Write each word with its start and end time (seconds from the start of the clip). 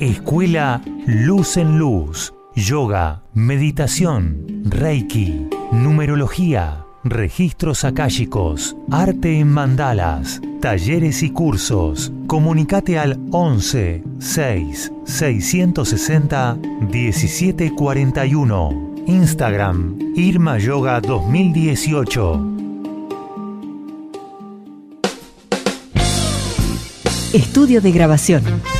Escuela 0.00 0.82
Luz 1.06 1.56
en 1.58 1.78
Luz. 1.78 2.32
Yoga, 2.56 3.22
meditación, 3.34 4.62
Reiki, 4.64 5.46
numerología, 5.72 6.86
registros 7.04 7.84
akáshicos, 7.84 8.74
arte 8.90 9.38
en 9.38 9.48
mandalas, 9.48 10.40
talleres 10.60 11.22
y 11.22 11.30
cursos. 11.30 12.10
Comunicate 12.26 12.98
al 12.98 13.20
11 13.30 14.02
6 14.18 14.92
660 15.04 16.56
1741. 16.90 18.94
Instagram 19.06 19.98
Irma 20.16 20.58
Yoga 20.58 21.00
2018. 21.02 22.46
Estudio 27.34 27.82
de 27.82 27.92
grabación. 27.92 28.79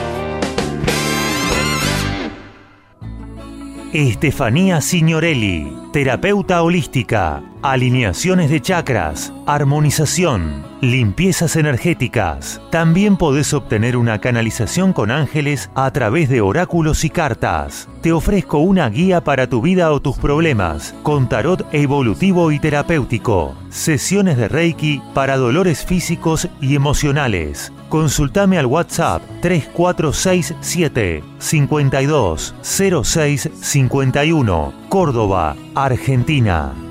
Estefanía 3.93 4.79
Signorelli, 4.79 5.69
terapeuta 5.91 6.63
holística, 6.63 7.43
alineaciones 7.61 8.49
de 8.49 8.61
chakras, 8.61 9.33
armonización, 9.45 10.63
limpiezas 10.79 11.57
energéticas. 11.57 12.61
También 12.69 13.17
podés 13.17 13.53
obtener 13.53 13.97
una 13.97 14.21
canalización 14.21 14.93
con 14.93 15.11
ángeles 15.11 15.69
a 15.75 15.91
través 15.91 16.29
de 16.29 16.39
oráculos 16.39 17.03
y 17.03 17.09
cartas. 17.09 17.89
Te 18.01 18.13
ofrezco 18.13 18.59
una 18.59 18.87
guía 18.89 19.25
para 19.25 19.47
tu 19.47 19.61
vida 19.61 19.91
o 19.91 19.99
tus 19.99 20.17
problemas, 20.17 20.95
con 21.03 21.27
tarot 21.27 21.67
evolutivo 21.73 22.53
y 22.53 22.59
terapéutico. 22.59 23.57
Sesiones 23.71 24.37
de 24.37 24.47
Reiki 24.47 25.01
para 25.13 25.35
dolores 25.35 25.85
físicos 25.85 26.47
y 26.61 26.75
emocionales. 26.75 27.73
Consultame 27.91 28.57
al 28.57 28.67
WhatsApp 28.67 29.21
3467 29.41 31.21
52 31.39 32.55
06 33.03 33.49
51, 33.53 34.73
Córdoba, 34.87 35.57
Argentina. 35.75 36.90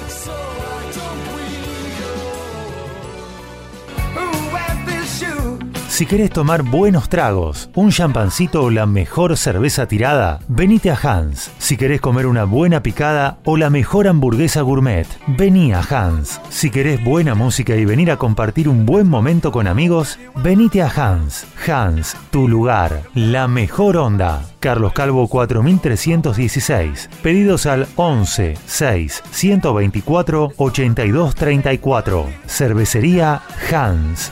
Si 6.01 6.07
querés 6.07 6.31
tomar 6.31 6.63
buenos 6.63 7.09
tragos, 7.09 7.69
un 7.75 7.91
champancito 7.91 8.63
o 8.63 8.71
la 8.71 8.87
mejor 8.87 9.37
cerveza 9.37 9.87
tirada, 9.87 10.39
venite 10.47 10.89
a 10.89 10.95
Hans. 10.95 11.51
Si 11.59 11.77
querés 11.77 12.01
comer 12.01 12.25
una 12.25 12.43
buena 12.45 12.81
picada 12.81 13.37
o 13.45 13.55
la 13.55 13.69
mejor 13.69 14.07
hamburguesa 14.07 14.61
gourmet, 14.61 15.05
vení 15.27 15.73
a 15.73 15.81
Hans. 15.81 16.41
Si 16.49 16.71
querés 16.71 17.03
buena 17.03 17.35
música 17.35 17.75
y 17.75 17.85
venir 17.85 18.09
a 18.09 18.17
compartir 18.17 18.67
un 18.67 18.87
buen 18.87 19.07
momento 19.07 19.51
con 19.51 19.67
amigos, 19.67 20.17
venite 20.37 20.81
a 20.81 20.89
Hans. 20.89 21.45
Hans, 21.67 22.17
tu 22.31 22.47
lugar, 22.47 23.03
la 23.13 23.47
mejor 23.47 23.97
onda. 23.97 24.41
Carlos 24.59 24.93
Calvo 24.93 25.27
4316. 25.27 27.11
Pedidos 27.21 27.67
al 27.67 27.87
11 27.95 28.57
6 28.65 29.23
124 29.29 30.53
82 30.57 31.35
34. 31.35 32.25
Cervecería 32.47 33.43
Hans. 33.71 34.31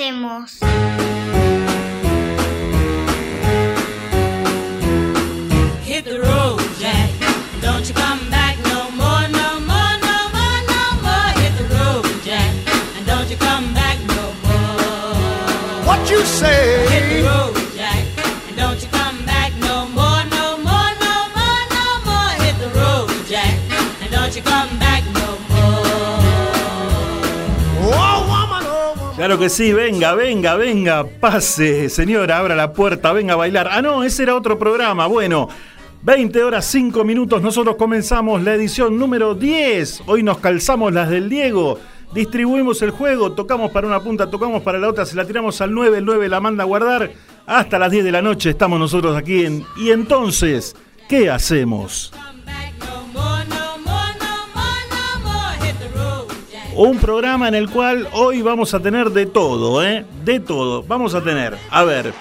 Hacemos? 0.00 0.58
Claro 29.30 29.42
que 29.42 29.48
sí, 29.48 29.72
venga, 29.72 30.16
venga, 30.16 30.56
venga, 30.56 31.04
pase, 31.04 31.88
señora, 31.88 32.38
abra 32.38 32.56
la 32.56 32.72
puerta, 32.72 33.12
venga 33.12 33.34
a 33.34 33.36
bailar. 33.36 33.68
Ah, 33.70 33.80
no, 33.80 34.02
ese 34.02 34.24
era 34.24 34.34
otro 34.34 34.58
programa. 34.58 35.06
Bueno, 35.06 35.48
20 36.02 36.42
horas 36.42 36.64
5 36.64 37.04
minutos, 37.04 37.40
nosotros 37.40 37.76
comenzamos 37.76 38.42
la 38.42 38.54
edición 38.54 38.98
número 38.98 39.36
10. 39.36 40.02
Hoy 40.06 40.24
nos 40.24 40.38
calzamos 40.38 40.92
las 40.92 41.10
del 41.10 41.28
Diego. 41.28 41.78
Distribuimos 42.12 42.82
el 42.82 42.90
juego, 42.90 43.30
tocamos 43.30 43.70
para 43.70 43.86
una 43.86 44.00
punta, 44.00 44.28
tocamos 44.28 44.62
para 44.62 44.80
la 44.80 44.88
otra, 44.88 45.06
se 45.06 45.14
la 45.14 45.24
tiramos 45.24 45.60
al 45.60 45.72
9, 45.72 45.98
el 45.98 46.04
9 46.06 46.28
la 46.28 46.40
manda 46.40 46.64
a 46.64 46.66
guardar. 46.66 47.12
Hasta 47.46 47.78
las 47.78 47.92
10 47.92 48.02
de 48.02 48.10
la 48.10 48.22
noche 48.22 48.50
estamos 48.50 48.80
nosotros 48.80 49.16
aquí 49.16 49.44
en... 49.46 49.64
Y 49.76 49.92
entonces, 49.92 50.74
¿qué 51.08 51.30
hacemos? 51.30 52.12
Un 56.82 56.96
programa 56.96 57.46
en 57.46 57.54
el 57.54 57.68
cual 57.68 58.08
hoy 58.12 58.40
vamos 58.40 58.72
a 58.72 58.80
tener 58.80 59.10
de 59.10 59.26
todo, 59.26 59.84
¿eh? 59.84 60.02
De 60.24 60.40
todo. 60.40 60.82
Vamos 60.82 61.14
a 61.14 61.22
tener, 61.22 61.58
a 61.68 61.84
ver, 61.84 62.14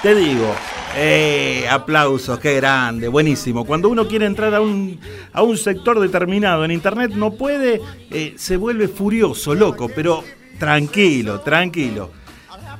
te 0.00 0.14
digo, 0.14 0.50
eh, 0.96 1.66
aplausos, 1.70 2.38
qué 2.38 2.54
grande, 2.54 3.08
buenísimo. 3.08 3.66
Cuando 3.66 3.90
uno 3.90 4.08
quiere 4.08 4.24
entrar 4.24 4.54
a 4.54 4.62
un, 4.62 4.98
a 5.30 5.42
un 5.42 5.58
sector 5.58 6.00
determinado 6.00 6.64
en 6.64 6.70
internet, 6.70 7.12
no 7.16 7.32
puede, 7.32 7.82
eh, 8.10 8.32
se 8.38 8.56
vuelve 8.56 8.88
furioso, 8.88 9.54
loco, 9.54 9.90
pero 9.94 10.24
tranquilo, 10.58 11.40
tranquilo. 11.40 12.10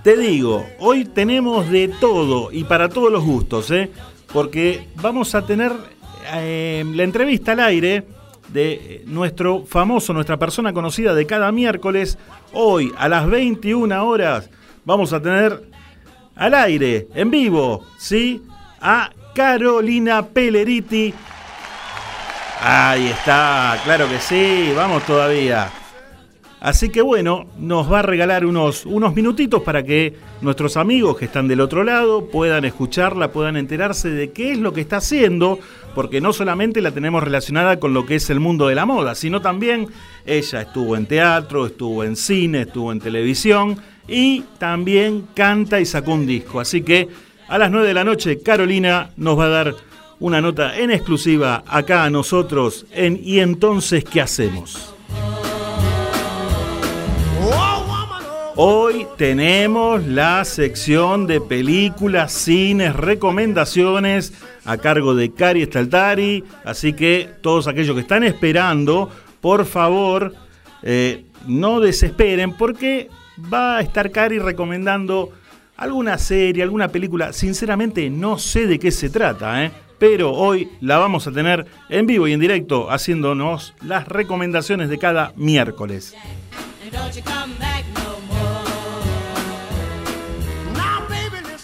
Te 0.02 0.16
digo, 0.16 0.64
hoy 0.78 1.04
tenemos 1.04 1.70
de 1.70 1.88
todo 2.00 2.50
y 2.52 2.64
para 2.64 2.88
todos 2.88 3.12
los 3.12 3.22
gustos, 3.22 3.70
¿eh? 3.70 3.90
porque 4.32 4.88
vamos 4.94 5.34
a 5.34 5.44
tener 5.44 5.72
eh, 6.36 6.86
la 6.94 7.02
entrevista 7.02 7.52
al 7.52 7.60
aire 7.60 8.06
de 8.48 9.02
nuestro 9.06 9.64
famoso, 9.64 10.12
nuestra 10.12 10.38
persona 10.38 10.72
conocida 10.72 11.14
de 11.14 11.26
cada 11.26 11.52
miércoles. 11.52 12.18
Hoy 12.52 12.92
a 12.98 13.08
las 13.08 13.28
21 13.28 14.06
horas 14.06 14.50
vamos 14.84 15.12
a 15.12 15.20
tener 15.20 15.68
al 16.34 16.54
aire, 16.54 17.08
en 17.14 17.30
vivo, 17.30 17.84
¿sí? 17.98 18.42
A 18.80 19.10
Carolina 19.34 20.26
Pelleriti. 20.26 21.12
Ahí 22.60 23.08
está, 23.08 23.78
claro 23.84 24.08
que 24.08 24.18
sí, 24.18 24.72
vamos 24.74 25.04
todavía. 25.04 25.70
Así 26.60 26.88
que 26.88 27.02
bueno, 27.02 27.46
nos 27.56 27.90
va 27.90 28.00
a 28.00 28.02
regalar 28.02 28.44
unos, 28.44 28.84
unos 28.84 29.14
minutitos 29.14 29.62
para 29.62 29.84
que 29.84 30.14
nuestros 30.40 30.76
amigos 30.76 31.16
que 31.16 31.26
están 31.26 31.46
del 31.46 31.60
otro 31.60 31.84
lado 31.84 32.26
puedan 32.26 32.64
escucharla, 32.64 33.30
puedan 33.30 33.56
enterarse 33.56 34.10
de 34.10 34.32
qué 34.32 34.52
es 34.52 34.58
lo 34.58 34.72
que 34.72 34.80
está 34.80 34.96
haciendo, 34.96 35.60
porque 35.94 36.20
no 36.20 36.32
solamente 36.32 36.80
la 36.80 36.90
tenemos 36.90 37.22
relacionada 37.22 37.78
con 37.78 37.94
lo 37.94 38.06
que 38.06 38.16
es 38.16 38.28
el 38.30 38.40
mundo 38.40 38.66
de 38.66 38.74
la 38.74 38.86
moda, 38.86 39.14
sino 39.14 39.40
también 39.40 39.86
ella 40.26 40.62
estuvo 40.62 40.96
en 40.96 41.06
teatro, 41.06 41.66
estuvo 41.66 42.02
en 42.02 42.16
cine, 42.16 42.62
estuvo 42.62 42.90
en 42.90 42.98
televisión 42.98 43.78
y 44.08 44.42
también 44.58 45.28
canta 45.34 45.78
y 45.78 45.86
sacó 45.86 46.14
un 46.14 46.26
disco. 46.26 46.58
Así 46.58 46.82
que 46.82 47.08
a 47.46 47.56
las 47.56 47.70
9 47.70 47.86
de 47.86 47.94
la 47.94 48.04
noche 48.04 48.42
Carolina 48.42 49.10
nos 49.16 49.38
va 49.38 49.44
a 49.44 49.48
dar 49.48 49.74
una 50.18 50.40
nota 50.40 50.76
en 50.76 50.90
exclusiva 50.90 51.62
acá 51.68 52.02
a 52.02 52.10
nosotros 52.10 52.86
en 52.92 53.20
¿Y 53.22 53.38
entonces 53.38 54.02
qué 54.02 54.20
hacemos? 54.20 54.97
Hoy 58.60 59.06
tenemos 59.16 60.04
la 60.04 60.44
sección 60.44 61.28
de 61.28 61.40
películas, 61.40 62.32
cines, 62.32 62.96
recomendaciones 62.96 64.32
a 64.64 64.78
cargo 64.78 65.14
de 65.14 65.32
Cari 65.32 65.64
Staltari. 65.64 66.42
Así 66.64 66.92
que 66.92 67.30
todos 67.40 67.68
aquellos 67.68 67.94
que 67.94 68.00
están 68.00 68.24
esperando, 68.24 69.12
por 69.40 69.64
favor, 69.64 70.34
eh, 70.82 71.24
no 71.46 71.78
desesperen 71.78 72.56
porque 72.56 73.08
va 73.40 73.76
a 73.76 73.80
estar 73.80 74.10
Cari 74.10 74.40
recomendando 74.40 75.30
alguna 75.76 76.18
serie, 76.18 76.64
alguna 76.64 76.88
película. 76.88 77.32
Sinceramente 77.32 78.10
no 78.10 78.40
sé 78.40 78.66
de 78.66 78.80
qué 78.80 78.90
se 78.90 79.08
trata, 79.08 79.64
¿eh? 79.64 79.70
pero 80.00 80.32
hoy 80.32 80.68
la 80.80 80.98
vamos 80.98 81.28
a 81.28 81.30
tener 81.30 81.64
en 81.88 82.06
vivo 82.06 82.26
y 82.26 82.32
en 82.32 82.40
directo 82.40 82.90
haciéndonos 82.90 83.74
las 83.82 84.08
recomendaciones 84.08 84.88
de 84.88 84.98
cada 84.98 85.32
miércoles. 85.36 86.16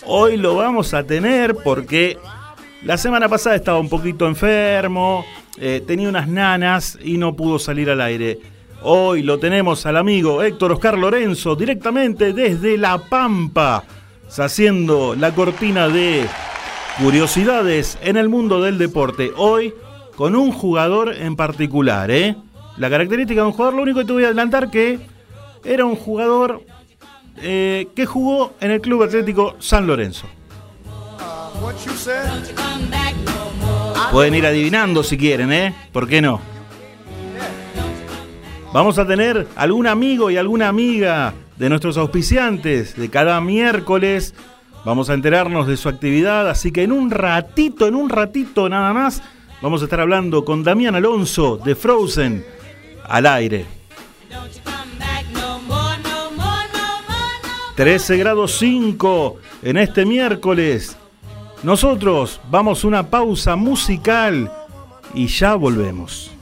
Hoy 0.07 0.37
lo 0.37 0.55
vamos 0.55 0.93
a 0.93 1.05
tener 1.05 1.55
porque 1.55 2.19
la 2.83 2.99
semana 2.99 3.27
pasada 3.27 3.57
estaba 3.57 3.79
un 3.79 3.89
poquito 3.89 4.27
enfermo, 4.27 5.25
eh, 5.57 5.83
tenía 5.87 6.11
unas 6.11 6.29
nanas 6.29 6.99
y 7.03 7.17
no 7.17 7.35
pudo 7.35 7.59
salir 7.59 7.89
al 7.89 8.03
aire. 8.03 8.39
Hoy 8.83 9.23
lo 9.23 9.39
tenemos 9.39 9.87
al 9.87 9.97
amigo 9.97 10.43
Héctor 10.43 10.73
Oscar 10.73 10.99
Lorenzo 10.99 11.57
directamente 11.57 12.35
desde 12.35 12.77
La 12.77 12.99
Pampa, 12.99 13.85
haciendo 14.37 15.15
la 15.15 15.35
cortina 15.35 15.89
de 15.89 16.27
curiosidades 17.03 17.97
en 18.03 18.19
el 18.19 18.29
mundo 18.29 18.61
del 18.61 18.77
deporte. 18.77 19.33
Hoy 19.39 19.73
con 20.17 20.37
un 20.37 20.53
jugador 20.53 21.15
en 21.15 21.35
particular, 21.35 22.11
¿eh? 22.11 22.37
La 22.77 22.91
característica 22.91 23.41
de 23.41 23.47
un 23.47 23.53
jugador, 23.55 23.75
lo 23.75 23.83
único 23.83 24.01
que 24.01 24.05
te 24.05 24.13
voy 24.13 24.25
a 24.25 24.27
adelantar 24.27 24.71
que 24.71 24.99
era 25.65 25.87
un 25.87 25.97
jugador 25.97 26.63
eh, 27.37 27.89
que 27.95 28.07
jugó 28.07 28.55
en 28.61 28.71
el 28.71 28.81
Club 28.81 29.03
Atlético 29.03 29.57
San 29.59 29.87
Lorenzo. 29.87 30.27
Pueden 34.13 34.35
ir 34.35 34.47
adivinando 34.47 35.03
si 35.03 35.17
quieren, 35.17 35.53
¿eh? 35.53 35.75
¿Por 35.93 36.09
qué 36.09 36.23
no? 36.23 36.41
Vamos 38.73 38.99
a 38.99 39.07
tener 39.07 39.47
algún 39.57 39.87
amigo 39.87 40.31
y 40.31 40.37
alguna 40.37 40.69
amiga 40.69 41.33
de 41.57 41.69
nuestros 41.69 41.97
auspiciantes 41.97 42.97
de 42.97 43.09
cada 43.09 43.41
miércoles. 43.41 44.35
Vamos 44.85 45.11
a 45.11 45.15
enterarnos 45.15 45.67
de 45.67 45.77
su 45.77 45.89
actividad, 45.89 46.49
así 46.49 46.73
que 46.73 46.83
en 46.83 46.93
un 46.93 47.11
ratito, 47.11 47.87
en 47.87 47.95
un 47.95 48.09
ratito 48.11 48.69
nada 48.69 48.93
más, 48.93 49.23
vamos 49.63 49.81
a 49.81 49.85
estar 49.85 50.01
hablando 50.01 50.45
con 50.45 50.63
Damián 50.63 50.95
Alonso 50.95 51.57
de 51.57 51.75
Frozen 51.75 52.45
al 53.09 53.27
aire. 53.27 53.65
13 57.77 58.17
grados 58.19 58.57
5 58.59 59.37
en 59.63 59.79
este 59.79 60.05
miércoles. 60.05 60.97
Nosotros 61.63 62.41
vamos 62.51 62.85
a 62.85 62.87
una 62.87 63.11
pausa 63.11 63.57
musical 63.57 64.53
y 65.15 65.27
ya 65.27 65.55
volvemos. 65.55 66.34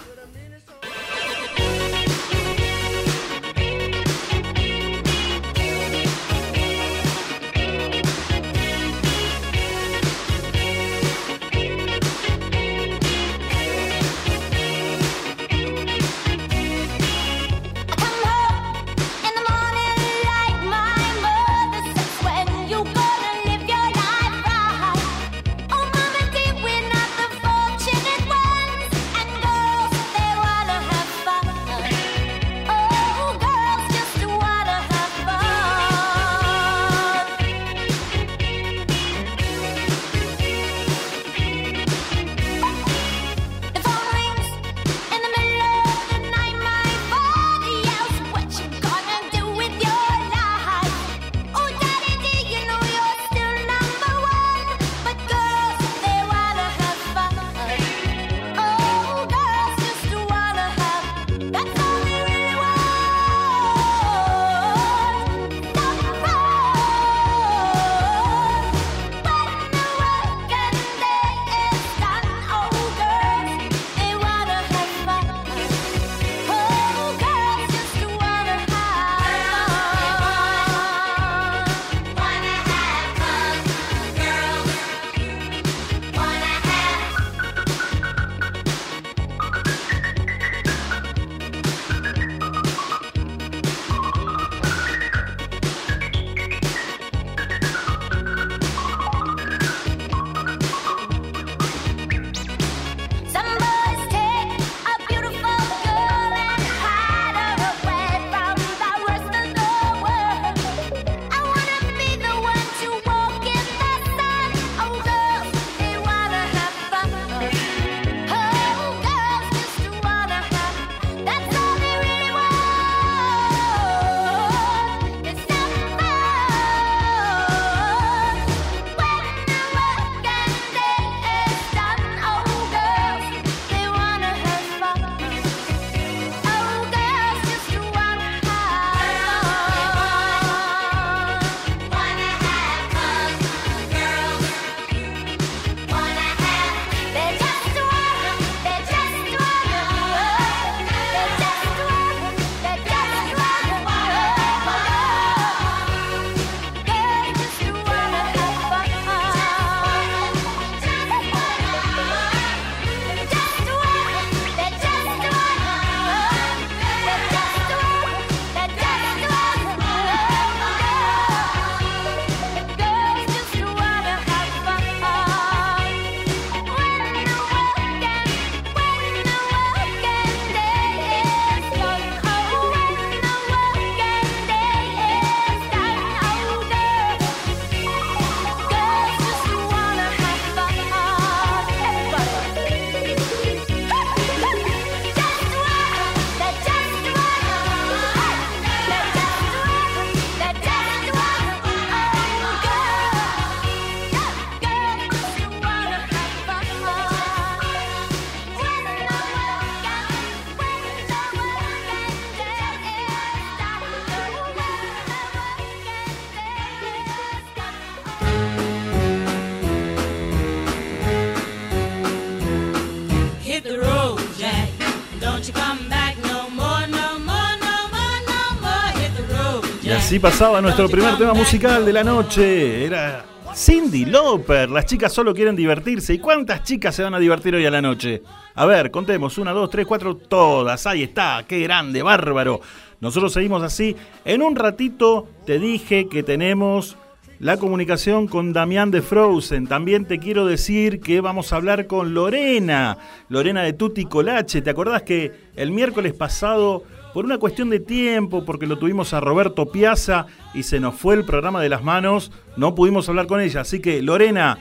Así 230.13 230.21
pasaba 230.21 230.61
nuestro 230.61 230.91
primer 230.91 231.17
tema 231.17 231.33
musical 231.33 231.87
de 231.87 231.93
la 231.95 232.05
noche. 232.05 232.85
Era 232.85 233.25
Cindy 233.55 234.05
Lauper. 234.05 234.69
Las 234.69 234.85
chicas 234.85 235.11
solo 235.11 235.33
quieren 235.33 235.57
divertirse. 235.57 236.13
¿Y 236.13 236.19
cuántas 236.19 236.65
chicas 236.65 236.95
se 236.95 237.03
van 237.03 237.15
a 237.15 237.19
divertir 237.19 237.55
hoy 237.55 237.65
a 237.65 237.71
la 237.71 237.81
noche? 237.81 238.23
A 238.55 238.67
ver, 238.67 238.91
contemos. 238.91 239.39
Una, 239.39 239.53
dos, 239.53 239.71
tres, 239.71 239.87
cuatro, 239.87 240.15
todas. 240.15 240.87
Ahí 240.87 241.03
está. 241.03 241.47
Qué 241.49 241.61
grande, 241.61 242.03
bárbaro. 242.03 242.61
Nosotros 243.01 243.33
seguimos 243.33 243.63
así. 243.63 243.97
En 244.27 244.43
un 244.43 244.55
ratito 244.55 245.29
te 245.47 245.59
dije 245.59 246.07
que 246.11 246.23
tenemos 246.23 246.99
la 247.39 247.57
comunicación 247.57 248.29
con 248.29 248.53
Damián 248.53 248.91
de 248.91 249.01
Frozen. 249.01 249.67
También 249.67 250.05
te 250.05 250.19
quiero 250.19 250.45
decir 250.45 251.01
que 251.01 251.23
vamos 251.23 251.55
a 251.55 251.57
hablar 251.57 251.87
con 251.87 252.13
Lorena, 252.13 252.99
Lorena 253.31 253.63
de 253.63 253.73
Tutti 253.73 254.05
Colache. 254.05 254.61
¿Te 254.61 254.69
acordás 254.69 255.05
que 255.05 255.33
el 255.57 255.71
miércoles 255.71 256.13
pasado, 256.13 256.85
por 257.13 257.25
una 257.25 257.39
cuestión 257.39 257.71
de 257.71 257.81
tiempo, 257.81 258.45
porque 258.45 258.67
lo 258.67 258.79
tuvimos 258.79 259.13
a 259.13 259.21
Roberto 259.21 259.67
Piazza 259.67 260.27
y 260.55 260.63
se 260.63 260.81
nos 260.81 260.95
fue 260.95 261.15
el 261.15 261.25
programa 261.25 261.61
de 261.61 261.69
las 261.69 261.83
manos, 261.83 262.33
no 262.57 262.75
pudimos 262.75 263.09
hablar 263.09 263.27
con 263.27 263.41
ella? 263.41 263.61
Así 263.63 263.81
que 263.81 264.03
Lorena, 264.03 264.59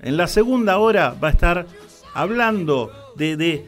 en 0.00 0.16
la 0.16 0.26
segunda 0.26 0.78
hora 0.78 1.14
va 1.22 1.28
a 1.28 1.32
estar 1.32 1.66
hablando 2.14 2.90
de, 3.16 3.66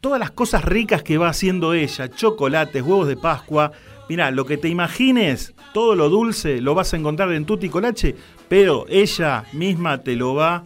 todas 0.00 0.18
las 0.18 0.30
cosas 0.30 0.64
ricas 0.64 1.02
que 1.02 1.18
va 1.18 1.28
haciendo 1.28 1.74
ella, 1.74 2.10
chocolates, 2.10 2.82
huevos 2.82 3.08
de 3.08 3.16
Pascua. 3.16 3.72
Mira, 4.08 4.30
lo 4.30 4.44
que 4.44 4.56
te 4.56 4.68
imagines, 4.68 5.54
todo 5.72 5.94
lo 5.94 6.08
dulce 6.08 6.60
lo 6.60 6.74
vas 6.74 6.92
a 6.92 6.96
encontrar 6.96 7.32
en 7.32 7.46
Tutti 7.46 7.68
Colache, 7.68 8.14
pero 8.48 8.86
ella 8.88 9.44
misma 9.52 10.02
te 10.02 10.16
lo 10.16 10.34
va 10.34 10.64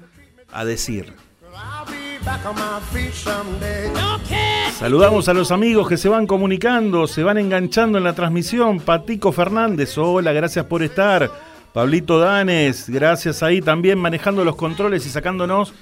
a 0.52 0.64
decir. 0.64 1.27
Saludamos 4.78 5.28
a 5.28 5.35
los 5.35 5.50
amigos 5.50 5.88
que 5.88 5.97
se 5.97 6.08
van 6.08 6.26
comunicando, 6.26 7.06
se 7.06 7.23
van 7.23 7.38
enganchando 7.38 7.99
en 7.99 8.04
la 8.04 8.14
transmisión. 8.14 8.80
Patico 8.80 9.32
Fernández, 9.32 9.97
hola, 9.99 10.32
gracias 10.32 10.64
por 10.66 10.82
estar. 10.82 11.30
Pablito 11.73 12.18
Danes, 12.18 12.88
gracias 12.88 13.42
ahí 13.42 13.61
también 13.61 13.99
manejando 13.99 14.44
los 14.44 14.56
controles 14.56 15.06
y 15.06 15.11
sacándonos 15.11 15.75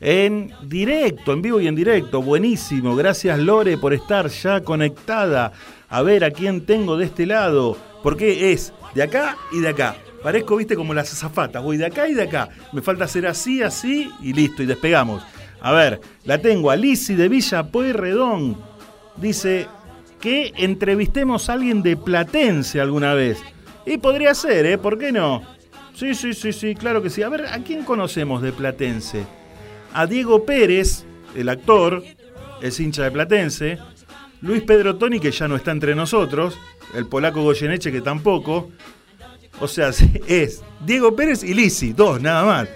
en 0.00 0.52
directo, 0.62 1.32
en 1.32 1.42
vivo 1.42 1.60
y 1.60 1.68
en 1.68 1.74
directo. 1.74 2.22
Buenísimo, 2.22 2.96
gracias 2.96 3.38
Lore 3.38 3.78
por 3.78 3.94
estar 3.94 4.28
ya 4.28 4.60
conectada. 4.62 5.52
A 5.88 6.02
ver 6.02 6.24
a 6.24 6.30
quién 6.30 6.66
tengo 6.66 6.96
de 6.96 7.06
este 7.06 7.26
lado, 7.26 7.76
porque 8.02 8.52
es 8.52 8.72
de 8.94 9.02
acá 9.02 9.36
y 9.52 9.60
de 9.60 9.68
acá. 9.68 9.96
Parezco, 10.22 10.56
viste, 10.56 10.74
como 10.74 10.94
las 10.94 11.12
azafatas. 11.12 11.62
Voy 11.62 11.76
de 11.76 11.86
acá 11.86 12.08
y 12.08 12.14
de 12.14 12.22
acá. 12.22 12.48
Me 12.72 12.80
falta 12.80 13.04
hacer 13.04 13.26
así, 13.26 13.62
así 13.62 14.10
y 14.22 14.32
listo, 14.32 14.62
y 14.62 14.66
despegamos. 14.66 15.22
A 15.64 15.72
ver, 15.72 16.02
la 16.24 16.36
tengo 16.36 16.70
a 16.70 16.76
Lisi 16.76 17.14
de 17.14 17.26
Villa 17.26 17.62
Pueyrredón. 17.62 18.58
Dice 19.16 19.66
que 20.20 20.52
entrevistemos 20.58 21.48
a 21.48 21.54
alguien 21.54 21.82
de 21.82 21.96
Platense 21.96 22.82
alguna 22.82 23.14
vez. 23.14 23.38
Y 23.86 23.96
podría 23.96 24.34
ser, 24.34 24.66
¿eh? 24.66 24.76
¿Por 24.76 24.98
qué 24.98 25.10
no? 25.10 25.40
Sí, 25.94 26.14
sí, 26.14 26.34
sí, 26.34 26.52
sí, 26.52 26.74
claro 26.74 27.02
que 27.02 27.08
sí. 27.08 27.22
A 27.22 27.30
ver, 27.30 27.46
¿a 27.46 27.60
quién 27.60 27.82
conocemos 27.82 28.42
de 28.42 28.52
Platense? 28.52 29.24
A 29.94 30.04
Diego 30.06 30.44
Pérez, 30.44 31.06
el 31.34 31.48
actor, 31.48 32.04
es 32.60 32.78
hincha 32.78 33.04
de 33.04 33.10
Platense. 33.10 33.78
Luis 34.42 34.62
Pedro 34.64 34.96
Toni, 34.96 35.18
que 35.18 35.30
ya 35.30 35.48
no 35.48 35.56
está 35.56 35.70
entre 35.70 35.94
nosotros. 35.94 36.58
El 36.94 37.06
polaco 37.06 37.42
Goyeneche, 37.42 37.90
que 37.90 38.02
tampoco. 38.02 38.70
O 39.60 39.66
sea, 39.66 39.88
es 40.28 40.62
Diego 40.84 41.16
Pérez 41.16 41.42
y 41.42 41.54
Lisi, 41.54 41.94
dos 41.94 42.20
nada 42.20 42.44
más. 42.44 42.68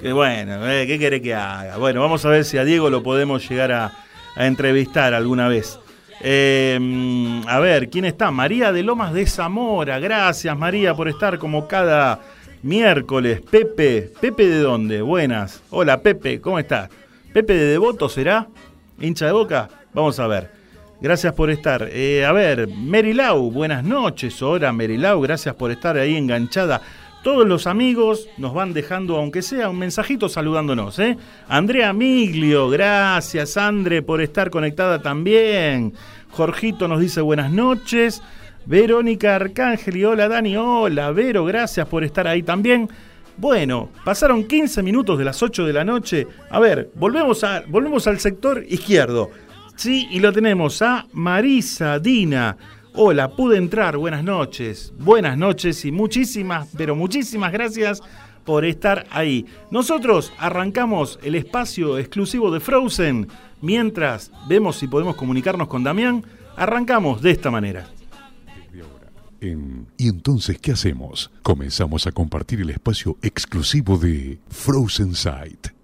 Que 0.00 0.14
bueno, 0.14 0.66
eh, 0.70 0.86
¿qué 0.86 0.96
quiere 0.98 1.20
que 1.20 1.34
haga? 1.34 1.76
Bueno, 1.76 2.00
vamos 2.00 2.24
a 2.24 2.30
ver 2.30 2.46
si 2.46 2.56
a 2.56 2.64
Diego 2.64 2.88
lo 2.88 3.02
podemos 3.02 3.46
llegar 3.46 3.70
a, 3.70 3.92
entrevistar 4.36 5.12
alguna 5.12 5.48
vez. 5.48 5.78
Mm, 6.22 7.42
a 7.46 7.58
ver, 7.58 7.90
¿quién 7.90 8.06
está? 8.06 8.30
María 8.30 8.72
de 8.72 8.82
Lomas 8.82 9.12
de 9.12 9.26
Zamora. 9.26 9.98
Gracias, 9.98 10.56
María, 10.56 10.94
por 10.94 11.08
estar 11.08 11.38
como 11.38 11.68
cada 11.68 12.20
miércoles. 12.62 13.42
Pepe, 13.42 14.10
¿Pepe 14.20 14.48
de 14.48 14.60
dónde? 14.60 15.02
Buenas. 15.02 15.62
Hola, 15.68 16.00
Pepe, 16.00 16.40
¿cómo 16.40 16.58
estás? 16.58 16.88
¿Pepe 17.34 17.52
de 17.52 17.66
Devoto 17.66 18.08
será? 18.08 18.46
¿Hincha 18.98 19.26
de 19.26 19.32
boca? 19.32 19.68
Vamos 19.92 20.18
a 20.18 20.26
ver. 20.26 20.50
Gracias 21.02 21.34
por 21.34 21.50
estar. 21.50 21.88
Eh, 21.92 22.24
a 22.24 22.32
ver, 22.32 22.68
Mary 22.68 23.12
Lau, 23.12 23.50
buenas 23.50 23.84
noches. 23.84 24.40
Hola, 24.40 24.72
Mary 24.72 24.96
Lau, 24.96 25.20
gracias 25.20 25.54
por 25.54 25.70
estar 25.70 25.96
ahí 25.96 26.16
enganchada. 26.16 26.80
Todos 27.22 27.46
los 27.46 27.66
amigos 27.66 28.28
nos 28.38 28.54
van 28.54 28.72
dejando, 28.72 29.16
aunque 29.16 29.42
sea 29.42 29.68
un 29.68 29.78
mensajito 29.78 30.30
saludándonos. 30.30 30.98
¿eh? 30.98 31.18
Andrea 31.48 31.92
Miglio, 31.92 32.70
gracias, 32.70 33.58
Andre, 33.58 34.00
por 34.00 34.22
estar 34.22 34.48
conectada 34.48 35.02
también. 35.02 35.92
Jorgito 36.30 36.88
nos 36.88 36.98
dice 37.00 37.20
buenas 37.20 37.52
noches. 37.52 38.22
Verónica 38.64 39.36
Arcángel 39.36 40.04
hola 40.04 40.28
Dani, 40.28 40.56
hola 40.56 41.10
Vero, 41.12 41.44
gracias 41.44 41.86
por 41.88 42.04
estar 42.04 42.26
ahí 42.26 42.42
también. 42.42 42.88
Bueno, 43.36 43.90
pasaron 44.04 44.44
15 44.44 44.82
minutos 44.82 45.18
de 45.18 45.24
las 45.24 45.42
8 45.42 45.66
de 45.66 45.72
la 45.74 45.84
noche. 45.84 46.26
A 46.50 46.58
ver, 46.58 46.90
volvemos, 46.94 47.44
a, 47.44 47.62
volvemos 47.66 48.06
al 48.06 48.18
sector 48.18 48.64
izquierdo. 48.66 49.30
Sí, 49.76 50.08
y 50.10 50.20
lo 50.20 50.32
tenemos 50.32 50.80
a 50.82 51.06
Marisa 51.12 51.98
Dina. 51.98 52.56
Hola, 52.94 53.30
pude 53.30 53.56
entrar, 53.56 53.96
buenas 53.96 54.24
noches. 54.24 54.92
Buenas 54.98 55.38
noches 55.38 55.84
y 55.84 55.92
muchísimas, 55.92 56.68
pero 56.76 56.96
muchísimas 56.96 57.52
gracias 57.52 58.02
por 58.44 58.64
estar 58.64 59.06
ahí. 59.10 59.46
Nosotros 59.70 60.32
arrancamos 60.38 61.18
el 61.22 61.36
espacio 61.36 61.98
exclusivo 61.98 62.50
de 62.50 62.58
Frozen. 62.58 63.28
Mientras 63.62 64.32
vemos 64.48 64.76
si 64.76 64.88
podemos 64.88 65.14
comunicarnos 65.14 65.68
con 65.68 65.84
Damián, 65.84 66.24
arrancamos 66.56 67.22
de 67.22 67.30
esta 67.30 67.50
manera. 67.50 67.86
En 69.40 69.86
¿Y 69.96 70.08
entonces 70.08 70.58
qué 70.58 70.72
hacemos? 70.72 71.30
Comenzamos 71.42 72.06
a 72.06 72.12
compartir 72.12 72.60
el 72.60 72.70
espacio 72.70 73.16
exclusivo 73.22 73.96
de 73.96 74.38
Frozen 74.50 75.14
Sight. 75.14 75.79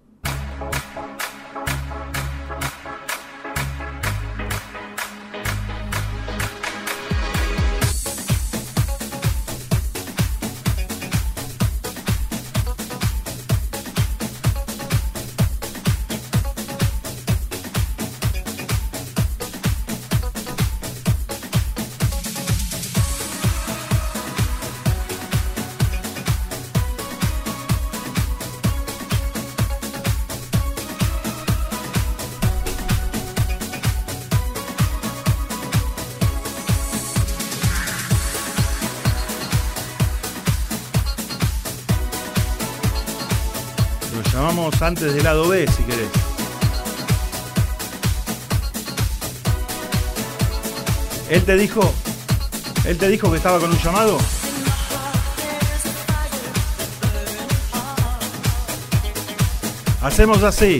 Antes 44.86 45.14
del 45.14 45.24
lado 45.24 45.48
B, 45.48 45.66
si 45.66 45.82
querés. 45.82 46.08
Él 51.28 51.42
te 51.42 51.56
dijo, 51.56 51.92
él 52.84 52.96
te 52.96 53.08
dijo 53.08 53.28
que 53.30 53.38
estaba 53.38 53.58
con 53.58 53.70
un 53.70 53.78
llamado. 53.78 54.16
Hacemos 60.02 60.44
así. 60.44 60.78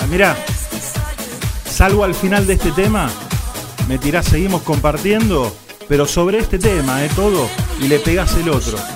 Ah, 0.00 0.06
Mirá, 0.10 0.36
salvo 1.70 2.02
al 2.02 2.14
final 2.14 2.46
de 2.46 2.54
este 2.54 2.72
tema, 2.72 3.10
me 3.88 3.98
tirás, 3.98 4.24
seguimos 4.24 4.62
compartiendo, 4.62 5.54
pero 5.86 6.06
sobre 6.06 6.38
este 6.38 6.58
tema, 6.58 7.04
eh, 7.04 7.10
todo, 7.14 7.46
y 7.78 7.88
le 7.88 7.98
pegás 7.98 8.34
el 8.36 8.48
otro. 8.48 8.95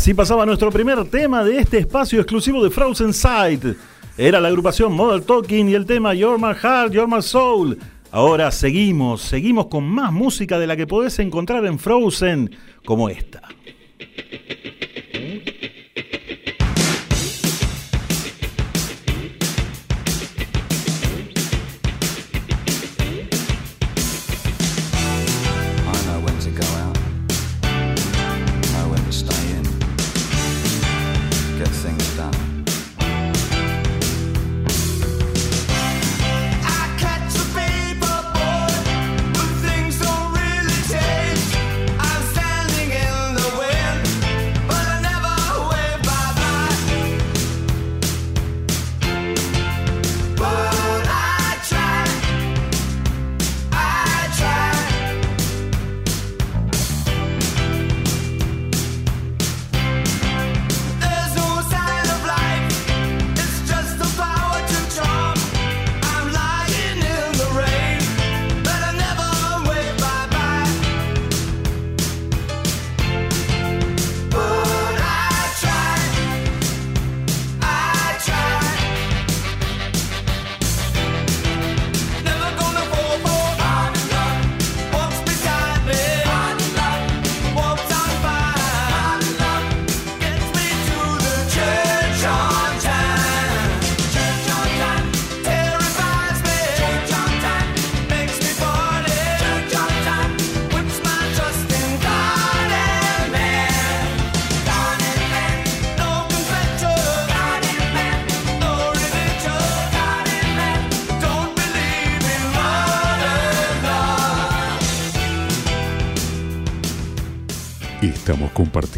Así 0.00 0.14
pasaba 0.14 0.46
nuestro 0.46 0.70
primer 0.70 1.04
tema 1.10 1.44
de 1.44 1.58
este 1.58 1.76
espacio 1.76 2.22
exclusivo 2.22 2.64
de 2.64 2.70
Frozen 2.70 3.12
Sight. 3.12 3.62
Era 4.16 4.40
la 4.40 4.48
agrupación 4.48 4.94
Model 4.94 5.20
Talking 5.20 5.68
y 5.68 5.74
el 5.74 5.84
tema 5.84 6.14
Your 6.14 6.38
My 6.38 6.54
Heart, 6.54 6.94
Your 6.94 7.06
My 7.06 7.20
Soul. 7.20 7.78
Ahora 8.10 8.50
seguimos, 8.50 9.20
seguimos 9.20 9.66
con 9.66 9.84
más 9.84 10.10
música 10.10 10.58
de 10.58 10.66
la 10.66 10.74
que 10.74 10.86
podés 10.86 11.18
encontrar 11.18 11.66
en 11.66 11.78
Frozen, 11.78 12.56
como 12.82 13.10
esta. 13.10 13.39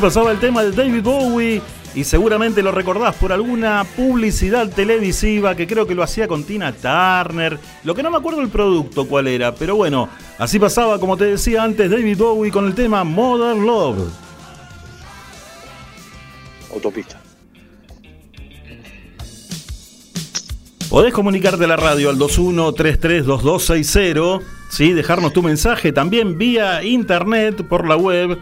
Pasaba 0.00 0.32
el 0.32 0.40
tema 0.40 0.62
de 0.62 0.72
David 0.72 1.02
Bowie 1.02 1.60
y 1.94 2.04
seguramente 2.04 2.62
lo 2.62 2.72
recordás 2.72 3.14
por 3.16 3.32
alguna 3.32 3.84
publicidad 3.96 4.70
televisiva 4.70 5.54
que 5.54 5.66
creo 5.66 5.86
que 5.86 5.94
lo 5.94 6.02
hacía 6.02 6.26
con 6.26 6.44
Tina 6.44 6.72
Turner. 6.72 7.58
Lo 7.84 7.94
que 7.94 8.02
no 8.02 8.10
me 8.10 8.16
acuerdo 8.16 8.40
el 8.40 8.48
producto 8.48 9.06
cuál 9.06 9.28
era, 9.28 9.54
pero 9.54 9.76
bueno, 9.76 10.08
así 10.38 10.58
pasaba 10.58 10.98
como 10.98 11.18
te 11.18 11.26
decía 11.26 11.62
antes 11.62 11.90
David 11.90 12.16
Bowie 12.16 12.50
con 12.50 12.64
el 12.66 12.74
tema 12.74 13.04
Modern 13.04 13.66
Love. 13.66 14.08
Autopista. 16.72 17.20
Podés 20.88 21.12
comunicarte 21.12 21.64
a 21.64 21.68
la 21.68 21.76
radio 21.76 22.08
al 22.08 22.16
21332260, 22.18 24.40
¿sí? 24.70 24.92
dejarnos 24.92 25.34
tu 25.34 25.42
mensaje 25.42 25.92
también 25.92 26.38
vía 26.38 26.82
internet 26.82 27.62
por 27.68 27.86
la 27.86 27.96
web. 27.96 28.38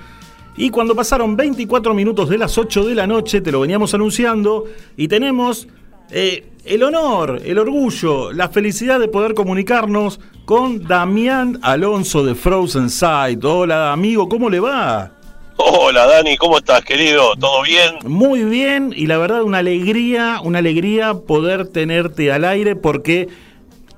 Y 0.59 0.71
cuando 0.71 0.97
pasaron 0.97 1.37
24 1.37 1.95
minutos 1.95 2.29
de 2.29 2.37
las 2.37 2.59
8 2.59 2.85
de 2.85 2.97
la 2.97 3.07
noche, 3.07 3.41
te 3.41 3.53
lo 3.53 3.61
veníamos 3.61 3.95
anunciando, 3.95 4.65
y 4.97 5.07
tenemos 5.07 5.69
eh, 6.11 6.49
el 6.65 6.83
honor, 6.83 7.41
el 7.45 7.61
orgullo, 7.61 8.33
la 8.33 8.49
felicidad 8.49 8.99
de 8.99 9.07
poder 9.07 9.35
comunicarnos 9.35 10.19
con 10.45 10.83
Damián 10.83 11.61
Alonso 11.63 12.25
de 12.25 12.35
Frozen 12.35 12.91
Sight. 12.91 13.45
Hola 13.45 13.93
amigo, 13.93 14.29
¿cómo 14.29 14.51
le 14.51 14.59
va? 14.59 15.13
Hola 15.59 16.07
Dani, 16.07 16.37
¿cómo 16.37 16.59
estás 16.59 16.85
querido? 16.85 17.35
¿Todo 17.39 17.63
bien? 17.63 17.99
Muy 18.05 18.43
bien 18.43 18.93
y 18.97 19.07
la 19.07 19.19
verdad 19.19 19.45
una 19.45 19.59
alegría, 19.59 20.41
una 20.43 20.59
alegría 20.59 21.15
poder 21.15 21.69
tenerte 21.69 22.33
al 22.33 22.45
aire 22.45 22.75
porque 22.75 23.29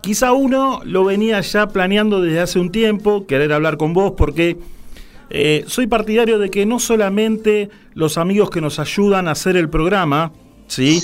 quizá 0.03 0.33
uno 0.33 0.83
lo 0.85 1.05
venía 1.05 1.41
ya 1.41 1.69
planeando 1.69 2.21
desde 2.21 2.41
hace 2.41 2.61
un 2.61 2.71
tiempo, 2.71 3.27
querer 3.27 3.51
hablar 3.55 3.79
con 3.79 3.95
vos 3.95 4.13
porque 4.15 4.59
eh, 5.31 5.65
soy 5.67 5.87
partidario 5.87 6.39
de 6.39 6.51
que 6.51 6.67
no 6.67 6.79
solamente 6.79 7.71
los 7.95 8.19
amigos 8.19 8.51
que 8.51 8.61
nos 8.61 8.79
ayudan 8.79 9.29
a 9.29 9.33
hacer 9.33 9.57
el 9.57 9.69
programa, 9.69 10.33
¿sí? 10.67 11.01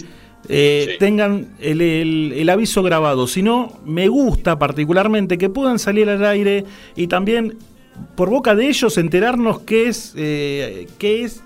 Eh, 0.49 0.97
tengan 1.01 1.49
el, 1.61 1.81
el- 1.81 2.33
el 2.37 2.49
aviso 2.51 2.83
grabado, 2.85 3.27
sino 3.27 3.73
me 3.85 4.07
gusta 4.09 4.59
particularmente 4.59 5.39
que 5.39 5.49
puedan 5.49 5.79
salir 5.81 6.09
al 6.09 6.25
aire 6.25 6.65
y 6.95 7.09
también 7.09 7.57
por 8.15 8.31
boca 8.31 8.55
de 8.55 8.69
ellos 8.69 8.97
enterarnos 8.99 9.61
qué 9.61 9.89
es, 9.89 10.13
eh, 10.17 10.87
qué 10.99 11.25
es 11.25 11.43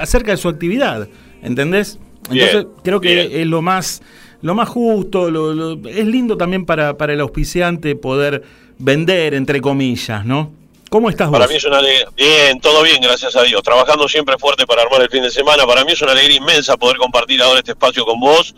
acerca 0.00 0.32
de 0.32 0.36
su 0.38 0.48
actividad, 0.48 1.08
¿entendés? 1.42 1.98
Bien, 2.30 2.46
Entonces 2.48 2.66
creo 2.82 3.00
que 3.00 3.42
es 3.42 3.46
lo 3.46 3.62
más, 3.62 4.02
lo 4.42 4.54
más 4.54 4.68
justo, 4.68 5.30
lo- 5.30 5.54
lo- 5.54 5.88
es 5.88 6.06
lindo 6.06 6.36
también 6.36 6.64
para, 6.64 6.96
para 6.96 7.12
el 7.12 7.20
auspiciante 7.20 7.94
poder 7.94 8.42
vender, 8.78 9.34
entre 9.34 9.60
comillas, 9.60 10.24
¿no? 10.26 10.50
¿Cómo 10.94 11.10
estás 11.10 11.28
Para 11.28 11.46
vos? 11.46 11.50
mí 11.50 11.56
es 11.56 11.64
una 11.64 11.78
alegría. 11.78 12.06
Bien, 12.14 12.60
todo 12.60 12.84
bien, 12.84 13.02
gracias 13.02 13.34
a 13.34 13.42
Dios. 13.42 13.60
Trabajando 13.64 14.06
siempre 14.06 14.38
fuerte 14.38 14.64
para 14.64 14.82
armar 14.82 15.02
el 15.02 15.10
fin 15.10 15.24
de 15.24 15.30
semana. 15.32 15.66
Para 15.66 15.84
mí 15.84 15.90
es 15.90 16.00
una 16.02 16.12
alegría 16.12 16.36
inmensa 16.36 16.76
poder 16.76 16.98
compartir 16.98 17.42
ahora 17.42 17.58
este 17.58 17.72
espacio 17.72 18.06
con 18.06 18.20
vos 18.20 18.54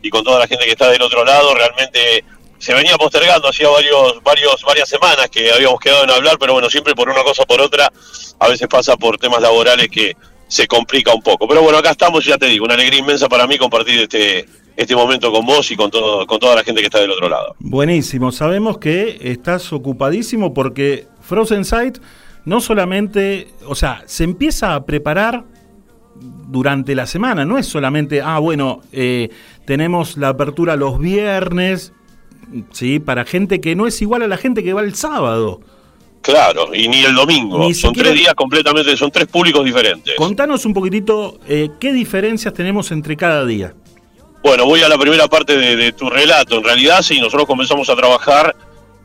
y 0.00 0.08
con 0.08 0.22
toda 0.22 0.38
la 0.38 0.46
gente 0.46 0.64
que 0.64 0.70
está 0.70 0.88
del 0.88 1.02
otro 1.02 1.24
lado. 1.24 1.52
Realmente 1.56 2.24
se 2.56 2.72
venía 2.72 2.96
postergando 2.96 3.48
hacía 3.48 3.68
varios, 3.68 4.22
varios, 4.22 4.62
varias 4.64 4.88
semanas 4.88 5.28
que 5.28 5.50
habíamos 5.50 5.80
quedado 5.80 6.04
en 6.04 6.10
hablar, 6.10 6.36
pero 6.38 6.52
bueno, 6.52 6.70
siempre 6.70 6.94
por 6.94 7.10
una 7.10 7.24
cosa 7.24 7.42
o 7.42 7.46
por 7.46 7.60
otra, 7.60 7.92
a 8.38 8.48
veces 8.48 8.68
pasa 8.68 8.96
por 8.96 9.18
temas 9.18 9.42
laborales 9.42 9.88
que 9.88 10.16
se 10.46 10.68
complica 10.68 11.12
un 11.12 11.20
poco. 11.20 11.48
Pero 11.48 11.62
bueno, 11.62 11.78
acá 11.78 11.90
estamos, 11.90 12.24
y 12.24 12.28
ya 12.28 12.38
te 12.38 12.46
digo, 12.46 12.64
una 12.64 12.74
alegría 12.74 13.00
inmensa 13.00 13.28
para 13.28 13.48
mí 13.48 13.58
compartir 13.58 13.98
este, 13.98 14.46
este 14.76 14.94
momento 14.94 15.32
con 15.32 15.44
vos 15.44 15.70
y 15.70 15.76
con, 15.76 15.90
todo, 15.90 16.26
con 16.26 16.38
toda 16.38 16.54
la 16.54 16.62
gente 16.62 16.80
que 16.80 16.86
está 16.86 17.00
del 17.00 17.10
otro 17.10 17.28
lado. 17.28 17.56
Buenísimo, 17.58 18.30
sabemos 18.30 18.78
que 18.78 19.18
estás 19.20 19.72
ocupadísimo 19.72 20.54
porque 20.54 21.10
Frozen 21.22 21.64
Sight 21.64 21.98
no 22.44 22.60
solamente, 22.60 23.48
o 23.66 23.74
sea, 23.74 24.02
se 24.06 24.24
empieza 24.24 24.74
a 24.74 24.84
preparar 24.84 25.44
durante 26.16 26.94
la 26.94 27.06
semana, 27.06 27.44
no 27.44 27.56
es 27.58 27.66
solamente, 27.66 28.20
ah, 28.20 28.38
bueno, 28.38 28.80
eh, 28.92 29.30
tenemos 29.64 30.16
la 30.16 30.28
apertura 30.28 30.76
los 30.76 30.98
viernes, 30.98 31.92
¿sí? 32.72 32.98
Para 33.00 33.24
gente 33.24 33.60
que 33.60 33.74
no 33.74 33.86
es 33.86 34.00
igual 34.02 34.22
a 34.22 34.26
la 34.28 34.36
gente 34.36 34.62
que 34.62 34.72
va 34.72 34.82
el 34.82 34.94
sábado. 34.94 35.60
Claro, 36.20 36.72
y 36.74 36.86
ni 36.88 37.02
el 37.04 37.14
domingo. 37.14 37.58
Ni 37.60 37.74
son 37.74 37.90
siquiera- 37.90 38.10
tres 38.10 38.20
días 38.20 38.34
completamente, 38.34 38.96
son 38.96 39.10
tres 39.10 39.26
públicos 39.26 39.64
diferentes. 39.64 40.14
Contanos 40.16 40.64
un 40.66 40.74
poquitito 40.74 41.38
eh, 41.48 41.70
qué 41.80 41.92
diferencias 41.92 42.52
tenemos 42.54 42.92
entre 42.92 43.16
cada 43.16 43.44
día. 43.44 43.74
Bueno, 44.44 44.64
voy 44.66 44.82
a 44.82 44.88
la 44.88 44.98
primera 44.98 45.26
parte 45.28 45.56
de, 45.56 45.76
de 45.76 45.92
tu 45.92 46.10
relato. 46.10 46.58
En 46.58 46.64
realidad, 46.64 47.02
sí, 47.02 47.20
nosotros 47.20 47.46
comenzamos 47.46 47.88
a 47.88 47.96
trabajar 47.96 48.54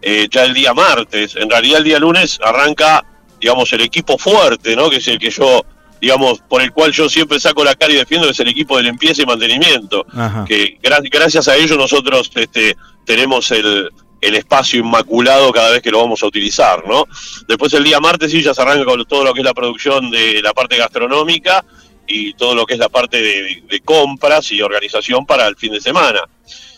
eh, 0.09 0.27
ya 0.31 0.43
el 0.45 0.53
día 0.53 0.73
martes. 0.73 1.35
En 1.35 1.49
realidad, 1.49 1.79
el 1.79 1.83
día 1.83 1.99
lunes 1.99 2.39
arranca, 2.41 3.03
digamos, 3.41 3.71
el 3.73 3.81
equipo 3.81 4.17
fuerte, 4.17 4.75
¿no? 4.75 4.89
Que 4.89 4.97
es 4.97 5.07
el 5.07 5.19
que 5.19 5.29
yo, 5.29 5.65
digamos, 5.99 6.39
por 6.47 6.61
el 6.61 6.71
cual 6.71 6.91
yo 6.93 7.09
siempre 7.09 7.39
saco 7.39 7.63
la 7.63 7.75
cara 7.75 7.91
y 7.93 7.97
defiendo, 7.97 8.27
que 8.27 8.33
es 8.33 8.39
el 8.39 8.47
equipo 8.47 8.77
de 8.77 8.83
limpieza 8.83 9.21
y 9.21 9.25
mantenimiento. 9.25 10.05
Ajá. 10.15 10.45
Que 10.47 10.77
gra- 10.81 11.07
gracias 11.11 11.47
a 11.47 11.55
ello 11.55 11.75
nosotros 11.75 12.31
este, 12.35 12.75
tenemos 13.05 13.51
el, 13.51 13.89
el 14.21 14.35
espacio 14.35 14.79
inmaculado 14.79 15.51
cada 15.51 15.71
vez 15.71 15.81
que 15.81 15.91
lo 15.91 15.99
vamos 15.99 16.23
a 16.23 16.27
utilizar, 16.27 16.87
¿no? 16.87 17.05
Después 17.47 17.73
el 17.73 17.83
día 17.83 17.99
martes 17.99 18.31
sí 18.31 18.41
ya 18.41 18.53
se 18.53 18.61
arranca 18.61 18.85
con 18.85 19.03
todo 19.05 19.23
lo 19.25 19.33
que 19.33 19.41
es 19.41 19.45
la 19.45 19.53
producción 19.53 20.09
de 20.09 20.41
la 20.41 20.53
parte 20.53 20.77
gastronómica 20.77 21.63
y 22.07 22.33
todo 22.35 22.55
lo 22.55 22.65
que 22.65 22.75
es 22.75 22.79
la 22.79 22.89
parte 22.89 23.21
de, 23.21 23.63
de 23.69 23.79
compras 23.81 24.51
y 24.53 24.61
organización 24.61 25.25
para 25.25 25.45
el 25.47 25.55
fin 25.57 25.73
de 25.73 25.81
semana. 25.81 26.21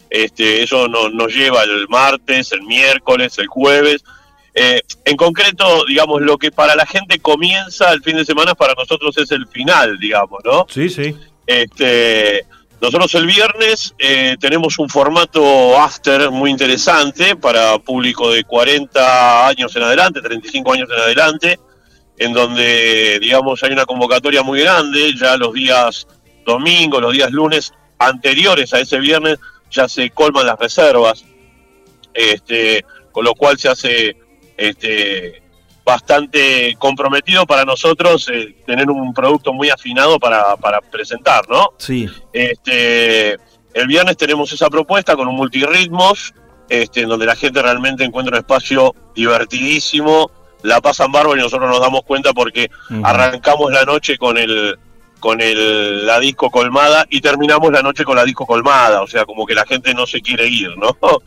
Este, 0.09 0.63
eso 0.63 0.87
no- 0.87 1.09
nos 1.09 1.33
lleva 1.33 1.63
el 1.63 1.87
martes, 1.87 2.51
el 2.51 2.63
miércoles, 2.63 3.37
el 3.37 3.47
jueves. 3.47 4.03
Eh, 4.55 4.81
en 5.05 5.15
concreto, 5.15 5.85
digamos, 5.85 6.21
lo 6.21 6.37
que 6.37 6.51
para 6.51 6.75
la 6.75 6.85
gente 6.85 7.19
comienza 7.19 7.91
el 7.91 8.01
fin 8.01 8.17
de 8.17 8.25
semana, 8.25 8.55
para 8.55 8.73
nosotros 8.73 9.17
es 9.17 9.31
el 9.31 9.47
final, 9.47 9.97
digamos, 9.99 10.39
¿no? 10.43 10.65
Sí, 10.69 10.89
sí. 10.89 11.15
Este, 11.45 12.45
nosotros 12.81 13.13
el 13.15 13.25
viernes 13.25 13.93
eh, 13.99 14.35
tenemos 14.39 14.79
un 14.79 14.89
formato 14.89 15.77
after 15.79 16.31
muy 16.31 16.49
interesante 16.49 17.35
para 17.35 17.77
público 17.79 18.31
de 18.31 18.43
40 18.43 19.47
años 19.47 19.75
en 19.75 19.83
adelante, 19.83 20.21
35 20.21 20.73
años 20.73 20.89
en 20.95 20.99
adelante, 21.01 21.59
en 22.17 22.33
donde, 22.33 23.19
digamos, 23.19 23.61
hay 23.63 23.71
una 23.71 23.85
convocatoria 23.85 24.41
muy 24.43 24.61
grande, 24.61 25.13
ya 25.15 25.37
los 25.37 25.53
días 25.53 26.07
domingo, 26.45 26.99
los 26.99 27.13
días 27.13 27.31
lunes 27.31 27.71
anteriores 27.99 28.73
a 28.73 28.79
ese 28.79 28.97
viernes, 28.99 29.37
ya 29.69 29.87
se 29.87 30.09
colman 30.09 30.45
las 30.45 30.59
reservas, 30.59 31.25
este, 32.13 32.83
con 33.11 33.23
lo 33.23 33.33
cual 33.35 33.57
se 33.57 33.69
hace 33.69 34.17
este, 34.57 35.41
bastante 35.83 36.75
comprometido 36.77 37.45
para 37.45 37.65
nosotros 37.65 38.29
eh, 38.31 38.55
tener 38.65 38.89
un 38.89 39.13
producto 39.13 39.53
muy 39.53 39.69
afinado 39.69 40.19
para, 40.19 40.55
para 40.57 40.81
presentar, 40.81 41.47
¿no? 41.49 41.69
Sí. 41.77 42.07
Este, 42.33 43.33
el 43.73 43.87
viernes 43.87 44.17
tenemos 44.17 44.51
esa 44.51 44.69
propuesta 44.69 45.15
con 45.15 45.27
un 45.27 45.35
multirritmos, 45.35 46.33
este, 46.69 47.01
en 47.01 47.09
donde 47.09 47.25
la 47.25 47.35
gente 47.35 47.61
realmente 47.61 48.03
encuentra 48.03 48.35
un 48.35 48.39
espacio 48.39 48.93
divertidísimo, 49.15 50.29
la 50.61 50.81
pasan 50.81 51.11
bárbaro 51.11 51.37
y 51.37 51.41
nosotros 51.41 51.69
nos 51.69 51.79
damos 51.79 52.01
cuenta 52.03 52.33
porque 52.33 52.69
arrancamos 53.03 53.71
la 53.71 53.83
noche 53.85 54.17
con 54.17 54.37
el 54.37 54.77
con 55.19 55.41
el, 55.41 56.05
la 56.05 56.19
disco 56.19 56.49
colmada 56.49 57.05
y 57.09 57.21
terminamos 57.21 57.71
la 57.71 57.81
noche 57.81 58.03
con 58.03 58.15
la 58.15 58.25
disco 58.25 58.45
colmada, 58.45 59.01
o 59.01 59.07
sea, 59.07 59.25
como 59.25 59.45
que 59.45 59.53
la 59.53 59.65
gente 59.65 59.93
no 59.93 60.07
se 60.07 60.21
quiere 60.21 60.47
ir, 60.47 60.77
¿no? 60.77 60.97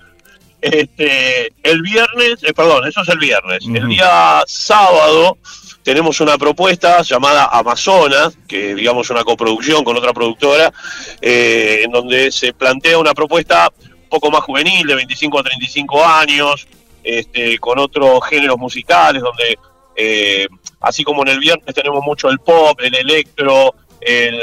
Este, 0.63 1.53
el 1.65 1.83
viernes, 1.83 2.41
eh, 2.45 2.53
perdón, 2.55 2.87
eso 2.87 3.03
es 3.03 3.09
el 3.09 3.19
viernes. 3.19 3.65
El 3.67 3.89
día 3.89 4.45
sábado 4.47 5.37
tenemos 5.83 6.21
una 6.21 6.39
propuesta 6.39 7.03
llamada 7.03 7.47
Amazonas, 7.47 8.39
que 8.47 8.77
digamos 8.77 9.11
una 9.11 9.25
coproducción 9.25 9.83
con 9.83 9.97
otra 9.97 10.13
productora, 10.13 10.73
eh, 11.21 11.81
en 11.85 11.91
donde 11.91 12.31
se 12.31 12.53
plantea 12.53 12.97
una 12.99 13.13
propuesta 13.13 13.73
un 13.85 14.09
poco 14.09 14.31
más 14.31 14.43
juvenil, 14.43 14.87
de 14.87 14.95
25 14.95 15.41
a 15.41 15.43
35 15.43 16.05
años, 16.05 16.69
este, 17.03 17.59
con 17.59 17.81
otros 17.81 18.21
géneros 18.29 18.57
musicales, 18.57 19.21
donde 19.21 19.59
eh, 19.97 20.47
así 20.81 21.05
como 21.05 21.23
en 21.23 21.29
el 21.29 21.39
viernes 21.39 21.75
tenemos 21.75 22.03
mucho 22.05 22.29
el 22.29 22.39
pop, 22.39 22.81
el 22.81 22.95
electro, 22.95 23.75
el, 24.01 24.35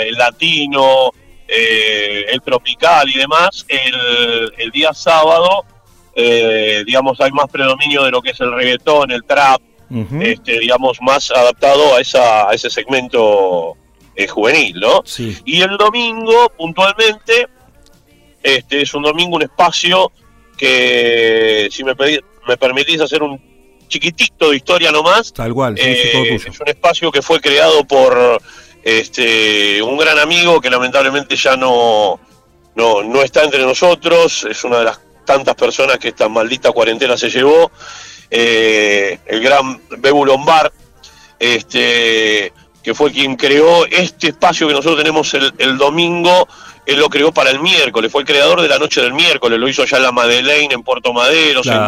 el 0.00 0.14
latino, 0.14 1.10
eh, 1.48 2.24
el 2.30 2.40
tropical 2.40 3.08
y 3.08 3.18
demás, 3.18 3.66
el, 3.68 4.52
el 4.58 4.70
día 4.70 4.94
sábado, 4.94 5.64
eh, 6.14 6.82
digamos, 6.86 7.20
hay 7.20 7.30
más 7.32 7.50
predominio 7.50 8.04
de 8.04 8.10
lo 8.10 8.22
que 8.22 8.30
es 8.30 8.40
el 8.40 8.52
reggaetón, 8.52 9.10
el 9.10 9.24
trap, 9.24 9.60
este, 10.22 10.58
digamos, 10.58 10.98
más 11.02 11.30
adaptado 11.30 11.96
a, 11.96 12.00
esa, 12.00 12.48
a 12.48 12.54
ese 12.54 12.70
segmento 12.70 13.76
eh, 14.16 14.26
juvenil, 14.26 14.80
¿no? 14.80 15.02
Sí. 15.04 15.36
Y 15.44 15.60
el 15.60 15.76
domingo, 15.76 16.50
puntualmente, 16.56 17.46
este 18.42 18.82
es 18.82 18.94
un 18.94 19.02
domingo, 19.02 19.36
un 19.36 19.42
espacio 19.42 20.10
que, 20.56 21.68
si 21.70 21.84
me, 21.84 21.94
pedi- 21.94 22.24
me 22.48 22.56
permitís 22.56 23.00
hacer 23.02 23.22
un 23.22 23.38
chiquitito 23.92 24.50
de 24.50 24.56
historia 24.56 24.90
nomás, 24.90 25.32
Tal 25.32 25.52
cual, 25.52 25.74
eh, 25.78 26.34
es 26.34 26.60
un 26.60 26.68
espacio 26.68 27.12
que 27.12 27.20
fue 27.20 27.40
creado 27.40 27.84
por 27.84 28.40
este 28.82 29.82
un 29.82 29.96
gran 29.98 30.18
amigo 30.18 30.60
que 30.60 30.70
lamentablemente 30.70 31.36
ya 31.36 31.56
no, 31.56 32.18
no, 32.74 33.02
no 33.02 33.22
está 33.22 33.44
entre 33.44 33.62
nosotros, 33.62 34.46
es 34.50 34.64
una 34.64 34.78
de 34.78 34.84
las 34.84 35.00
tantas 35.24 35.54
personas 35.54 35.98
que 35.98 36.08
esta 36.08 36.28
maldita 36.28 36.72
cuarentena 36.72 37.16
se 37.16 37.28
llevó, 37.28 37.70
eh, 38.30 39.18
el 39.26 39.40
gran 39.40 39.80
Bebu 39.98 40.24
Lombard, 40.24 40.72
este, 41.38 42.52
que 42.82 42.94
fue 42.94 43.12
quien 43.12 43.36
creó 43.36 43.84
este 43.86 44.28
espacio 44.28 44.66
que 44.66 44.74
nosotros 44.74 44.98
tenemos 44.98 45.32
el, 45.34 45.52
el 45.58 45.76
domingo, 45.76 46.48
él 46.84 46.98
lo 46.98 47.08
creó 47.08 47.32
para 47.32 47.50
el 47.50 47.60
miércoles, 47.60 48.10
fue 48.10 48.22
el 48.22 48.26
creador 48.26 48.60
de 48.60 48.68
la 48.68 48.78
noche 48.78 49.00
del 49.00 49.12
miércoles, 49.12 49.58
lo 49.58 49.68
hizo 49.68 49.84
ya 49.84 49.98
en 49.98 50.02
la 50.02 50.12
Madeleine, 50.12 50.74
en 50.74 50.82
Puerto 50.82 51.12
Maderos, 51.12 51.66
en 51.66 51.80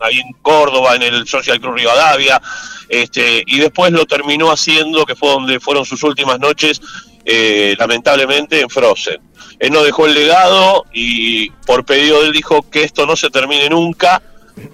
ahí 0.00 0.20
en 0.20 0.32
Córdoba, 0.42 0.96
en 0.96 1.02
el 1.02 1.26
Social 1.26 1.60
Club 1.60 1.74
Rivadavia, 1.74 2.40
este, 2.88 3.44
y 3.46 3.60
después 3.60 3.92
lo 3.92 4.04
terminó 4.06 4.50
haciendo, 4.50 5.06
que 5.06 5.14
fue 5.14 5.30
donde 5.30 5.60
fueron 5.60 5.84
sus 5.84 6.02
últimas 6.02 6.40
noches, 6.40 6.80
eh, 7.24 7.76
lamentablemente, 7.78 8.60
en 8.60 8.68
Frozen. 8.68 9.20
Él 9.60 9.72
nos 9.72 9.84
dejó 9.84 10.06
el 10.06 10.14
legado 10.14 10.86
y 10.92 11.50
por 11.50 11.84
pedido 11.84 12.20
de 12.20 12.28
él 12.28 12.32
dijo 12.32 12.68
que 12.68 12.82
esto 12.82 13.06
no 13.06 13.14
se 13.14 13.30
termine 13.30 13.68
nunca. 13.68 14.22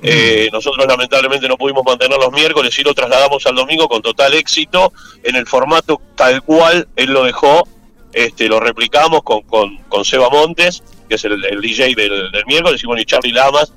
Eh, 0.03 0.49
nosotros 0.53 0.87
lamentablemente 0.87 1.49
no 1.49 1.57
pudimos 1.57 1.85
mantener 1.85 2.19
los 2.19 2.33
miércoles 2.33 2.77
y 2.79 2.83
lo 2.83 2.95
trasladamos 2.95 3.45
al 3.47 3.55
domingo 3.55 3.89
con 3.89 4.03
total 4.03 4.35
éxito 4.35 4.93
en 5.23 5.37
el 5.37 5.47
formato 5.47 6.01
tal 6.15 6.43
cual 6.43 6.89
él 6.97 7.13
lo 7.13 7.25
dejó. 7.25 7.69
Este, 8.13 8.49
lo 8.49 8.61
replicamos 8.61 9.23
con, 9.23 9.43
con, 9.43 9.77
con 9.89 10.05
Seba 10.05 10.31
Montes, 10.31 10.83
que 11.09 11.17
es 11.17 11.25
el, 11.25 11.45
el 11.45 11.61
DJ 11.61 11.95
del, 11.95 12.31
del 12.33 12.47
miércoles, 12.47 12.83
y 12.83 12.87
bueno, 12.87 13.03
y 13.03 13.05
Charlie 13.05 13.33
Lamas, 13.33 13.73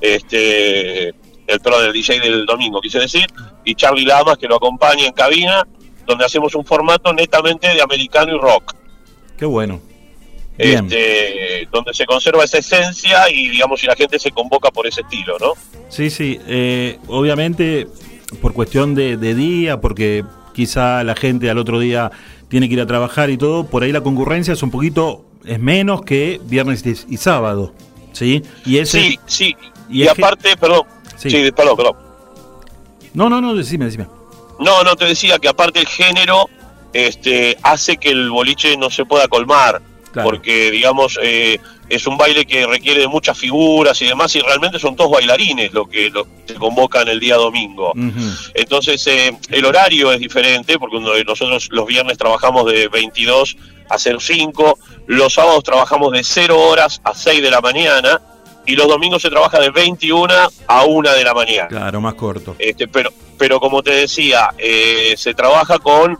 este, 0.00 1.08
el 1.08 1.60
pro 1.62 1.80
del 1.80 1.92
DJ 1.92 2.20
del 2.20 2.46
domingo, 2.46 2.80
quise 2.80 3.00
decir, 3.00 3.26
y 3.64 3.74
Charlie 3.74 4.04
Lamas 4.04 4.38
que 4.38 4.48
lo 4.48 4.56
acompaña 4.56 5.06
en 5.06 5.12
cabina, 5.12 5.66
donde 6.06 6.24
hacemos 6.24 6.54
un 6.54 6.64
formato 6.64 7.12
netamente 7.12 7.68
de 7.68 7.82
americano 7.82 8.34
y 8.34 8.38
rock. 8.38 8.74
Qué 9.36 9.44
bueno. 9.44 9.80
Este, 10.58 11.66
donde 11.72 11.94
se 11.94 12.04
conserva 12.04 12.44
esa 12.44 12.58
esencia 12.58 13.28
y 13.30 13.48
digamos 13.48 13.80
si 13.80 13.86
la 13.86 13.96
gente 13.96 14.18
se 14.18 14.30
convoca 14.30 14.70
por 14.70 14.86
ese 14.86 15.00
estilo, 15.00 15.36
¿no? 15.40 15.54
Sí, 15.88 16.10
sí. 16.10 16.38
eh, 16.46 16.98
obviamente, 17.08 17.88
por 18.40 18.52
cuestión 18.52 18.94
de, 18.94 19.16
de 19.16 19.34
día, 19.34 19.80
porque 19.80 20.24
quizá 20.54 21.02
la 21.04 21.16
gente 21.16 21.50
al 21.50 21.58
otro 21.58 21.80
día 21.80 22.10
tiene 22.52 22.68
que 22.68 22.74
ir 22.74 22.82
a 22.82 22.86
trabajar 22.86 23.30
y 23.30 23.38
todo, 23.38 23.64
por 23.64 23.82
ahí 23.82 23.92
la 23.92 24.02
concurrencia 24.02 24.52
es 24.52 24.62
un 24.62 24.70
poquito, 24.70 25.24
es 25.46 25.58
menos 25.58 26.02
que 26.02 26.38
viernes 26.44 26.84
y, 26.84 27.14
y 27.14 27.16
sábado. 27.16 27.72
¿Sí? 28.12 28.42
Y 28.66 28.76
ese, 28.76 29.00
Sí, 29.00 29.18
sí. 29.24 29.56
y 29.88 30.06
aparte, 30.06 30.54
perdón, 30.58 30.82
Sí. 31.16 31.30
sí. 31.30 31.50
perdón, 31.50 31.76
perdón. 31.78 31.96
No, 33.14 33.30
no, 33.30 33.40
no, 33.40 33.54
decime, 33.54 33.86
decime. 33.86 34.06
No, 34.60 34.82
no, 34.84 34.94
te 34.96 35.06
decía 35.06 35.38
que 35.38 35.48
aparte 35.48 35.80
el 35.80 35.86
género 35.86 36.50
este, 36.92 37.56
hace 37.62 37.96
que 37.96 38.10
el 38.10 38.28
boliche 38.28 38.76
no 38.76 38.90
se 38.90 39.06
pueda 39.06 39.28
colmar, 39.28 39.80
Claro. 40.12 40.28
porque 40.28 40.70
digamos 40.70 41.18
eh, 41.22 41.58
es 41.88 42.06
un 42.06 42.16
baile 42.16 42.46
que 42.46 42.66
requiere 42.66 43.00
de 43.00 43.08
muchas 43.08 43.36
figuras 43.36 44.00
y 44.00 44.06
demás, 44.06 44.34
y 44.36 44.40
realmente 44.40 44.78
son 44.78 44.96
todos 44.96 45.10
bailarines 45.10 45.72
lo 45.72 45.86
que, 45.86 46.10
lo 46.10 46.24
que 46.24 46.52
se 46.52 46.54
convocan 46.54 47.06
el 47.08 47.20
día 47.20 47.36
domingo. 47.36 47.92
Entonces 48.54 49.06
eh, 49.06 49.36
el 49.50 49.64
horario 49.64 50.10
es 50.12 50.20
diferente, 50.20 50.78
porque 50.78 50.98
nosotros 50.98 51.68
los 51.70 51.86
viernes 51.86 52.16
trabajamos 52.16 52.64
de 52.70 52.88
22 52.88 53.56
a 53.90 53.98
05, 53.98 54.78
los 55.06 55.34
sábados 55.34 55.64
trabajamos 55.64 56.12
de 56.12 56.24
0 56.24 56.58
horas 56.58 57.00
a 57.04 57.14
6 57.14 57.42
de 57.42 57.50
la 57.50 57.60
mañana, 57.60 58.20
y 58.64 58.76
los 58.76 58.88
domingos 58.88 59.22
se 59.22 59.28
trabaja 59.28 59.58
de 59.58 59.70
21 59.70 60.32
a 60.66 60.84
1 60.84 61.12
de 61.12 61.24
la 61.24 61.34
mañana. 61.34 61.68
Claro, 61.68 62.00
más 62.00 62.14
corto. 62.14 62.54
Este, 62.58 62.88
pero, 62.88 63.10
pero 63.36 63.60
como 63.60 63.82
te 63.82 63.90
decía, 63.90 64.50
eh, 64.56 65.14
se 65.16 65.34
trabaja 65.34 65.78
con, 65.78 66.18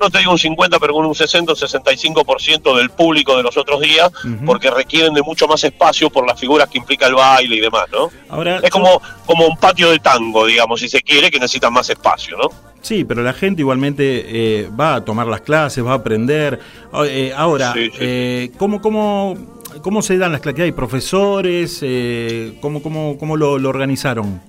no 0.00 0.10
te 0.10 0.18
digo 0.18 0.32
un 0.32 0.38
50, 0.38 0.78
pero 0.78 0.92
con 0.94 1.04
un 1.06 1.14
60 1.14 1.52
o 1.52 1.56
65% 1.56 2.76
del 2.76 2.90
público 2.90 3.36
de 3.36 3.42
los 3.42 3.56
otros 3.56 3.80
días, 3.80 4.10
porque 4.46 4.70
requieren 4.70 5.14
de 5.14 5.22
mucho 5.22 5.46
más 5.48 5.62
espacio 5.64 6.10
por 6.10 6.26
las 6.26 6.38
figuras 6.38 6.68
que 6.68 6.78
implica 6.78 7.06
el 7.06 7.14
baile 7.14 7.56
y 7.56 7.60
demás, 7.60 7.84
¿no? 7.92 8.10
Ahora, 8.28 8.60
Es 8.62 8.70
como, 8.70 9.00
como 9.26 9.46
un 9.46 9.56
patio 9.56 9.90
de 9.90 9.98
tango, 9.98 10.46
digamos, 10.46 10.80
si 10.80 10.88
se 10.88 11.00
quiere, 11.02 11.30
que 11.30 11.38
necesitan 11.38 11.72
más 11.72 11.88
espacio, 11.90 12.36
¿no? 12.36 12.48
Sí, 12.80 13.04
pero 13.04 13.22
la 13.22 13.32
gente 13.32 13.62
igualmente 13.62 14.24
eh, 14.62 14.68
va 14.78 14.94
a 14.96 15.04
tomar 15.04 15.26
las 15.26 15.40
clases, 15.40 15.84
va 15.84 15.92
a 15.92 15.96
aprender. 15.96 16.60
Eh, 17.06 17.32
ahora, 17.36 17.72
Sí, 17.72 17.86
sí. 17.90 17.96
eh, 18.00 18.50
¿cómo, 18.56 18.80
cómo, 18.80 19.36
¿cómo 19.82 20.00
se 20.00 20.16
dan 20.16 20.30
las 20.32 20.40
clases? 20.40 20.60
¿Hay 20.62 20.72
profesores? 20.72 21.80
Eh, 21.82 22.56
¿Cómo, 22.60 22.80
cómo, 22.82 23.18
cómo 23.18 23.36
lo, 23.36 23.58
lo 23.58 23.68
organizaron? 23.68 24.40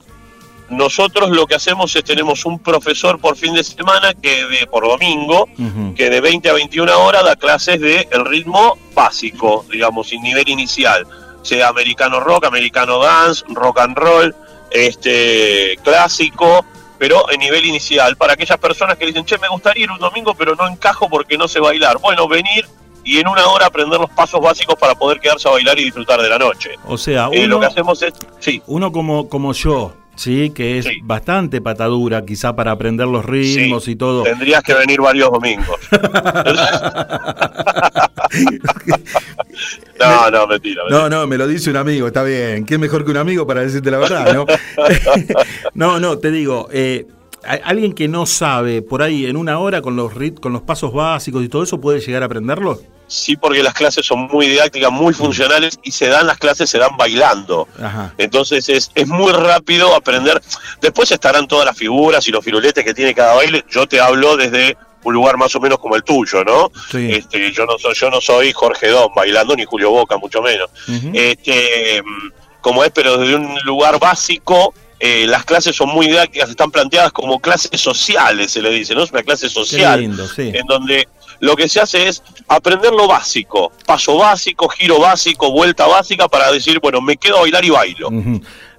Nosotros 0.70 1.30
lo 1.32 1.48
que 1.48 1.56
hacemos 1.56 1.96
es 1.96 2.04
tenemos 2.04 2.46
un 2.46 2.60
profesor 2.60 3.20
por 3.20 3.36
fin 3.36 3.54
de 3.54 3.64
semana 3.64 4.14
que 4.14 4.46
de 4.46 4.68
por 4.68 4.88
domingo, 4.88 5.48
que 5.96 6.10
de 6.10 6.22
20 6.22 6.50
a 6.50 6.54
21 6.54 7.00
horas 7.00 7.24
da 7.24 7.36
clases 7.36 7.80
de 7.82 8.08
el 8.12 8.26
ritmo 8.26 8.78
básico, 8.94 9.66
digamos, 9.72 10.10
sin 10.10 10.22
nivel 10.22 10.48
inicial, 10.48 11.08
sea 11.42 11.70
americano 11.70 12.20
rock, 12.20 12.46
americano 12.46 13.00
dance, 13.00 13.44
rock 13.50 13.80
and 13.80 13.98
roll, 13.98 14.36
este 14.72 15.78
clásico, 15.84 16.66
pero 16.98 17.30
en 17.32 17.40
nivel 17.40 17.66
inicial, 17.66 18.16
para 18.18 18.34
aquellas 18.34 18.58
personas 18.58 18.98
que 18.98 19.06
dicen, 19.06 19.26
che, 19.26 19.38
me 19.38 19.48
gustaría 19.48 19.86
ir 19.86 19.92
un 19.92 20.00
domingo, 20.00 20.34
pero 20.36 20.56
no 20.56 20.68
encajo 20.68 21.10
porque 21.10 21.38
no 21.38 21.48
sé 21.48 21.60
bailar. 21.60 21.98
Bueno, 22.00 22.28
venir 22.28 22.66
y 23.06 23.18
en 23.18 23.28
una 23.28 23.48
hora 23.48 23.68
aprender 23.68 24.00
los 24.00 24.10
pasos 24.10 24.42
básicos 24.42 24.76
para 24.76 24.94
poder 24.96 25.20
quedarse 25.20 25.48
a 25.48 25.52
bailar 25.52 25.80
y 25.80 25.86
disfrutar 25.86 26.22
de 26.22 26.30
la 26.30 26.38
noche. 26.38 26.72
O 26.86 26.98
sea, 26.98 27.30
Eh, 27.32 27.40
uno, 27.46 27.48
lo 27.48 27.60
que 27.62 27.66
hacemos 27.68 28.02
es, 28.04 28.14
sí, 28.40 28.62
uno 28.68 28.92
como, 28.92 29.30
como 29.30 29.54
yo, 29.54 29.94
¿sí? 30.20 30.50
Que 30.52 30.78
es 30.80 30.86
Sí. 30.86 31.00
bastante 31.04 31.62
patadura 31.62 32.26
quizá 32.26 32.56
para 32.56 32.72
aprender 32.72 33.08
los 33.08 33.24
ritmos 33.26 33.84
Sí, 33.86 33.92
y 33.92 33.96
todo. 33.96 34.24
tendrías 34.24 34.62
que 34.64 34.74
venir 34.74 35.00
varios 35.02 35.30
domingos. 35.32 35.78
no, 40.00 40.32
no, 40.32 40.48
mentira. 40.48 40.84
mentira. 40.84 40.86
No, 40.90 41.10
no, 41.10 41.28
me 41.28 41.38
lo 41.38 41.48
dice 41.48 41.70
un 41.70 41.78
amigo, 41.78 42.08
está 42.08 42.24
bien. 42.24 42.66
¿Qué 42.66 42.78
mejor 42.78 43.06
que 43.06 43.12
un 43.12 43.18
amigo 43.18 43.46
para 43.48 43.62
decirte 43.62 43.92
la 43.92 43.98
verdad, 44.00 44.34
no? 44.34 44.46
no, 45.74 46.00
no, 46.00 46.18
te 46.18 46.32
digo, 46.32 46.68
eh, 46.72 47.06
alguien 47.44 47.94
que 47.94 48.08
no 48.08 48.26
sabe, 48.26 48.82
por 48.82 49.02
ahí 49.02 49.26
en 49.26 49.38
una 49.38 49.60
hora 49.60 49.82
con 49.82 49.96
los 49.96 50.14
rit 50.14 50.40
con 50.40 50.54
los 50.54 50.62
pasos 50.62 50.94
básicos 50.94 51.44
y 51.44 51.50
todo 51.50 51.64
eso, 51.64 51.80
¿puede 51.80 52.00
llegar 52.00 52.24
a 52.24 52.26
aprenderlo? 52.26 52.80
Sí, 53.08 53.36
porque 53.36 53.64
las 53.64 53.74
clases 53.74 54.06
son 54.06 54.28
muy 54.28 54.48
didácticas, 54.48 54.92
muy 54.92 55.16
funcionales 55.16 55.80
y 55.82 55.92
se 55.92 56.08
dan 56.08 56.28
las 56.28 56.38
clases, 56.38 56.70
se 56.70 56.78
dan 56.78 56.96
bailando. 56.96 57.68
Ajá. 57.82 58.14
Entonces 58.20 58.70
es, 58.70 58.92
es 58.94 59.08
muy 59.08 59.32
rápido 59.32 59.96
aprender. 59.96 60.40
Después 60.80 61.12
estarán 61.12 61.48
todas 61.48 61.66
las 61.66 61.76
figuras 61.76 62.28
y 62.28 62.32
los 62.32 62.46
firuletes 62.46 62.86
que 62.86 62.94
tiene 62.94 63.16
cada 63.16 63.34
baile. 63.34 63.66
Yo 63.72 63.88
te 63.88 64.00
hablo 64.00 64.38
desde 64.38 64.78
un 65.04 65.14
lugar 65.14 65.38
más 65.38 65.56
o 65.56 65.60
menos 65.60 65.80
como 65.80 65.96
el 65.96 66.04
tuyo, 66.04 66.44
¿no? 66.44 66.72
Sí. 66.92 67.12
Este, 67.12 67.52
yo 67.52 67.66
no 67.66 67.80
soy, 67.80 67.96
yo 67.96 68.12
no 68.12 68.22
soy 68.22 68.52
Jorge 68.54 68.90
Don 68.90 69.10
bailando 69.16 69.56
ni 69.56 69.66
Julio 69.66 69.90
Boca, 69.90 70.18
mucho 70.18 70.44
menos. 70.44 70.70
Ujú. 70.88 71.12
este, 71.14 72.04
mm, 72.04 72.32
como 72.62 72.84
es, 72.84 72.92
pero 72.92 73.18
desde 73.18 73.36
un 73.36 73.58
lugar 73.64 74.00
básico, 74.00 74.74
eh, 75.00 75.26
las 75.28 75.46
clases 75.46 75.76
son 75.76 75.90
muy 75.90 76.08
didácticas, 76.08 76.50
están 76.50 76.72
planteadas 76.72 77.12
como 77.12 77.40
clases 77.40 77.80
sociales, 77.80 78.52
se 78.52 78.62
le 78.62 78.70
dice, 78.72 78.94
¿no? 78.96 79.04
Es 79.04 79.12
una 79.12 79.24
clase 79.24 79.50
social, 79.50 80.02
lindo, 80.02 80.28
sí. 80.28 80.52
en 80.54 80.66
donde 80.68 81.08
lo 81.40 81.56
que 81.56 81.70
se 81.70 81.80
hace 81.80 82.08
es 82.10 82.22
aprender 82.50 82.92
lo 82.92 83.08
básico, 83.08 83.72
paso 83.86 84.18
básico, 84.18 84.68
giro 84.70 85.00
básico, 85.00 85.52
vuelta 85.52 85.88
básica, 85.88 86.28
para 86.28 86.52
decir, 86.52 86.80
bueno, 86.82 87.00
me 87.02 87.16
quedo 87.18 87.38
a 87.38 87.42
bailar 87.42 87.64
y 87.64 87.70
bailo. 87.70 88.10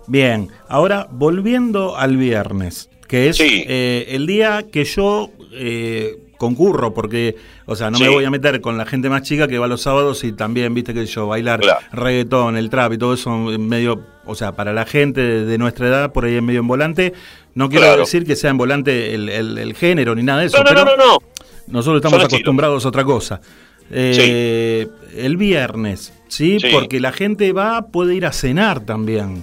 Bien, 0.06 0.48
ahora 0.68 1.06
volviendo 1.10 1.96
al 1.96 2.16
viernes, 2.16 2.90
que 3.08 3.28
es 3.28 3.36
Sí. 3.36 3.64
eh, 3.66 4.06
el 4.10 4.26
día 4.26 4.66
que 4.70 4.84
yo 4.84 5.30
eh, 5.52 6.18
concurro, 6.36 6.94
porque, 6.94 7.36
o 7.66 7.76
sea, 7.76 7.90
no 7.90 7.98
me 7.98 8.08
voy 8.08 8.24
a 8.24 8.30
meter 8.30 8.60
con 8.60 8.76
la 8.78 8.86
gente 8.86 9.08
más 9.10 9.22
chica 9.22 9.46
que 9.46 9.58
va 9.58 9.66
los 9.68 9.82
sábados 9.82 10.24
y 10.24 10.32
también, 10.32 10.72
viste 10.74 10.94
que 10.94 11.04
yo 11.06 11.26
bailar 11.26 11.60
Claro. 11.60 11.80
reggaetón, 11.92 12.56
el 12.56 12.70
trap 12.70 12.92
y 12.94 12.98
todo 12.98 13.14
eso 13.14 13.30
medio, 13.30 14.04
o 14.30 14.34
sea, 14.34 14.52
para 14.52 14.72
la 14.72 14.86
gente 14.86 15.20
de, 15.20 15.58
nuestra 15.58 15.88
edad, 15.88 16.12
por 16.12 16.24
ahí 16.24 16.36
en 16.36 16.44
medio 16.46 16.60
en 16.60 16.66
volante, 16.68 17.12
no 17.54 17.68
quiero 17.68 17.84
Claro. 17.86 18.00
decir 18.00 18.24
que 18.24 18.36
sea 18.36 18.50
en 18.50 18.56
volante 18.58 19.14
el, 19.14 19.28
el- 19.28 19.58
el 19.58 19.74
género 19.74 20.14
ni 20.14 20.22
nada 20.22 20.40
de 20.40 20.46
eso, 20.46 20.58
No, 20.58 20.62
no, 20.64 20.68
pero 20.70 20.84
no, 20.84 20.96
no, 20.96 21.06
no. 21.14 21.18
nosotros 21.66 22.02
estamos 22.04 22.24
acostumbrados 22.24 22.84
a 22.84 22.88
otra 22.88 23.04
cosa. 23.04 23.40
Eh, 23.92 24.86
El 25.16 25.36
viernes, 25.36 26.12
¿sí? 26.28 26.58
Sí. 26.60 26.68
Porque 26.72 27.00
la 27.00 27.10
gente 27.12 27.52
va, 27.52 27.82
puede 27.88 28.14
ir 28.14 28.24
a 28.26 28.32
cenar 28.32 28.80
también. 28.80 29.42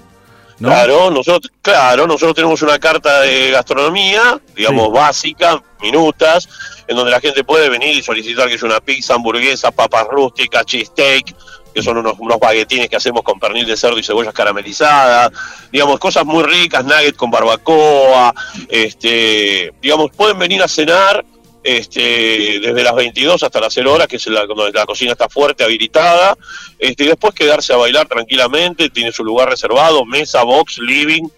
¿no? 0.59 0.69
Claro, 0.69 1.11
nosotros, 1.11 1.51
claro, 1.61 2.07
nosotros 2.07 2.33
tenemos 2.33 2.61
una 2.63 2.79
carta 2.79 3.21
de 3.21 3.51
gastronomía, 3.51 4.41
digamos, 4.55 4.87
Sí. 4.87 4.91
básica, 4.93 5.63
minutas, 5.81 6.49
en 6.87 6.95
donde 6.95 7.11
la 7.11 7.19
gente 7.19 7.43
puede 7.43 7.69
venir 7.69 7.95
y 7.95 8.01
solicitar 8.01 8.47
que 8.47 8.55
es 8.55 8.63
una 8.63 8.79
pizza, 8.79 9.13
hamburguesa, 9.13 9.69
papas 9.69 10.07
rústicas, 10.09 10.65
cheesesteak, 10.65 11.35
que 11.77 11.83
son 11.83 11.97
unos, 11.97 12.15
unos 12.17 12.39
baguetines 12.39 12.89
que 12.89 12.95
hacemos 12.95 13.21
con 13.21 13.39
pernil 13.39 13.67
de 13.67 13.77
cerdo 13.77 13.99
y 13.99 14.03
cebollas 14.03 14.33
caramelizadas, 14.33 15.31
digamos, 15.71 15.99
cosas 15.99 16.25
muy 16.25 16.43
ricas, 16.43 16.83
nuggets 16.83 17.15
con 17.15 17.29
barbacoa, 17.29 18.33
este, 18.67 19.71
digamos, 19.79 20.09
pueden 20.09 20.39
venir 20.39 20.63
a 20.63 20.67
cenar 20.67 21.23
este, 21.63 22.59
desde 22.61 22.83
las 22.83 22.95
22 22.95 23.43
hasta 23.43 23.59
las 23.59 23.71
0 23.75 23.93
horas, 23.93 24.07
que 24.07 24.15
es 24.15 24.25
la, 24.25 24.47
cuando 24.47 24.67
la 24.71 24.87
cocina 24.87 25.11
está 25.11 25.29
fuerte, 25.29 25.63
habilitada, 25.63 26.35
este, 26.79 27.03
y 27.03 27.07
después 27.09 27.35
quedarse 27.35 27.73
a 27.73 27.77
bailar 27.77 28.07
tranquilamente, 28.07 28.89
tiene 28.89 29.11
su 29.11 29.23
lugar 29.23 29.47
reservado, 29.47 30.03
mesa, 30.03 30.41
box, 30.41 30.79
living, 30.79 31.29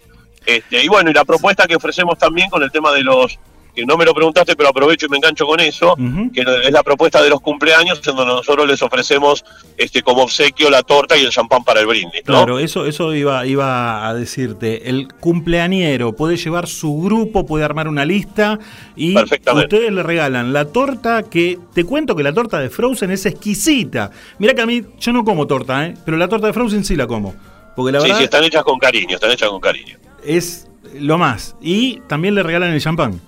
este, 0.45 0.81
y 0.81 0.87
bueno, 0.87 1.11
y 1.11 1.13
la 1.13 1.25
propuesta 1.25 1.67
que 1.67 1.75
ofrecemos 1.75 2.17
también 2.17 2.49
con 2.49 2.63
el 2.63 2.71
tema 2.71 2.93
de 2.93 3.03
los 3.03 3.37
que 3.79 3.85
no 3.85 3.97
me 3.97 4.05
lo 4.05 4.13
preguntaste, 4.13 4.55
pero 4.55 4.69
aprovecho 4.69 5.05
y 5.05 5.09
me 5.09 5.17
engancho 5.17 5.45
con 5.45 5.59
eso, 5.59 5.95
que 6.33 6.41
es 6.41 6.71
la 6.71 6.83
propuesta 6.83 7.21
de 7.21 7.29
los 7.29 7.39
cumpleaños, 7.41 8.01
en 8.05 8.15
donde 8.15 8.33
nosotros 8.33 8.67
les 8.67 8.81
ofrecemos 8.81 9.45
este 9.77 10.01
como 10.01 10.23
obsequio 10.23 10.69
la 10.69 10.83
torta 10.83 11.17
y 11.17 11.23
el 11.23 11.31
champán 11.31 11.63
para 11.63 11.79
el 11.79 11.87
brindis, 11.87 12.21
¿no? 12.25 12.35
Claro, 12.35 12.59
eso, 12.59 12.85
eso 12.85 13.13
iba, 13.13 13.45
iba 13.45 14.07
a 14.07 14.13
decirte. 14.13 14.89
El 14.89 15.07
cumpleañero 15.13 16.13
puede 16.13 16.37
llevar 16.37 16.67
su 16.67 17.01
grupo, 17.01 17.45
puede 17.45 17.63
armar 17.63 17.87
una 17.87 18.05
lista 18.05 18.59
y 18.95 19.15
ustedes 19.17 19.91
le 19.91 20.03
regalan 20.03 20.53
la 20.53 20.65
torta 20.65 21.23
que 21.23 21.57
te 21.73 21.83
cuento 21.83 22.15
que 22.15 22.23
la 22.23 22.33
torta 22.33 22.59
de 22.59 22.69
Frozen 22.69 23.11
es 23.11 23.25
exquisita. 23.25 24.11
Mira 24.37 24.53
que 24.53 24.61
a 24.61 24.65
mí 24.65 24.83
yo 24.99 25.13
no 25.13 25.23
como 25.23 25.47
torta, 25.47 25.85
¿eh? 25.85 25.93
pero 26.05 26.17
la 26.17 26.27
torta 26.27 26.47
de 26.47 26.53
Frozen 26.53 26.83
sí 26.83 26.95
la 26.95 27.07
como. 27.07 27.35
Porque 27.75 27.91
la 27.91 27.99
sí, 27.99 28.07
verdad 28.07 28.17
sí, 28.17 28.23
están 28.25 28.43
hechas 28.43 28.63
con 28.63 28.77
cariño, 28.77 29.15
están 29.15 29.31
hechas 29.31 29.49
con 29.49 29.61
cariño. 29.61 29.97
es 30.25 30.67
lo 30.99 31.17
más. 31.17 31.55
Y 31.61 32.01
también 32.07 32.35
le 32.35 32.43
regalan 32.43 32.71
el 32.71 32.81
champán. 32.81 33.21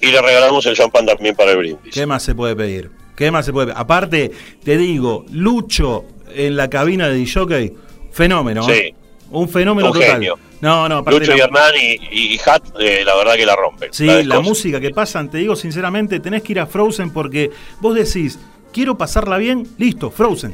Y 0.00 0.06
le 0.10 0.20
regalamos 0.22 0.64
el 0.66 0.74
champán 0.76 1.06
también 1.06 1.34
para 1.34 1.52
el 1.52 1.58
brindis. 1.58 1.92
¿Qué 1.94 2.06
más 2.06 2.22
se 2.22 2.34
puede 2.34 2.56
pedir? 2.56 2.90
¿Qué 3.16 3.30
más 3.30 3.44
se 3.44 3.52
puede 3.52 3.66
pedir? 3.68 3.78
Aparte, 3.78 4.30
te 4.64 4.76
digo, 4.76 5.24
Lucho 5.30 6.04
en 6.34 6.56
la 6.56 6.70
cabina 6.70 7.08
de 7.08 7.14
DJ, 7.16 7.74
fenómeno. 8.12 8.62
Sí. 8.64 8.72
¿eh? 8.72 8.94
Un 9.32 9.48
fenómeno 9.48 9.88
Un 9.88 9.94
total. 9.94 10.12
genio. 10.12 10.38
No, 10.60 10.88
no, 10.88 11.02
Lucho 11.02 11.30
la- 11.30 11.36
y 11.36 11.40
Hernán 11.40 11.72
y, 11.80 12.34
y 12.34 12.40
Hat, 12.44 12.62
eh, 12.80 13.02
la 13.04 13.14
verdad 13.16 13.34
que 13.36 13.46
la 13.46 13.56
rompen. 13.56 13.92
Sí, 13.92 14.06
la 14.06 14.22
cosas. 14.36 14.42
música 14.42 14.80
que 14.80 14.90
pasan, 14.90 15.30
te 15.30 15.38
digo 15.38 15.54
sinceramente, 15.56 16.18
tenés 16.20 16.42
que 16.42 16.52
ir 16.52 16.60
a 16.60 16.66
Frozen 16.66 17.12
porque 17.12 17.50
vos 17.80 17.94
decís, 17.94 18.38
quiero 18.72 18.98
pasarla 18.98 19.38
bien, 19.38 19.66
listo, 19.78 20.10
Frozen. 20.10 20.52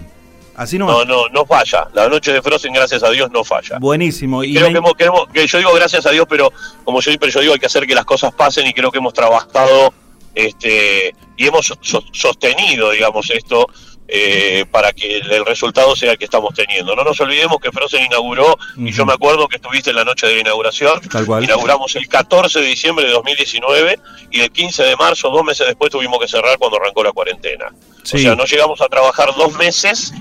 Así 0.57 0.79
no, 0.79 0.87
No, 0.87 1.05
no, 1.05 1.29
no 1.29 1.45
falla. 1.47 1.89
La 1.93 2.09
noche 2.09 2.33
de 2.33 2.41
Frozen, 2.43 2.73
gracias 2.73 3.03
a 3.03 3.11
Dios, 3.11 3.31
no 3.31 3.45
falla. 3.45 3.79
Buenísimo. 3.79 4.43
Y 4.43 4.55
creo 4.55 4.69
que, 4.71 4.79
hemos, 4.79 4.95
que 4.95 5.05
hemos- 5.05 5.29
que 5.33 5.47
yo 5.47 5.59
digo 5.59 5.75
gracias 5.75 6.07
a 6.07 6.11
Dios, 6.11 6.27
pero 6.29 6.53
como 6.85 7.01
yo 7.01 7.11
siempre 7.11 7.31
yo 7.31 7.41
digo, 7.41 7.53
hay 7.53 7.59
que 7.61 7.67
hacer 7.67 7.87
que 7.87 7.95
las 7.95 8.05
cosas 8.05 8.33
pasen 8.33 8.67
y 8.67 8.73
creo 8.73 8.91
que 8.91 8.99
hemos 8.99 9.13
trabajado 9.13 9.93
este 10.35 11.15
y 11.37 11.47
hemos 11.47 11.67
so- 11.81 12.03
sostenido, 12.13 12.91
digamos, 12.91 13.31
esto 13.31 13.67
eh, 14.09 14.65
para 14.71 14.93
que 14.93 15.19
el 15.19 15.45
resultado 15.45 15.97
sea 15.97 16.13
el 16.13 16.19
que 16.19 16.27
estamos 16.27 16.55
teniendo. 16.55 16.95
No 16.95 17.03
nos 17.03 17.21
olvidemos 17.21 17.59
que 17.61 17.73
Frozen 17.73 18.05
inauguró, 18.07 18.57
y 18.77 18.93
yo 18.93 19.05
me 19.05 19.13
acuerdo 19.13 19.49
que 19.49 19.57
estuviste 19.57 19.91
en 19.91 19.97
la 19.97 20.05
noche 20.05 20.29
de 20.29 20.35
la 20.37 20.41
inauguración, 20.43 21.01
Tal 21.11 21.27
cual. 21.27 21.43
inauguramos 21.43 21.97
el 21.97 22.07
14 22.07 22.61
de 22.61 22.67
diciembre 22.67 23.05
de 23.07 23.11
2019 23.13 23.99
y 24.31 24.41
el 24.43 24.53
15 24.53 24.85
de 24.85 24.95
marzo, 24.97 25.29
dos 25.31 25.43
meses 25.43 25.67
después, 25.67 25.91
tuvimos 25.91 26.21
que 26.21 26.29
cerrar 26.29 26.57
cuando 26.57 26.77
arrancó 26.81 27.03
la 27.03 27.11
cuarentena. 27.13 27.67
Sí. 28.05 28.19
O 28.19 28.21
sea, 28.21 28.37
no 28.37 28.45
llegamos 28.45 28.81
a 28.81 28.87
trabajar 28.87 29.35
dos 29.37 29.53
meses 29.55 30.13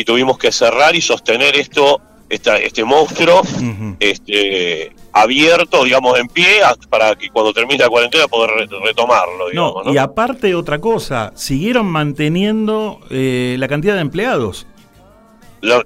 y 0.00 0.04
tuvimos 0.04 0.38
que 0.38 0.50
cerrar 0.50 0.94
y 0.96 1.00
sostener 1.02 1.54
esto, 1.56 2.00
esta, 2.28 2.56
este 2.58 2.84
monstruo 2.84 3.42
este, 4.00 4.92
abierto, 5.12 5.84
digamos, 5.84 6.18
en 6.18 6.28
pie, 6.28 6.60
para 6.88 7.14
que 7.16 7.28
cuando 7.28 7.52
termine 7.52 7.80
la 7.84 7.88
cuarentena 7.88 8.26
poder 8.28 8.50
re- 8.68 8.78
retomarlo, 8.84 9.48
digamos. 9.50 9.74
No, 9.76 9.82
¿no? 9.84 9.92
y 9.92 9.98
aparte 9.98 10.54
otra 10.54 10.78
cosa, 10.80 11.32
siguieron 11.34 11.86
manteniendo 11.86 13.00
eh, 13.10 13.56
la 13.58 13.68
cantidad 13.68 13.94
de 13.94 14.00
empleados. 14.00 14.66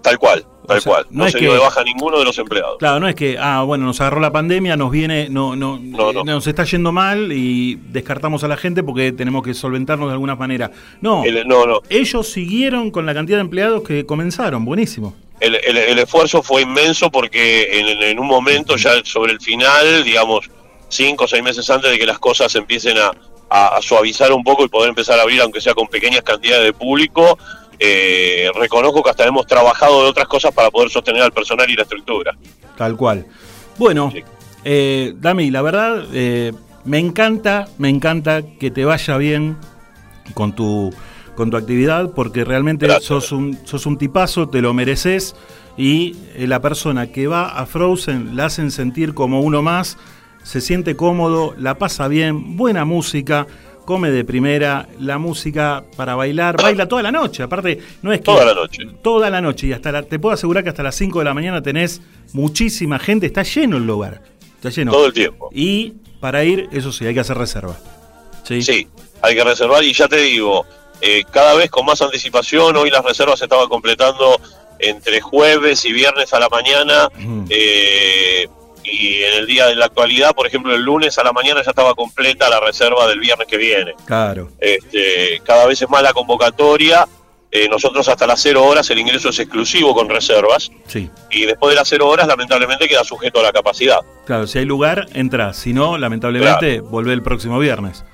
Tal 0.03 0.19
cual, 0.19 0.47
tal 0.67 0.81
sea, 0.81 0.93
cual. 0.93 1.07
no 1.11 1.19
No, 1.21 1.27
es 1.27 1.33
se 1.33 1.39
que- 1.39 1.45
dio 1.45 1.53
de 1.55 1.61
baja 1.61 1.83
ninguno 1.85 2.19
de 2.19 2.25
los 2.25 2.39
empleados. 2.39 2.77
Claro, 2.79 3.01
no 3.01 3.09
es 3.09 3.15
que, 3.15 3.37
ah, 3.39 3.63
bueno, 3.63 3.85
nos 3.87 4.01
agarró 4.01 4.21
la 4.21 4.33
pandemia, 4.33 4.77
nos 4.77 4.91
viene, 4.91 5.29
no, 5.29 5.57
no, 5.57 5.77
eh, 5.77 6.25
nos 6.25 6.47
está 6.47 6.65
yendo 6.65 6.93
mal 6.93 7.33
y 7.33 7.77
descartamos 7.91 8.45
a 8.45 8.49
la 8.49 8.57
gente 8.57 8.83
porque 8.83 9.13
tenemos 9.13 9.43
que 9.43 9.55
solventarnos 9.55 10.09
de 10.09 10.13
alguna 10.15 10.37
manera. 10.37 10.71
No, 11.01 11.25
El- 11.25 11.47
no, 11.47 11.67
no. 11.67 11.81
ellos 11.91 12.29
siguieron 12.29 12.91
con 12.91 13.07
la 13.07 13.15
cantidad 13.15 13.39
de 13.39 13.43
empleados 13.43 13.83
que 13.83 14.07
comenzaron, 14.07 14.65
buenísimo. 14.65 15.15
El, 15.41 15.57
el- 15.57 15.77
el 15.77 15.99
esfuerzo 15.99 16.43
fue 16.43 16.63
inmenso 16.63 17.11
porque 17.11 17.69
en, 17.81 17.89
en 18.03 18.19
un 18.19 18.27
momento, 18.27 18.77
ya 18.77 18.93
sobre 19.05 19.33
el 19.33 19.41
final, 19.41 20.05
digamos, 20.05 20.49
cinco 20.89 21.25
o 21.25 21.29
seis 21.29 21.43
meses 21.43 21.69
antes 21.71 21.91
de 21.91 21.99
que 21.99 22.07
las 22.07 22.19
cosas 22.21 22.55
empiecen 22.55 22.97
a, 22.99 23.11
a- 23.51 23.77
a 23.77 23.83
suavizar 23.83 24.33
un 24.33 24.45
poco 24.45 24.65
y 24.65 24.69
poder 24.69 24.89
empezar 24.91 25.19
a 25.19 25.23
abrir, 25.23 25.41
aunque 25.41 25.61
sea 25.61 25.75
con 25.75 25.89
pequeñas 25.89 26.23
cantidades 26.23 26.65
de 26.65 26.73
público, 26.73 27.37
eh, 27.79 28.51
reconozco 28.55 29.03
que 29.03 29.11
hasta 29.11 29.27
hemos 29.27 29.47
trabajado 29.47 30.05
de 30.05 30.11
otras 30.11 30.29
cosas 30.29 30.53
para 30.53 30.71
poder 30.71 30.91
sostener 30.91 31.23
al 31.23 31.33
personal 31.33 31.69
y 31.69 31.75
la 31.75 31.83
estructura. 31.83 32.37
Tal 32.77 32.97
cual. 32.97 33.27
Bueno, 33.79 34.13
eh, 34.65 35.15
Dami, 35.17 35.51
la 35.51 35.63
verdad, 35.63 36.05
eh, 36.13 36.53
me 36.85 36.99
encanta, 36.99 37.69
me 37.79 37.89
encanta 37.89 38.43
que 38.43 38.71
te 38.71 38.85
vaya 38.85 39.17
bien 39.17 39.57
con 40.35 40.55
tu, 40.55 40.93
con 41.35 41.51
tu 41.51 41.57
actividad, 41.57 42.11
porque 42.13 42.45
realmente 42.45 42.89
sos 43.01 43.33
un, 43.33 43.59
sos 43.65 43.87
un 43.87 43.99
tipazo, 43.99 44.49
te 44.49 44.61
lo 44.63 44.73
mereces, 44.73 45.35
y 45.77 46.17
la 46.39 46.61
persona 46.61 47.09
que 47.09 47.27
va 47.27 47.49
a 47.49 47.67
Frozen 47.67 48.37
la 48.37 48.47
hacen 48.47 48.71
sentir 48.71 49.13
como 49.13 49.41
uno 49.41 49.61
más, 49.61 49.99
se 50.45 50.61
siente 50.61 50.95
cómodo, 50.95 51.55
la 51.59 51.79
pasa 51.79 52.07
bien, 52.07 52.57
buena 52.57 52.85
música, 52.85 53.47
come 53.85 54.11
de 54.11 54.25
primera, 54.25 54.89
la 54.99 55.19
música 55.19 55.85
para 55.97 56.15
bailar, 56.15 56.61
baila 56.61 56.87
toda 56.89 57.03
la 57.03 57.13
noche, 57.13 57.43
aparte 57.43 57.79
no 58.03 58.13
es 58.13 58.19
que... 58.21 58.25
Toda 58.25 58.45
la 58.45 58.55
noche. 58.55 58.87
Toda 59.03 59.31
la 59.31 59.41
noche, 59.41 59.67
y 59.69 59.73
hasta 59.73 59.93
la, 59.93 60.03
te 60.03 60.19
puedo 60.19 60.35
asegurar 60.35 60.65
que 60.65 60.71
hasta 60.71 60.83
las 60.83 60.95
5 60.97 61.19
de 61.19 61.25
la 61.25 61.35
mañana 61.35 61.63
tenés 61.63 62.01
muchísima 62.33 62.99
gente, 62.99 63.27
está 63.27 63.43
lleno 63.43 63.77
el 63.77 63.87
lugar, 63.87 64.23
está 64.57 64.71
lleno. 64.71 64.93
Todo 64.93 65.07
el 65.07 65.13
tiempo. 65.13 65.51
Y 65.53 65.95
para 66.21 66.45
ir, 66.45 66.69
eso 66.73 66.93
sí, 66.93 67.07
hay 67.07 67.15
que 67.15 67.21
hacer 67.21 67.37
reserva. 67.37 67.77
Sí. 68.45 68.89
hay 69.23 69.35
que 69.35 69.45
reservar 69.45 69.83
y 69.85 69.93
ya 69.93 70.07
te 70.07 70.19
digo, 70.19 70.67
eh, 71.01 71.25
cada 71.31 71.55
vez 71.55 71.71
con 71.71 71.87
más 71.87 72.01
anticipación, 72.03 72.77
hoy 72.77 72.91
las 72.91 73.05
reservas 73.05 73.39
se 73.39 73.47
estaban 73.47 73.69
completando 73.69 74.41
entre 74.79 75.21
jueves 75.21 75.85
y 75.85 75.93
viernes 75.93 76.33
a 76.35 76.41
la 76.41 76.49
mañana. 76.49 77.09
eh, 77.49 78.49
y 78.85 79.23
en 79.23 79.35
el 79.35 79.47
día 79.47 79.67
de 79.67 79.75
la 79.77 79.87
actualidad, 79.87 80.35
por 80.35 80.47
ejemplo, 80.47 80.75
el 80.75 80.83
lunes 80.83 81.19
a 81.19 81.25
la 81.25 81.33
mañana 81.33 81.63
ya 81.65 81.71
estaba 81.71 81.95
completa 81.95 82.49
la 82.49 82.61
reserva 82.61 83.07
del 83.09 83.19
viernes 83.21 83.47
que 83.49 83.57
viene. 83.57 83.95
Claro. 84.05 84.51
Este, 84.61 85.41
cada 85.45 85.67
vez 85.67 85.81
es 85.83 85.89
más 85.89 86.03
la 86.03 86.13
convocatoria. 86.13 87.07
Eh, 87.51 87.69
nosotros 87.69 88.09
hasta 88.09 88.27
las 88.27 88.43
cero 88.43 88.65
horas 88.65 88.91
el 88.91 88.99
ingreso 88.99 89.29
es 89.29 89.39
exclusivo 89.39 89.95
con 89.95 90.09
reservas 90.09 90.73
Sí. 90.89 91.09
y 91.31 91.47
después 91.47 91.71
de 91.71 91.77
las 91.77 91.89
cero 91.89 92.09
horas 92.09 92.27
lamentablemente 92.27 92.89
queda 92.89 93.05
sujeto 93.05 93.39
a 93.39 93.43
la 93.45 93.53
capacidad. 93.53 94.01
Claro, 94.27 94.49
si 94.49 94.59
hay 94.59 94.65
lugar, 94.65 95.07
entra. 95.15 95.53
Si 95.55 95.73
no, 95.73 95.97
lamentablemente, 95.97 96.81
volvé 96.81 97.13
el 97.13 97.23
próximo 97.23 97.59
viernes. 97.61 98.05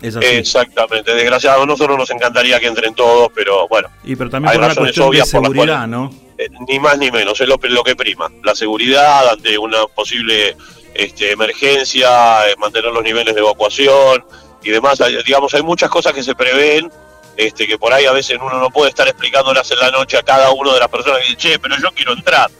Es 0.00 0.14
así. 0.14 0.26
Exactamente, 0.28 1.12
desgraciado, 1.12 1.62
a 1.62 1.66
nosotros 1.66 1.98
nos 1.98 2.08
encantaría 2.10 2.60
que 2.60 2.68
entren 2.68 2.94
todos, 2.94 3.30
pero 3.34 3.66
bueno, 3.66 3.88
y 4.04 4.14
pero 4.14 4.30
también 4.30 4.52
hay 4.52 4.58
por 4.58 4.66
una 4.66 4.74
cuestión 4.76 5.10
de 5.10 5.24
seguridad, 5.24 5.88
¿no? 5.88 6.27
Eh, 6.38 6.48
ni 6.68 6.78
más 6.78 6.96
ni 6.98 7.10
menos, 7.10 7.40
es 7.40 7.48
lo, 7.48 7.58
lo 7.60 7.82
que 7.84 7.96
prima, 7.96 8.30
la 8.44 8.54
seguridad 8.54 9.28
ante 9.28 9.58
una 9.58 9.86
posible 9.88 10.56
este, 10.94 11.32
emergencia, 11.32 12.48
eh, 12.48 12.54
mantener 12.58 12.92
los 12.92 13.02
niveles 13.02 13.34
de 13.34 13.40
evacuación 13.40 14.24
y 14.62 14.70
demás, 14.70 15.00
Hay- 15.00 15.22
digamos, 15.24 15.52
hay 15.54 15.62
muchas 15.62 15.90
cosas 15.90 16.12
que 16.12 16.22
se 16.22 16.34
prevén, 16.34 16.90
este, 17.36 17.66
que 17.66 17.78
por 17.78 17.92
ahí 17.92 18.04
a 18.06 18.12
veces 18.12 18.38
uno 18.40 18.58
no 18.58 18.70
puede 18.70 18.90
estar 18.90 19.06
explicándolas 19.06 19.70
en 19.70 19.78
la 19.78 19.90
noche 19.90 20.16
a 20.16 20.22
cada 20.22 20.50
una 20.50 20.72
de 20.74 20.80
las 20.80 20.88
personas 20.88 21.18
que 21.20 21.24
dice, 21.28 21.36
che, 21.36 21.58
pero 21.58 21.76
yo 21.76 21.88
quiero 21.94 22.12
entrar, 22.12 22.50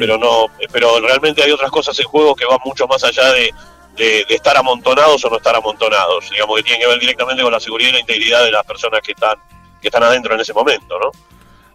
pero 0.00 0.16
no, 0.16 0.46
pero 0.72 1.00
realmente 1.00 1.42
hay 1.42 1.50
otras 1.50 1.70
cosas 1.70 1.98
en 1.98 2.06
juego 2.06 2.34
que 2.34 2.46
van 2.46 2.58
mucho 2.64 2.86
más 2.86 3.04
allá 3.04 3.30
de, 3.32 3.52
de- 3.96 4.24
de 4.26 4.34
estar 4.34 4.56
amontonados 4.56 5.22
o 5.24 5.28
no 5.28 5.36
estar 5.36 5.54
amontonados, 5.54 6.30
digamos 6.30 6.56
que 6.56 6.62
tienen 6.62 6.80
que 6.80 6.86
ver 6.88 6.98
directamente 6.98 7.42
con 7.42 7.52
la 7.52 7.60
seguridad 7.60 7.90
y 7.90 7.92
la 7.92 8.00
integridad 8.00 8.42
de 8.44 8.50
las 8.52 8.64
personas 8.64 9.00
que 9.02 9.12
están, 9.12 9.36
que 9.82 9.88
están 9.88 10.02
adentro 10.02 10.34
en 10.34 10.40
ese 10.40 10.54
momento, 10.54 10.98
¿no? 10.98 11.10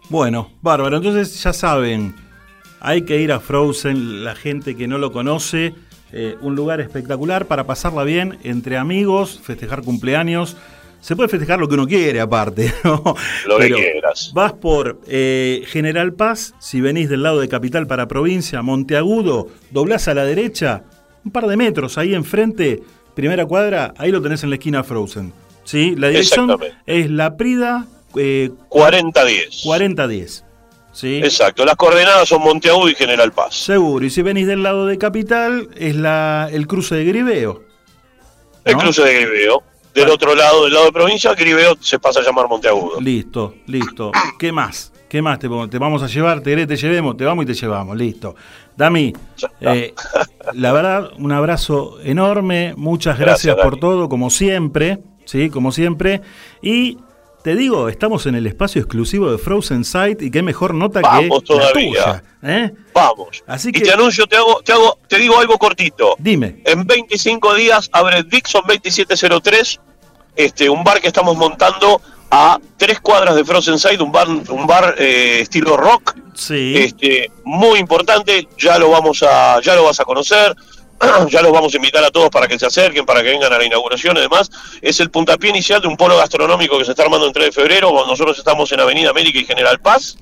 Bueno, 0.08 0.50
bárbaro. 0.62 0.96
Entonces 0.96 1.42
ya 1.42 1.52
saben, 1.52 2.14
hay 2.80 3.02
que 3.02 3.20
ir 3.20 3.32
a 3.32 3.40
Frozen, 3.40 4.24
la 4.24 4.34
gente 4.34 4.76
que 4.76 4.88
no 4.88 4.98
lo 4.98 5.12
conoce, 5.12 5.74
eh, 6.12 6.36
un 6.40 6.54
lugar 6.54 6.80
espectacular 6.80 7.46
para 7.46 7.66
pasarla 7.66 8.04
bien 8.04 8.38
entre 8.42 8.78
amigos, 8.78 9.40
festejar 9.42 9.82
cumpleaños. 9.82 10.56
Se 11.00 11.14
puede 11.14 11.28
festejar 11.28 11.60
lo 11.60 11.68
que 11.68 11.74
uno 11.74 11.86
quiere 11.86 12.20
aparte, 12.20 12.72
¿no? 12.84 13.14
Lo 13.46 13.58
que 13.58 13.70
quieras. 13.70 14.32
Vas 14.34 14.54
por 14.54 15.00
eh, 15.06 15.62
General 15.66 16.14
Paz, 16.14 16.54
si 16.58 16.80
venís 16.80 17.08
del 17.10 17.22
lado 17.22 17.40
de 17.40 17.48
Capital 17.48 17.86
para 17.86 18.08
provincia, 18.08 18.62
Monteagudo, 18.62 19.48
doblás 19.70 20.08
a 20.08 20.14
la 20.14 20.24
derecha, 20.24 20.84
un 21.24 21.30
par 21.30 21.46
de 21.46 21.56
metros 21.56 21.98
ahí 21.98 22.14
enfrente, 22.14 22.82
primera 23.14 23.44
cuadra, 23.44 23.92
ahí 23.98 24.10
lo 24.10 24.22
tenés 24.22 24.42
en 24.42 24.50
la 24.50 24.56
esquina 24.56 24.82
Frozen. 24.82 25.32
¿Sí? 25.64 25.94
La 25.96 26.08
dirección 26.08 26.56
es 26.86 27.10
La 27.10 27.36
Prida 27.36 27.86
eh, 28.18 28.50
40-10. 28.68 29.62
4010. 29.64 30.44
¿Sí? 30.92 31.20
Exacto, 31.22 31.64
las 31.64 31.76
coordenadas 31.76 32.28
son 32.28 32.42
Monteagudo 32.42 32.88
y 32.88 32.94
General 32.94 33.30
Paz. 33.32 33.54
Seguro. 33.54 34.04
Y 34.04 34.10
si 34.10 34.22
venís 34.22 34.46
del 34.46 34.64
lado 34.64 34.86
de 34.86 34.98
Capital, 34.98 35.68
es 35.76 35.94
la, 35.94 36.48
el 36.52 36.66
cruce 36.66 36.96
de 36.96 37.04
Griveo. 37.04 37.62
El 38.64 38.76
cruce 38.76 39.02
de 39.02 39.14
Griveo. 39.14 39.62
Del 39.94 40.10
otro 40.10 40.34
lado, 40.34 40.64
del 40.64 40.74
lado 40.74 40.86
de 40.86 40.92
provincia, 40.92 41.32
Griveo 41.34 41.76
se 41.80 41.98
pasa 41.98 42.20
a 42.20 42.22
llamar 42.22 42.48
Monteagudo. 42.48 43.00
Listo, 43.00 43.54
listo. 43.66 44.12
¿Qué 44.38 44.52
más? 44.52 44.92
¿Qué 45.08 45.22
más 45.22 45.38
te, 45.38 45.48
te 45.70 45.78
vamos 45.78 46.02
a 46.02 46.06
llevar? 46.06 46.40
¿Te 46.42 46.66
te 46.66 46.76
llevemos? 46.76 47.16
Te 47.16 47.24
vamos 47.24 47.44
y 47.44 47.46
te 47.46 47.54
llevamos. 47.54 47.96
Listo. 47.96 48.34
Dami, 48.76 49.12
eh, 49.60 49.94
la 50.52 50.72
verdad, 50.72 51.10
un 51.18 51.32
abrazo 51.32 51.98
enorme. 52.04 52.74
Muchas 52.76 53.18
gracias, 53.18 53.56
Gracias, 53.56 53.64
por 53.64 53.74
Dani. 53.74 53.80
todo, 53.80 54.08
como 54.08 54.30
siempre. 54.30 54.98
¿Sí? 55.24 55.50
Como 55.50 55.72
siempre. 55.72 56.20
Y 56.62 56.98
Te 57.42 57.54
digo, 57.54 57.88
estamos 57.88 58.26
en 58.26 58.34
el 58.34 58.46
espacio 58.46 58.80
exclusivo 58.82 59.30
de 59.30 59.38
Frozen 59.38 59.84
Sight 59.84 60.20
y 60.22 60.30
qué 60.30 60.42
mejor 60.42 60.74
nota 60.74 61.00
Vamos 61.00 61.42
que 61.44 61.54
la 61.54 61.60
todavía. 61.60 61.72
tuya. 61.72 62.22
¿eh? 62.42 62.72
Vamos. 62.92 63.42
Así 63.46 63.68
Y 63.68 63.72
que 63.72 63.80
te 63.82 63.92
anuncio, 63.92 64.26
te 64.26 64.36
hago, 64.36 64.60
te 64.62 64.72
hago, 64.72 64.98
te 65.08 65.18
digo 65.18 65.38
algo 65.38 65.56
cortito. 65.56 66.16
dime. 66.18 66.60
En 66.64 66.84
25 66.86 67.54
días 67.54 67.88
abre 67.92 68.24
Dixon 68.24 68.62
2703, 68.66 69.80
este, 70.36 70.68
un 70.68 70.82
bar 70.84 71.00
que 71.00 71.06
estamos 71.06 71.36
montando 71.36 72.02
a 72.30 72.58
tres 72.76 73.00
cuadras 73.00 73.34
de 73.36 73.44
Frozen 73.44 73.78
Side, 73.78 74.02
un 74.02 74.12
bar, 74.12 74.28
un 74.28 74.66
bar 74.66 74.96
eh, 74.98 75.38
estilo 75.40 75.76
rock, 75.76 76.14
Sí. 76.34 76.74
este, 76.76 77.30
muy 77.44 77.78
importante, 77.78 78.46
ya 78.58 78.78
lo 78.78 78.90
vamos 78.90 79.22
a, 79.22 79.60
ya 79.62 79.74
lo 79.74 79.84
vas 79.84 79.98
a 80.00 80.04
conocer, 80.04 80.54
ya 81.30 81.42
los 81.42 81.52
vamos 81.52 81.72
a 81.72 81.76
invitar 81.76 82.02
a 82.04 82.10
todos 82.10 82.30
para 82.30 82.46
que 82.48 82.58
se 82.58 82.66
acerquen, 82.66 83.06
para 83.06 83.22
que 83.22 83.30
vengan 83.30 83.52
a 83.52 83.58
la 83.58 83.64
inauguración 83.64 84.16
y 84.16 84.20
demás. 84.20 84.50
Es 84.82 85.00
el 85.00 85.10
puntapié 85.10 85.50
inicial 85.50 85.80
de 85.80 85.88
un 85.88 85.96
polo 85.96 86.16
gastronómico 86.16 86.78
que 86.78 86.84
se 86.84 86.90
está 86.92 87.04
armando 87.04 87.26
en 87.26 87.32
3 87.32 87.46
de 87.46 87.52
febrero. 87.52 87.92
Nosotros 88.06 88.38
estamos 88.38 88.70
en 88.72 88.80
Avenida 88.80 89.10
América 89.10 89.38
y 89.38 89.44
General 89.44 89.78
Paz 89.80 90.16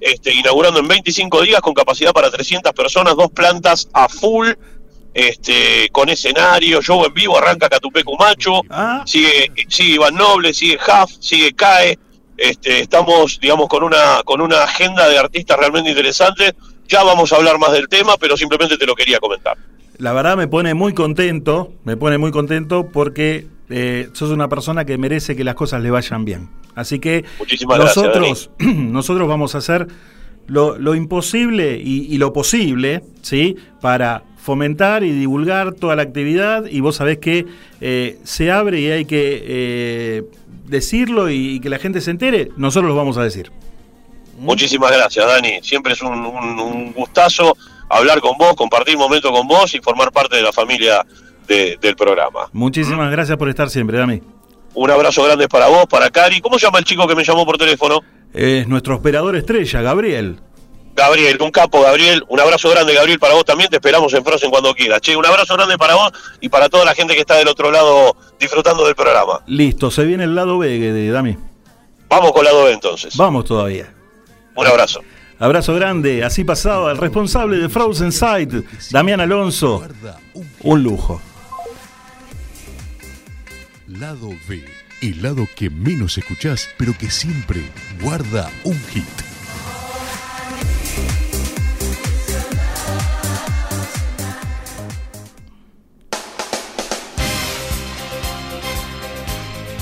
este, 0.00 0.32
inaugurando 0.32 0.80
en 0.80 0.88
25 0.88 1.42
días 1.42 1.60
con 1.60 1.74
capacidad 1.74 2.12
para 2.12 2.30
300 2.30 2.72
personas, 2.72 3.16
dos 3.16 3.30
plantas 3.30 3.88
a 3.92 4.08
full, 4.08 4.50
este, 5.14 5.88
con 5.92 6.08
escenario, 6.08 6.80
show 6.80 7.04
en 7.04 7.12
vivo, 7.12 7.36
arranca 7.36 7.68
Catupecu 7.68 8.16
Macho, 8.16 8.62
Ah. 8.70 9.02
sigue, 9.06 9.50
sigue 9.68 9.94
Iván 9.94 10.14
Noble, 10.14 10.54
sigue 10.54 10.76
Huff, 10.76 11.12
sigue 11.20 11.52
CAE, 11.52 11.98
este, 12.36 12.80
estamos, 12.80 13.38
digamos, 13.40 13.68
con 13.68 13.82
una, 13.84 14.22
con 14.24 14.40
una 14.40 14.62
agenda 14.64 15.08
de 15.08 15.18
artistas 15.18 15.58
realmente 15.58 15.90
interesante. 15.90 16.54
Ya 16.88 17.02
vamos 17.04 17.32
a 17.32 17.36
hablar 17.36 17.58
más 17.58 17.72
del 17.72 17.88
tema, 17.88 18.16
pero 18.16 18.36
simplemente 18.36 18.76
te 18.76 18.86
lo 18.86 18.94
quería 18.94 19.18
comentar. 19.18 19.56
La 19.98 20.12
verdad 20.12 20.36
me 20.36 20.48
pone 20.48 20.74
muy 20.74 20.94
contento, 20.94 21.72
me 21.84 21.96
pone 21.96 22.18
muy 22.18 22.30
contento 22.32 22.88
porque 22.92 23.46
eh, 23.70 24.08
sos 24.12 24.30
una 24.30 24.48
persona 24.48 24.84
que 24.84 24.98
merece 24.98 25.36
que 25.36 25.44
las 25.44 25.54
cosas 25.54 25.82
le 25.82 25.90
vayan 25.90 26.24
bien. 26.24 26.48
Así 26.74 26.98
que 26.98 27.24
Muchísimas 27.38 27.78
gracias, 27.78 28.04
nosotros, 28.06 28.50
nosotros 28.58 29.28
vamos 29.28 29.54
a 29.54 29.58
hacer 29.58 29.86
lo, 30.46 30.78
lo 30.78 30.94
imposible 30.94 31.80
y, 31.82 32.06
y 32.12 32.18
lo 32.18 32.32
posible, 32.32 33.02
¿sí? 33.20 33.56
Para 33.80 34.24
fomentar 34.38 35.04
y 35.04 35.12
divulgar 35.12 35.72
toda 35.74 35.94
la 35.94 36.02
actividad 36.02 36.64
y 36.66 36.80
vos 36.80 36.96
sabés 36.96 37.18
que 37.18 37.46
eh, 37.80 38.18
se 38.24 38.50
abre 38.50 38.80
y 38.80 38.90
hay 38.90 39.04
que 39.04 39.40
eh, 39.46 40.22
decirlo 40.66 41.30
y, 41.30 41.56
y 41.56 41.60
que 41.60 41.68
la 41.68 41.78
gente 41.78 42.00
se 42.00 42.10
entere, 42.10 42.48
nosotros 42.56 42.88
lo 42.88 42.96
vamos 42.96 43.18
a 43.18 43.22
decir. 43.22 43.52
Muchísimas 44.38 44.90
gracias, 44.90 45.24
Dani. 45.26 45.60
Siempre 45.62 45.92
es 45.92 46.02
un, 46.02 46.12
un- 46.26 46.58
un 46.58 46.92
gustazo 46.92 47.56
hablar 47.98 48.20
con 48.20 48.36
vos, 48.38 48.54
compartir 48.54 48.96
momentos 48.96 49.30
con 49.30 49.46
vos 49.46 49.74
y 49.74 49.80
formar 49.80 50.10
parte 50.12 50.36
de 50.36 50.42
la 50.42 50.52
familia 50.52 51.04
de- 51.46 51.76
del 51.80 51.94
programa. 51.96 52.48
Muchísimas 52.52 53.10
gracias 53.10 53.36
por 53.36 53.48
estar 53.48 53.68
siempre, 53.70 53.98
Dami. 53.98 54.20
Un 54.74 54.90
abrazo 54.90 55.22
grande 55.24 55.48
para 55.48 55.68
vos, 55.68 55.84
para 55.86 56.08
Cari. 56.10 56.40
¿Cómo 56.40 56.58
se 56.58 56.66
llama 56.66 56.78
el 56.78 56.84
chico 56.84 57.06
que 57.06 57.14
me 57.14 57.24
llamó 57.24 57.44
por 57.44 57.58
teléfono? 57.58 58.00
Es 58.32 58.66
nuestro 58.66 58.96
operador 58.96 59.36
estrella, 59.36 59.82
Gabriel. 59.82 60.40
Gabriel, 60.94 61.38
un 61.40 61.50
capo, 61.50 61.82
Gabriel. 61.82 62.22
Un 62.28 62.40
abrazo 62.40 62.70
grande, 62.70 62.94
Gabriel, 62.94 63.18
para 63.18 63.34
vos 63.34 63.44
también. 63.44 63.68
Te 63.70 63.76
esperamos 63.76 64.12
en 64.14 64.24
Frozen 64.24 64.50
cuando 64.50 64.74
quieras. 64.74 65.00
Che, 65.00 65.14
un 65.16 65.24
abrazo 65.26 65.54
grande 65.54 65.76
para 65.78 65.94
vos 65.94 66.10
y 66.40 66.48
para 66.48 66.68
toda 66.68 66.84
la 66.84 66.94
gente 66.94 67.14
que 67.14 67.20
está 67.20 67.36
del 67.36 67.48
otro 67.48 67.70
lado 67.70 68.16
disfrutando 68.38 68.84
del 68.86 68.94
programa. 68.94 69.40
Listo, 69.46 69.90
se 69.90 70.04
viene 70.04 70.24
el 70.24 70.34
lado 70.34 70.58
B 70.58 70.68
de 70.68 71.10
Dami. 71.10 71.36
Vamos 72.08 72.32
con 72.32 72.44
la 72.44 72.50
2 72.50 72.70
entonces. 72.72 73.16
Vamos 73.16 73.44
todavía. 73.46 73.92
Un 74.54 74.66
abrazo. 74.66 75.00
Abrazo 75.42 75.74
grande, 75.74 76.22
así 76.22 76.44
pasaba 76.44 76.92
el 76.92 76.98
responsable 76.98 77.56
de 77.56 77.68
Frozen 77.68 78.12
Sight, 78.12 78.52
Damián 78.92 79.20
Alonso. 79.20 79.82
Un 80.60 80.84
lujo. 80.84 81.20
Lado 83.88 84.28
B, 84.48 84.64
el 85.00 85.20
lado 85.20 85.48
que 85.56 85.68
menos 85.68 86.16
escuchás, 86.16 86.68
pero 86.78 86.96
que 86.96 87.10
siempre 87.10 87.60
guarda 88.00 88.48
un 88.62 88.78
hit. 88.92 89.31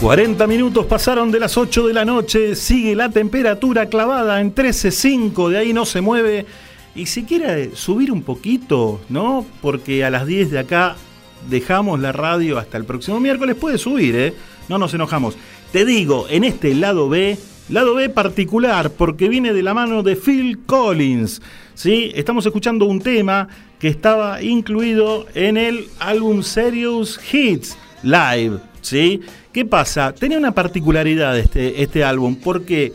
40 0.01 0.46
minutos 0.46 0.86
pasaron 0.86 1.30
de 1.30 1.38
las 1.38 1.59
8 1.59 1.86
de 1.86 1.92
la 1.92 2.07
noche, 2.07 2.55
sigue 2.55 2.96
la 2.96 3.11
temperatura 3.11 3.90
clavada 3.90 4.40
en 4.40 4.55
13.5, 4.55 5.51
de 5.51 5.59
ahí 5.59 5.74
no 5.74 5.84
se 5.84 6.01
mueve. 6.01 6.46
Y 6.94 7.05
si 7.05 7.24
quiere 7.24 7.76
subir 7.76 8.11
un 8.11 8.22
poquito, 8.22 9.03
¿no? 9.11 9.44
Porque 9.61 10.03
a 10.03 10.09
las 10.09 10.26
10 10.26 10.53
de 10.53 10.59
acá 10.59 10.96
dejamos 11.51 12.01
la 12.01 12.12
radio 12.12 12.57
hasta 12.57 12.78
el 12.78 12.86
próximo 12.86 13.20
miércoles, 13.20 13.57
puede 13.57 13.76
subir, 13.76 14.16
¿eh? 14.16 14.34
No 14.70 14.78
nos 14.78 14.94
enojamos. 14.94 15.36
Te 15.70 15.84
digo, 15.84 16.26
en 16.30 16.44
este 16.44 16.74
lado 16.74 17.11
B, 17.11 17.36
lado 17.68 17.94
B 17.94 18.09
particular, 18.09 18.92
porque 18.92 19.28
viene 19.28 19.53
de 19.53 19.62
la 19.62 19.74
mano 19.74 20.03
de 20.03 20.16
Phil 20.16 20.61
Collins, 20.64 21.42
¿sí? 21.74 22.11
Estamos 22.14 22.46
escuchando 22.46 22.86
un 22.86 23.03
tema 23.03 23.48
que 23.78 23.88
estaba 23.88 24.42
incluido 24.42 25.26
en 25.34 25.59
el 25.59 25.88
álbum 25.98 26.42
Serious 26.42 27.20
Hits 27.30 27.76
Live, 28.03 28.70
¿sí? 28.81 29.20
¿Qué 29.53 29.64
pasa? 29.64 30.12
Tenía 30.12 30.39
una 30.39 30.53
particularidad 30.53 31.39
este, 31.39 31.83
este 31.83 32.05
álbum, 32.05 32.37
porque 32.37 32.93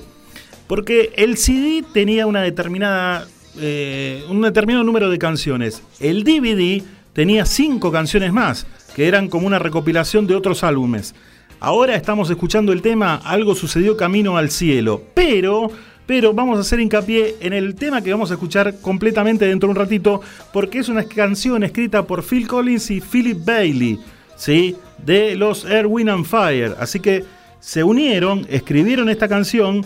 porque 0.67 1.13
el 1.15 1.37
CD 1.37 1.83
tenía 1.93 2.25
una 2.25 2.41
determinada, 2.41 3.27
eh, 3.59 4.23
un 4.29 4.41
determinado 4.41 4.83
número 4.83 5.09
de 5.09 5.19
canciones. 5.19 5.83
El 5.99 6.23
DVD 6.23 6.83
tenía 7.13 7.45
cinco 7.45 7.91
canciones 7.91 8.33
más, 8.33 8.65
que 8.95 9.07
eran 9.07 9.29
como 9.29 9.47
una 9.47 9.59
recopilación 9.59 10.25
de 10.25 10.35
otros 10.35 10.63
álbumes. 10.63 11.13
Ahora 11.59 11.95
estamos 11.95 12.29
escuchando 12.29 12.73
el 12.73 12.81
tema 12.81 13.15
Algo 13.15 13.55
sucedió 13.55 13.95
camino 13.95 14.37
al 14.37 14.49
cielo, 14.49 15.03
pero, 15.13 15.71
pero 16.05 16.33
vamos 16.33 16.57
a 16.57 16.61
hacer 16.61 16.79
hincapié 16.79 17.35
en 17.39 17.53
el 17.53 17.75
tema 17.75 18.01
que 18.01 18.11
vamos 18.11 18.31
a 18.31 18.33
escuchar 18.33 18.81
completamente 18.81 19.45
dentro 19.45 19.67
de 19.67 19.71
un 19.71 19.77
ratito, 19.77 20.21
porque 20.51 20.79
es 20.79 20.89
una 20.89 21.03
canción 21.05 21.63
escrita 21.63 22.05
por 22.05 22.23
Phil 22.23 22.47
Collins 22.47 22.91
y 22.91 23.01
Philip 23.01 23.45
Bailey, 23.45 23.99
¿sí? 24.35 24.75
de 24.97 25.35
los 25.35 25.65
Air, 25.65 25.87
Wind 25.87 26.09
and 26.09 26.25
Fire. 26.25 26.75
Así 26.79 26.99
que 26.99 27.23
se 27.59 27.83
unieron, 27.83 28.45
escribieron 28.49 29.09
esta 29.09 29.27
canción 29.27 29.85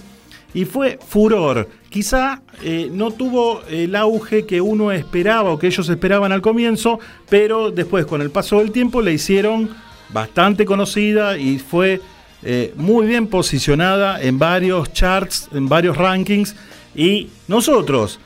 y 0.54 0.66
fue 0.66 1.00
furor. 1.06 1.70
Quizá 1.89 2.41
eh, 2.64 2.89
no 2.91 3.12
tuvo 3.12 3.62
el 3.70 3.95
auge 3.95 4.45
que 4.45 4.62
uno 4.62 4.91
esperaba 4.91 5.52
o 5.52 5.60
que 5.60 5.68
ellos 5.68 5.88
esperaban 5.89 6.32
al 6.32 6.41
comienzo, 6.41 7.00
pero 7.30 7.72
después 7.72 8.06
con 8.06 8.22
el 8.22 8.32
paso 8.32 8.60
del 8.60 8.72
tiempo 8.72 9.02
le 9.02 9.14
hicieron 9.14 9.70
bastante 10.12 10.66
conocida 10.66 11.38
y 11.38 11.60
fue 11.60 12.02
eh, 12.41 12.74
muy 12.76 13.06
bien 13.06 13.28
posicionada 13.28 14.22
en 14.22 14.39
varios 14.39 14.91
charts, 14.93 15.50
en 15.54 15.68
varios 15.70 15.97
rankings. 15.97 16.56
Y 16.95 17.30
nosotros, 17.47 18.20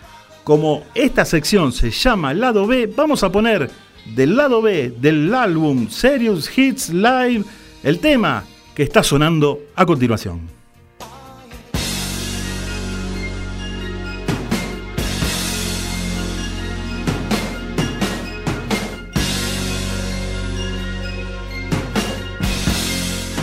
como 0.44 0.84
esta 0.96 1.26
sección 1.26 1.72
se 1.72 1.92
llama 1.92 2.34
Lado 2.34 2.66
B, 2.66 2.88
vamos 2.96 3.24
a 3.24 3.32
poner 3.32 3.70
del 4.06 4.36
lado 4.36 4.62
B 4.62 4.94
del 5.00 5.34
álbum 5.34 5.90
Serious 5.90 6.56
Hits 6.58 6.90
Live 6.90 7.44
el 7.84 8.00
tema 8.00 8.44
que 8.74 8.84
está 8.84 9.04
sonando 9.04 9.60
a 9.76 9.86
continuación. 9.86 10.54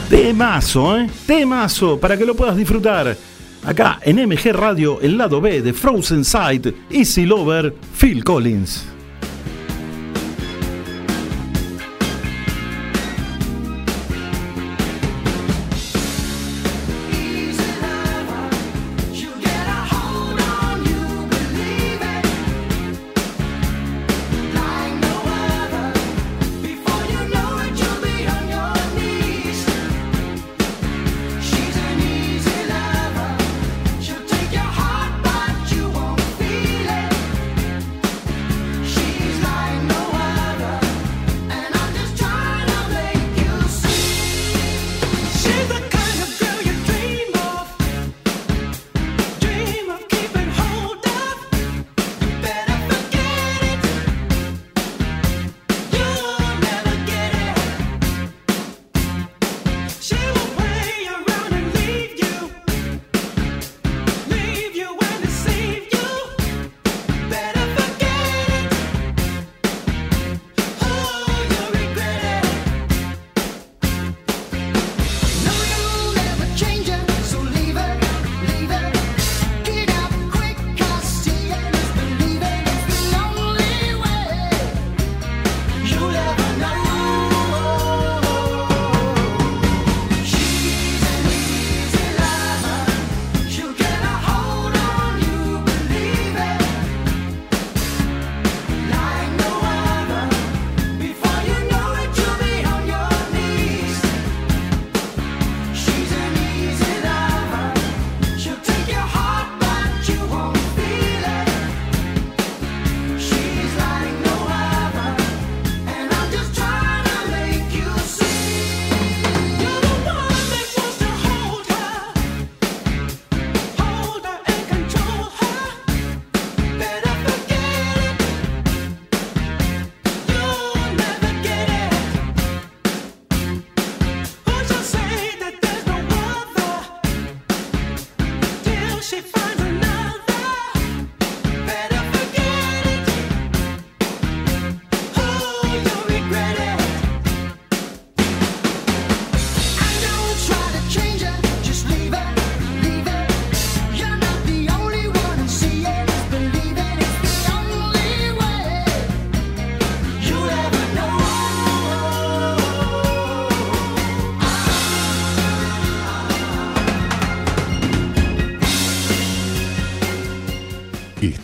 Temazo, 0.09 0.99
¿eh? 0.99 1.09
Temazo, 1.25 2.01
para 2.01 2.17
que 2.17 2.25
lo 2.25 2.35
puedas 2.35 2.57
disfrutar. 2.57 3.17
Acá 3.65 4.01
en 4.03 4.17
MG 4.29 4.53
Radio, 4.53 5.01
el 5.01 5.17
lado 5.17 5.41
B 5.41 5.63
de 5.63 5.73
Frozen 5.73 6.25
Sight, 6.25 6.67
Easy 6.91 7.27
Lover, 7.27 7.75
Phil 7.97 8.25
Collins. 8.25 9.00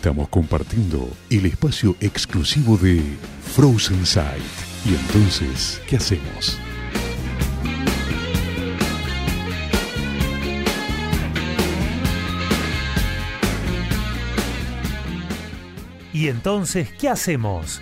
Estamos 0.07 0.29
compartiendo 0.29 1.09
el 1.29 1.47
espacio 1.47 1.93
exclusivo 1.99 2.77
de 2.77 3.03
Frozen 3.41 4.05
Sight. 4.05 4.41
Y 4.85 4.95
entonces, 4.95 5.81
¿qué 5.85 5.97
hacemos? 5.97 6.57
¿Y 16.13 16.29
entonces 16.29 16.87
qué 16.93 17.09
hacemos? 17.09 17.81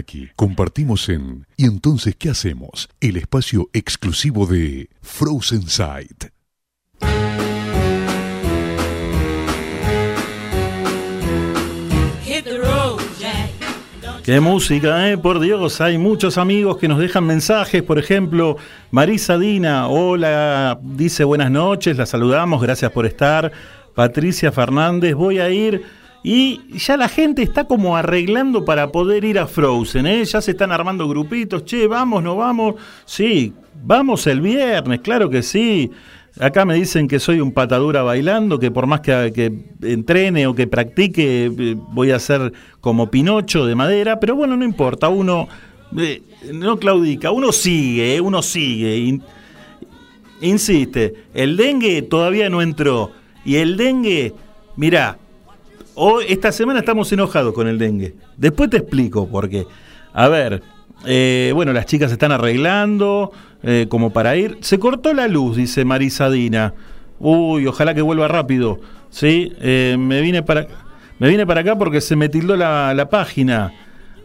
Hasta 0.00 0.12
aquí 0.12 0.30
compartimos 0.34 1.10
en 1.10 1.46
¿Y 1.58 1.66
entonces 1.66 2.16
qué 2.16 2.30
hacemos? 2.30 2.88
El 3.00 3.18
espacio 3.18 3.68
exclusivo 3.74 4.46
de 4.46 4.88
Frozen 5.02 5.68
Sight. 5.68 6.24
Qué 14.24 14.40
música, 14.40 15.10
¿eh? 15.10 15.18
Por 15.18 15.38
Dios, 15.38 15.80
hay 15.82 15.98
muchos 15.98 16.38
amigos 16.38 16.78
que 16.78 16.88
nos 16.88 16.98
dejan 16.98 17.26
mensajes. 17.26 17.82
Por 17.82 17.98
ejemplo, 17.98 18.56
Marisa 18.90 19.36
Dina, 19.36 19.88
hola, 19.88 20.78
dice 20.82 21.24
buenas 21.24 21.50
noches, 21.50 21.98
la 21.98 22.06
saludamos, 22.06 22.62
gracias 22.62 22.90
por 22.92 23.04
estar. 23.04 23.52
Patricia 23.94 24.50
Fernández, 24.50 25.14
voy 25.14 25.40
a 25.40 25.50
ir. 25.50 25.99
Y 26.22 26.60
ya 26.76 26.96
la 26.98 27.08
gente 27.08 27.42
está 27.42 27.64
como 27.64 27.96
arreglando 27.96 28.64
para 28.64 28.92
poder 28.92 29.24
ir 29.24 29.38
a 29.38 29.46
Frozen, 29.46 30.06
¿eh? 30.06 30.24
Ya 30.24 30.40
se 30.42 30.50
están 30.50 30.70
armando 30.70 31.08
grupitos, 31.08 31.64
che, 31.64 31.86
vamos, 31.86 32.22
no 32.22 32.36
vamos. 32.36 32.74
Sí, 33.06 33.54
vamos 33.82 34.26
el 34.26 34.40
viernes, 34.42 35.00
claro 35.00 35.30
que 35.30 35.42
sí. 35.42 35.90
Acá 36.38 36.64
me 36.64 36.74
dicen 36.74 37.08
que 37.08 37.18
soy 37.18 37.40
un 37.40 37.52
patadura 37.52 38.02
bailando, 38.02 38.58
que 38.58 38.70
por 38.70 38.86
más 38.86 39.00
que, 39.00 39.52
entrene 39.82 40.46
o 40.46 40.54
que 40.54 40.66
practique, 40.66 41.46
eh, 41.46 41.76
voy 41.76 42.12
a 42.12 42.18
ser 42.18 42.52
como 42.80 43.10
Pinocho 43.10 43.66
de 43.66 43.74
madera, 43.74 44.20
pero 44.20 44.36
bueno, 44.36 44.56
no 44.56 44.64
importa, 44.64 45.08
uno 45.08 45.48
eh, 45.98 46.22
no 46.52 46.78
claudica, 46.78 47.30
uno 47.32 47.50
sigue, 47.50 48.16
eh, 48.16 48.20
uno 48.20 48.42
sigue. 48.42 48.96
in- 48.98 49.22
insiste, 50.40 51.14
el 51.34 51.56
dengue 51.56 52.02
todavía 52.02 52.48
no 52.50 52.62
entró. 52.62 53.10
Y 53.44 53.56
el 53.56 53.76
dengue, 53.76 54.34
mirá, 54.76 55.18
hoy, 55.94 56.24
esta 56.28 56.52
semana 56.52 56.80
estamos 56.80 57.12
enojados 57.12 57.54
con 57.54 57.68
el 57.68 57.78
dengue. 57.78 58.14
Después 58.36 58.70
te 58.70 58.78
explico 58.78 59.28
por 59.28 59.48
qué. 59.48 59.66
A 60.12 60.28
ver, 60.28 60.62
eh, 61.06 61.52
bueno, 61.54 61.72
las 61.72 61.86
chicas 61.86 62.10
se 62.10 62.14
están 62.14 62.32
arreglando 62.32 63.32
eh, 63.62 63.86
como 63.88 64.12
para 64.12 64.36
ir. 64.36 64.58
Se 64.60 64.78
cortó 64.78 65.14
la 65.14 65.28
luz, 65.28 65.56
dice 65.56 65.84
Marisadina. 65.84 66.74
Uy, 67.18 67.66
ojalá 67.66 67.94
que 67.94 68.02
vuelva 68.02 68.28
rápido. 68.28 68.80
Sí, 69.10 69.52
eh, 69.60 69.96
me 69.98 70.20
vine 70.20 70.42
para 70.42 70.66
me 71.18 71.28
vine 71.28 71.46
para 71.46 71.60
acá 71.60 71.76
porque 71.76 72.00
se 72.00 72.16
me 72.16 72.30
tildó 72.30 72.56
la, 72.56 72.94
la 72.94 73.10
página. 73.10 73.72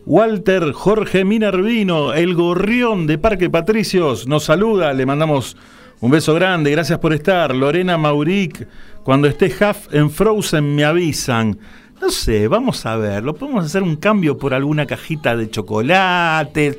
Walter 0.05 0.71
Jorge 0.71 1.25
Minervino, 1.25 2.13
el 2.13 2.35
gorrión 2.35 3.05
de 3.05 3.17
Parque 3.17 3.49
Patricios, 3.49 4.27
nos 4.27 4.43
saluda, 4.43 4.93
le 4.93 5.05
mandamos 5.05 5.57
un 6.01 6.11
beso 6.11 6.33
grande, 6.33 6.71
gracias 6.71 6.99
por 6.99 7.13
estar. 7.13 7.55
Lorena 7.55 7.97
Mauric, 7.97 8.67
cuando 9.03 9.27
esté 9.27 9.47
Huff 9.47 9.93
en 9.93 10.09
Frozen 10.09 10.75
me 10.75 10.83
avisan. 10.83 11.57
No 12.01 12.09
sé, 12.09 12.49
vamos 12.49 12.85
a 12.85 12.97
ver, 12.97 13.23
lo 13.23 13.35
podemos 13.35 13.65
hacer 13.65 13.81
un 13.81 13.95
cambio 13.95 14.37
por 14.37 14.53
alguna 14.53 14.85
cajita 14.85 15.35
de 15.37 15.49
chocolates. 15.49 16.77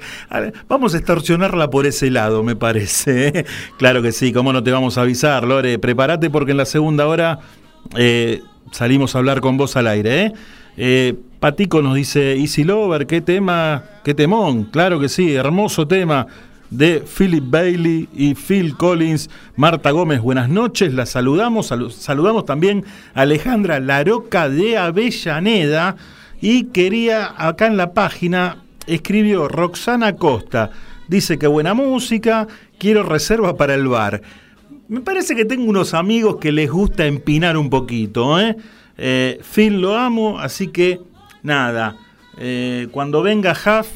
Vamos 0.68 0.94
a 0.94 0.98
extorsionarla 0.98 1.70
por 1.70 1.86
ese 1.86 2.10
lado, 2.10 2.42
me 2.42 2.54
parece. 2.54 3.28
¿eh? 3.28 3.46
Claro 3.78 4.02
que 4.02 4.12
sí, 4.12 4.32
cómo 4.32 4.52
no 4.52 4.62
te 4.62 4.70
vamos 4.70 4.98
a 4.98 5.02
avisar, 5.02 5.44
Lore. 5.44 5.78
Prepárate 5.78 6.28
porque 6.28 6.50
en 6.50 6.58
la 6.58 6.66
segunda 6.66 7.06
hora 7.06 7.40
eh, 7.96 8.42
salimos 8.72 9.14
a 9.14 9.18
hablar 9.18 9.40
con 9.40 9.56
vos 9.56 9.76
al 9.76 9.86
aire, 9.86 10.26
¿eh? 10.26 10.32
Eh, 10.76 11.14
Patico 11.40 11.80
nos 11.80 11.94
dice, 11.94 12.36
Easy 12.36 12.64
Lover, 12.64 13.06
qué 13.06 13.22
tema, 13.22 13.84
qué 14.04 14.12
temón, 14.12 14.64
claro 14.64 15.00
que 15.00 15.08
sí, 15.08 15.34
hermoso 15.34 15.88
tema 15.88 16.26
de 16.70 17.00
Philip 17.02 17.44
Bailey 17.46 18.08
y 18.14 18.34
Phil 18.34 18.76
Collins. 18.76 19.30
Marta 19.56 19.90
Gómez, 19.90 20.20
buenas 20.20 20.48
noches, 20.48 20.92
la 20.94 21.06
saludamos, 21.06 21.70
salu- 21.70 21.90
saludamos 21.90 22.44
también 22.44 22.84
a 23.14 23.22
Alejandra 23.22 23.80
Laroca 23.80 24.48
de 24.48 24.76
Avellaneda 24.76 25.96
y 26.40 26.64
quería 26.64 27.34
acá 27.36 27.66
en 27.66 27.76
la 27.76 27.92
página, 27.94 28.64
escribió 28.86 29.48
Roxana 29.48 30.16
Costa, 30.16 30.70
dice 31.08 31.38
que 31.38 31.46
buena 31.46 31.74
música, 31.74 32.46
quiero 32.78 33.02
reserva 33.02 33.56
para 33.56 33.74
el 33.74 33.88
bar. 33.88 34.22
Me 34.88 35.00
parece 35.00 35.34
que 35.34 35.44
tengo 35.44 35.68
unos 35.68 35.94
amigos 35.94 36.36
que 36.36 36.52
les 36.52 36.70
gusta 36.70 37.06
empinar 37.06 37.56
un 37.56 37.70
poquito, 37.70 38.38
¿eh? 38.38 38.56
Eh, 38.98 39.40
Phil 39.54 39.80
lo 39.80 39.96
amo, 39.96 40.38
así 40.38 40.68
que 40.68 41.00
nada. 41.42 41.96
eh, 42.38 42.88
cuando 42.92 43.22
venga 43.22 43.52
Huff, 43.52 43.88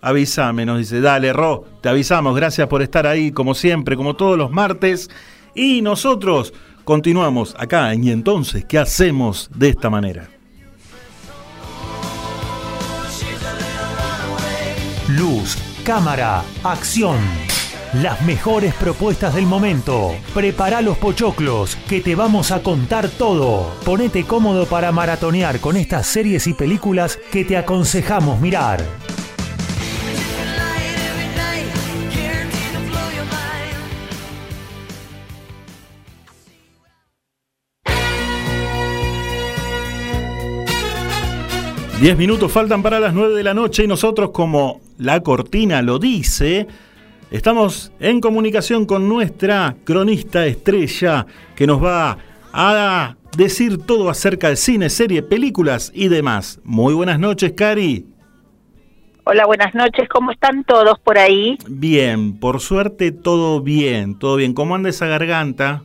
avísame, 0.00 0.64
nos 0.66 0.78
dice, 0.78 1.00
dale, 1.00 1.32
Ro, 1.32 1.64
te 1.80 1.88
avisamos, 1.88 2.34
gracias 2.34 2.68
por 2.68 2.82
estar 2.82 3.06
ahí, 3.06 3.32
como 3.32 3.54
siempre, 3.54 3.96
como 3.96 4.16
todos 4.16 4.36
los 4.38 4.50
martes. 4.50 5.10
Y 5.54 5.82
nosotros 5.82 6.52
continuamos 6.84 7.54
acá. 7.58 7.94
Y 7.94 8.10
entonces, 8.10 8.64
¿qué 8.64 8.78
hacemos 8.78 9.50
de 9.54 9.70
esta 9.70 9.90
manera? 9.90 10.28
Luz, 15.08 15.56
cámara, 15.84 16.42
acción. 16.62 17.16
Las 17.94 18.20
mejores 18.22 18.74
propuestas 18.74 19.34
del 19.34 19.46
momento. 19.46 20.14
Prepara 20.34 20.82
los 20.82 20.98
pochoclos, 20.98 21.76
que 21.88 22.02
te 22.02 22.14
vamos 22.14 22.52
a 22.52 22.62
contar 22.62 23.08
todo. 23.08 23.72
Ponete 23.86 24.24
cómodo 24.24 24.66
para 24.66 24.92
maratonear 24.92 25.60
con 25.60 25.78
estas 25.78 26.06
series 26.06 26.46
y 26.46 26.52
películas 26.52 27.18
que 27.32 27.46
te 27.46 27.56
aconsejamos 27.56 28.38
mirar. 28.40 28.84
Diez 42.00 42.16
minutos 42.16 42.52
faltan 42.52 42.80
para 42.80 43.00
las 43.00 43.12
9 43.12 43.34
de 43.34 43.42
la 43.42 43.54
noche 43.54 43.82
y 43.82 43.88
nosotros, 43.88 44.30
como 44.30 44.80
la 44.98 45.20
cortina 45.20 45.82
lo 45.82 45.98
dice, 45.98 46.68
estamos 47.32 47.90
en 47.98 48.20
comunicación 48.20 48.86
con 48.86 49.08
nuestra 49.08 49.74
cronista 49.82 50.46
estrella 50.46 51.26
que 51.56 51.66
nos 51.66 51.82
va 51.82 52.16
a 52.52 53.16
decir 53.36 53.84
todo 53.84 54.10
acerca 54.10 54.48
de 54.48 54.54
cine, 54.54 54.90
serie, 54.90 55.24
películas 55.24 55.90
y 55.92 56.06
demás. 56.06 56.60
Muy 56.62 56.94
buenas 56.94 57.18
noches, 57.18 57.54
Cari. 57.56 58.06
Hola, 59.24 59.46
buenas 59.46 59.74
noches. 59.74 60.08
¿Cómo 60.08 60.30
están 60.30 60.62
todos 60.62 61.00
por 61.00 61.18
ahí? 61.18 61.58
Bien, 61.66 62.38
por 62.38 62.60
suerte 62.60 63.10
todo 63.10 63.60
bien, 63.60 64.16
todo 64.16 64.36
bien. 64.36 64.54
¿Cómo 64.54 64.76
anda 64.76 64.88
esa 64.88 65.08
garganta? 65.08 65.82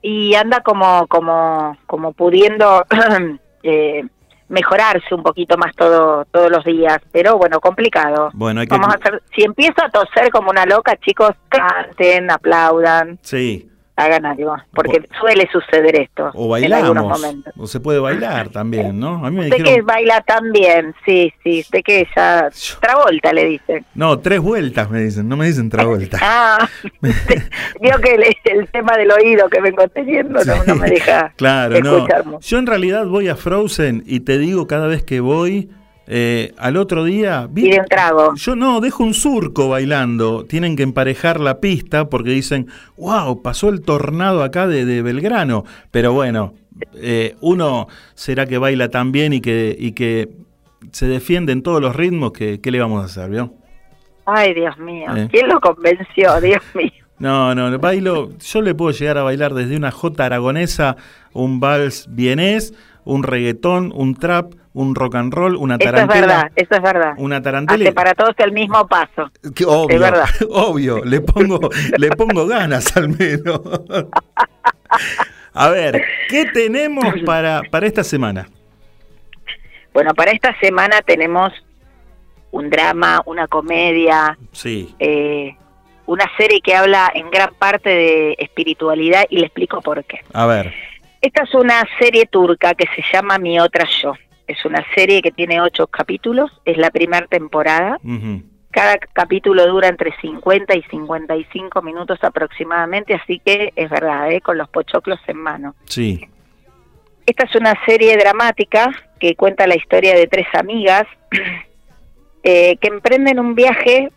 Y 0.00 0.34
anda 0.36 0.60
como, 0.62 1.06
como, 1.06 1.76
como 1.86 2.14
pudiendo 2.14 2.86
eh, 3.62 4.04
mejorarse 4.48 5.14
un 5.14 5.22
poquito 5.22 5.56
más 5.56 5.74
todo, 5.76 6.24
todos 6.30 6.50
los 6.50 6.64
días, 6.64 6.98
pero 7.12 7.36
bueno, 7.36 7.60
complicado. 7.60 8.30
Bueno, 8.32 8.60
hay 8.60 8.66
que... 8.66 8.74
Vamos 8.76 8.94
a 8.94 8.98
hacer, 8.98 9.22
si 9.34 9.42
empiezo 9.42 9.84
a 9.84 9.90
toser 9.90 10.30
como 10.30 10.50
una 10.50 10.64
loca, 10.64 10.96
chicos, 10.96 11.32
canten, 11.48 12.30
aplaudan, 12.30 13.18
Sí. 13.22 13.67
Hagan 13.98 14.24
algo, 14.26 14.56
porque 14.72 15.02
suele 15.20 15.48
suceder 15.52 15.96
esto 15.96 16.30
O 16.34 16.56
en 16.56 16.72
algunos 16.72 16.94
bailamos. 16.94 17.20
momentos. 17.20 17.52
O 17.58 17.66
se 17.66 17.80
puede 17.80 17.98
bailar 17.98 18.48
también, 18.50 18.98
¿no? 18.98 19.26
A 19.26 19.30
mí 19.30 19.36
me 19.36 19.42
Usted 19.46 19.56
que 19.56 19.62
dijeron... 19.64 19.86
baila 19.86 20.20
también, 20.22 20.94
sí, 21.04 21.32
sí, 21.42 21.60
usted 21.60 21.80
que 21.84 22.06
ya 22.16 22.48
Travolta 22.80 23.32
le 23.32 23.44
dicen. 23.46 23.84
No, 23.94 24.18
tres 24.20 24.40
vueltas 24.40 24.88
me 24.88 25.00
dicen, 25.00 25.28
no 25.28 25.36
me 25.36 25.46
dicen 25.46 25.68
Travolta. 25.68 26.18
Ah, 26.22 26.68
vio 27.80 27.98
que 28.00 28.14
el, 28.14 28.24
el 28.44 28.68
tema 28.68 28.96
del 28.96 29.10
oído 29.10 29.48
que 29.48 29.60
vengo 29.60 29.86
teniendo 29.88 30.44
no, 30.44 30.64
no 30.64 30.74
me 30.76 30.88
deja 30.88 31.32
Claro, 31.36 31.80
no. 31.80 31.96
escuchar 31.96 32.24
mucho. 32.24 32.46
Yo 32.48 32.58
en 32.58 32.66
realidad 32.66 33.06
voy 33.06 33.28
a 33.28 33.36
Frozen 33.36 34.02
y 34.06 34.20
te 34.20 34.38
digo 34.38 34.66
cada 34.66 34.86
vez 34.86 35.02
que 35.02 35.20
voy, 35.20 35.70
eh, 36.10 36.54
al 36.56 36.76
otro 36.78 37.04
día... 37.04 37.46
vi- 37.50 37.64
Pide 37.64 37.80
un 37.80 37.86
trago. 37.86 38.34
Yo 38.34 38.56
no, 38.56 38.80
dejo 38.80 39.04
un 39.04 39.12
surco 39.14 39.68
bailando. 39.68 40.44
Tienen 40.44 40.74
que 40.74 40.82
emparejar 40.82 41.38
la 41.38 41.60
pista 41.60 42.08
porque 42.08 42.30
dicen, 42.30 42.66
wow, 42.96 43.42
pasó 43.42 43.68
el 43.68 43.82
tornado 43.82 44.42
acá 44.42 44.66
de, 44.66 44.84
de 44.86 45.02
Belgrano. 45.02 45.64
Pero 45.90 46.12
bueno, 46.14 46.54
eh, 46.94 47.36
uno 47.42 47.88
será 48.14 48.46
que 48.46 48.56
baila 48.58 48.88
tan 48.88 49.12
bien 49.12 49.34
y 49.34 49.40
que, 49.42 49.76
y 49.78 49.92
que 49.92 50.30
se 50.92 51.06
defiende 51.06 51.52
en 51.52 51.62
todos 51.62 51.80
los 51.82 51.94
ritmos 51.94 52.32
que, 52.32 52.60
¿qué 52.60 52.70
le 52.70 52.80
vamos 52.80 53.02
a 53.02 53.06
hacer, 53.06 53.28
vio? 53.30 53.52
Ay, 54.24 54.54
Dios 54.54 54.78
mío. 54.78 55.14
Eh. 55.14 55.28
¿Quién 55.30 55.48
lo 55.48 55.60
convenció? 55.60 56.40
Dios 56.40 56.62
mío. 56.74 56.90
No, 57.18 57.52
no, 57.54 57.76
bailo, 57.80 58.30
yo 58.38 58.62
le 58.62 58.74
puedo 58.74 58.92
llegar 58.92 59.18
a 59.18 59.24
bailar 59.24 59.52
desde 59.52 59.76
una 59.76 59.90
jota 59.90 60.24
aragonesa, 60.26 60.96
un 61.32 61.58
vals 61.58 62.06
vienés, 62.10 62.72
un 63.04 63.24
reggaetón, 63.24 63.90
un 63.92 64.14
trap, 64.14 64.52
un 64.80 64.94
rock 64.94 65.16
and 65.16 65.32
roll, 65.34 65.56
una 65.56 65.74
Eso 65.76 65.84
es 65.88 65.90
tarantela. 65.94 66.20
verdad, 66.26 66.52
eso 66.56 66.74
es 66.74 66.82
verdad. 66.82 67.12
Una 67.18 67.42
tarantela. 67.42 67.84
Hace 67.84 67.92
para 67.92 68.14
todos 68.14 68.34
el 68.38 68.52
mismo 68.52 68.86
paso. 68.86 69.30
Que 69.54 69.64
obvio, 69.64 69.96
Es 69.96 70.00
verdad. 70.00 70.28
obvio, 70.50 71.04
le 71.04 71.20
pongo, 71.20 71.68
le 71.96 72.08
pongo 72.10 72.46
ganas 72.46 72.96
al 72.96 73.08
menos. 73.08 73.60
A 75.52 75.68
ver, 75.70 76.02
¿qué 76.28 76.44
tenemos 76.46 77.04
para, 77.26 77.62
para 77.70 77.86
esta 77.86 78.04
semana? 78.04 78.48
Bueno, 79.92 80.14
para 80.14 80.30
esta 80.30 80.54
semana 80.60 81.00
tenemos 81.02 81.52
un 82.52 82.70
drama, 82.70 83.20
una 83.26 83.48
comedia, 83.48 84.38
Sí, 84.52 84.94
eh, 85.00 85.56
una 86.06 86.24
serie 86.36 86.60
que 86.62 86.74
habla 86.74 87.10
en 87.14 87.30
gran 87.30 87.52
parte 87.58 87.90
de 87.90 88.36
espiritualidad 88.38 89.24
y 89.28 89.38
le 89.38 89.46
explico 89.46 89.80
por 89.82 90.04
qué. 90.04 90.20
a 90.32 90.46
ver. 90.46 90.72
Esta 91.20 91.42
es 91.42 91.52
una 91.54 91.82
serie 91.98 92.26
turca 92.26 92.74
que 92.74 92.86
se 92.94 93.02
llama 93.12 93.38
Mi 93.38 93.58
Otra 93.58 93.84
Yo. 94.00 94.12
Es 94.48 94.64
una 94.64 94.82
serie 94.94 95.20
que 95.20 95.30
tiene 95.30 95.60
ocho 95.60 95.86
capítulos, 95.86 96.50
es 96.64 96.78
la 96.78 96.90
primera 96.90 97.26
temporada. 97.26 97.98
Cada 98.70 98.96
capítulo 98.98 99.66
dura 99.66 99.88
entre 99.88 100.14
50 100.20 100.74
y 100.74 100.82
55 100.84 101.82
minutos 101.82 102.18
aproximadamente, 102.22 103.14
así 103.14 103.40
que 103.44 103.72
es 103.76 103.90
verdad, 103.90 104.30
¿eh? 104.32 104.40
con 104.40 104.56
los 104.56 104.68
pochoclos 104.70 105.20
en 105.26 105.36
mano. 105.36 105.74
Sí, 105.84 106.26
Esta 107.26 107.44
es 107.44 107.54
una 107.56 107.74
serie 107.84 108.16
dramática 108.16 108.90
que 109.20 109.36
cuenta 109.36 109.66
la 109.66 109.76
historia 109.76 110.14
de 110.14 110.26
tres 110.26 110.46
amigas 110.54 111.04
eh, 112.42 112.78
que 112.78 112.88
emprenden 112.88 113.38
un 113.38 113.54
viaje 113.54 114.10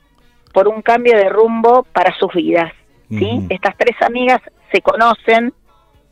por 0.53 0.69
un 0.69 0.81
cambio 0.81 1.17
de 1.17 1.27
rumbo 1.27 1.83
para 1.91 2.15
sus 2.17 2.33
vidas. 2.33 2.71
¿sí? 3.09 3.45
Estas 3.49 3.75
tres 3.77 3.95
amigas 4.01 4.39
se 4.71 4.81
conocen 4.81 5.53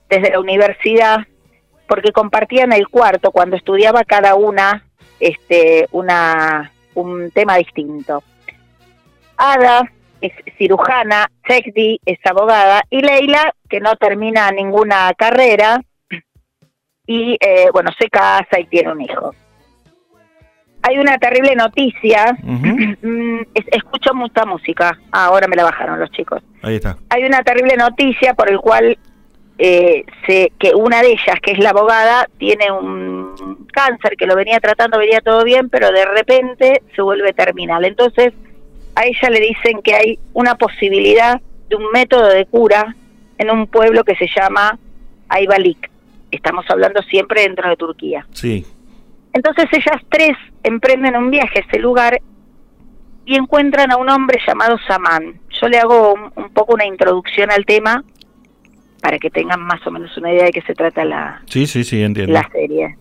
desde 0.09 0.31
la 0.31 0.39
universidad 0.41 1.19
porque 1.89 2.11
compartían 2.13 2.71
el 2.71 2.87
cuarto 2.87 3.31
cuando 3.31 3.57
estudiaba 3.57 4.03
cada 4.05 4.35
una 4.35 4.85
este, 5.19 5.87
una, 5.91 6.71
un 6.93 7.29
tema 7.31 7.57
distinto. 7.57 8.23
Ada 9.35 9.81
es 10.21 10.31
cirujana, 10.57 11.29
Sekdi 11.47 11.99
es 12.05 12.19
abogada 12.25 12.83
y 12.89 13.01
Leila, 13.01 13.53
que 13.69 13.79
no 13.81 13.95
termina 13.95 14.51
ninguna 14.51 15.13
carrera, 15.17 15.81
y 17.05 17.37
eh, 17.39 17.67
bueno, 17.73 17.89
se 17.99 18.07
casa 18.09 18.59
y 18.59 18.65
tiene 18.67 18.91
un 18.91 19.01
hijo. 19.01 19.33
Hay 20.83 20.97
una 20.99 21.17
terrible 21.17 21.55
noticia. 21.55 22.37
Mm, 23.01 23.41
es- 23.53 23.65
escucho 23.71 24.13
mucha 24.13 24.43
música. 24.45 24.97
Ah, 25.13 25.25
ahora 25.27 25.47
me 25.47 25.55
la 25.55 25.63
bajaron 25.63 25.99
los 26.01 26.11
chicos. 26.11 26.43
ahí 26.61 26.75
está. 26.75 26.97
Hay 27.09 27.23
una 27.23 27.41
terrible 27.43 27.77
noticia 27.77 28.33
por 28.33 28.49
el 28.51 28.59
cual 28.59 28.97
eh, 29.61 30.05
se, 30.25 30.53
que 30.57 30.73
una 30.73 31.01
de 31.01 31.11
ellas, 31.11 31.35
que 31.41 31.51
es 31.51 31.59
la 31.59 31.71
abogada, 31.71 32.29
tiene 32.37 32.71
un 32.71 33.67
cáncer 33.73 34.15
que 34.15 34.25
lo 34.25 34.37
venía 34.37 34.57
tratando, 34.61 34.97
venía 34.97 35.19
todo 35.19 35.43
bien, 35.43 35.67
pero 35.69 35.91
de 35.91 36.05
repente 36.05 36.81
se 36.95 37.01
vuelve 37.01 37.33
terminal. 37.33 37.83
Entonces, 37.83 38.33
a 38.95 39.05
ella 39.05 39.29
le 39.29 39.41
dicen 39.41 39.81
que 39.81 39.95
hay 39.95 40.19
una 40.31 40.55
posibilidad 40.55 41.41
de 41.67 41.75
un 41.75 41.91
método 41.91 42.29
de 42.29 42.45
cura 42.45 42.95
en 43.37 43.51
un 43.51 43.67
pueblo 43.67 44.05
que 44.05 44.15
se 44.15 44.27
llama 44.33 44.79
Ayvalik. 45.27 45.91
Estamos 46.31 46.65
hablando 46.69 47.01
siempre 47.03 47.41
dentro 47.41 47.69
de 47.69 47.75
Turquía. 47.75 48.25
Sí, 48.31 48.65
Entonces 49.33 49.65
ellas 49.73 50.01
tres 50.07 50.37
emprenden 50.63 51.17
un 51.17 51.31
viaje 51.31 51.59
a 51.59 51.67
ese 51.67 51.79
lugar 51.79 52.21
y 53.25 53.35
encuentran 53.35 53.91
a 53.91 53.97
un 53.97 54.09
hombre 54.09 54.39
llamado 54.47 54.77
Saman. 54.87 55.41
Yo 55.49 55.67
le 55.67 55.79
hago 55.79 56.13
un, 56.13 56.31
un 56.35 56.49
poco 56.51 56.75
una 56.75 56.85
introducción 56.85 57.51
al 57.51 57.65
tema 57.65 58.05
para 59.01 59.17
que 59.19 59.29
tengan 59.29 59.61
más 59.61 59.85
o 59.87 59.91
menos 59.91 60.15
una 60.17 60.31
idea 60.31 60.45
de 60.45 60.51
qué 60.51 60.61
se 60.61 60.73
trata 60.73 61.05
la, 61.05 61.41
sí, 61.45 61.65
sí, 61.67 61.83
sí, 61.83 62.01
entiendo. 62.01 62.33
la 62.33 62.47
serie. 62.51 62.95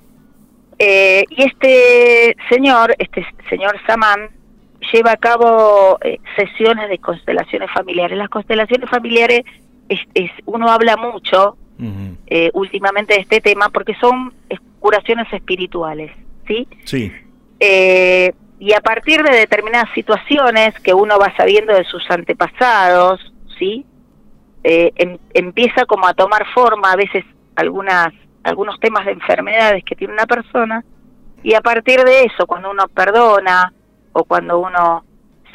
Eh, 0.78 1.24
y 1.30 1.42
este 1.42 2.36
señor, 2.48 2.94
este 2.98 3.26
señor 3.50 3.76
Saman, 3.86 4.30
lleva 4.92 5.12
a 5.12 5.16
cabo 5.16 5.98
eh, 6.02 6.18
sesiones 6.36 6.88
de 6.88 6.98
constelaciones 6.98 7.68
familiares. 7.72 8.16
Las 8.16 8.28
constelaciones 8.28 8.88
familiares, 8.88 9.42
es, 9.88 10.00
es- 10.14 10.30
uno 10.46 10.68
habla 10.70 10.96
mucho 10.96 11.56
eh, 12.26 12.50
últimamente 12.54 13.14
de 13.14 13.20
este 13.20 13.40
tema 13.40 13.68
porque 13.68 13.94
son 14.00 14.32
es- 14.48 14.58
curaciones 14.80 15.32
espirituales, 15.32 16.10
¿sí? 16.46 16.66
Sí, 16.84 17.12
Eh, 17.60 18.32
y 18.60 18.72
a 18.72 18.80
partir 18.80 19.22
de 19.22 19.30
determinadas 19.36 19.88
situaciones 19.94 20.74
que 20.80 20.92
uno 20.94 21.18
va 21.18 21.34
sabiendo 21.36 21.72
de 21.74 21.84
sus 21.84 22.08
antepasados, 22.10 23.32
¿sí? 23.58 23.84
Eh, 24.70 24.92
em- 24.96 25.16
empieza 25.32 25.86
como 25.86 26.06
a 26.06 26.12
tomar 26.12 26.44
forma 26.52 26.92
a 26.92 26.96
veces 26.96 27.24
algunas 27.56 28.08
algunos 28.44 28.78
temas 28.80 29.06
de 29.06 29.12
enfermedades 29.12 29.82
que 29.82 29.94
tiene 29.96 30.12
una 30.12 30.26
persona 30.26 30.84
y 31.42 31.54
a 31.54 31.62
partir 31.62 32.00
de 32.04 32.24
eso 32.24 32.46
cuando 32.46 32.70
uno 32.70 32.84
perdona 32.88 33.72
o 34.12 34.24
cuando 34.24 34.58
uno 34.58 35.04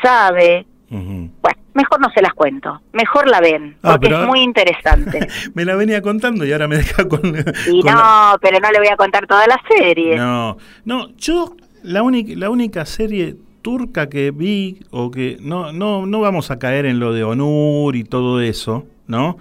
sabe 0.01 0.65
bueno 0.89 1.31
mejor 1.75 2.01
no 2.01 2.09
se 2.15 2.21
las 2.23 2.33
cuento 2.33 2.81
mejor 2.91 3.27
la 3.29 3.39
ven 3.39 3.77
Ah, 3.83 3.91
porque 3.99 4.07
es 4.09 4.27
muy 4.27 4.39
interesante. 4.41 5.27
Me 5.53 5.63
la 5.65 5.75
venía 5.75 6.01
contando 6.01 6.43
y 6.45 6.51
ahora 6.51 6.67
me 6.67 6.77
deja 6.77 7.07
con... 7.07 7.19
y 7.25 7.81
con 7.81 7.91
no 7.93 7.97
la- 7.99 8.37
pero 8.41 8.59
no 8.59 8.71
le 8.71 8.79
voy 8.79 8.87
a 8.89 8.95
contar 8.97 9.27
toda 9.27 9.45
la 9.47 9.59
serie. 9.67 10.17
No, 10.17 10.57
no, 10.85 11.09
yo 11.17 11.55
la 11.83 12.01
única, 12.01 12.33
la 12.35 12.49
única 12.49 12.85
serie 12.85 13.35
turca 13.61 14.09
que 14.09 14.31
vi, 14.31 14.79
o 14.91 15.09
que 15.09 15.37
no, 15.41 15.71
no, 15.71 16.05
no 16.05 16.19
vamos 16.19 16.51
a 16.51 16.59
caer 16.59 16.85
en 16.85 16.99
lo 16.99 17.13
de 17.13 17.23
Onur 17.23 17.95
y 17.95 18.03
todo 18.03 18.41
eso, 18.41 18.85
¿no? 19.07 19.37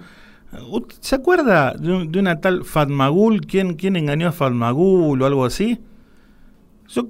¿Ut- 0.69 0.93
¿Se 0.99 1.15
acuerda 1.15 1.73
de, 1.73 1.91
un- 1.91 2.11
de 2.11 2.19
una 2.19 2.39
tal 2.39 2.63
Fatmagul? 2.63 3.41
¿Quién, 3.41 3.73
¿Quién 3.75 3.95
engañó 3.95 4.27
a 4.27 4.31
Fatmagul 4.31 5.21
o 5.21 5.25
algo 5.25 5.45
así? 5.45 5.79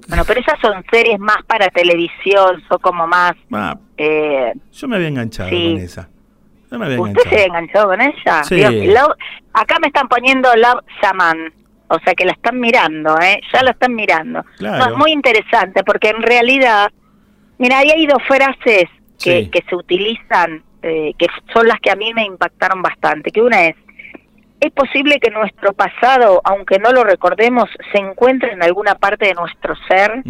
Bueno, 0.08 0.24
pero 0.26 0.40
esas 0.40 0.58
son 0.62 0.82
series 0.90 1.18
más 1.18 1.38
para 1.46 1.68
televisión, 1.68 2.62
son 2.68 2.78
como 2.80 3.06
más... 3.06 3.32
Ah, 3.52 3.76
eh, 3.98 4.52
yo 4.72 4.88
me 4.88 4.96
había 4.96 5.08
enganchado 5.08 5.50
Sí. 5.50 5.72
con 5.74 5.82
esa. 5.82 6.08
Yo 6.70 6.78
me 6.78 6.86
había 6.86 7.00
¿Usted 7.00 7.20
enganchado. 7.46 7.82
se 7.82 7.86
con 7.88 8.00
ella? 8.00 8.44
Sí. 8.44 8.86
Love- 8.86 9.16
acá 9.52 9.76
me 9.80 9.88
están 9.88 10.08
poniendo 10.08 10.48
Love 10.56 10.80
Shaman, 11.02 11.52
o 11.88 11.98
sea 11.98 12.14
que 12.14 12.24
la 12.24 12.32
están 12.32 12.58
mirando, 12.60 13.18
¿eh? 13.20 13.40
Ya 13.52 13.62
la 13.62 13.72
están 13.72 13.94
mirando. 13.94 14.42
Claro. 14.56 14.86
No, 14.86 14.92
es 14.92 14.96
muy 14.98 15.12
interesante 15.12 15.84
porque 15.84 16.08
en 16.08 16.22
realidad, 16.22 16.90
mira, 17.58 17.78
ahí 17.80 17.90
hay 17.90 18.06
dos 18.06 18.22
frases 18.26 18.84
que, 19.22 19.42
Sí. 19.44 19.50
que 19.50 19.62
se 19.68 19.76
utilizan, 19.76 20.62
eh, 20.86 21.14
que 21.18 21.26
son 21.52 21.66
las 21.66 21.80
que 21.80 21.90
a 21.90 21.96
mí 21.96 22.12
me 22.14 22.24
impactaron 22.24 22.82
bastante, 22.82 23.30
que 23.30 23.40
una 23.40 23.64
es, 23.66 23.76
es 24.60 24.70
posible 24.72 25.18
que 25.18 25.30
nuestro 25.30 25.72
pasado, 25.72 26.40
aunque 26.44 26.78
no 26.78 26.92
lo 26.92 27.04
recordemos, 27.04 27.64
se 27.92 27.98
encuentre 27.98 28.52
en 28.52 28.62
alguna 28.62 28.94
parte 28.94 29.26
de 29.26 29.34
nuestro 29.34 29.74
ser, 29.88 30.22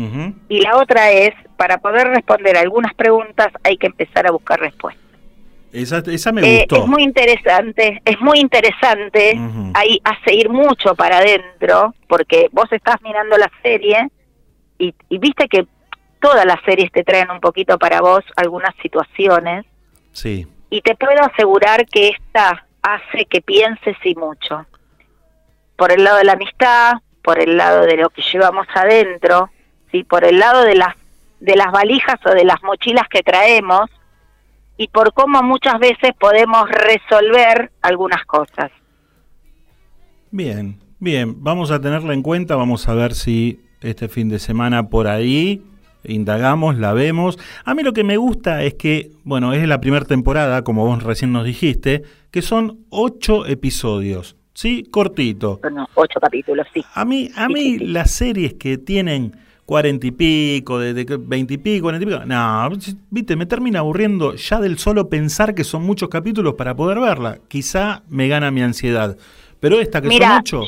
y 0.48 0.60
la 0.60 0.76
otra 0.76 1.10
es, 1.10 1.34
para 1.56 1.78
poder 1.78 2.08
responder 2.08 2.56
algunas 2.56 2.94
preguntas 2.94 3.48
hay 3.64 3.76
que 3.76 3.86
empezar 3.86 4.26
a 4.26 4.32
buscar 4.32 4.58
respuestas. 4.60 5.02
Esa, 5.72 5.98
esa 6.06 6.30
me 6.30 6.40
Eh, 6.42 6.58
gustó. 6.68 6.84
es 6.84 6.86
muy 6.88 7.02
interesante, 7.02 8.00
es 8.04 8.20
muy 8.20 8.38
interesante. 8.38 9.36
Ahí 9.74 10.00
hace 10.04 10.32
ir 10.34 10.48
mucho 10.48 10.94
para 10.94 11.18
adentro, 11.18 11.94
porque 12.08 12.48
vos 12.52 12.70
estás 12.70 13.02
mirando 13.02 13.36
la 13.36 13.50
serie 13.62 14.08
y, 14.78 14.94
y 15.08 15.18
viste 15.18 15.48
que 15.48 15.66
todas 16.20 16.46
las 16.46 16.60
series 16.64 16.92
te 16.92 17.02
traen 17.02 17.30
un 17.30 17.40
poquito 17.40 17.76
para 17.78 18.00
vos 18.00 18.22
algunas 18.36 18.72
situaciones 18.82 19.64
Sí. 20.14 20.46
y 20.70 20.80
te 20.80 20.94
puedo 20.94 21.22
asegurar 21.22 21.86
que 21.86 22.08
esta 22.08 22.66
hace 22.82 23.26
que 23.26 23.42
pienses 23.42 23.96
y 24.04 24.14
mucho. 24.14 24.66
Por 25.76 25.92
el 25.92 26.02
lado 26.04 26.18
de 26.18 26.24
la 26.24 26.32
amistad, 26.32 26.94
por 27.22 27.38
el 27.38 27.56
lado 27.56 27.84
de 27.84 27.96
lo 27.96 28.08
que 28.10 28.22
llevamos 28.22 28.66
adentro, 28.74 29.50
sí, 29.92 30.04
por 30.04 30.24
el 30.24 30.38
lado 30.38 30.62
de 30.62 30.76
las 30.76 30.94
de 31.40 31.56
las 31.56 31.70
valijas 31.72 32.16
o 32.24 32.30
de 32.30 32.44
las 32.44 32.62
mochilas 32.62 33.06
que 33.08 33.22
traemos 33.22 33.90
y 34.76 34.88
por 34.88 35.12
cómo 35.12 35.42
muchas 35.42 35.78
veces 35.78 36.12
podemos 36.18 36.68
resolver 36.70 37.70
algunas 37.82 38.24
cosas. 38.24 38.70
Bien, 40.30 40.80
bien. 40.98 41.42
Vamos 41.42 41.70
a 41.70 41.80
tenerla 41.80 42.14
en 42.14 42.22
cuenta. 42.22 42.56
Vamos 42.56 42.88
a 42.88 42.94
ver 42.94 43.14
si 43.14 43.60
este 43.80 44.08
fin 44.08 44.28
de 44.28 44.38
semana 44.38 44.88
por 44.88 45.06
ahí 45.06 45.62
indagamos, 46.04 46.78
la 46.78 46.92
vemos. 46.92 47.38
A 47.64 47.74
mí 47.74 47.82
lo 47.82 47.92
que 47.92 48.04
me 48.04 48.16
gusta 48.16 48.62
es 48.62 48.74
que, 48.74 49.10
bueno, 49.24 49.52
es 49.52 49.66
la 49.66 49.80
primera 49.80 50.04
temporada, 50.04 50.62
como 50.64 50.86
vos 50.86 51.02
recién 51.02 51.32
nos 51.32 51.44
dijiste, 51.44 52.02
que 52.30 52.42
son 52.42 52.80
ocho 52.90 53.46
episodios. 53.46 54.36
¿Sí? 54.56 54.84
Cortito. 54.88 55.58
Bueno, 55.62 55.88
ocho 55.94 56.20
capítulos, 56.20 56.66
sí. 56.72 56.80
A 56.94 57.04
mí, 57.04 57.28
a 57.34 57.48
mí 57.48 57.76
las 57.78 58.12
series 58.12 58.54
que 58.54 58.78
tienen 58.78 59.36
cuarenta 59.66 60.06
y 60.06 60.12
pico, 60.12 60.78
de, 60.78 60.94
de 60.94 61.16
veinte 61.16 61.54
y 61.54 61.58
pico, 61.58 61.82
cuarenta 61.84 62.04
y 62.04 62.12
pico, 62.12 62.24
no, 62.24 62.70
viste, 63.10 63.34
me 63.34 63.46
termina 63.46 63.80
aburriendo 63.80 64.36
ya 64.36 64.60
del 64.60 64.78
solo 64.78 65.08
pensar 65.08 65.56
que 65.56 65.64
son 65.64 65.82
muchos 65.82 66.08
capítulos 66.08 66.54
para 66.54 66.76
poder 66.76 67.00
verla. 67.00 67.38
Quizá 67.48 68.04
me 68.08 68.28
gana 68.28 68.52
mi 68.52 68.62
ansiedad. 68.62 69.16
Pero 69.58 69.80
esta 69.80 70.00
que 70.00 70.06
Mira, 70.06 70.28
son 70.28 70.38
ocho, 70.38 70.62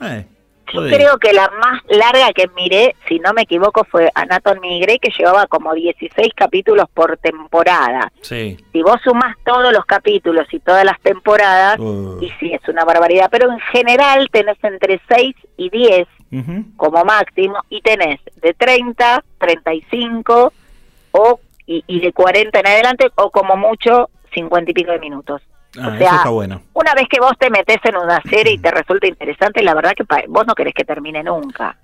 eh, 0.00 0.26
Yo 0.74 0.96
creo 0.96 1.18
que 1.18 1.32
la 1.32 1.50
más 1.60 1.82
larga 1.88 2.32
que 2.32 2.48
miré, 2.56 2.94
si 3.08 3.18
no 3.20 3.32
me 3.32 3.42
equivoco, 3.42 3.84
fue 3.84 4.10
Anatomy 4.14 4.80
Grey, 4.80 4.98
que 4.98 5.10
llevaba 5.16 5.46
como 5.46 5.72
16 5.74 6.32
capítulos 6.34 6.86
por 6.92 7.16
temporada. 7.18 8.12
Sí. 8.20 8.56
Si 8.72 8.82
vos 8.82 9.00
sumás 9.04 9.36
todos 9.44 9.72
los 9.72 9.84
capítulos 9.86 10.46
y 10.52 10.60
todas 10.60 10.84
las 10.84 11.00
temporadas, 11.00 11.78
Uh. 11.78 12.18
y 12.20 12.30
sí, 12.40 12.52
es 12.52 12.68
una 12.68 12.84
barbaridad, 12.84 13.28
pero 13.30 13.50
en 13.50 13.58
general 13.60 14.28
tenés 14.30 14.58
entre 14.62 15.00
6 15.08 15.34
y 15.56 15.70
10 15.70 16.06
Ujú. 16.32 16.64
como 16.76 17.04
máximo, 17.04 17.56
y 17.70 17.80
tenés 17.80 18.20
de 18.42 18.54
30, 18.54 19.22
35 19.38 20.52
o, 21.12 21.40
y, 21.66 21.84
y 21.86 22.00
de 22.00 22.12
40 22.12 22.58
en 22.60 22.66
adelante, 22.66 23.06
o 23.14 23.30
como 23.30 23.56
mucho 23.56 24.10
50 24.34 24.70
y 24.70 24.74
pico 24.74 24.90
de 24.90 24.98
minutos. 24.98 25.42
Ah, 25.80 25.88
o 25.88 25.96
sea, 25.98 26.06
eso 26.06 26.16
está 26.16 26.28
bueno. 26.30 26.62
Una 26.74 26.94
vez 26.94 27.06
que 27.08 27.20
vos 27.20 27.32
te 27.38 27.50
metes 27.50 27.78
en 27.84 27.96
una 27.96 28.20
serie 28.22 28.52
y 28.54 28.58
te 28.58 28.70
resulta 28.70 29.06
interesante, 29.06 29.62
la 29.62 29.74
verdad 29.74 29.92
que 29.96 30.04
vos 30.28 30.46
no 30.46 30.54
querés 30.54 30.74
que 30.74 30.84
termine 30.84 31.22
nunca. 31.22 31.76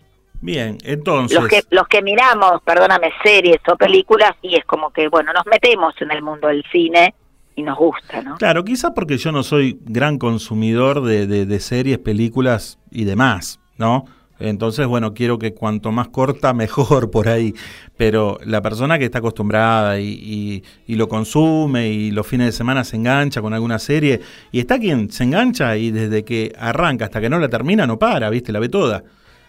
Bien, 0.42 0.78
entonces. 0.84 1.38
Los 1.38 1.48
que 1.48 1.62
los 1.70 1.86
que 1.88 2.00
miramos, 2.02 2.62
perdóname, 2.64 3.12
series 3.22 3.58
o 3.70 3.76
películas 3.76 4.32
y 4.42 4.56
es 4.56 4.64
como 4.64 4.90
que 4.90 5.08
bueno, 5.08 5.32
nos 5.32 5.44
metemos 5.46 5.94
en 6.00 6.10
el 6.12 6.22
mundo 6.22 6.48
del 6.48 6.64
cine 6.72 7.14
y 7.56 7.62
nos 7.62 7.76
gusta, 7.76 8.22
¿no? 8.22 8.36
Claro, 8.38 8.64
quizá 8.64 8.94
porque 8.94 9.18
yo 9.18 9.32
no 9.32 9.42
soy 9.42 9.78
gran 9.84 10.16
consumidor 10.18 11.02
de, 11.02 11.26
de- 11.26 11.44
de 11.44 11.60
series, 11.60 11.98
películas 11.98 12.78
y 12.90 13.04
demás, 13.04 13.60
¿no? 13.76 14.06
Entonces, 14.40 14.86
bueno, 14.86 15.14
quiero 15.14 15.38
que 15.38 15.54
cuanto 15.54 15.92
más 15.92 16.08
corta, 16.08 16.52
mejor 16.54 17.10
por 17.10 17.28
ahí. 17.28 17.54
Pero 17.96 18.38
la 18.44 18.60
persona 18.62 18.98
que 18.98 19.04
está 19.04 19.18
acostumbrada 19.18 20.00
y, 20.00 20.08
y- 20.08 20.64
y 20.86 20.94
lo 20.96 21.08
consume 21.08 21.88
y 21.88 22.10
los 22.10 22.26
fines 22.26 22.46
de 22.46 22.52
semana 22.52 22.82
se 22.84 22.96
engancha 22.96 23.40
con 23.42 23.52
alguna 23.54 23.78
serie, 23.78 24.20
y 24.50 24.58
está 24.60 24.78
quien 24.78 25.10
se 25.10 25.24
engancha 25.24 25.76
y 25.76 25.90
desde 25.90 26.24
que 26.24 26.52
arranca 26.58 27.04
hasta 27.04 27.20
que 27.20 27.28
no 27.28 27.38
la 27.38 27.48
termina 27.48 27.86
no 27.86 27.98
para, 27.98 28.30
¿viste? 28.30 28.50
La 28.52 28.58
ve 28.58 28.68
toda. 28.68 29.04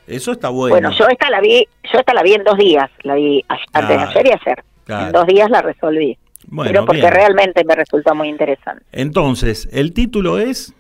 Eso 0.07 0.31
está 0.33 0.49
bueno. 0.49 0.73
Bueno, 0.75 0.91
yo 0.91 1.07
esta 1.07 1.29
la 1.29 1.39
vi, 1.39 1.65
yo 1.91 1.99
esta 1.99 2.13
la 2.13 2.23
vi 2.23 2.33
en 2.33 2.43
dos 2.43 2.57
días, 2.57 2.89
la 3.03 3.15
vi 3.15 3.43
a- 3.47 3.53
antes 3.73 3.89
de 3.89 3.95
Claro, 3.95 4.09
ayer 4.09 4.25
y 4.27 4.29
ayer. 4.29 4.63
claro. 4.83 5.05
En 5.07 5.11
dos 5.13 5.27
días 5.27 5.49
la 5.49 5.61
resolví. 5.61 6.17
Bueno, 6.47 6.69
pero 6.71 6.85
porque 6.85 7.01
bien. 7.01 7.13
realmente 7.13 7.63
me 7.63 7.75
resultó 7.75 8.13
muy 8.15 8.27
interesante. 8.27 8.83
Entonces, 8.91 9.69
el 9.71 9.93
título 9.93 10.39
es 10.39 10.73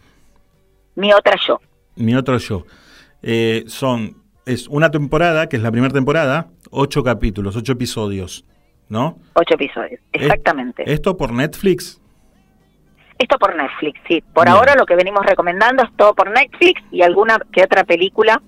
Mi 0.95 1.13
otra 1.13 1.35
yo. 1.47 1.61
Mi 1.95 2.15
otro 2.15 2.37
yo. 2.39 2.65
Eh, 3.23 3.63
son, 3.67 4.17
es 4.45 4.67
una 4.67 4.89
temporada, 4.91 5.47
que 5.47 5.57
es 5.57 5.61
la 5.63 5.71
primera 5.71 5.93
temporada, 5.93 6.47
ocho 6.71 7.03
capítulos, 7.03 7.55
ocho 7.55 7.73
episodios, 7.73 8.45
¿no? 8.89 9.19
Ocho 9.33 9.55
episodios, 9.55 9.99
exactamente. 10.11 10.83
¿Esto 10.91 11.15
por 11.17 11.31
Netflix? 11.31 11.99
Esto 13.17 13.37
por 13.37 13.55
Netflix, 13.55 13.99
sí. 14.07 14.23
Por 14.33 14.45
Bien. 14.45 14.57
ahora 14.57 14.73
lo 14.75 14.85
que 14.87 14.95
venimos 14.95 15.23
recomendando 15.23 15.83
es 15.83 15.89
todo 15.95 16.15
por 16.15 16.31
Netflix 16.31 16.81
y 16.91 17.03
alguna 17.03 17.37
que 17.53 17.63
otra 17.63 17.83
película 17.83 18.41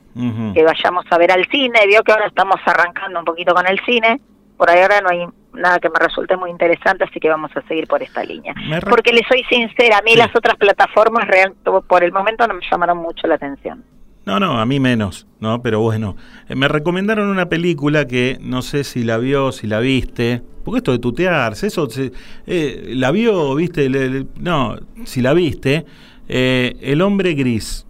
que 0.53 0.63
vayamos 0.63 1.05
a 1.11 1.17
ver 1.19 1.32
al 1.32 1.45
cine. 1.49 1.80
Vio 1.88 2.01
que 2.03 2.11
ahora 2.11 2.26
estamos 2.26 2.55
arrancando 2.65 3.19
un 3.19 3.26
poquito 3.26 3.53
con 3.53 3.67
el 3.67 3.80
cine. 3.86 4.19
Por 4.57 4.71
ahí 4.71 4.82
ahora 4.82 5.01
no 5.01 5.09
hay 5.09 5.26
nada 5.53 5.80
que 5.80 5.89
me 5.89 5.99
resulte 5.99 6.36
muy 6.38 6.49
interesante, 6.49 7.03
así 7.03 7.19
que 7.19 7.30
vamos 7.30 7.51
a 7.55 7.61
seguir 7.67 7.86
por 7.88 8.01
esta 8.01 8.24
línea. 8.24 8.55
Porque 8.89 9.13
le 9.13 9.21
soy 9.30 9.43
sincera, 9.43 9.99
a 9.99 10.01
mí 10.01 10.11
Sí. 10.13 10.17
las 10.17 10.36
otras 10.36 10.55
plataformas 10.55 11.28
real, 11.28 11.53
por 11.88 12.03
el 12.03 12.11
momento 12.11 12.47
no 12.47 12.55
me 12.55 12.61
llamaron 12.71 12.97
mucho 12.97 13.28
la 13.28 13.36
atención. 13.36 13.84
No, 14.26 14.39
no, 14.39 14.57
a 14.59 14.65
mí 14.65 14.80
menos, 14.80 15.28
¿no? 15.39 15.61
Pero 15.61 15.82
bueno, 15.82 16.15
Eh, 16.47 16.55
me 16.55 16.67
recomendaron 16.67 17.28
una 17.28 17.47
película 17.49 18.05
que 18.07 18.38
no 18.41 18.61
sé 18.61 18.84
si 18.84 19.03
la 19.03 19.17
vio, 19.17 19.51
si 19.51 19.67
la 19.67 19.80
viste, 19.80 20.41
porque 20.63 20.78
esto 20.78 20.91
de 20.93 20.99
tutearse, 20.99 21.67
eso, 21.67 21.89
se- 21.89 22.11
eh, 22.47 22.93
la 22.95 23.11
vio, 23.11 23.53
viste, 23.55 23.89
Le- 23.89 24.09
le- 24.09 24.26
no, 24.39 24.78
si 25.05 25.21
la 25.21 25.34
viste, 25.34 25.86
eh, 26.30 26.76
El 26.82 27.01
hombre 27.01 27.34
gris. 27.34 27.86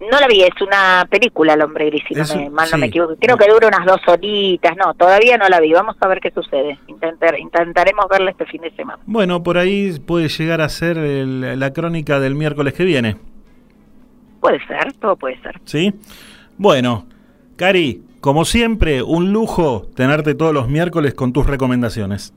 No 0.00 0.20
la 0.20 0.26
vi, 0.28 0.42
es 0.42 0.60
una 0.60 1.06
película 1.10 1.54
El 1.54 1.62
hombre 1.62 1.86
gris, 1.86 2.02
si 2.06 2.14
no 2.14 2.24
me, 2.36 2.50
mal 2.50 2.68
no 2.70 2.78
me 2.78 2.86
equivoco. 2.86 3.16
Creo 3.18 3.36
que 3.38 3.48
dura 3.50 3.68
unas 3.68 3.86
dos 3.86 4.00
horitas, 4.06 4.76
no, 4.76 4.92
todavía 4.94 5.38
no 5.38 5.48
la 5.48 5.60
vi. 5.60 5.72
Vamos 5.72 5.96
a 6.00 6.06
ver 6.08 6.20
qué 6.20 6.30
sucede. 6.30 6.78
Intentar, 6.88 7.38
intentaremos 7.38 8.04
verla 8.10 8.30
este 8.30 8.44
fin 8.46 8.60
de 8.60 8.70
semana. 8.76 8.98
Bueno, 9.06 9.42
por 9.42 9.56
ahí 9.58 9.98
puede 10.04 10.28
llegar 10.28 10.60
a 10.60 10.68
ser 10.68 10.98
el- 10.98 11.58
la 11.58 11.72
crónica 11.72 12.20
del 12.20 12.34
miércoles 12.34 12.74
que 12.74 12.84
viene. 12.84 13.16
Puede 14.44 14.58
ser, 14.66 14.92
todo 15.00 15.16
puede 15.16 15.40
ser. 15.40 15.58
¿Sí? 15.64 15.94
Bueno, 16.58 17.06
Cari, 17.56 18.02
como 18.20 18.44
siempre, 18.44 19.02
un 19.02 19.32
lujo 19.32 19.88
tenerte 19.96 20.34
todos 20.34 20.52
los 20.52 20.68
miércoles 20.68 21.14
con 21.14 21.32
tus 21.32 21.46
recomendaciones. 21.46 22.34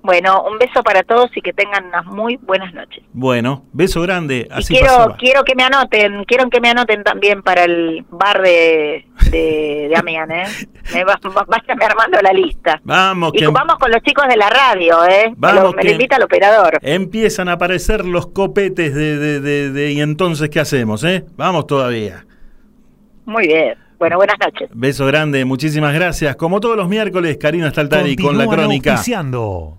Bueno, 0.00 0.44
un 0.50 0.58
beso 0.58 0.82
para 0.84 1.02
todos 1.02 1.28
y 1.36 1.40
que 1.42 1.52
tengan 1.52 1.86
unas 1.86 2.06
muy 2.06 2.36
buenas 2.36 2.72
noches. 2.72 3.02
Bueno, 3.12 3.64
beso 3.72 4.00
grande, 4.00 4.46
Y 4.48 4.52
así 4.52 4.72
quiero, 4.74 4.86
pasaba. 4.94 5.16
quiero 5.16 5.42
que 5.44 5.54
me 5.56 5.64
anoten, 5.64 6.24
quiero 6.24 6.48
que 6.48 6.60
me 6.60 6.70
anoten 6.70 7.02
también 7.02 7.42
para 7.42 7.64
el 7.64 8.04
bar 8.08 8.40
de, 8.40 9.04
de, 9.30 9.86
de 9.90 9.96
Amián, 9.96 10.30
¿eh? 10.30 10.44
Me 10.94 11.04
va, 11.04 11.18
va- 11.36 11.44
váyame 11.46 11.84
armando 11.84 12.18
la 12.22 12.32
lista. 12.32 12.80
Vamos, 12.84 13.32
Y 13.34 13.38
que 13.40 13.46
vamos 13.48 13.74
con 13.78 13.90
los 13.90 14.00
chicos 14.02 14.26
de 14.28 14.36
la 14.38 14.48
radio, 14.48 15.04
¿eh? 15.04 15.34
Vamos, 15.36 15.74
me 15.74 15.82
que- 15.82 15.88
lo 15.88 15.92
invita 15.94 16.16
el 16.16 16.22
operador. 16.22 16.78
empiezan 16.80 17.48
a 17.48 17.52
aparecer 17.52 18.06
los 18.06 18.28
copetes 18.28 18.94
de, 18.94 19.18
de- 19.18 19.40
de- 19.40 19.70
de- 19.72 19.92
y 19.92 20.00
entonces 20.00 20.48
¿qué 20.48 20.60
hacemos, 20.60 21.04
eh? 21.04 21.24
Vamos 21.36 21.66
todavía. 21.66 22.24
Muy 23.26 23.46
bien. 23.48 23.74
Bueno, 23.98 24.16
buenas 24.16 24.36
noches. 24.38 24.70
Beso 24.72 25.04
grande, 25.06 25.44
muchísimas 25.44 25.92
gracias. 25.92 26.36
Como 26.36 26.60
todos 26.60 26.76
los 26.76 26.88
miércoles, 26.88 27.36
Karina 27.36 27.68
Staltari 27.70 28.14
con 28.16 28.38
la 28.38 28.44
Continúan 28.44 28.66
crónica. 28.68 28.92
auspiciando. 28.92 29.78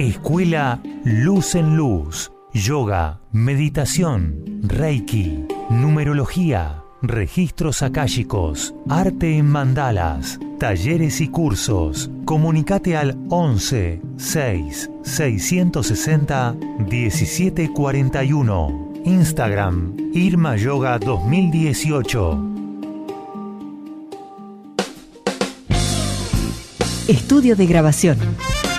Escuela 0.00 0.80
Luz 1.04 1.54
en 1.54 1.76
Luz. 1.76 2.32
Yoga, 2.54 3.20
meditación, 3.32 4.62
reiki, 4.62 5.44
numerología, 5.68 6.82
registros 7.02 7.82
akáshicos, 7.82 8.74
arte 8.88 9.36
en 9.36 9.46
mandalas, 9.46 10.40
talleres 10.58 11.20
y 11.20 11.28
cursos. 11.28 12.10
Comunicate 12.24 12.96
al 12.96 13.18
11 13.28 14.00
6 14.16 14.90
660 15.02 16.56
1741. 16.78 18.92
Instagram 19.04 19.96
Irma 20.14 20.56
Yoga 20.56 20.98
2018. 20.98 22.46
Estudio 27.06 27.54
de 27.54 27.66
grabación. 27.66 28.18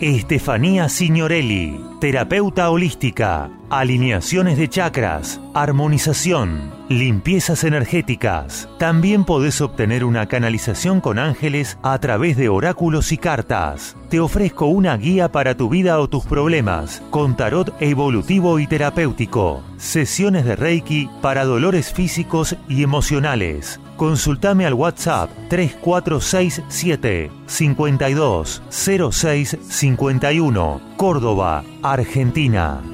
Estefanía 0.00 0.88
Signorelli, 0.88 1.80
terapeuta 2.00 2.68
holística, 2.68 3.48
alineaciones 3.70 4.58
de 4.58 4.68
chakras, 4.68 5.40
armonización, 5.54 6.72
limpiezas 6.88 7.62
energéticas. 7.62 8.68
También 8.78 9.24
podés 9.24 9.60
obtener 9.60 10.04
una 10.04 10.26
canalización 10.26 11.00
con 11.00 11.20
ángeles 11.20 11.78
a 11.84 11.96
través 12.00 12.36
de 12.36 12.48
oráculos 12.48 13.12
y 13.12 13.18
cartas. 13.18 13.96
Te 14.10 14.18
ofrezco 14.18 14.66
una 14.66 14.96
guía 14.96 15.30
para 15.30 15.56
tu 15.56 15.68
vida 15.68 16.00
o 16.00 16.08
tus 16.08 16.24
problemas, 16.26 17.00
con 17.10 17.36
tarot 17.36 17.72
evolutivo 17.80 18.58
y 18.58 18.66
terapéutico. 18.66 19.62
Sesiones 19.76 20.44
de 20.44 20.56
Reiki 20.56 21.08
para 21.22 21.44
dolores 21.44 21.92
físicos 21.92 22.56
y 22.68 22.82
emocionales. 22.82 23.78
Consultame 23.96 24.66
al 24.66 24.74
WhatsApp 24.74 25.30
3467 25.48 27.30
52 27.46 28.62
06 28.70 29.58
51, 29.68 30.80
Córdoba, 30.96 31.64
Argentina. 31.82 32.93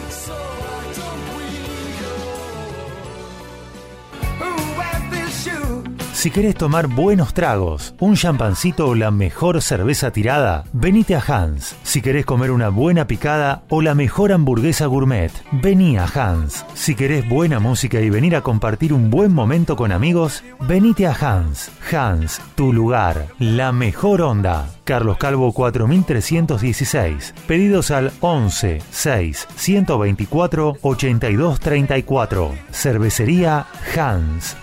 Si 6.21 6.29
querés 6.29 6.53
tomar 6.53 6.85
buenos 6.85 7.33
tragos, 7.33 7.95
un 7.99 8.15
champancito 8.15 8.89
o 8.89 8.93
la 8.93 9.09
mejor 9.09 9.59
cerveza 9.59 10.11
tirada, 10.11 10.65
venite 10.71 11.15
a 11.15 11.23
Hans. 11.27 11.75
Si 11.81 11.99
querés 11.99 12.27
comer 12.27 12.51
una 12.51 12.69
buena 12.69 13.07
picada 13.07 13.63
o 13.69 13.81
la 13.81 13.95
mejor 13.95 14.31
hamburguesa 14.31 14.85
gourmet, 14.85 15.31
vení 15.51 15.97
a 15.97 16.05
Hans. 16.05 16.63
Si 16.75 16.93
querés 16.93 17.27
buena 17.27 17.59
música 17.59 17.99
y 18.01 18.11
venir 18.11 18.35
a 18.35 18.41
compartir 18.41 18.93
un 18.93 19.09
buen 19.09 19.33
momento 19.33 19.75
con 19.75 19.91
amigos, 19.91 20.43
venite 20.59 21.07
a 21.07 21.13
Hans. 21.19 21.71
Hans, 21.91 22.39
tu 22.53 22.71
lugar, 22.71 23.25
la 23.39 23.71
mejor 23.71 24.21
onda. 24.21 24.69
Carlos 24.83 25.17
Calvo 25.17 25.51
4316. 25.53 27.33
Pedidos 27.47 27.89
al 27.89 28.11
11 28.19 28.79
6 28.91 29.47
124 29.55 30.77
82 30.83 31.59
34. 31.59 32.51
Cervecería 32.71 33.65
Hans. 33.97 34.55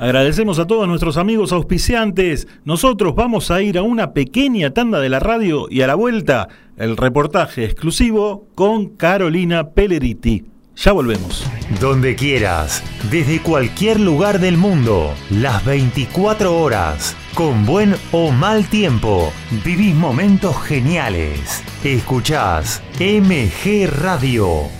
Agradecemos 0.00 0.58
a 0.58 0.66
todos 0.66 0.88
nuestros 0.88 1.18
amigos 1.18 1.52
auspiciantes. 1.52 2.48
Nosotros 2.64 3.14
vamos 3.14 3.50
a 3.50 3.60
ir 3.60 3.76
a 3.76 3.82
una 3.82 4.14
pequeña 4.14 4.70
tanda 4.70 4.98
de 4.98 5.10
la 5.10 5.20
radio 5.20 5.66
y 5.68 5.82
a 5.82 5.86
la 5.86 5.94
vuelta 5.94 6.48
el 6.78 6.96
reportaje 6.96 7.66
exclusivo 7.66 8.46
con 8.54 8.96
Carolina 8.96 9.68
Pelleriti. 9.68 10.46
Ya 10.74 10.92
volvemos. 10.92 11.44
Donde 11.82 12.16
quieras, 12.16 12.82
desde 13.10 13.42
cualquier 13.42 14.00
lugar 14.00 14.40
del 14.40 14.56
mundo, 14.56 15.12
las 15.28 15.62
24 15.66 16.58
horas, 16.58 17.14
con 17.34 17.66
buen 17.66 17.94
o 18.10 18.30
mal 18.30 18.70
tiempo, 18.70 19.30
vivís 19.62 19.94
momentos 19.94 20.56
geniales. 20.62 21.62
Escuchás 21.84 22.82
MG 22.98 23.86
Radio. 24.00 24.79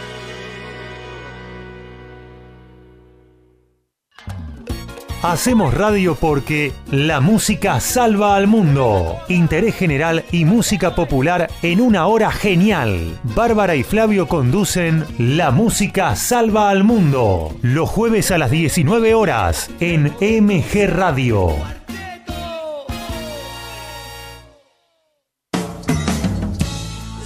Hacemos 5.23 5.75
radio 5.75 6.15
porque 6.15 6.73
la 6.89 7.21
música 7.21 7.79
salva 7.79 8.35
al 8.35 8.47
mundo. 8.47 9.19
Interés 9.27 9.75
general 9.75 10.25
y 10.31 10.45
música 10.45 10.95
popular 10.95 11.47
en 11.61 11.79
una 11.79 12.07
hora 12.07 12.31
genial. 12.31 13.19
Bárbara 13.35 13.75
y 13.75 13.83
Flavio 13.83 14.27
conducen 14.27 15.05
La 15.19 15.51
música 15.51 16.15
salva 16.15 16.71
al 16.71 16.83
mundo. 16.83 17.55
Los 17.61 17.87
jueves 17.87 18.31
a 18.31 18.39
las 18.39 18.49
19 18.49 19.13
horas 19.13 19.69
en 19.79 20.05
MG 20.19 20.87
Radio. 20.89 21.49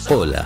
Hola, 0.09 0.45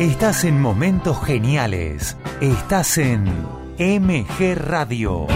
Estás 0.00 0.44
en 0.44 0.58
momentos 0.58 1.22
geniales. 1.26 2.16
Estás 2.40 2.96
en 2.96 3.24
MG 3.76 4.54
Radio. 4.56 5.26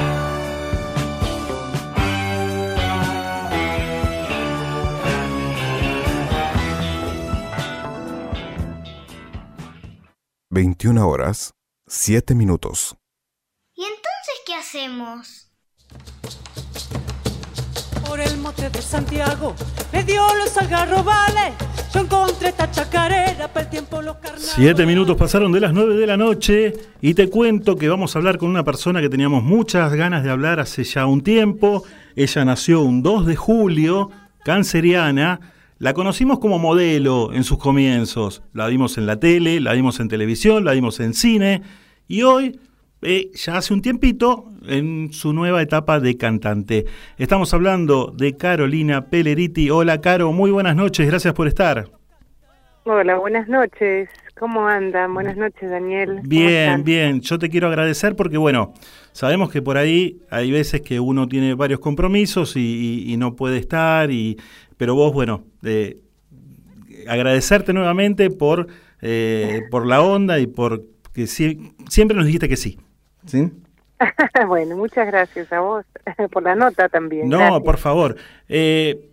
Veintiuna 10.48 11.06
horas, 11.06 11.52
siete 11.86 12.34
minutos. 12.34 12.96
¿Y 13.74 13.82
entonces 13.82 14.34
qué 14.46 14.54
hacemos? 14.54 15.52
Por 18.06 18.18
el 18.18 18.38
monte 18.38 18.70
de 18.70 18.80
Santiago 18.80 19.54
me 19.92 20.02
dio 20.04 20.26
los 20.36 20.56
algarrobales. 20.56 21.52
Encontré 21.94 22.48
esta 22.48 22.68
chacarera, 22.70 23.46
para 23.48 23.64
el 23.64 23.70
tiempo 23.70 24.02
los 24.02 24.16
carnales. 24.16 24.52
Siete 24.56 24.84
minutos 24.84 25.16
pasaron 25.16 25.52
de 25.52 25.60
las 25.60 25.72
9 25.72 25.96
de 25.96 26.06
la 26.06 26.16
noche 26.16 26.72
y 27.00 27.14
te 27.14 27.30
cuento 27.30 27.76
que 27.76 27.88
vamos 27.88 28.14
a 28.14 28.18
hablar 28.18 28.36
con 28.36 28.50
una 28.50 28.64
persona 28.64 29.00
que 29.00 29.08
teníamos 29.08 29.44
muchas 29.44 29.92
ganas 29.94 30.24
de 30.24 30.30
hablar 30.30 30.58
hace 30.58 30.82
ya 30.82 31.06
un 31.06 31.22
tiempo. 31.22 31.84
Ella 32.16 32.44
nació 32.44 32.82
un 32.82 33.02
2 33.02 33.26
de 33.26 33.36
julio, 33.36 34.10
canceriana. 34.44 35.38
La 35.78 35.94
conocimos 35.94 36.40
como 36.40 36.58
modelo 36.58 37.32
en 37.32 37.44
sus 37.44 37.58
comienzos. 37.58 38.42
La 38.52 38.66
vimos 38.66 38.98
en 38.98 39.06
la 39.06 39.20
tele, 39.20 39.60
la 39.60 39.72
vimos 39.72 40.00
en 40.00 40.08
televisión, 40.08 40.64
la 40.64 40.72
vimos 40.72 40.98
en 40.98 41.14
cine. 41.14 41.62
Y 42.08 42.22
hoy, 42.22 42.58
eh, 43.04 43.30
ya 43.34 43.56
hace 43.58 43.72
un 43.74 43.82
tiempito, 43.82 44.50
en 44.66 45.12
su 45.12 45.32
nueva 45.32 45.60
etapa 45.62 46.00
de 46.00 46.16
cantante. 46.16 46.86
Estamos 47.18 47.52
hablando 47.54 48.12
de 48.16 48.36
Carolina 48.36 49.06
Pelleriti. 49.10 49.70
Hola, 49.70 50.00
Caro, 50.00 50.32
muy 50.32 50.50
buenas 50.50 50.74
noches, 50.74 51.06
gracias 51.06 51.34
por 51.34 51.46
estar. 51.46 51.84
Hola, 52.84 53.16
buenas 53.16 53.48
noches. 53.48 54.08
¿Cómo 54.38 54.66
andan? 54.66 55.14
Buenas 55.14 55.36
noches, 55.36 55.70
Daniel. 55.70 56.16
¿Cómo 56.16 56.28
Bien, 56.28 56.82
bien. 56.84 57.20
Yo 57.20 57.38
te 57.38 57.48
quiero 57.48 57.68
agradecer 57.68 58.16
porque, 58.16 58.36
bueno, 58.36 58.74
sabemos 59.12 59.50
que 59.50 59.62
por 59.62 59.76
ahí 59.78 60.18
hay 60.28 60.50
veces 60.50 60.80
que 60.82 60.98
uno 61.00 61.28
tiene 61.28 61.54
varios 61.54 61.80
compromisos 61.80 62.56
y, 62.56 62.60
y- 63.06 63.12
y 63.12 63.16
no 63.16 63.36
puede 63.36 63.58
estar, 63.58 64.10
y, 64.10 64.36
pero 64.76 64.94
vos, 64.96 65.12
bueno, 65.14 65.44
eh, 65.62 65.98
agradecerte 67.06 67.72
nuevamente 67.72 68.28
por, 68.30 68.66
eh, 69.02 69.62
por 69.70 69.86
la 69.86 70.02
onda 70.02 70.38
y 70.40 70.46
por 70.46 70.82
que 71.12 71.22
sie- 71.24 71.74
siempre 71.88 72.16
nos 72.16 72.26
dijiste 72.26 72.48
que 72.48 72.56
sí. 72.56 72.78
¿Sí? 73.26 73.50
bueno, 74.48 74.76
muchas 74.76 75.06
gracias 75.06 75.52
a 75.52 75.60
vos 75.60 75.84
por 76.32 76.42
la 76.42 76.54
nota 76.54 76.88
también. 76.88 77.28
No, 77.28 77.38
gracias. 77.38 77.60
por 77.62 77.78
favor. 77.78 78.16
Eh, 78.48 79.10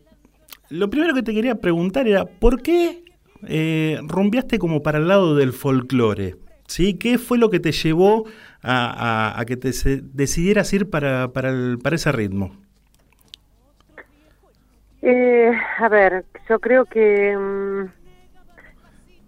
lo 0.70 0.90
primero 0.90 1.14
que 1.14 1.24
te 1.24 1.34
quería 1.34 1.56
preguntar 1.56 2.08
era, 2.08 2.26
¿por 2.26 2.62
qué 2.62 3.04
eh, 3.48 4.00
rumbeaste 4.08 4.60
como 4.60 4.82
para 4.84 4.98
el 4.98 5.08
lado 5.08 5.36
del 5.36 5.54
folclore? 5.54 6.36
¿Sí? 6.68 6.94
¿Qué 6.96 7.18
fue 7.18 7.38
lo 7.38 7.50
que 7.50 7.60
te 7.60 7.72
llevó 7.74 8.26
a, 8.62 9.34
a- 9.36 9.40
a 9.40 9.46
que 9.46 9.58
te 9.58 9.74
se- 9.74 10.02
decidieras 10.02 10.72
ir 10.74 10.90
para, 10.90 11.30
para, 11.34 11.50
el- 11.50 11.78
para 11.82 11.96
ese 11.98 12.12
ritmo? 12.12 12.56
Eh, 15.02 15.52
a 15.80 15.90
ver, 15.90 16.26
yo 16.48 16.60
creo 16.60 16.86
que 16.86 17.36
mm, 17.36 17.86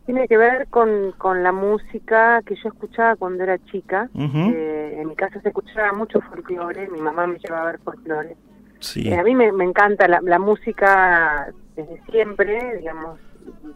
tiene 0.06 0.28
que 0.28 0.38
ver 0.38 0.68
con, 0.68 1.14
con 1.18 1.43
la 1.43 1.51
música 1.51 2.41
que 2.45 2.56
yo 2.56 2.70
escuchaba 2.70 3.16
cuando 3.16 3.43
era 3.43 3.58
chica. 3.66 4.09
Eh, 4.54 4.97
en 5.00 5.08
mi 5.08 5.16
casa 5.16 5.39
se 5.42 5.47
escuchaba 5.50 5.93
mucho 5.93 6.20
folclore, 6.21 6.88
mi 6.89 7.00
mamá 7.00 7.25
me 7.28 7.39
llevaba 7.39 7.70
a 7.70 7.71
ver 7.71 7.80
folclore. 7.80 8.36
Sí. 8.80 9.08
Eh, 9.09 9.17
a 9.17 9.24
mí 9.24 9.34
me, 9.34 9.51
me 9.51 9.63
encanta 9.63 10.08
la, 10.08 10.20
la 10.21 10.39
música 10.39 11.47
desde 11.75 12.01
siempre, 12.12 12.78
digamos, 12.78 13.17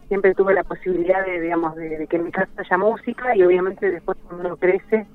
siempre 0.08 0.34
tuve 0.34 0.54
la 0.54 0.64
posibilidad 0.64 1.24
de, 1.24 1.40
digamos, 1.40 1.74
de, 1.76 1.96
de 1.98 2.06
que 2.06 2.16
en 2.16 2.24
mi 2.24 2.30
casa 2.30 2.50
haya 2.56 2.76
música 2.78 3.34
y 3.34 3.42
obviamente 3.42 3.90
después 3.90 4.18
cuando 4.26 4.46
uno 4.48 4.56
crece, 4.56 5.06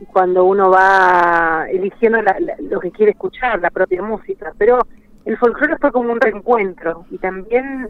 y 0.00 0.04
cuando 0.06 0.44
uno 0.44 0.68
va 0.70 1.66
eligiendo 1.70 2.20
la- 2.20 2.36
la- 2.40 2.56
lo 2.60 2.80
que 2.80 2.90
quiere 2.90 3.12
escuchar, 3.12 3.60
la 3.60 3.70
propia 3.70 4.02
música, 4.02 4.52
pero 4.58 4.80
el 5.24 5.36
folclore 5.38 5.76
fue 5.78 5.92
como 5.92 6.12
un 6.12 6.20
reencuentro 6.20 7.06
y 7.10 7.18
también 7.18 7.88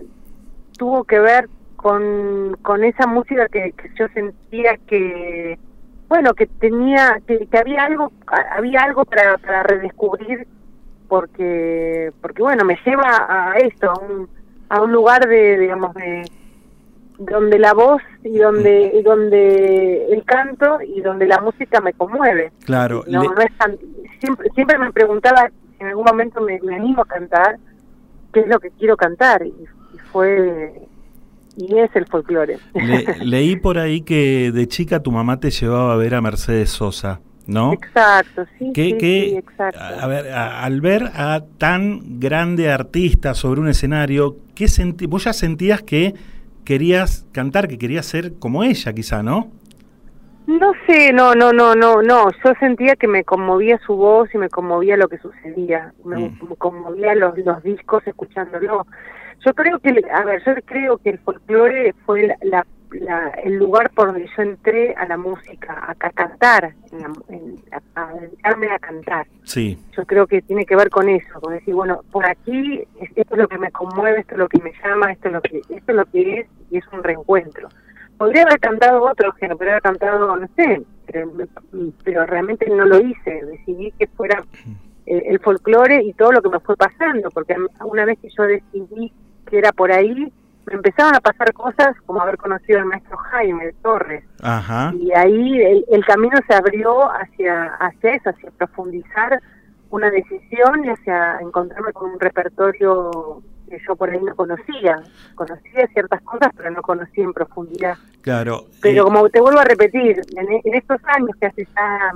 tuvo 0.77 1.05
que 1.05 1.19
ver 1.19 1.49
con, 1.83 2.57
con 2.63 2.85
esa 2.85 3.07
música 3.07 3.49
que, 3.49 3.73
que 3.73 3.91
yo 3.99 4.07
sentía 4.15 4.77
que 4.87 5.59
bueno 6.09 6.33
que 6.35 6.47
tenía 6.47 7.19
que, 7.27 7.47
que 7.47 7.59
había 7.59 7.85
algo 7.85 8.13
había 8.57 8.83
algo 8.83 9.05
para, 9.05 9.37
para 9.39 9.63
redescubrir 9.65 10.47
porque 11.09 12.13
porque 12.21 12.43
bueno 12.43 12.65
me 12.65 12.79
lleva 12.87 13.27
a 13.29 13.59
esto 13.59 13.91
a 13.91 13.99
un, 13.99 14.29
a 14.69 14.81
un 14.81 14.93
lugar 14.93 15.27
de 15.29 15.59
digamos 15.59 15.93
de 15.95 16.23
donde 17.19 17.59
la 17.59 17.75
voz 17.75 18.01
y 18.25 18.39
donde 18.39 18.93
y 18.95 19.03
donde 19.03 20.07
el 20.13 20.25
canto 20.25 20.79
y 20.81 21.01
donde 21.01 21.27
la 21.27 21.41
música 21.41 21.81
me 21.81 21.93
conmueve 21.93 22.53
Claro. 22.65 23.05
no, 23.09 23.23
le- 23.23 23.29
no 23.29 23.41
es 23.41 23.59
tan- 23.59 23.77
siempre, 24.21 24.49
siempre 24.55 24.79
me 24.79 24.93
preguntaba 24.93 25.49
si 25.49 25.83
en 25.83 25.89
algún 25.89 26.05
momento 26.05 26.41
me, 26.41 26.61
me 26.63 26.77
animo 26.77 27.03
a 27.03 27.07
cantar, 27.07 27.57
qué 28.33 28.41
es 28.41 28.47
lo 28.47 28.61
que 28.61 28.71
quiero 28.71 28.97
cantar, 28.97 29.43
y, 29.45 29.49
y 29.51 29.99
fue, 30.13 30.73
y 31.57 31.79
es 31.79 31.95
el 31.95 32.07
folclore. 32.07 32.59
le- 32.75 33.05
leí 33.25 33.57
por 33.57 33.79
ahí 33.79 34.01
que 34.03 34.51
de 34.53 34.67
chica 34.69 35.03
tu 35.03 35.11
mamá 35.13 35.39
te 35.41 35.51
llevaba 35.51 35.93
a 35.93 35.97
ver 35.97 36.15
a 36.15 36.21
Mercedes 36.21 36.71
Sosa. 36.71 37.21
¿no? 37.45 37.73
Exacto, 37.73 38.45
sí, 38.57 38.71
¿Qué- 38.73 38.85
sí, 38.85 38.97
qué- 38.99 39.27
sí, 39.31 39.37
exacto. 39.37 39.81
A 39.81 40.07
ver, 40.07 40.29
a- 40.33 40.63
al 40.63 40.81
ver 40.81 41.11
a 41.13 41.43
tan 41.59 42.21
grande 42.21 42.71
artista 42.71 43.35
sobre 43.35 43.61
un 43.61 43.69
escenario, 43.69 44.37
¿qué 44.55 44.69
senti 44.69 45.07
vos 45.07 45.25
ya 45.25 45.33
sentías 45.33 45.83
que 45.83 46.15
querías 46.65 47.27
cantar, 47.33 47.67
que 47.67 47.79
querías 47.79 48.07
ser 48.07 48.35
como 48.39 48.63
ella, 48.63 48.93
quizá, 48.93 49.25
¿no? 49.25 49.51
No 50.47 50.73
sé, 50.87 51.13
no, 51.13 51.35
no, 51.35 51.53
no, 51.53 51.75
no, 51.75 52.01
no. 52.01 52.31
Yo 52.45 52.53
sentía 52.61 52.95
que 52.95 53.09
me 53.09 53.25
conmovía 53.25 53.79
su 53.87 53.97
voz 53.97 54.29
y 54.35 54.39
me 54.39 54.49
conmovía 54.49 54.97
lo 54.97 55.09
que 55.09 55.19
sucedía. 55.19 55.93
Me, 56.05 56.17
me 56.49 56.57
conmovía 56.57 57.15
los, 57.17 57.37
los 57.39 57.61
discos 57.65 58.07
escuchándolo. 58.07 58.87
Yo 59.45 59.55
creo 59.55 59.79
que, 59.79 60.03
a 60.13 60.25
ver, 60.25 60.43
yo 60.45 60.55
creo 60.65 60.99
que 60.99 61.11
el 61.11 61.19
folclore 61.19 61.95
fue 62.07 62.27
la, 62.27 62.37
la- 62.43 62.67
la- 62.93 63.31
el 63.43 63.57
lugar 63.57 63.91
por 63.91 64.09
donde 64.13 64.29
yo 64.37 64.43
entré 64.43 64.95
a 64.95 65.07
la 65.07 65.17
música, 65.17 65.83
a, 65.89 65.95
ca- 65.95 66.11
cantar, 66.11 66.75
en 66.93 67.01
la- 67.01 67.13
en- 67.31 67.57
a, 67.95 68.03
a 68.03 68.13
dedicarme 68.15 68.71
a 68.71 68.79
cantar. 68.79 69.27
Sí. 69.45 69.79
Yo 69.97 70.05
creo 70.05 70.27
que 70.27 70.43
tiene 70.43 70.67
que 70.67 70.77
ver 70.77 70.91
con 70.91 71.09
eso, 71.09 71.41
con 71.41 71.55
decir, 71.55 71.75
bueno, 71.75 72.03
por 72.13 72.27
aquí 72.27 72.83
es- 73.01 73.11
esto 73.17 73.35
es 73.35 73.41
lo 73.41 73.49
que 73.49 73.59
me 73.59 73.71
conmueve, 73.73 74.21
esto 74.21 74.35
es 74.35 74.39
lo 74.41 74.49
que 74.49 74.61
me 74.63 74.73
llama, 74.85 75.11
esto 75.13 75.29
es 75.29 75.35
lo 75.35 75.41
que 75.41 75.59
esto 75.59 75.75
es 75.93 75.95
lo 75.97 76.05
que 76.07 76.41
es 76.41 76.47
y 76.71 76.77
es 76.79 76.85
un 76.93 77.03
reencuentro. 77.03 77.69
Podría 78.19 78.43
haber 78.43 78.61
cantado 78.61 79.03
otro 79.03 79.33
género, 79.33 79.57
podría 79.57 79.73
haber 79.73 79.83
cantado, 79.83 80.37
no 80.37 80.47
sé, 80.55 80.83
pero, 81.07 81.33
pero 82.05 82.27
realmente 82.27 82.69
no 82.69 82.85
lo 82.85 83.01
hice, 83.01 83.41
decidí 83.47 83.91
que 83.99 84.07
fuera 84.07 84.45
eh, 85.07 85.23
el 85.27 85.39
folclore 85.41 86.03
y 86.03 86.13
todo 86.15 86.33
lo 86.33 86.43
que 86.43 86.49
me 86.49 86.61
fue 86.61 86.77
pasando, 86.77 87.31
porque 87.31 87.57
una 87.85 88.05
vez 88.05 88.19
que 88.21 88.29
yo 88.37 88.45
decidí 88.45 89.13
que 89.47 89.59
era 89.59 89.73
por 89.73 89.93
ahí, 89.93 90.33
me 90.67 90.75
empezaron 90.75 91.15
a 91.15 91.21
pasar 91.21 91.53
cosas 91.53 91.97
como 92.07 92.21
haber 92.21 92.37
conocido 92.37 92.79
al 92.79 92.87
maestro 92.87 93.17
Jaime 93.17 93.73
Torres, 93.83 94.25
Ajá. 94.43 94.93
y 94.99 95.13
ahí 95.13 95.61
el, 95.61 95.85
el 95.91 96.05
camino 96.05 96.39
se 96.47 96.55
abrió 96.55 97.11
hacia, 97.11 97.75
hacia 97.75 98.15
eso, 98.15 98.31
hacia 98.31 98.51
profundizar 98.53 99.41
una 99.91 100.11
decisión 100.11 100.85
y 100.85 100.89
hacia 100.89 101.39
encontrarme 101.41 101.93
con 101.93 102.13
un 102.13 102.21
repertorio 102.21 103.43
que 103.69 103.79
yo 103.87 103.97
por 103.97 104.11
ahí 104.11 104.21
no 104.23 104.35
conocía. 104.35 105.03
Conocía 105.35 105.87
ciertas 105.89 106.21
cosas, 106.23 106.51
pero 106.57 106.71
no 106.71 106.83
conocía 106.83 107.25
en 107.25 107.33
profundidad. 107.33 107.97
Claro. 108.21 108.67
Pero 108.81 109.03
eh, 109.03 109.05
como 109.05 109.29
te 109.29 109.41
vuelvo 109.41 109.61
a 109.61 109.65
repetir, 109.65 110.21
en, 110.37 110.47
en 110.65 110.75
estos 110.75 111.01
años 111.05 111.31
que 111.41 111.47
hace 111.47 111.67
ya, 111.75 112.13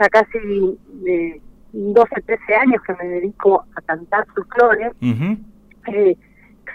ya 0.00 0.08
casi 0.08 0.78
eh, 1.06 1.40
12, 1.76 2.22
13 2.22 2.54
años 2.54 2.82
que 2.82 2.94
me 2.94 3.08
dedico 3.08 3.64
a 3.74 3.80
cantar 3.82 4.26
folclore, 4.34 4.92
eh, 5.88 6.16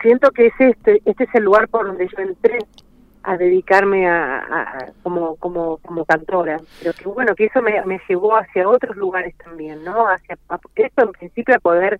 siento 0.02 0.32
que 0.32 0.48
es 0.48 0.54
este 0.60 1.02
este 1.06 1.24
es 1.24 1.36
el 1.36 1.44
lugar 1.44 1.68
por 1.68 1.88
donde 1.88 2.08
yo 2.08 2.22
entré 2.24 2.60
a 3.24 3.38
dedicarme 3.38 4.08
a, 4.10 4.40
a- 4.40 4.62
a- 4.78 4.88
como 5.04 5.36
como 5.38 5.78
como 5.78 6.06
cantora. 6.06 6.60
Pero 6.82 6.94
que 6.94 7.08
bueno 7.08 7.36
que 7.36 7.46
eso 7.46 7.62
me, 7.62 7.84
me 7.86 8.00
llevó 8.08 8.36
hacia 8.36 8.68
otros 8.68 8.96
lugares 8.96 9.36
también 9.38 9.84
no 9.84 10.08
hacia 10.08 10.38
a- 10.50 10.60
esto 10.76 11.04
en 11.04 11.12
principio 11.12 11.56
a 11.56 11.60
poder 11.60 12.00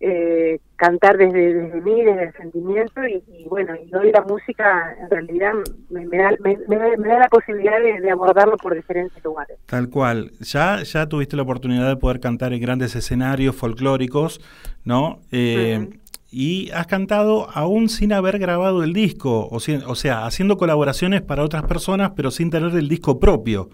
eh, 0.00 0.58
cantar 0.76 1.18
desde 1.18 1.52
desde 1.54 1.80
mí 1.82 2.02
desde 2.02 2.22
el 2.24 2.32
sentimiento 2.32 3.06
y, 3.06 3.22
y 3.38 3.44
bueno 3.48 3.74
y 3.76 3.94
hoy 3.94 4.10
la 4.12 4.22
música 4.22 4.96
en 4.98 5.10
realidad 5.10 5.52
me, 5.90 6.06
me 6.06 6.16
da 6.16 6.30
me, 6.42 6.56
me 6.66 7.08
da- 7.08 7.18
la 7.18 7.28
posibilidad 7.28 7.78
de, 7.80 8.00
de 8.00 8.10
abordarlo 8.10 8.56
por 8.56 8.74
diferentes 8.74 9.22
lugares 9.22 9.58
Tal 9.66 9.88
cual. 9.90 10.32
Ya, 10.40 10.82
ya 10.82 11.06
tuviste 11.06 11.36
la 11.36 11.42
oportunidad 11.42 11.86
de 11.88 11.96
poder 11.96 12.18
cantar 12.20 12.52
en 12.54 12.60
grandes 12.62 12.96
escenarios 12.96 13.54
folclóricos, 13.56 14.40
¿no? 14.84 15.20
Eh, 15.32 15.88
Y 16.32 16.70
has 16.70 16.86
cantado 16.86 17.48
aún 17.52 17.88
sin 17.88 18.12
haber 18.12 18.38
grabado 18.38 18.84
el 18.84 18.92
disco, 18.92 19.48
o, 19.50 19.58
si- 19.60 19.74
o 19.86 19.94
sea, 19.96 20.26
haciendo 20.26 20.56
colaboraciones 20.56 21.22
para 21.22 21.42
otras 21.42 21.64
personas, 21.64 22.12
pero 22.16 22.30
sin 22.30 22.50
tener 22.50 22.72
el 22.74 22.88
disco 22.88 23.18
propio, 23.18 23.68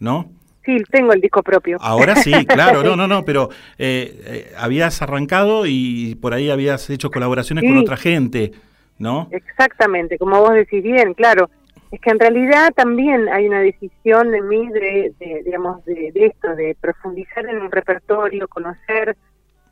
¿no? 0.00 0.30
Sí 0.64 0.76
tengo 0.90 1.12
el 1.12 1.20
disco 1.20 1.42
propio 1.42 1.78
Ahora 1.80 2.16
sí, 2.16 2.32
claro, 2.46 2.82
no, 2.82 2.96
no, 2.96 3.06
no, 3.06 3.24
pero 3.24 3.48
eh, 3.78 4.20
eh, 4.26 4.52
habías 4.56 5.02
arrancado 5.02 5.66
y 5.66 6.16
por 6.20 6.34
ahí 6.34 6.50
habías 6.50 6.88
hecho 6.90 7.10
colaboraciones 7.10 7.64
con 7.64 7.78
otra 7.78 7.96
gente, 7.96 8.52
¿no? 8.98 9.28
Exactamente, 9.30 10.18
como 10.18 10.40
vos 10.40 10.54
decís 10.54 10.82
bien, 10.82 11.14
claro. 11.14 11.50
Es 11.90 12.00
que 12.00 12.10
en 12.10 12.20
realidad 12.20 12.72
también 12.74 13.28
hay 13.28 13.48
una 13.48 13.60
decisión 13.60 14.30
de 14.30 14.40
mí 14.42 14.68
de, 14.68 15.12
de, 15.18 15.42
digamos, 15.44 15.84
de, 15.84 16.12
de 16.12 16.26
esto, 16.26 16.54
de 16.54 16.76
profundizar 16.80 17.44
en 17.46 17.60
un 17.60 17.70
repertorio, 17.70 18.46
conocer, 18.46 19.16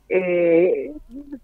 eh, 0.09 0.91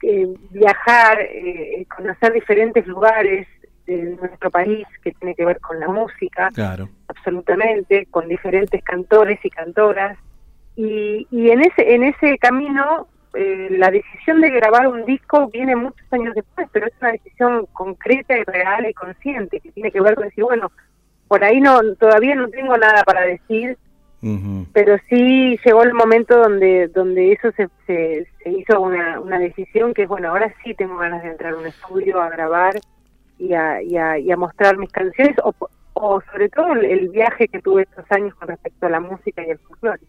eh, 0.01 0.33
viajar, 0.49 1.21
eh, 1.21 1.85
conocer 1.95 2.33
diferentes 2.33 2.85
lugares 2.87 3.47
de 3.85 4.17
nuestro 4.19 4.49
país 4.51 4.85
que 5.03 5.11
tiene 5.13 5.35
que 5.35 5.45
ver 5.45 5.59
con 5.59 5.79
la 5.79 5.87
música, 5.87 6.49
Claro. 6.53 6.89
absolutamente, 7.07 8.07
con 8.11 8.27
diferentes 8.27 8.83
cantores 8.83 9.39
y 9.43 9.49
cantoras. 9.49 10.17
Y, 10.75 11.27
y 11.31 11.49
en 11.51 11.61
ese 11.61 11.93
en 11.95 12.03
ese 12.03 12.37
camino 12.37 13.07
eh, 13.33 13.67
la 13.71 13.91
decisión 13.91 14.41
de 14.41 14.49
grabar 14.49 14.87
un 14.87 15.05
disco 15.05 15.47
viene 15.49 15.75
muchos 15.75 16.05
años 16.11 16.33
después, 16.35 16.67
pero 16.71 16.87
es 16.87 16.93
una 17.01 17.11
decisión 17.13 17.65
concreta 17.73 18.37
y 18.37 18.43
real 18.43 18.85
y 18.89 18.93
consciente 18.93 19.59
que 19.59 19.71
tiene 19.71 19.91
que 19.91 20.01
ver 20.01 20.15
con 20.15 20.25
decir, 20.25 20.43
bueno, 20.43 20.71
por 21.27 21.43
ahí 21.43 21.59
no 21.61 21.79
todavía 21.95 22.35
no 22.35 22.47
tengo 22.49 22.77
nada 22.77 23.03
para 23.03 23.21
decir, 23.21 23.77
pero 24.73 24.97
sí 25.07 25.57
llegó 25.63 25.83
el 25.83 25.93
momento 25.93 26.37
donde 26.37 26.87
donde 26.87 27.31
eso 27.33 27.51
se, 27.51 27.69
se, 27.85 28.27
se 28.43 28.49
hizo 28.49 28.81
una, 28.81 29.19
una 29.19 29.37
decisión 29.37 29.93
que 29.93 30.03
es, 30.03 30.07
bueno, 30.09 30.29
ahora 30.29 30.53
sí 30.63 30.73
tengo 30.73 30.97
ganas 30.97 31.21
de 31.23 31.29
entrar 31.29 31.53
a 31.53 31.57
un 31.57 31.67
estudio 31.67 32.19
a 32.21 32.29
grabar 32.29 32.73
y 33.37 33.53
a, 33.53 33.81
y 33.81 33.97
a, 33.97 34.17
y 34.17 34.31
a 34.31 34.37
mostrar 34.37 34.77
mis 34.77 34.91
canciones 34.91 35.35
o, 35.43 35.53
o 35.93 36.21
sobre 36.31 36.49
todo 36.49 36.73
el, 36.73 37.09
viaje 37.09 37.47
que 37.47 37.61
tuve 37.61 37.83
estos 37.83 38.05
años 38.11 38.33
con 38.35 38.47
respecto 38.47 38.85
a 38.85 38.89
la 38.89 38.99
música 38.99 39.45
y 39.45 39.51
el 39.51 39.59
folclore. 39.59 40.01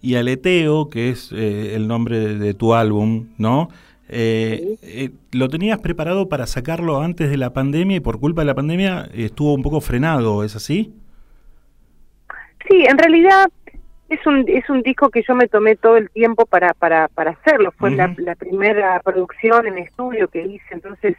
Y 0.00 0.14
Aleteo, 0.16 0.88
que 0.88 1.10
es 1.10 1.32
eh, 1.32 1.74
el 1.74 1.88
nombre 1.88 2.18
de, 2.18 2.38
de 2.38 2.54
tu 2.54 2.74
álbum, 2.74 3.28
¿no? 3.38 3.68
Eh, 4.08 4.76
eh, 4.82 5.10
¿Lo 5.32 5.48
tenías 5.48 5.78
preparado 5.80 6.28
para 6.28 6.46
sacarlo 6.46 7.00
antes 7.00 7.28
de 7.28 7.36
la 7.36 7.52
pandemia 7.52 7.96
y 7.96 8.00
por 8.00 8.20
culpa 8.20 8.42
de 8.42 8.46
la 8.46 8.54
pandemia 8.54 9.08
estuvo 9.12 9.52
un 9.54 9.62
poco 9.62 9.80
frenado, 9.80 10.44
¿es 10.44 10.54
así? 10.54 10.94
Sí, 12.68 12.84
en 12.88 12.98
realidad 12.98 13.48
es 14.08 14.24
un 14.26 14.44
es 14.46 14.68
un 14.70 14.82
disco 14.82 15.10
que 15.10 15.24
yo 15.26 15.34
me 15.34 15.48
tomé 15.48 15.74
todo 15.74 15.96
el 15.96 16.10
tiempo 16.10 16.46
para 16.46 16.72
para 16.74 17.08
para 17.08 17.32
hacerlo. 17.32 17.72
Fue 17.76 17.90
la, 17.90 18.14
la 18.18 18.36
primera 18.36 19.00
producción 19.00 19.66
en 19.66 19.78
estudio 19.78 20.28
que 20.28 20.46
hice, 20.46 20.66
entonces 20.70 21.16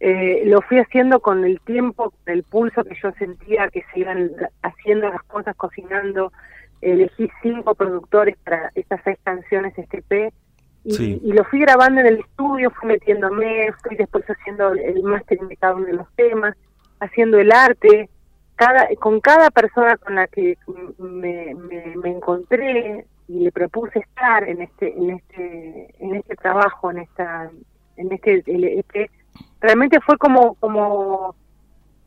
eh, 0.00 0.42
lo 0.44 0.60
fui 0.62 0.78
haciendo 0.78 1.20
con 1.20 1.44
el 1.44 1.60
tiempo, 1.60 2.10
con 2.10 2.34
el 2.34 2.42
pulso 2.42 2.84
que 2.84 2.96
yo 3.02 3.12
sentía 3.12 3.68
que 3.68 3.82
se 3.92 4.00
iban 4.00 4.30
haciendo 4.62 5.08
las 5.08 5.22
cosas, 5.24 5.56
cocinando. 5.56 6.32
Elegí 6.82 7.30
cinco 7.42 7.74
productores 7.74 8.36
para 8.44 8.70
estas 8.74 9.00
seis 9.02 9.18
canciones, 9.24 9.72
este 9.78 9.98
EP, 9.98 10.32
y, 10.84 10.90
Sí. 10.92 11.20
y 11.24 11.32
lo 11.32 11.42
fui 11.44 11.60
grabando 11.60 12.00
en 12.02 12.06
el 12.06 12.20
estudio, 12.20 12.70
fui 12.70 12.88
metiéndome, 12.88 13.72
fui 13.82 13.96
después 13.96 14.24
haciendo 14.26 14.72
el 14.72 15.02
mastering 15.02 15.48
de 15.48 15.56
cada 15.56 15.74
uno 15.74 15.86
de 15.86 15.94
los 15.94 16.08
temas, 16.14 16.54
haciendo 17.00 17.38
el 17.38 17.50
arte, 17.50 18.10
cada 18.56 18.88
con 19.00 19.20
cada 19.20 19.50
persona 19.50 19.96
con 19.96 20.14
la 20.14 20.26
que 20.28 20.56
me, 20.98 21.54
me, 21.54 21.96
me 21.96 22.10
encontré 22.10 23.06
y 23.28 23.40
le 23.40 23.52
propuse 23.52 23.98
estar 24.00 24.48
en 24.48 24.62
este 24.62 24.96
en 24.96 25.10
este 25.10 25.94
en 25.98 26.14
este 26.16 26.36
trabajo 26.36 26.90
en 26.90 26.98
esta 26.98 27.50
en 27.96 28.12
este 28.12 28.42
EP, 28.46 29.10
realmente 29.60 30.00
fue 30.00 30.16
como 30.18 30.54
como 30.56 31.34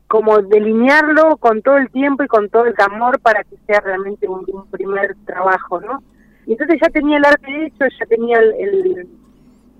como 0.08 0.38
delinearlo 0.42 1.36
con 1.36 1.62
todo 1.62 1.76
el 1.76 1.88
tiempo 1.90 2.24
y 2.24 2.26
con 2.26 2.48
todo 2.48 2.66
el 2.66 2.74
amor 2.78 3.20
para 3.20 3.44
que 3.44 3.56
sea 3.66 3.80
realmente 3.80 4.26
un, 4.28 4.44
un 4.52 4.66
primer 4.68 5.14
trabajo, 5.24 5.80
¿no? 5.80 6.02
Y 6.46 6.52
entonces 6.52 6.78
ya 6.82 6.88
tenía 6.90 7.18
el 7.18 7.24
arte 7.24 7.66
hecho, 7.66 7.84
ya 7.98 8.06
tenía 8.06 8.38
el, 8.40 8.54
el- 8.58 9.08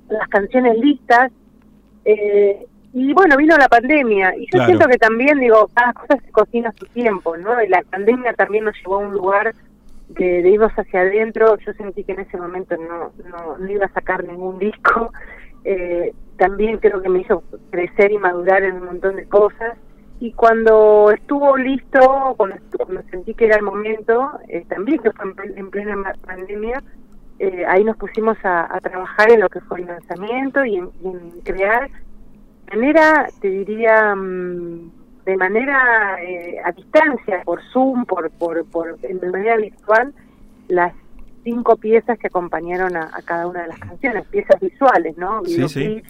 las 0.08 0.28
canciones 0.28 0.76
listas, 0.78 1.32
eh, 2.04 2.66
y 2.92 3.12
bueno, 3.12 3.36
vino 3.36 3.56
la 3.56 3.68
pandemia, 3.68 4.34
y 4.36 4.42
yo 4.46 4.50
Claro. 4.52 4.66
siento 4.66 4.88
que 4.88 4.98
también, 4.98 5.38
digo, 5.40 5.68
cada 5.74 5.92
cosa 5.92 6.16
se 6.24 6.30
cocina 6.32 6.68
a 6.70 6.72
su 6.78 6.86
tiempo, 6.86 7.36
¿no? 7.36 7.62
Y 7.62 7.68
la 7.68 7.82
pandemia 7.90 8.32
también 8.34 8.64
nos 8.64 8.74
llevó 8.78 8.96
a 8.96 8.98
un 8.98 9.12
lugar 9.12 9.52
de, 10.08 10.42
de 10.42 10.48
irnos 10.50 10.72
hacia 10.72 11.00
adentro, 11.02 11.56
yo 11.58 11.72
sentí 11.74 12.02
que 12.04 12.12
en 12.12 12.20
ese 12.20 12.36
momento 12.36 12.76
no, 12.76 13.12
no, 13.30 13.58
no 13.58 13.70
iba 13.70 13.86
a 13.86 13.92
sacar 13.92 14.24
ningún 14.24 14.58
disco, 14.58 15.12
eh, 15.64 16.12
también 16.40 16.78
creo 16.78 17.02
que 17.02 17.10
me 17.10 17.20
hizo 17.20 17.44
crecer 17.70 18.10
y 18.12 18.16
madurar 18.16 18.62
en 18.62 18.76
un 18.76 18.86
montón 18.86 19.16
de 19.16 19.26
cosas, 19.28 19.76
y 20.20 20.32
cuando 20.32 21.10
estuvo 21.10 21.54
listo, 21.58 22.34
cuando, 22.36 22.56
sentí 23.10 23.34
que 23.34 23.44
era 23.44 23.56
el 23.56 23.62
momento, 23.62 24.30
eh, 24.48 24.64
también 24.68 25.00
que 25.02 25.12
fue 25.12 25.26
en, 25.44 25.58
en 25.58 25.70
plena 25.70 26.14
pandemia, 26.26 26.82
eh, 27.38 27.64
ahí 27.68 27.84
nos 27.84 27.98
pusimos 27.98 28.38
a, 28.42 28.74
a 28.74 28.80
trabajar 28.80 29.30
en 29.30 29.40
lo 29.40 29.50
que 29.50 29.60
fue 29.60 29.80
el 29.80 29.86
lanzamiento 29.86 30.64
y 30.64 30.76
en, 30.76 30.90
y 31.02 31.08
en 31.08 31.40
crear 31.42 31.90
de 32.70 32.76
manera, 32.76 33.28
te 33.40 33.48
diría, 33.48 34.14
mm, 34.14 34.90
de 35.26 35.36
manera 35.36 36.22
eh, 36.22 36.56
a 36.64 36.72
distancia, 36.72 37.42
por 37.44 37.60
Zoom, 37.72 38.06
por, 38.06 38.30
por, 38.30 38.64
por, 38.66 38.98
de 38.98 39.30
manera 39.30 39.56
virtual, 39.56 40.14
las 40.68 40.94
cinco 41.44 41.76
piezas 41.76 42.18
que 42.18 42.28
acompañaron 42.28 42.96
a, 42.96 43.10
a 43.12 43.22
cada 43.22 43.46
una 43.46 43.62
de 43.62 43.68
las 43.68 43.78
canciones, 43.78 44.26
piezas 44.28 44.60
visuales, 44.60 45.16
¿no? 45.16 45.44
Sí, 45.44 45.68
sí. 45.68 46.02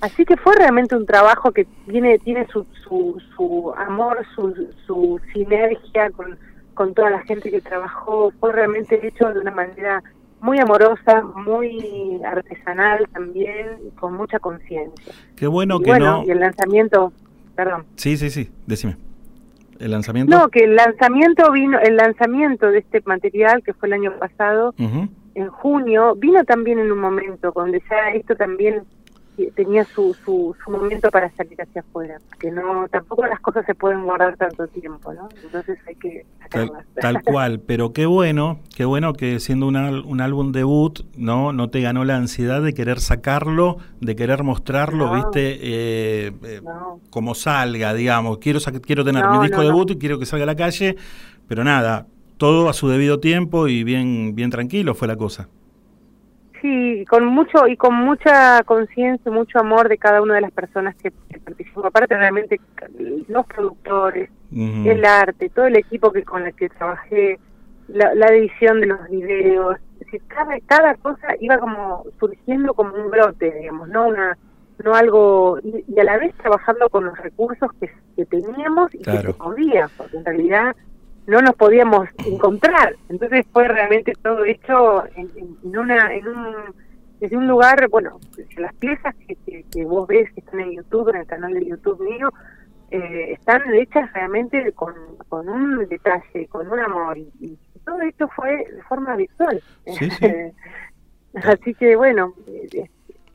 Así 0.00 0.24
que 0.24 0.36
fue 0.36 0.54
realmente 0.56 0.96
un 0.96 1.06
trabajo 1.06 1.52
que 1.52 1.66
tiene 1.86 2.18
tiene 2.18 2.46
su, 2.46 2.66
su, 2.84 3.20
su 3.36 3.72
amor, 3.76 4.24
su, 4.34 4.54
su 4.86 5.20
sinergia 5.32 6.10
con, 6.10 6.38
con 6.74 6.94
toda 6.94 7.10
la 7.10 7.20
gente 7.20 7.50
que 7.50 7.60
trabajó, 7.60 8.32
fue 8.40 8.52
realmente 8.52 9.06
hecho 9.06 9.32
de 9.32 9.40
una 9.40 9.50
manera 9.50 10.02
muy 10.40 10.58
amorosa, 10.58 11.22
muy 11.22 12.20
artesanal 12.24 13.06
también, 13.12 13.66
con 13.98 14.14
mucha 14.14 14.38
conciencia. 14.38 15.12
Qué 15.36 15.46
bueno 15.46 15.76
y 15.76 15.82
que 15.82 15.90
bueno, 15.90 16.22
no. 16.22 16.24
y 16.24 16.30
el 16.30 16.40
lanzamiento, 16.40 17.12
perdón. 17.54 17.84
Sí, 17.96 18.16
sí, 18.16 18.30
sí, 18.30 18.50
decime. 18.66 18.96
¿El 19.78 19.90
lanzamiento? 19.92 20.34
No, 20.34 20.48
que 20.48 20.64
el 20.64 20.76
lanzamiento 20.76 21.50
vino, 21.52 21.78
el 21.78 21.96
lanzamiento 21.96 22.70
de 22.70 22.78
este 22.78 23.02
material 23.06 23.62
que 23.62 23.72
fue 23.72 23.88
el 23.88 23.94
año 23.94 24.12
pasado, 24.18 24.74
en 24.78 25.48
junio, 25.48 26.14
vino 26.16 26.44
también 26.44 26.78
en 26.78 26.92
un 26.92 26.98
momento 26.98 27.52
donde 27.54 27.82
ya 27.90 28.10
esto 28.14 28.36
también 28.36 28.84
tenía 29.56 29.84
su, 29.94 30.14
su, 30.24 30.54
su 30.64 30.70
momento 30.70 31.10
para 31.10 31.30
salir 31.34 31.60
hacia 31.60 31.80
afuera, 31.80 32.18
que 32.38 32.50
no, 32.50 32.86
tampoco 32.90 33.26
las 33.26 33.40
cosas 33.40 33.64
se 33.66 33.74
pueden 33.74 34.04
guardar 34.04 34.36
tanto 34.36 34.66
tiempo, 34.68 35.12
¿no? 35.14 35.28
Entonces 35.42 35.78
hay 35.86 35.94
que 35.96 36.26
Tal, 36.50 36.66
sacarlas. 36.68 36.86
tal 37.00 37.22
cual, 37.24 37.60
pero 37.60 37.92
qué 37.92 38.06
bueno, 38.06 38.60
qué 38.76 38.84
bueno 38.84 39.12
que 39.14 39.40
siendo 39.40 39.66
un, 39.66 39.76
un 39.76 40.20
álbum 40.20 40.52
debut, 40.52 41.00
no, 41.16 41.52
no 41.52 41.70
te 41.70 41.80
ganó 41.80 42.04
la 42.04 42.16
ansiedad 42.16 42.60
de 42.62 42.74
querer 42.74 43.00
sacarlo, 43.00 43.78
de 44.00 44.14
querer 44.16 44.42
mostrarlo, 44.42 45.06
No. 45.06 45.14
viste, 45.14 45.58
eh, 45.62 46.32
eh, 46.44 46.60
No. 46.62 47.00
como 47.10 47.34
salga, 47.34 47.94
digamos. 47.94 48.38
Quiero 48.38 48.58
quiero 48.82 49.04
tener 49.04 49.24
No, 49.24 49.30
mi 49.32 49.38
disco 49.38 49.62
debut 49.62 49.90
y 49.92 49.98
quiero 49.98 50.18
que 50.18 50.26
salga 50.26 50.42
a 50.42 50.46
la 50.46 50.56
calle, 50.56 50.96
pero 51.48 51.64
nada, 51.64 52.06
todo 52.36 52.68
a 52.68 52.72
su 52.72 52.88
debido 52.88 53.20
tiempo 53.20 53.68
y 53.68 53.84
bien, 53.84 54.34
bien 54.34 54.50
tranquilo 54.50 54.94
fue 54.94 55.08
la 55.08 55.16
cosa. 55.16 55.48
Sí, 56.60 57.04
con 57.08 57.24
mucho 57.24 57.66
y 57.66 57.76
con 57.76 57.94
mucha 57.94 58.62
conciencia, 58.64 59.30
mucho 59.30 59.58
amor 59.58 59.88
de 59.88 59.96
cada 59.96 60.20
una 60.20 60.34
de 60.34 60.42
las 60.42 60.52
personas 60.52 60.94
que, 60.96 61.10
que 61.30 61.38
participó. 61.40 61.86
Aparte, 61.86 62.16
realmente, 62.16 62.60
los 63.28 63.46
productores, 63.46 64.30
el 64.52 65.04
arte, 65.04 65.48
todo 65.48 65.66
el 65.66 65.76
equipo 65.76 66.12
que 66.12 66.22
con 66.22 66.44
el 66.46 66.54
que 66.54 66.68
trabajé, 66.68 67.38
la, 67.88 68.14
la 68.14 68.26
edición 68.26 68.80
de 68.80 68.86
los 68.86 69.08
videos, 69.08 69.76
es 69.94 70.06
decir, 70.06 70.22
cada, 70.28 70.58
cada 70.66 70.94
cosa 70.96 71.28
iba 71.40 71.58
como 71.58 72.04
surgiendo 72.18 72.74
como 72.74 72.94
un 72.94 73.10
brote, 73.10 73.52
digamos, 73.58 73.88
no 73.88 74.08
una 74.08 74.36
no 74.84 74.94
algo 74.94 75.58
y, 75.62 75.84
y 75.88 76.00
a 76.00 76.04
la 76.04 76.16
vez 76.16 76.34
trabajando 76.36 76.88
con 76.88 77.04
los 77.04 77.18
recursos 77.18 77.70
que, 77.78 77.90
que 78.16 78.24
teníamos 78.24 78.94
y 78.94 78.98
que 78.98 79.18
se 79.18 79.34
podía, 79.34 79.90
porque 79.96 80.16
en 80.16 80.24
realidad 80.24 80.76
no 81.30 81.40
nos 81.40 81.54
podíamos 81.54 82.08
encontrar. 82.26 82.96
Entonces 83.08 83.46
fue 83.52 83.68
realmente 83.68 84.12
todo 84.22 84.44
hecho 84.44 85.04
en, 85.14 85.30
una 85.62 86.12
en 86.12 86.28
un 86.28 86.54
desde 87.20 87.36
un 87.36 87.46
lugar, 87.46 87.86
bueno, 87.90 88.18
las 88.56 88.74
piezas 88.76 89.14
que, 89.26 89.36
que, 89.36 89.64
que 89.70 89.84
vos 89.84 90.08
ves 90.08 90.32
que 90.32 90.40
están 90.40 90.60
en 90.60 90.72
YouTube, 90.72 91.10
en 91.10 91.16
el 91.16 91.26
canal 91.26 91.52
de 91.52 91.66
YouTube 91.66 92.00
mío, 92.00 92.32
eh, 92.90 93.32
están 93.32 93.62
hechas 93.74 94.10
realmente 94.14 94.72
con, 94.72 94.94
con 95.28 95.48
un 95.48 95.86
detalle, 95.86 96.46
con 96.48 96.66
un 96.70 96.80
amor. 96.80 97.18
Y, 97.18 97.30
y 97.40 97.58
todo 97.84 98.00
esto 98.00 98.26
fue 98.28 98.66
de 98.74 98.82
forma 98.88 99.16
virtual. 99.16 99.62
Sí, 99.86 100.10
sí. 100.10 100.26
Así 101.34 101.74
que 101.74 101.94
bueno, 101.94 102.34
eh, 102.46 102.88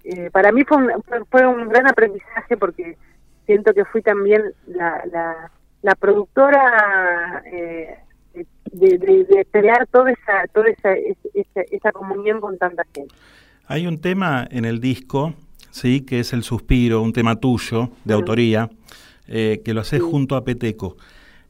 eh, 0.04 0.30
para 0.32 0.52
mí 0.52 0.64
fue 0.64 0.78
un, 0.78 0.92
fue 1.30 1.48
un 1.48 1.70
gran 1.70 1.88
aprendizaje 1.88 2.58
porque 2.58 2.98
siento 3.46 3.74
que 3.74 3.86
fui 3.86 4.02
también 4.02 4.54
la, 4.68 5.04
la, 5.12 5.52
la 5.86 5.94
productora 5.94 7.44
eh, 7.46 7.96
de, 8.72 8.98
de, 8.98 9.24
de 9.26 9.48
crear 9.52 9.86
toda 9.88 10.12
esa, 10.12 10.48
toda 10.52 10.68
esa, 10.70 10.94
esa, 10.94 11.62
esa 11.72 11.92
comunión 11.92 12.42
con 12.42 12.58
tanta 12.58 12.84
gente. 12.94 13.14
Hay 13.68 13.86
un 13.86 14.02
tema 14.02 14.48
en 14.50 14.66
el 14.66 14.80
disco, 14.80 15.36
sí, 15.70 16.02
que 16.02 16.20
es 16.22 16.34
El 16.34 16.42
Suspiro, 16.42 17.04
un 17.04 17.14
tema 17.14 17.36
tuyo, 17.36 17.92
de 18.04 18.14
autoría, 18.16 18.68
eh, 19.28 19.62
que 19.64 19.76
lo 19.76 19.82
haces 19.82 20.02
junto 20.02 20.36
a 20.36 20.44
Peteco. 20.44 20.98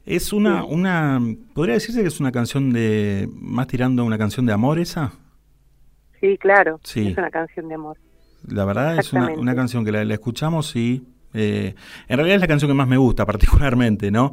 Es 0.04 0.34
una, 0.34 0.64
una, 0.64 1.18
podría 1.54 1.74
decirse 1.74 2.02
que 2.02 2.08
es 2.08 2.20
una 2.20 2.30
canción 2.30 2.72
de, 2.74 3.28
más 3.32 3.66
tirando 3.68 4.02
a 4.02 4.04
una 4.04 4.18
canción 4.18 4.44
de 4.44 4.52
amor 4.52 4.78
esa. 4.78 5.12
Sí, 6.20 6.36
claro, 6.36 6.78
Sí. 6.84 7.08
es 7.08 7.16
una 7.16 7.30
canción 7.30 7.68
de 7.68 7.74
amor. 7.74 7.96
La 8.46 8.66
verdad 8.66 8.98
es 8.98 9.12
una 9.14 9.54
canción 9.54 9.82
que 9.82 9.92
la, 9.92 10.04
la 10.04 10.12
escuchamos 10.14 10.76
y 10.76 11.02
eh, 11.36 11.74
en 12.08 12.16
realidad 12.16 12.36
es 12.36 12.40
la 12.40 12.48
canción 12.48 12.70
que 12.70 12.74
más 12.74 12.88
me 12.88 12.96
gusta 12.96 13.24
particularmente, 13.32 14.10
¿no? 14.10 14.32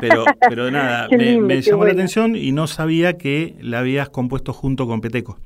Pero, 0.00 0.24
pero 0.48 0.70
nada, 0.70 1.08
me, 1.08 1.16
lindo, 1.16 1.46
me 1.46 1.54
qué 1.56 1.62
llamó 1.62 1.84
la 1.84 1.92
atención 1.92 2.36
y 2.36 2.52
no 2.52 2.66
sabía 2.66 3.18
que 3.18 3.56
la 3.60 3.80
habías 3.80 4.08
compuesto 4.08 4.52
junto 4.52 4.86
con 4.86 5.00
Peteco. 5.00 5.38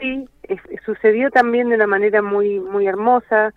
Sí, 0.00 0.28
es- 0.44 0.60
sucedió 0.84 1.30
también 1.30 1.68
de 1.68 1.76
una 1.76 1.86
manera 1.86 2.22
muy 2.22 2.60
muy 2.60 2.86
hermosa. 2.86 3.52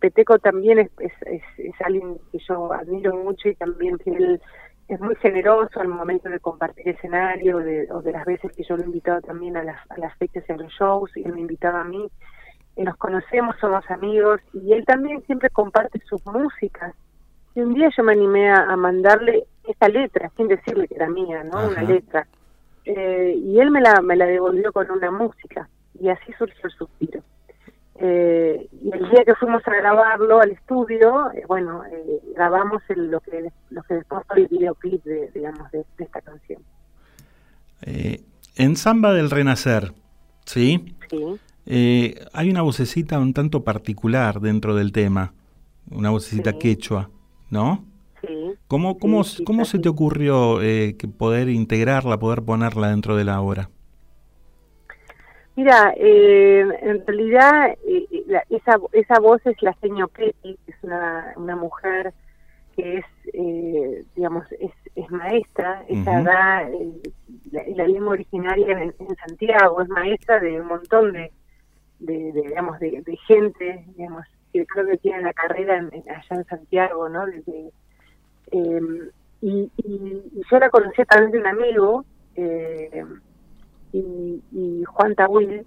Peteco 0.00 0.38
también 0.38 0.80
es, 0.80 0.90
es, 0.98 1.12
es, 1.26 1.42
es 1.58 1.74
alguien 1.84 2.18
que 2.32 2.38
yo 2.48 2.72
admiro 2.72 3.16
mucho 3.16 3.48
y 3.48 3.54
también 3.54 3.96
él 4.04 4.40
es 4.88 5.00
muy 5.00 5.14
generoso 5.16 5.80
al 5.80 5.88
momento 5.88 6.28
de 6.28 6.38
compartir 6.40 6.88
escenario 6.88 7.58
de, 7.58 7.88
o 7.92 8.02
de 8.02 8.12
las 8.12 8.24
veces 8.24 8.52
que 8.52 8.64
yo 8.64 8.76
lo 8.76 8.82
he 8.82 8.86
invitado 8.86 9.20
también 9.20 9.56
a 9.56 9.62
las, 9.64 9.78
a 9.90 9.98
las 9.98 10.16
fechas 10.18 10.44
y 10.48 10.52
a 10.52 10.56
los 10.56 10.72
shows 10.72 11.10
y 11.16 11.22
él 11.24 11.32
me 11.34 11.40
invitaba 11.40 11.80
a 11.80 11.84
mí. 11.84 12.08
Nos 12.76 12.96
conocemos, 12.96 13.56
somos 13.60 13.88
amigos 13.90 14.40
y 14.52 14.72
él 14.72 14.84
también 14.84 15.22
siempre 15.26 15.48
comparte 15.50 16.00
sus 16.08 16.24
músicas. 16.26 16.94
Y 17.54 17.60
un 17.60 17.72
día 17.74 17.88
yo 17.96 18.02
me 18.02 18.12
animé 18.12 18.50
a, 18.50 18.64
a 18.70 18.76
mandarle 18.76 19.46
esta 19.66 19.88
letra, 19.88 20.30
sin 20.36 20.46
decirle 20.48 20.86
que 20.86 20.94
era 20.96 21.08
mía, 21.08 21.42
¿no? 21.44 21.68
Una 21.68 21.80
letra. 21.88 22.26
Eh, 22.84 23.34
y 23.36 23.58
él 23.58 23.70
me 23.70 23.80
la, 23.80 24.00
me 24.02 24.14
la 24.14 24.26
devolvió 24.26 24.72
con 24.72 24.90
una 24.90 25.10
música 25.10 25.68
y 25.98 26.08
así 26.10 26.32
surgió 26.38 26.60
el 26.64 26.70
suspiro. 26.72 27.22
Eh, 27.98 28.68
y 28.82 28.92
el 28.92 29.08
día 29.10 29.24
que 29.24 29.34
fuimos 29.36 29.66
a 29.66 29.74
grabarlo 29.74 30.38
al 30.40 30.50
estudio, 30.50 31.32
eh, 31.32 31.44
bueno, 31.48 31.82
eh, 31.86 32.20
grabamos 32.34 32.82
el- 32.90 33.10
lo 33.10 33.20
que 33.20 33.50
lo 33.70 33.82
que 33.84 33.94
después 33.94 34.22
fue 34.28 34.40
el 34.42 34.48
videoclip 34.48 35.02
de, 35.04 35.30
digamos, 35.34 35.70
de, 35.72 35.78
de 35.96 36.04
esta 36.04 36.20
canción. 36.20 36.62
En 38.58 38.76
Samba 38.76 39.12
del 39.14 39.30
Renacer, 39.30 39.92
¿sí? 40.44 40.94
Sí. 41.10 41.40
Eh, 41.66 42.14
hay 42.32 42.50
una 42.50 42.62
vocecita 42.62 43.18
un 43.18 43.34
tanto 43.34 43.64
particular 43.64 44.40
dentro 44.40 44.74
del 44.74 44.92
tema, 44.92 45.34
una 45.90 46.10
vocecita 46.10 46.52
Sí. 46.52 46.58
quechua, 46.58 47.10
¿no? 47.50 47.84
Sí. 48.20 48.54
¿Cómo, 48.68 48.98
cómo, 48.98 49.24
Sí, 49.24 49.44
cómo 49.44 49.64
se 49.64 49.78
te 49.78 49.88
ocurrió 49.88 50.62
eh, 50.62 50.96
que 50.98 51.08
poder 51.08 51.48
integrarla, 51.48 52.18
poder 52.18 52.42
ponerla 52.42 52.90
dentro 52.90 53.16
de 53.16 53.24
la 53.24 53.40
obra? 53.40 53.70
Mira, 55.56 55.94
eh, 55.96 56.60
en 56.82 57.06
realidad 57.06 57.70
eh, 57.86 58.06
eh, 58.10 58.24
la- 58.26 58.44
esa, 58.50 58.78
esa 58.92 59.18
voz 59.20 59.40
es 59.46 59.60
la 59.62 59.72
seño 59.80 60.06
Petty, 60.08 60.58
que 60.64 60.72
es 60.72 60.76
una, 60.82 61.32
una 61.36 61.56
mujer 61.56 62.12
que 62.76 62.98
es, 62.98 63.04
eh, 63.32 64.04
digamos, 64.14 64.44
es, 64.60 64.70
es 64.94 65.10
maestra, 65.10 65.82
ella 65.88 66.20
da 66.22 66.62
eh, 66.68 66.92
la, 67.50 67.62
la 67.74 67.86
lengua 67.88 68.12
originaria 68.12 68.82
en, 68.82 68.94
en 68.98 69.16
Santiago, 69.26 69.80
es 69.80 69.88
maestra 69.88 70.40
de 70.40 70.60
un 70.60 70.66
montón 70.66 71.12
de, 71.12 71.32
de, 71.98 72.32
de, 72.32 72.42
digamos, 72.42 72.78
de, 72.78 73.02
de 73.04 73.16
gente, 73.26 73.84
digamos, 73.96 74.24
que 74.52 74.66
creo 74.66 74.86
que 74.86 74.98
tiene 74.98 75.22
la 75.22 75.32
carrera 75.32 75.76
en- 75.78 75.90
allá 76.08 76.22
en 76.30 76.44
Santiago, 76.44 77.08
¿no? 77.08 77.26
Desde, 77.26 77.70
eh, 78.52 78.80
y, 79.40 79.70
y, 79.76 80.22
y 80.32 80.42
yo 80.50 80.58
la 80.58 80.70
conocí 80.70 81.02
a 81.02 81.04
través 81.04 81.32
de 81.32 81.38
un 81.38 81.46
amigo, 81.46 82.04
eh, 82.34 83.04
y, 83.92 84.42
y 84.52 84.84
Juan 84.84 85.14
Tawil, 85.14 85.64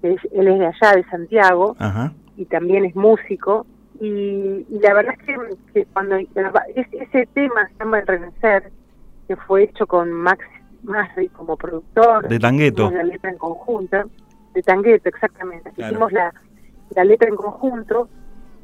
que 0.00 0.12
es- 0.14 0.32
él 0.32 0.48
es 0.48 0.58
de 0.58 0.66
allá, 0.66 0.96
de 0.96 1.04
Santiago, 1.10 1.76
Ajá. 1.78 2.12
y 2.36 2.44
también 2.46 2.84
es 2.84 2.94
músico. 2.94 3.66
Y, 4.00 4.64
y 4.68 4.78
la 4.80 4.94
verdad 4.94 5.14
es 5.18 5.26
que, 5.26 5.36
que 5.72 5.86
cuando 5.92 6.16
ese 6.16 7.26
tema 7.34 7.66
se 7.68 7.74
llama 7.84 7.98
El 7.98 8.06
Renacer, 8.06 8.70
que 9.26 9.36
fue 9.36 9.64
hecho 9.64 9.86
con 9.86 10.12
Max 10.12 10.44
Masri 10.82 11.28
como 11.30 11.56
productor, 11.56 12.28
De 12.28 12.38
Tangueto. 12.38 12.90
letra 12.90 13.30
en 13.30 13.38
conjunto, 13.38 14.08
de 14.58 14.62
Tangueto, 14.62 15.08
exactamente. 15.08 15.70
Claro. 15.72 15.92
Hicimos 15.92 16.12
la, 16.12 16.34
la 16.96 17.04
letra 17.04 17.28
en 17.28 17.36
conjunto. 17.36 18.08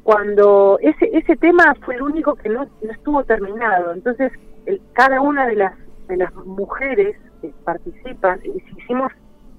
Cuando 0.03 0.77
ese 0.81 1.09
ese 1.17 1.35
tema 1.35 1.73
fue 1.83 1.95
el 1.95 2.03
único 2.03 2.35
que 2.35 2.49
no, 2.49 2.65
no 2.65 2.91
estuvo 2.91 3.23
terminado, 3.23 3.91
entonces 3.93 4.31
el- 4.65 4.81
cada 4.93 5.19
una 5.21 5.47
de 5.47 5.55
las 5.55 5.73
de 6.07 6.17
las 6.17 6.33
mujeres 6.35 7.17
que 7.41 7.51
participan 7.63 8.39
hicimos 8.77 9.11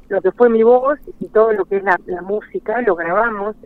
lo 0.09 0.21
que 0.23 0.31
fue 0.31 0.49
mi 0.49 0.63
voz 0.63 1.01
y 1.19 1.27
todo 1.29 1.53
lo 1.53 1.65
que 1.65 1.79
es 1.79 1.83
la, 1.83 1.99
la 2.07 2.23
música, 2.23 2.81
lo 2.83 2.95
grabamos 2.95 3.57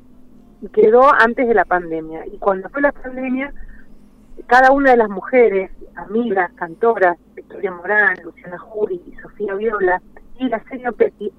y 0.63 0.69
quedó 0.69 1.03
antes 1.13 1.47
de 1.47 1.53
la 1.55 1.67
pandemia. 1.67 2.27
Y 2.27 2.39
cuando 2.39 2.71
fue 2.71 2.81
la 2.81 2.93
pandemia, 2.93 3.53
cada 4.47 4.73
una 4.73 4.93
de 4.93 4.97
las 4.97 5.11
mujeres, 5.11 5.71
amigas, 5.97 6.51
cantoras, 6.55 7.19
Victoria 7.35 7.73
Morán, 7.73 8.15
Luciana 8.25 8.57
Jury 8.59 9.03
y 9.07 9.13
Sofía 9.21 9.55
Viola 9.55 10.01
y 10.39 10.49
la 10.49 10.63
señora 10.65 10.93
Petty, 10.93 11.31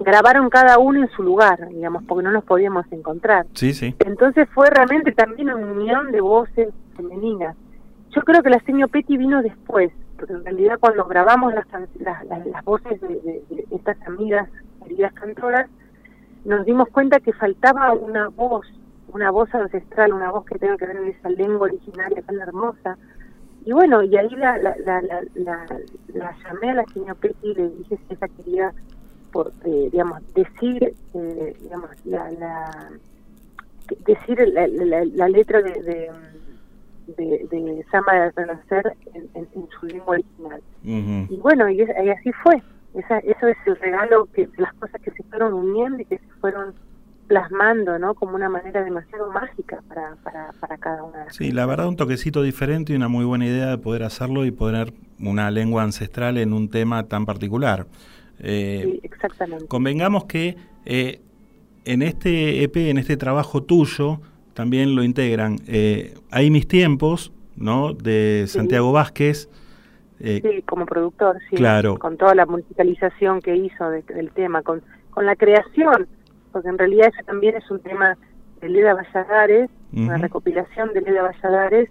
grabaron 0.00 0.50
cada 0.50 0.78
uno 0.78 1.00
en 1.02 1.08
su 1.10 1.22
lugar, 1.22 1.68
digamos, 1.68 2.02
porque 2.04 2.24
no 2.24 2.32
nos 2.32 2.44
podíamos 2.44 2.84
encontrar. 2.92 3.46
Sí, 3.54 3.72
sí. 3.74 3.94
Entonces 4.00 4.48
fue 4.54 4.68
realmente 4.70 5.12
también 5.12 5.50
una 5.50 5.66
unión 5.72 6.10
de 6.12 6.20
voces 6.20 6.68
femeninas. 6.96 7.56
Yo 8.10 8.22
creo 8.22 8.42
que 8.42 8.50
la 8.50 8.60
señor 8.60 8.90
Petty 8.90 9.16
vino 9.16 9.42
después, 9.42 9.92
porque 10.16 10.32
en 10.34 10.44
realidad 10.44 10.78
cuando 10.80 11.04
grabamos 11.04 11.52
las, 11.54 11.66
las, 12.00 12.24
las- 12.26 12.46
las 12.46 12.64
voces 12.64 13.00
de, 13.00 13.08
de- 13.08 13.42
de 13.50 13.66
estas 13.76 13.96
amigas, 14.06 14.48
queridas 14.82 15.12
cantoras, 15.14 15.68
nos 16.44 16.64
dimos 16.66 16.88
cuenta 16.90 17.20
que 17.20 17.32
faltaba 17.32 17.92
una 17.92 18.28
voz, 18.28 18.66
una 19.12 19.30
voz 19.30 19.52
ancestral, 19.54 20.12
una 20.12 20.30
voz 20.30 20.44
que 20.44 20.58
tenga 20.58 20.76
que 20.76 20.86
ver 20.86 20.96
en 20.96 21.08
esa 21.08 21.28
lengua 21.30 21.66
originaria 21.68 22.20
tan 22.22 22.38
hermosa. 22.40 22.96
y 23.64 23.72
bueno, 23.72 24.02
y 24.02 24.16
ahí 24.16 24.28
la, 24.36 24.58
la, 24.58 24.76
la, 24.84 25.00
la, 25.02 25.20
la, 25.34 25.66
la 26.12 26.36
llamé 26.44 26.70
a 26.70 26.74
la 26.74 26.84
señora 26.92 27.14
Petty 27.14 27.48
y 27.50 27.54
le 27.54 27.68
dije 27.70 27.96
si 27.96 28.14
ella 28.14 28.28
quería, 28.36 28.72
por, 29.34 29.52
eh, 29.64 29.88
digamos, 29.92 30.20
decir, 30.34 30.94
eh, 31.14 31.56
digamos, 31.60 31.90
la, 32.04 32.30
la, 32.30 32.90
decir 34.06 34.38
la, 34.54 34.66
la, 34.68 35.04
la 35.04 35.28
letra 35.28 35.60
de, 35.60 35.72
de, 35.82 36.10
de, 37.18 37.46
de 37.50 37.84
Samba 37.90 38.12
de 38.14 38.30
Renacer 38.30 38.96
en, 39.12 39.22
en, 39.34 39.48
en 39.54 39.68
su 39.78 39.86
lengua 39.86 40.14
original. 40.18 40.60
Y 40.84 41.36
bueno, 41.38 41.68
y, 41.68 41.80
es- 41.82 41.90
y 42.04 42.08
así 42.10 42.30
fue. 42.42 42.62
Esa, 42.94 43.18
eso 43.18 43.48
es 43.48 43.56
el 43.66 43.76
regalo, 43.76 44.26
que 44.32 44.48
las 44.56 44.72
cosas 44.74 45.00
que 45.02 45.10
se 45.10 45.22
fueron 45.24 45.52
uniendo 45.52 45.98
y 46.00 46.04
que 46.04 46.18
se 46.18 46.28
fueron 46.40 46.74
plasmando, 47.26 47.98
¿no? 47.98 48.14
Como 48.14 48.36
una 48.36 48.48
manera 48.48 48.84
demasiado 48.84 49.32
mágica 49.32 49.82
para, 49.88 50.14
para, 50.22 50.52
para 50.60 50.76
cada 50.78 51.02
una 51.02 51.18
de 51.20 51.24
las 51.24 51.34
Sí, 51.36 51.50
la 51.50 51.66
verdad 51.66 51.88
un 51.88 51.96
toquecito 51.96 52.42
diferente 52.42 52.92
y 52.92 52.96
una 52.96 53.08
muy 53.08 53.24
buena 53.24 53.46
idea 53.46 53.66
de 53.70 53.78
poder 53.78 54.04
hacerlo 54.04 54.44
y 54.44 54.50
poner 54.52 54.92
una 55.18 55.50
lengua 55.50 55.82
ancestral 55.82 56.38
en 56.38 56.52
un 56.52 56.68
tema 56.68 57.02
tan 57.08 57.26
particular. 57.26 57.86
Eh, 58.40 58.82
Sí, 58.84 59.00
exactamente. 59.04 59.66
Convengamos 59.66 60.24
que 60.24 60.56
eh, 60.84 61.20
en 61.84 62.02
este 62.02 62.62
EP, 62.62 62.76
en 62.90 62.98
este 62.98 63.16
trabajo 63.16 63.62
tuyo, 63.62 64.20
también 64.54 64.94
lo 64.94 65.02
integran. 65.02 65.56
Eh, 65.66 66.14
Hay 66.30 66.50
mis 66.50 66.66
tiempos, 66.68 67.32
¿no? 67.56 67.92
De 67.92 68.44
Santiago 68.48 68.92
Vázquez. 68.92 69.48
eh, 70.20 70.40
Sí, 70.42 70.62
como 70.62 70.86
productor, 70.86 71.38
sí. 71.50 71.56
Claro. 71.56 71.98
Con 71.98 72.16
toda 72.16 72.34
la 72.34 72.46
musicalización 72.46 73.40
que 73.40 73.56
hizo 73.56 73.90
de- 73.90 74.02
del 74.02 74.30
tema, 74.30 74.62
con, 74.62 74.82
con 75.10 75.26
la 75.26 75.36
creación, 75.36 76.06
porque 76.52 76.68
en 76.68 76.78
realidad 76.78 77.08
ese 77.12 77.24
también 77.24 77.56
es 77.56 77.68
un 77.70 77.80
tema 77.80 78.16
de 78.60 78.68
Leda 78.68 78.94
Valladares, 78.94 79.68
una 79.92 80.16
recopilación 80.16 80.92
de 80.94 81.00
Leda 81.02 81.22
Valladares, 81.22 81.90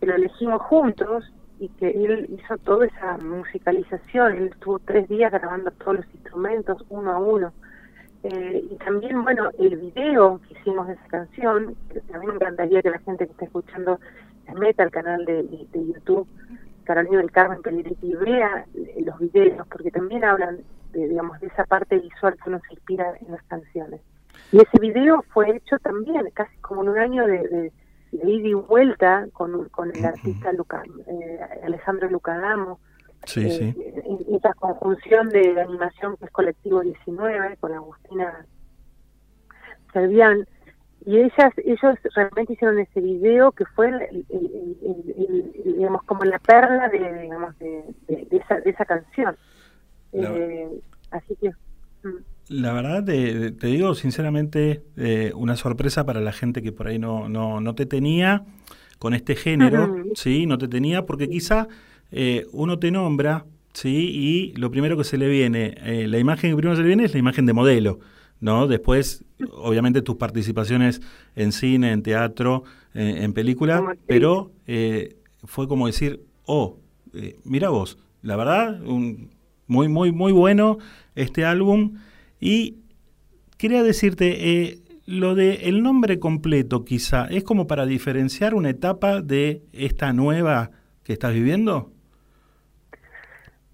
que 0.00 0.06
lo 0.06 0.14
elegimos 0.14 0.62
juntos 0.62 1.24
y 1.58 1.68
que 1.70 1.90
él 1.90 2.26
hizo 2.30 2.58
toda 2.58 2.86
esa 2.86 3.16
musicalización. 3.18 4.32
Él 4.36 4.50
estuvo 4.52 4.78
tres 4.80 5.08
días 5.08 5.30
grabando 5.32 5.70
todos 5.72 5.96
los 5.98 6.06
instrumentos 6.14 6.84
uno 6.88 7.12
a 7.12 7.18
uno. 7.18 7.52
Eh, 8.22 8.64
y 8.70 8.76
también, 8.76 9.22
bueno, 9.22 9.50
el 9.58 9.76
video 9.76 10.40
que 10.48 10.54
hicimos 10.58 10.88
de 10.88 10.94
esa 10.94 11.06
canción, 11.08 11.74
que 11.92 12.18
mí 12.18 12.26
me 12.26 12.34
encantaría 12.34 12.80
que 12.82 12.90
la 12.90 12.98
gente 13.00 13.26
que 13.26 13.32
está 13.32 13.44
escuchando 13.44 14.00
se 14.46 14.54
meta 14.54 14.82
al 14.82 14.90
canal 14.90 15.24
de, 15.24 15.42
de- 15.42 15.66
de 15.72 15.86
YouTube 15.86 16.26
Carolina 16.84 17.18
del 17.18 17.30
Carmen 17.30 17.62
Pellegriti 17.62 18.08
y 18.12 18.14
vea 18.14 18.66
los 19.04 19.18
videos, 19.18 19.66
porque 19.68 19.90
también 19.90 20.22
hablan, 20.24 20.58
de, 20.92 21.08
digamos, 21.08 21.40
de 21.40 21.46
esa 21.46 21.64
parte 21.64 21.98
visual 21.98 22.34
que 22.42 22.50
uno 22.50 22.60
se 22.68 22.74
inspira 22.74 23.14
en 23.20 23.32
las 23.32 23.42
canciones. 23.44 24.00
Y 24.52 24.58
ese 24.58 24.78
video 24.80 25.22
fue 25.32 25.56
hecho 25.56 25.78
también, 25.78 26.28
casi 26.34 26.54
como 26.58 26.82
en 26.82 26.90
un 26.90 26.98
año 26.98 27.26
de, 27.26 27.72
de, 28.22 28.30
ida 28.30 28.48
y 28.48 28.54
vuelta 28.54 29.26
con, 29.32 29.68
con 29.70 29.90
el 29.94 30.04
artista 30.04 30.52
Luca, 30.52 30.82
eh, 31.06 31.40
Alejandro 31.64 32.08
Lucadamo, 32.10 32.80
sí, 33.24 33.46
eh, 33.46 33.74
sí. 33.74 34.26
esa 34.36 34.52
conjunción 34.54 35.28
de 35.30 35.60
animación 35.60 36.16
que 36.16 36.26
es 36.26 36.30
Colectivo 36.30 36.80
19 36.80 37.56
con 37.58 37.72
Agustina 37.72 38.46
Servián 39.92 40.46
y 41.06 41.18
ellas 41.18 41.52
ellos 41.58 41.96
realmente 42.14 42.54
hicieron 42.54 42.78
ese 42.78 43.00
video 43.00 43.52
que 43.52 43.64
fue 43.66 43.88
el, 43.88 44.24
digamos 45.64 46.02
como 46.04 46.24
la 46.24 46.38
perla 46.38 46.88
de 46.88 47.22
digamos 47.22 47.58
de, 47.58 47.84
de- 48.08 48.24
de 48.30 48.36
esa 48.38 48.60
de 48.60 48.70
esa 48.70 48.84
canción 48.84 49.36
Eh, 50.12 50.80
así 51.10 51.34
que 51.36 51.50
mm. 52.04 52.18
La 52.54 52.72
verdad, 52.72 53.04
te, 53.04 53.50
te 53.50 53.66
digo 53.66 53.94
sinceramente, 53.96 54.84
eh, 54.96 55.32
una 55.34 55.56
sorpresa 55.56 56.06
para 56.06 56.20
la 56.20 56.32
gente 56.32 56.62
que 56.62 56.70
por 56.70 56.86
ahí 56.86 57.00
no, 57.00 57.28
no, 57.28 57.60
no 57.60 57.74
te 57.74 57.84
tenía 57.84 58.44
con 59.00 59.12
este 59.12 59.34
género. 59.34 60.04
¿sí? 60.14 60.46
No 60.46 60.56
te 60.56 60.68
tenía 60.68 61.04
porque 61.04 61.28
quizá 61.28 61.66
eh, 62.12 62.46
uno 62.52 62.78
te 62.78 62.92
nombra, 62.92 63.44
¿sí? 63.72 63.90
Y 63.90 64.52
lo 64.56 64.70
primero 64.70 64.96
que 64.96 65.02
se 65.02 65.18
le 65.18 65.28
viene, 65.28 65.74
eh, 65.82 66.06
la 66.06 66.18
imagen 66.18 66.50
que 66.50 66.56
primero 66.56 66.76
se 66.76 66.82
le 66.82 66.88
viene 66.88 67.04
es 67.04 67.12
la 67.12 67.18
imagen 67.18 67.44
de 67.44 67.52
modelo, 67.52 67.98
¿no? 68.38 68.68
Después, 68.68 69.24
obviamente, 69.52 70.00
tus 70.00 70.14
participaciones 70.14 71.02
en 71.34 71.50
cine, 71.50 71.90
en 71.90 72.02
teatro, 72.04 72.62
eh, 72.94 73.18
en 73.22 73.32
película, 73.32 73.96
pero 74.06 74.52
fue 75.42 75.66
como 75.66 75.88
decir, 75.88 76.22
oh, 76.44 76.78
mira 77.42 77.70
vos, 77.70 77.98
la 78.22 78.36
verdad, 78.36 78.80
un, 78.82 79.30
muy, 79.66 79.88
muy, 79.88 80.12
muy 80.12 80.30
bueno 80.30 80.78
este 81.16 81.44
álbum. 81.44 81.94
Y 82.44 82.76
quería 83.56 83.82
decirte, 83.82 84.26
eh, 84.64 84.78
lo 85.06 85.34
de 85.34 85.66
el 85.70 85.82
nombre 85.82 86.18
completo 86.18 86.84
quizá, 86.84 87.24
¿es 87.30 87.42
como 87.42 87.66
para 87.66 87.86
diferenciar 87.86 88.52
una 88.52 88.68
etapa 88.68 89.22
de 89.22 89.62
esta 89.72 90.12
nueva 90.12 90.70
que 91.04 91.14
estás 91.14 91.32
viviendo? 91.32 91.90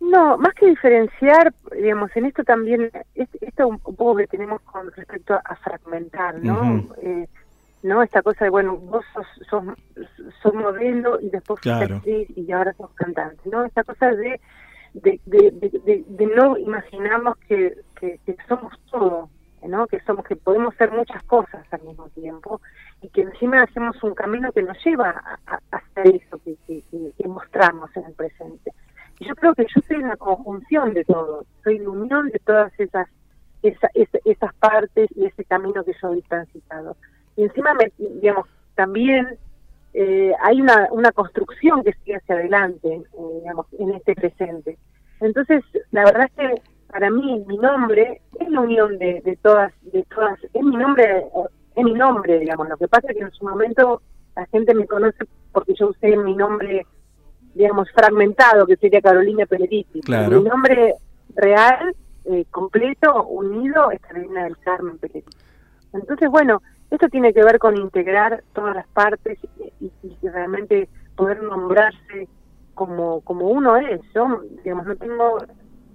No, 0.01 0.39
más 0.39 0.55
que 0.55 0.67
diferenciar, 0.67 1.53
digamos, 1.77 2.11
en 2.17 2.27
esto 2.27 2.45
también, 2.45 2.91
es- 3.17 3.29
esto 3.41 3.67
un 3.67 3.79
poco 3.81 4.17
que 4.17 4.29
tenemos 4.29 4.63
con 4.63 4.91
respecto 4.93 5.35
a 5.35 5.57
fragmentar, 5.57 6.39
¿no? 6.39 6.95
Eh, 7.03 7.27
¿No? 7.83 8.03
Esta 8.03 8.23
cosa 8.23 8.45
de, 8.45 8.51
bueno, 8.51 8.77
vos 8.77 9.03
sos, 9.15 9.27
sos, 9.49 9.65
sos 10.43 10.55
modelo 10.55 11.19
y 11.19 11.31
después 11.31 11.61
Claro. 11.61 11.97
actriz 11.97 12.29
y 12.37 12.53
ahora 12.53 12.75
sos 12.75 12.91
cantante, 12.95 13.41
¿no? 13.51 13.65
Esta 13.65 13.85
cosa 13.85 14.15
de, 14.15 14.39
de, 14.95 15.21
de, 15.27 15.51
de, 15.53 16.05
de- 16.07 16.27
no 16.27 16.57
imaginarnos 16.57 17.37
que, 17.49 17.77
que, 17.99 18.19
somos 18.49 18.73
todo, 18.91 19.29
¿no? 19.63 19.87
Que 19.87 20.01
somos, 20.01 20.25
que 20.25 20.37
podemos 20.37 20.75
ser 20.77 20.91
muchas 20.91 21.23
cosas 21.25 21.65
al 21.73 21.83
mismo 21.83 22.09
tiempo 22.11 22.61
y 23.03 23.09
que 23.09 23.23
encima 23.23 23.63
hacemos 23.63 24.03
un 24.03 24.15
camino 24.15 24.51
que 24.53 24.63
nos 24.63 24.77
lleva 24.85 25.11
a, 25.11 25.39
a- 25.55 25.61
hacer 25.77 26.17
eso 26.17 26.41
que- 26.45 26.57
que 27.17 27.29
mostramos 27.29 27.95
en 27.97 28.05
el 28.07 28.13
presente. 28.15 28.73
Y 29.19 29.29
yo 29.29 29.35
creo 29.37 29.55
que 29.55 29.67
yo 29.75 29.81
soy 29.87 29.99
una 29.99 30.17
conjunción 30.17 30.95
de 30.95 31.05
todo, 31.05 31.45
soy 31.63 31.79
la 31.79 31.91
unión 31.91 32.29
de 32.31 32.39
todas 32.41 32.73
esas 32.81 33.07
esa, 33.63 33.89
esa- 33.93 34.19
esas 34.25 34.55
partes 34.55 35.11
y 35.15 35.27
ese 35.27 35.45
camino 35.45 35.85
que 35.85 35.93
yo 36.01 36.15
he 36.15 36.23
transitado. 36.23 36.97
Y 37.37 37.43
encima, 37.43 37.75
me, 37.75 37.93
digamos, 37.99 38.47
también 38.75 39.37
eh, 39.93 40.33
hay 40.41 40.61
una, 40.61 40.89
una 40.93 41.13
construcción 41.13 41.83
que 41.83 41.93
sigue 41.95 42.17
hacia 42.17 42.37
adelante, 42.37 42.89
eh, 42.89 43.39
digamos, 43.41 43.67
en 43.79 43.95
este 43.95 44.15
presente. 44.15 44.79
Entonces, 45.21 45.63
la 45.91 46.05
verdad 46.05 46.27
es 46.27 46.33
que 46.33 46.63
para 46.91 47.11
mí 47.11 47.45
mi 47.47 47.59
nombre 47.59 48.21
es 48.39 48.49
la 48.49 48.61
unión 48.61 48.99
de, 48.99 49.21
de 49.25 49.37
todas, 49.37 49.73
de 49.83 50.05
todas, 50.05 50.39
es 50.43 50.63
mi 50.63 50.77
nombre, 50.77 51.27
es 51.77 51.85
mi 51.85 51.93
nombre, 51.93 52.39
digamos. 52.39 52.69
Lo 52.69 52.77
que 52.77 52.89
pasa 52.89 53.09
es 53.11 53.17
que 53.17 53.23
en 53.23 53.33
su 53.33 53.45
momento 53.45 54.03
la 54.37 54.47
gente 54.47 54.75
me 54.75 54.87
conoce 54.87 55.25
porque 55.53 55.75
yo 55.75 55.89
usé 55.89 56.17
mi 56.17 56.35
nombre, 56.35 56.87
digamos, 57.55 57.91
fragmentado, 57.93 58.67
que 58.67 58.77
sería 58.77 59.01
Carolina 59.01 59.47
Pelleriti. 59.47 60.01
Claro. 60.01 60.41
Mi 60.41 60.49
nombre 60.49 60.95
real, 61.35 61.95
eh, 62.25 62.45
completo, 62.51 63.25
unido, 63.25 63.91
es 63.91 64.01
Carolina 64.01 64.45
del 64.45 64.57
Carmen 64.59 64.99
Pelleriti. 64.99 65.37
Entonces, 65.93 66.31
bueno, 66.31 66.63
esto 66.91 67.09
tiene 67.09 67.33
que 67.33 67.43
ver 67.45 67.59
con 67.59 67.77
integrar 67.77 68.43
todas 68.53 68.75
las 68.75 68.87
partes 68.89 69.39
y, 69.81 69.85
y- 69.87 69.93
y 70.23 70.29
realmente 70.29 70.89
poder 71.17 71.43
nombrarse 71.43 72.29
como, 72.75 73.21
como 73.23 73.49
uno 73.49 73.77
es. 73.77 74.01
Yo, 74.15 74.43
digamos, 74.65 74.87
no 74.87 74.97
tengo 74.97 75.39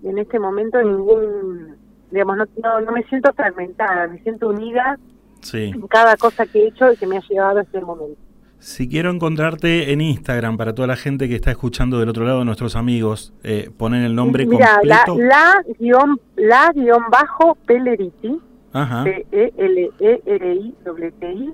en 0.04 0.18
este 0.20 0.40
momento 0.40 0.82
ningún, 0.82 1.76
digamos, 2.12 2.38
no, 2.38 2.46
no, 2.62 2.82
no 2.82 2.92
me 2.92 3.04
siento 3.04 3.34
fragmentada, 3.34 4.08
me 4.08 4.20
siento 4.20 4.50
unida 4.50 4.98
Sí. 5.42 5.72
en 5.76 5.88
cada 5.88 6.16
cosa 6.18 6.46
que 6.46 6.64
he 6.64 6.68
hecho 6.68 6.92
y 6.92 6.98
que 6.98 7.06
me 7.08 7.18
ha 7.18 7.22
llevado 7.30 7.60
a 7.60 7.62
este 7.64 7.80
momento. 7.82 8.20
Si 8.58 8.88
quiero 8.90 9.12
encontrarte 9.12 9.92
en 9.92 10.02
Instagram, 10.02 10.58
para 10.58 10.74
toda 10.74 10.88
la 10.88 10.96
gente 10.96 11.28
que 11.28 11.36
está 11.36 11.52
escuchando 11.52 12.00
del 12.00 12.10
otro 12.10 12.26
lado, 12.26 12.44
nuestros 12.46 12.76
amigos, 12.76 13.32
eh, 13.44 13.70
ponen 13.78 14.02
el 14.04 14.16
nombre 14.16 14.46
Mira, 14.48 14.80
la, 14.84 15.04
completo. 15.06 15.18
la 15.30 15.64
guion, 15.78 16.20
la 16.36 16.72
guion 16.74 17.04
bajo 17.12 17.56
Pelleriti, 17.68 18.40
Ajá, 18.76 19.04
P-E-L-E-R-I-T-I, 19.06 19.94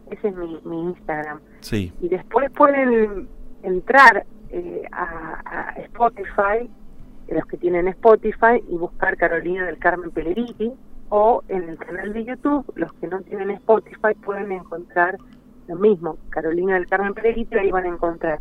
ese 0.09 0.27
es 0.27 0.35
mi, 0.35 0.59
mi 0.65 0.81
Instagram. 0.89 1.39
sí. 1.59 1.93
y 2.01 2.09
después 2.09 2.49
pueden 2.51 3.27
entrar 3.63 4.25
eh, 4.49 4.83
a, 4.91 5.41
a 5.45 5.71
Spotify, 5.81 6.67
los 7.29 7.45
que 7.45 7.57
tienen 7.57 7.87
Spotify, 7.89 8.63
y 8.67 8.75
buscar 8.75 9.15
Carolina 9.17 9.65
del 9.65 9.77
Carmen 9.77 10.09
Pelleriti, 10.11 10.71
o 11.09 11.43
en 11.47 11.69
el 11.69 11.77
canal 11.77 12.11
de 12.13 12.25
YouTube, 12.25 12.65
los 12.75 12.91
que 12.93 13.07
no 13.07 13.21
tienen 13.21 13.51
Spotify 13.51 14.15
pueden 14.23 14.51
encontrar 14.51 15.17
lo 15.67 15.75
mismo, 15.75 16.17
Carolina 16.29 16.73
del 16.73 16.87
Carmen 16.87 17.13
Pelleriti, 17.13 17.55
ahí 17.55 17.69
van 17.69 17.85
a 17.85 17.89
encontrar 17.89 18.39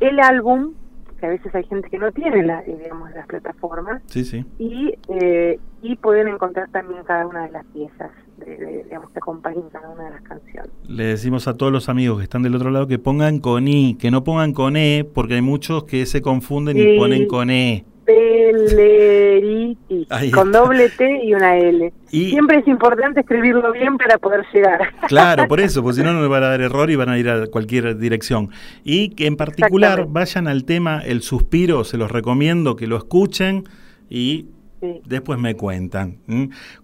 el 0.00 0.20
álbum, 0.20 0.74
que 1.20 1.26
a 1.26 1.30
veces 1.30 1.54
hay 1.54 1.64
gente 1.64 1.88
que 1.90 1.98
no 1.98 2.10
tiene 2.12 2.42
la, 2.42 2.60
eh, 2.60 2.76
digamos, 2.82 3.10
las 3.12 3.26
plataformas, 3.26 4.02
Sí, 4.06 4.24
sí. 4.24 4.44
y, 4.58 4.94
eh, 5.08 5.58
y 5.82 5.96
pueden 5.96 6.28
encontrar 6.28 6.68
también 6.70 7.02
cada 7.04 7.26
una 7.26 7.44
de 7.46 7.52
las 7.52 7.64
piezas, 7.66 8.10
de, 8.38 8.56
de- 8.56 8.84
digamos, 8.84 9.10
que 9.10 9.18
acompañan 9.18 9.68
cada 9.70 9.90
una 9.90 10.04
de 10.04 10.10
las 10.10 10.22
canciones. 10.22 10.70
Le 10.88 11.04
decimos 11.04 11.46
a 11.46 11.56
todos 11.56 11.70
los 11.72 11.88
amigos 11.88 12.18
que 12.18 12.24
están 12.24 12.42
del 12.42 12.54
otro 12.54 12.70
lado 12.70 12.86
que 12.86 12.98
pongan 12.98 13.38
con 13.38 13.68
I, 13.68 13.96
que 14.00 14.10
no 14.10 14.24
pongan 14.24 14.52
con 14.54 14.76
E, 14.76 15.04
porque 15.14 15.34
hay 15.34 15.42
muchos 15.42 15.84
que 15.84 16.06
se 16.06 16.22
confunden 16.22 16.76
y 16.78 16.98
ponen 16.98 17.26
con 17.26 17.50
E. 17.50 17.84
Peleriti, 18.10 20.06
Ahí 20.10 20.30
con 20.30 20.52
doble 20.52 20.88
T 20.90 21.24
y 21.24 21.34
una 21.34 21.56
L. 21.56 21.92
Y- 22.10 22.30
Siempre 22.30 22.58
es 22.58 22.68
importante 22.68 23.20
escribirlo 23.20 23.72
bien 23.72 23.96
para 23.96 24.18
poder 24.18 24.44
llegar. 24.52 24.80
Claro, 25.08 25.46
por 25.48 25.60
eso, 25.60 25.82
porque 25.82 25.96
si 25.98 26.02
no, 26.02 26.12
no 26.12 26.22
le 26.22 26.28
van 26.28 26.42
a 26.42 26.48
dar 26.48 26.60
error 26.60 26.90
y 26.90 26.96
van 26.96 27.08
a 27.08 27.18
ir 27.18 27.28
a 27.28 27.46
cualquier 27.46 27.96
dirección. 27.98 28.50
Y 28.84 29.10
que 29.10 29.26
en 29.26 29.36
particular 29.36 30.06
vayan 30.08 30.48
al 30.48 30.64
tema 30.64 31.00
El 31.04 31.22
Suspiro, 31.22 31.84
se 31.84 31.96
los 31.96 32.10
recomiendo 32.10 32.76
que 32.76 32.86
lo 32.86 32.96
escuchen 32.96 33.64
y 34.08 34.46
Sí. 34.80 35.00
después 35.04 35.38
me 35.38 35.56
cuentan. 35.56 36.16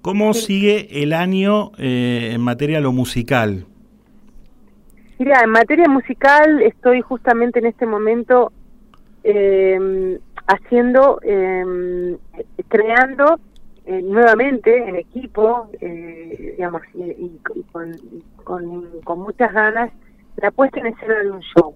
¿Cómo 0.02 0.34
sigue 0.34 1.02
el 1.02 1.14
año 1.14 1.72
eh, 1.78 2.32
en 2.34 2.40
materia 2.42 2.78
lo 2.80 2.92
musical? 2.92 3.64
Mira, 5.18 5.40
en 5.42 5.48
materia 5.48 5.88
musical 5.88 6.60
estoy 6.60 7.00
justamente 7.00 7.58
en 7.58 7.64
este 7.66 7.86
momento 7.86 8.52
eh, 9.28 10.18
haciendo, 10.46 11.18
eh, 11.22 12.16
creando 12.68 13.38
eh, 13.84 14.00
nuevamente 14.02 14.76
en 14.88 14.96
equipo, 14.96 15.68
eh, 15.80 16.54
digamos, 16.56 16.82
y, 16.94 17.02
y- 17.02 17.40
y 17.54 17.62
con, 17.64 17.94
y 17.94 18.22
con, 18.44 19.00
con 19.04 19.18
muchas 19.20 19.52
ganas, 19.52 19.90
la 20.36 20.50
puesta 20.50 20.80
en 20.80 20.86
escena 20.86 21.18
de 21.20 21.30
un 21.30 21.40
show. 21.40 21.74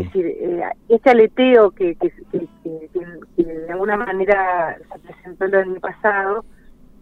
Es 0.00 0.06
decir, 0.06 0.26
eh, 0.26 0.62
este 0.88 1.10
aleteo 1.10 1.70
que, 1.70 1.94
que, 1.96 2.10
que- 2.32 3.44
de 3.44 3.70
alguna 3.72 3.96
manera 3.96 4.76
se 4.92 4.98
presentó 5.00 5.44
el 5.46 5.54
año 5.54 5.80
pasado, 5.80 6.44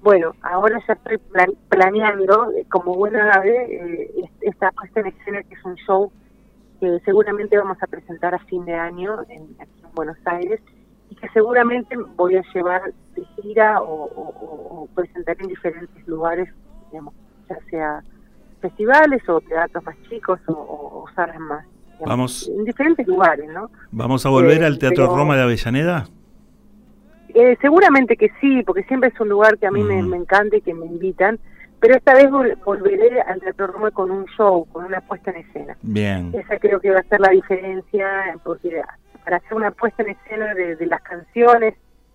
bueno, 0.03 0.33
ahora 0.43 0.81
ya 0.87 0.95
estoy 0.95 1.19
plan- 1.19 1.55
planeando, 1.69 2.51
eh, 2.53 2.65
como 2.71 2.95
buena 2.95 3.31
ave, 3.33 4.11
est- 4.23 4.43
esta 4.43 4.71
puesta 4.73 5.01
en 5.01 5.07
escena 5.09 5.43
que 5.43 5.55
es 5.55 5.65
un 5.65 5.75
show 5.77 6.13
que 6.81 6.99
seguramente 7.05 7.57
vamos 7.59 7.77
a 7.83 7.87
presentar 7.87 8.35
a 8.35 8.39
fin 8.41 8.65
de 8.65 8.75
año 8.75 9.23
en, 9.29 9.43
aquí 9.61 9.81
en 9.85 9.95
Buenos 9.95 10.17
Aires 10.25 10.61
y 11.11 11.15
que 11.17 11.29
seguramente 11.31 11.97
voy 12.17 12.37
a 12.37 12.43
llevar 12.55 12.83
de 13.17 13.25
gira 13.43 13.81
o, 13.83 14.05
o- 14.05 14.29
o- 14.29 14.83
o 14.83 14.87
presentar 14.95 15.37
en 15.41 15.49
diferentes 15.49 16.07
lugares, 16.07 16.49
digamos, 16.91 17.15
ya 17.49 17.57
sea 17.71 18.03
festivales 18.61 19.27
o 19.29 19.41
teatros 19.41 19.85
más 19.85 19.97
chicos 20.09 20.41
o, 20.47 20.53
o- 20.53 21.05
salas 21.15 21.39
más. 21.41 21.65
digamos, 21.99 22.07
Vamos. 22.09 22.49
En 22.57 22.65
diferentes 22.65 23.07
lugares, 23.09 23.49
¿no? 23.53 23.71
¿Vamos 23.91 24.25
a 24.25 24.29
volver 24.29 24.63
Eh, 24.63 24.67
al 24.67 24.79
Teatro 24.79 25.05
pero- 25.07 25.17
Roma 25.17 25.37
de 25.37 25.43
Avellaneda? 25.43 26.07
Eh, 27.35 27.57
seguramente 27.61 28.17
que 28.17 28.31
sí, 28.41 28.63
porque 28.65 28.83
siempre 28.85 29.11
es 29.11 29.21
un 29.21 29.29
lugar 29.29 29.59
que 29.59 29.67
a 29.67 29.71
mí 29.71 29.83
me, 29.83 30.03
me 30.03 30.17
encanta 30.17 30.57
y 30.57 30.61
que 30.61 30.75
me 30.75 30.87
invitan, 30.87 31.39
pero 31.81 31.95
esta 31.97 32.15
vez 32.15 32.27
vol- 32.31 32.57
volveré 32.65 33.21
al 33.21 33.41
Teatro 33.41 33.69
Roma 33.69 33.91
con 33.91 34.11
un 34.11 34.25
show, 34.37 34.67
con 34.73 34.85
una 34.85 35.01
puesta 35.01 35.31
en 35.31 35.39
escena. 35.39 35.77
Bien. 35.83 36.33
Esa 36.35 36.59
creo 36.59 36.81
que 36.81 36.91
va 36.91 37.01
a 37.01 37.05
ser 37.05 37.21
la 37.21 37.31
diferencia, 37.31 38.07
porque 38.45 38.83
para 39.25 39.37
hacer 39.39 39.55
una 39.55 39.71
puesta 39.71 40.03
en 40.03 40.11
escena 40.11 40.55
de, 40.55 40.77
de 40.77 40.87
las 40.87 41.03
canciones, 41.03 41.75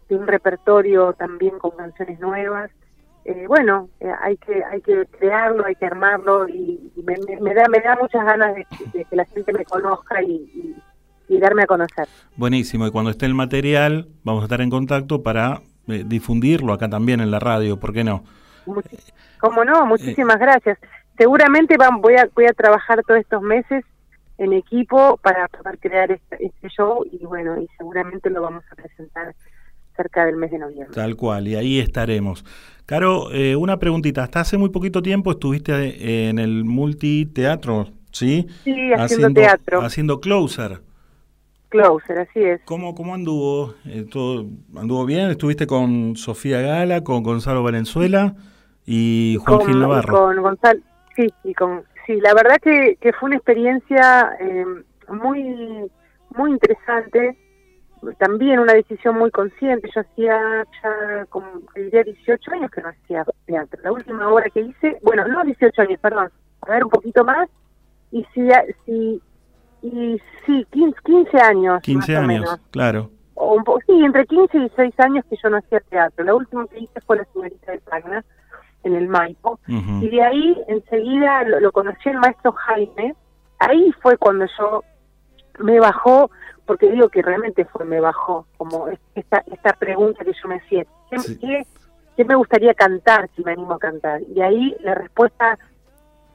de 0.10 0.16
un 0.16 0.28
repertorio 0.28 1.14
también 1.14 1.58
con 1.60 1.72
canciones 1.72 2.20
nuevas, 2.20 2.70
eh, 3.26 3.46
bueno, 3.48 3.88
eh, 4.02 4.12
hay 4.22 4.36
que 4.36 4.62
hay 4.66 4.82
que 4.82 5.06
crearlo, 5.18 5.66
hay 5.66 5.76
que 5.76 5.86
armarlo 5.86 6.48
y, 6.50 6.92
y 6.96 7.04
me, 7.04 7.16
me- 7.28 7.40
me 7.40 7.54
da 7.54 7.64
me 7.70 7.80
da 7.80 7.98
muchas 8.02 8.26
ganas 8.26 8.54
de, 8.56 8.68
de 8.94 9.06
que 9.06 9.16
la 9.16 9.24
gente 9.26 9.54
me 9.54 9.64
conozca 9.64 10.22
y, 10.22 10.32
y- 10.34 10.76
y 11.30 11.38
darme 11.40 11.64
a 11.64 11.68
conocer. 11.68 12.06
Buenísimo. 12.36 12.86
Y 12.86 12.92
cuando 12.92 13.10
esté 13.12 13.26
el 13.26 13.34
material, 13.34 14.10
vamos 14.26 14.42
a 14.42 14.46
estar 14.46 14.60
en 14.60 14.70
contacto 14.70 15.24
para 15.24 15.62
eh, 15.88 16.04
difundirlo 16.06 16.74
acá 16.74 16.90
también 16.90 17.22
en 17.22 17.32
la 17.32 17.40
radio, 17.40 17.80
¿por 17.80 17.94
qué 17.94 18.04
no? 18.04 18.26
¿Cómo 19.44 19.66
no? 19.66 19.86
Muchísimas 19.86 20.40
gracias. 20.40 20.78
Seguramente 21.18 21.76
voy 22.02 22.16
a 22.16 22.30
voy 22.34 22.46
a 22.46 22.54
trabajar 22.54 23.04
todos 23.06 23.20
estos 23.20 23.42
meses 23.42 23.84
en 24.38 24.54
equipo 24.54 25.18
para 25.18 25.50
poder 25.50 25.78
crear 25.80 26.10
este, 26.14 26.46
este 26.46 26.70
show 26.70 27.06
y 27.12 27.26
bueno, 27.26 27.60
y 27.60 27.68
seguramente 27.78 28.30
lo 28.30 28.42
vamos 28.42 28.64
a 28.72 28.76
presentar 28.76 29.36
cerca 29.98 30.26
del 30.26 30.38
mes 30.38 30.50
de 30.52 30.60
noviembre. 30.60 30.96
Tal 30.96 31.18
cual, 31.18 31.50
y 31.50 31.56
ahí 31.56 31.80
estaremos. 31.82 32.46
Caro, 32.86 33.34
eh, 33.34 33.58
una 33.58 33.80
preguntita. 33.80 34.24
Hasta 34.24 34.40
hace 34.40 34.58
muy 34.58 34.70
poquito 34.70 35.02
tiempo 35.02 35.32
estuviste 35.32 35.74
eh, 35.74 36.30
en 36.30 36.40
el 36.40 36.64
multiteatro, 36.64 37.90
¿sí? 38.14 38.48
Sí, 38.64 38.94
haciendo 38.94 39.34
teatro. 39.34 39.82
Haciendo 39.82 40.22
Closer. 40.22 40.80
Closer, 41.68 42.20
así 42.20 42.40
es. 42.40 42.62
¿Cómo, 42.64 42.96
cómo 42.96 43.14
anduvo? 43.14 43.76
Eh, 43.88 44.06
¿todo 44.10 44.46
¿Anduvo 44.78 45.06
bien? 45.06 45.32
¿Estuviste 45.32 45.68
con 45.68 46.16
Sofía 46.16 46.62
Gala, 46.62 47.04
con 47.04 47.24
Gonzalo 47.24 47.62
Valenzuela 47.62 48.38
y 48.86 49.38
Juan 49.46 49.58
con, 49.60 49.68
Gil 49.68 49.80
Navarro? 49.80 50.14
con 50.14 50.42
Gonzalo, 50.42 50.80
sí, 51.16 51.28
y 51.44 51.54
con, 51.54 51.84
sí, 52.06 52.20
la 52.22 52.34
verdad 52.34 52.58
que, 52.62 52.98
que 53.00 53.14
fue 53.14 53.28
una 53.28 53.38
experiencia 53.38 54.36
eh, 54.40 54.66
muy, 55.10 55.90
muy 56.36 56.52
interesante, 56.52 57.38
también 58.20 58.60
una 58.60 58.74
decisión 58.74 59.18
muy 59.18 59.32
consciente, 59.32 59.90
yo 59.96 60.02
hacía 60.02 60.66
ya 60.84 61.26
como, 61.30 61.48
diría 61.76 62.04
18 62.04 62.52
años 62.52 62.72
que 62.72 62.82
no 62.82 62.90
hacía 62.90 63.26
teatro, 63.46 63.80
la 63.84 63.92
última 63.92 64.28
obra 64.30 64.50
que 64.50 64.62
hice, 64.62 64.98
bueno, 65.02 65.26
no 65.28 65.44
18 65.44 65.82
años, 65.82 66.00
perdón, 66.02 66.30
a 66.62 66.72
ver 66.72 66.84
un 66.84 66.90
poquito 66.90 67.24
más, 67.24 67.48
y 68.12 68.26
sí, 68.34 68.48
sí, 68.86 69.22
y 69.82 70.22
sí, 70.46 70.66
15, 70.72 70.98
15 71.04 71.38
años. 71.40 71.82
15 71.82 72.12
más 72.14 72.20
o 72.20 72.22
años, 72.24 72.28
menos. 72.42 72.60
claro. 72.72 73.10
O 73.34 73.56
un 73.56 73.64
po- 73.64 73.80
sí, 73.88 73.94
entre 74.06 74.26
15 74.28 74.56
y 74.58 74.60
16 74.62 75.00
años 75.00 75.26
que 75.30 75.36
yo 75.42 75.50
no 75.50 75.58
hacía 75.58 75.80
teatro. 75.90 76.24
La 76.24 76.36
última 76.36 76.66
que 76.68 76.80
hice 76.80 77.02
fue 77.02 77.18
La 77.18 77.26
señorita 77.34 77.72
de 77.72 77.80
Tacna, 77.80 78.24
en 78.84 78.96
el 78.96 79.08
Maipo. 79.08 79.60
Y 80.04 80.10
de 80.10 80.22
ahí 80.24 80.58
enseguida 80.68 81.44
lo, 81.44 81.60
lo 81.60 81.72
conocí 81.72 82.10
el 82.10 82.18
maestro 82.18 82.52
Jaime. 82.54 83.16
Ahí 83.60 83.92
fue 84.02 84.18
cuando 84.18 84.46
yo 84.58 84.84
me 85.60 85.80
bajó, 85.80 86.30
porque 86.66 86.90
digo 86.92 87.10
que 87.10 87.22
realmente 87.22 87.66
fue, 87.66 87.86
me 87.86 88.00
bajó, 88.00 88.46
como 88.58 88.88
es- 88.88 89.00
esta, 89.16 89.44
esta 89.52 89.74
pregunta 89.74 90.24
que 90.26 90.34
yo 90.34 90.48
me 90.50 90.56
hacía. 90.58 90.84
¿Qué, 91.10 91.18
qué- 91.40 91.66
qué 92.18 92.26
me 92.26 92.36
gustaría 92.36 92.74
cantar 92.74 93.30
si 93.36 93.44
me 93.44 93.52
animo 93.54 93.74
a 93.74 93.80
cantar? 93.80 94.22
Y 94.36 94.42
ahí 94.42 94.76
la 94.82 94.96
respuesta 94.96 95.58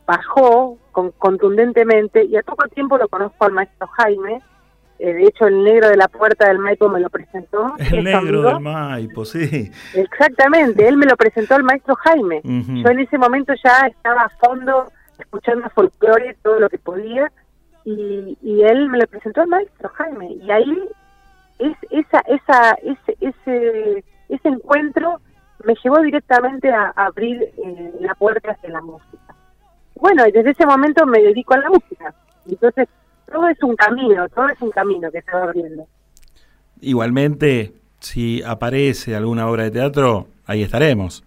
bajó 0.07 0.79
con, 0.93 1.11
contundentemente 1.12 2.25
y 2.25 2.37
a 2.37 2.43
poco 2.43 2.66
tiempo 2.69 2.97
lo 2.99 3.09
conozco 3.09 3.45
al 3.45 3.53
maestro 3.53 3.87
Jaime. 3.89 4.41
Eh, 4.99 5.15
de 5.15 5.25
hecho, 5.25 5.47
el 5.47 5.62
negro 5.62 5.89
de 5.89 5.97
la 5.97 6.09
puerta 6.09 6.49
del 6.49 6.59
Maipo 6.59 6.89
me 6.89 6.99
lo 7.01 7.09
presentó. 7.09 7.75
El 7.79 8.05
negro 8.05 8.19
amigo. 8.19 8.43
del 8.43 8.61
Maipo, 8.61 9.25
sí. 9.25 9.70
Exactamente, 9.95 10.89
él 10.89 10.97
me 10.97 11.07
lo 11.07 11.16
presentó 11.16 11.55
al 11.55 11.62
maestro 11.62 11.95
Jaime. 11.97 12.41
Yo 12.45 12.89
en 12.91 12.99
ese 12.99 13.16
momento 13.16 13.53
ya 13.62 13.87
estaba 13.87 14.23
a 14.23 14.29
fondo 14.45 14.91
escuchando 15.19 15.69
folclore, 15.70 16.37
todo 16.43 16.59
lo 16.59 16.69
que 16.69 16.79
podía, 16.79 17.31
y, 17.85 18.37
y 18.43 18.62
él 18.62 18.89
me 18.89 18.99
lo 18.99 19.07
presentó 19.07 19.43
al 19.43 19.49
maestro 19.49 19.89
Jaime. 19.91 20.33
Y 20.33 20.51
ahí 20.51 20.89
es 21.59 21.77
esa, 21.91 22.20
esa, 22.20 22.73
ese, 22.83 23.16
ese, 23.20 24.05
ese 24.29 24.49
encuentro 24.49 25.20
me 25.65 25.75
llevó 25.83 26.01
directamente 26.01 26.73
a, 26.73 26.93
a 26.95 27.07
abrir 27.07 27.43
eh, 27.43 27.93
la 28.01 28.15
puerta 28.15 28.53
hacia 28.53 28.70
la 28.70 28.81
música. 28.81 29.35
Bueno, 29.95 30.27
y 30.27 30.33
desde 30.33 30.51
ese 30.51 30.66
momento 30.66 31.07
me 31.07 31.20
dedico 31.20 31.55
a 31.55 31.59
la 31.59 31.70
música. 31.70 32.15
Entonces, 32.49 32.89
todo 33.30 33.48
es 33.48 33.62
un 33.62 33.76
camino, 33.76 34.28
todo 34.28 34.48
es 34.48 34.60
un 34.60 34.70
camino 34.70 35.10
que 35.10 35.22
se 35.22 35.30
va 35.32 35.42
abriendo. 35.44 35.86
Igualmente, 36.80 37.72
si 38.00 38.42
aparece 38.42 39.16
alguna 39.16 39.48
obra 39.48 39.64
de 39.64 39.70
teatro, 39.72 40.28
ahí 40.46 40.62
estaremos. 40.62 41.24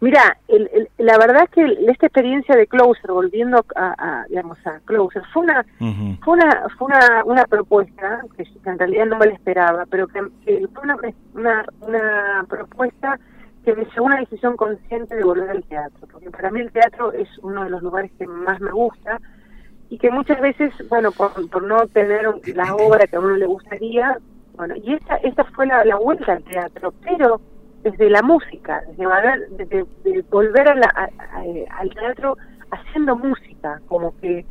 Mira, 0.00 0.36
el- 0.48 0.68
el- 0.74 0.88
la 0.98 1.16
verdad 1.16 1.44
es 1.44 1.50
que 1.50 1.62
el- 1.62 1.88
esta 1.88 2.06
experiencia 2.06 2.54
de 2.56 2.66
Closer, 2.66 3.10
volviendo 3.10 3.64
a, 3.74 3.94
a, 3.96 4.26
digamos 4.28 4.58
a 4.66 4.80
Closer, 4.84 5.22
fue 5.32 5.42
una 5.44 5.64
fue 6.22 6.34
una 6.34 6.62
fue 6.76 6.88
una, 6.88 7.24
una 7.24 7.44
propuesta 7.46 8.20
que, 8.36 8.44
en 8.70 8.78
realidad 8.78 9.06
no 9.06 9.16
me 9.18 9.26
la 9.26 9.32
esperaba, 9.32 9.86
pero 9.86 10.06
que, 10.08 10.20
que 10.44 10.66
fue 10.74 10.82
una, 10.82 10.96
una 11.34 11.64
una 11.80 12.44
propuesta 12.48 13.18
que 13.64 13.74
me 13.74 13.84
llevó 13.86 14.00
a 14.00 14.10
una 14.10 14.20
decisión 14.20 14.56
consciente 14.58 15.14
de 15.16 15.24
volver 15.24 15.48
al 15.48 15.64
teatro, 15.64 16.06
porque 16.12 16.30
para 16.30 16.50
mí 16.50 16.60
el 16.60 16.70
teatro 16.70 17.12
es 17.12 17.28
uno 17.40 17.64
de 17.64 17.70
los 17.70 17.82
lugares 17.82 18.10
que 18.18 18.26
más 18.26 18.60
me 18.60 18.72
gusta 18.72 19.18
y 19.94 19.98
que 19.98 20.10
muchas 20.10 20.40
veces, 20.40 20.72
bueno, 20.88 21.12
por, 21.12 21.30
por 21.50 21.62
no 21.62 21.86
tener 21.86 22.26
la 22.56 22.74
obra 22.74 23.06
que 23.06 23.14
a 23.14 23.20
uno 23.20 23.36
le 23.36 23.46
gustaría, 23.46 24.18
bueno, 24.56 24.74
y 24.74 24.92
esta 24.92 25.14
esta 25.18 25.44
fue 25.44 25.66
la, 25.66 25.84
la 25.84 25.94
vuelta 25.94 26.32
al 26.32 26.42
teatro, 26.42 26.92
pero 27.04 27.40
desde 27.84 28.10
la 28.10 28.20
música, 28.22 28.82
desde 28.88 29.06
volver, 29.06 30.24
volver 30.30 30.68
a 30.68 30.74
la- 30.74 31.10
al 31.78 31.90
teatro 31.90 32.36
haciendo 32.72 33.14
música, 33.14 33.80
como 33.86 34.18
que 34.20 34.44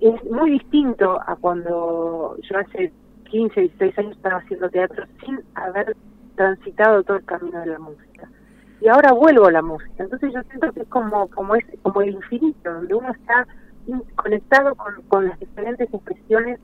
es 0.00 0.24
muy 0.28 0.50
distinto 0.50 1.20
a 1.24 1.36
cuando 1.36 2.36
yo 2.42 2.58
hace 2.58 2.92
15, 3.30 3.60
16 3.60 3.96
años 4.00 4.16
estaba 4.16 4.38
haciendo 4.38 4.68
teatro 4.70 5.04
sin 5.24 5.38
haber 5.54 5.94
transitado 6.34 7.04
todo 7.04 7.18
el 7.18 7.24
camino 7.24 7.60
de 7.60 7.66
la 7.66 7.78
música. 7.78 8.28
Y 8.80 8.88
ahora 8.88 9.12
vuelvo 9.12 9.46
a 9.46 9.52
la 9.52 9.62
música. 9.62 10.02
Entonces 10.02 10.32
yo 10.34 10.42
siento 10.48 10.72
que 10.72 10.80
es 10.80 10.88
como, 10.88 11.28
como, 11.28 11.54
es, 11.54 11.64
como 11.82 12.02
el 12.02 12.10
infinito, 12.14 12.72
donde 12.72 12.92
uno 12.92 13.12
está 13.12 13.46
conectado 14.16 14.74
con, 14.74 15.02
con 15.08 15.28
las 15.28 15.38
diferentes 15.38 15.92
expresiones 15.92 16.58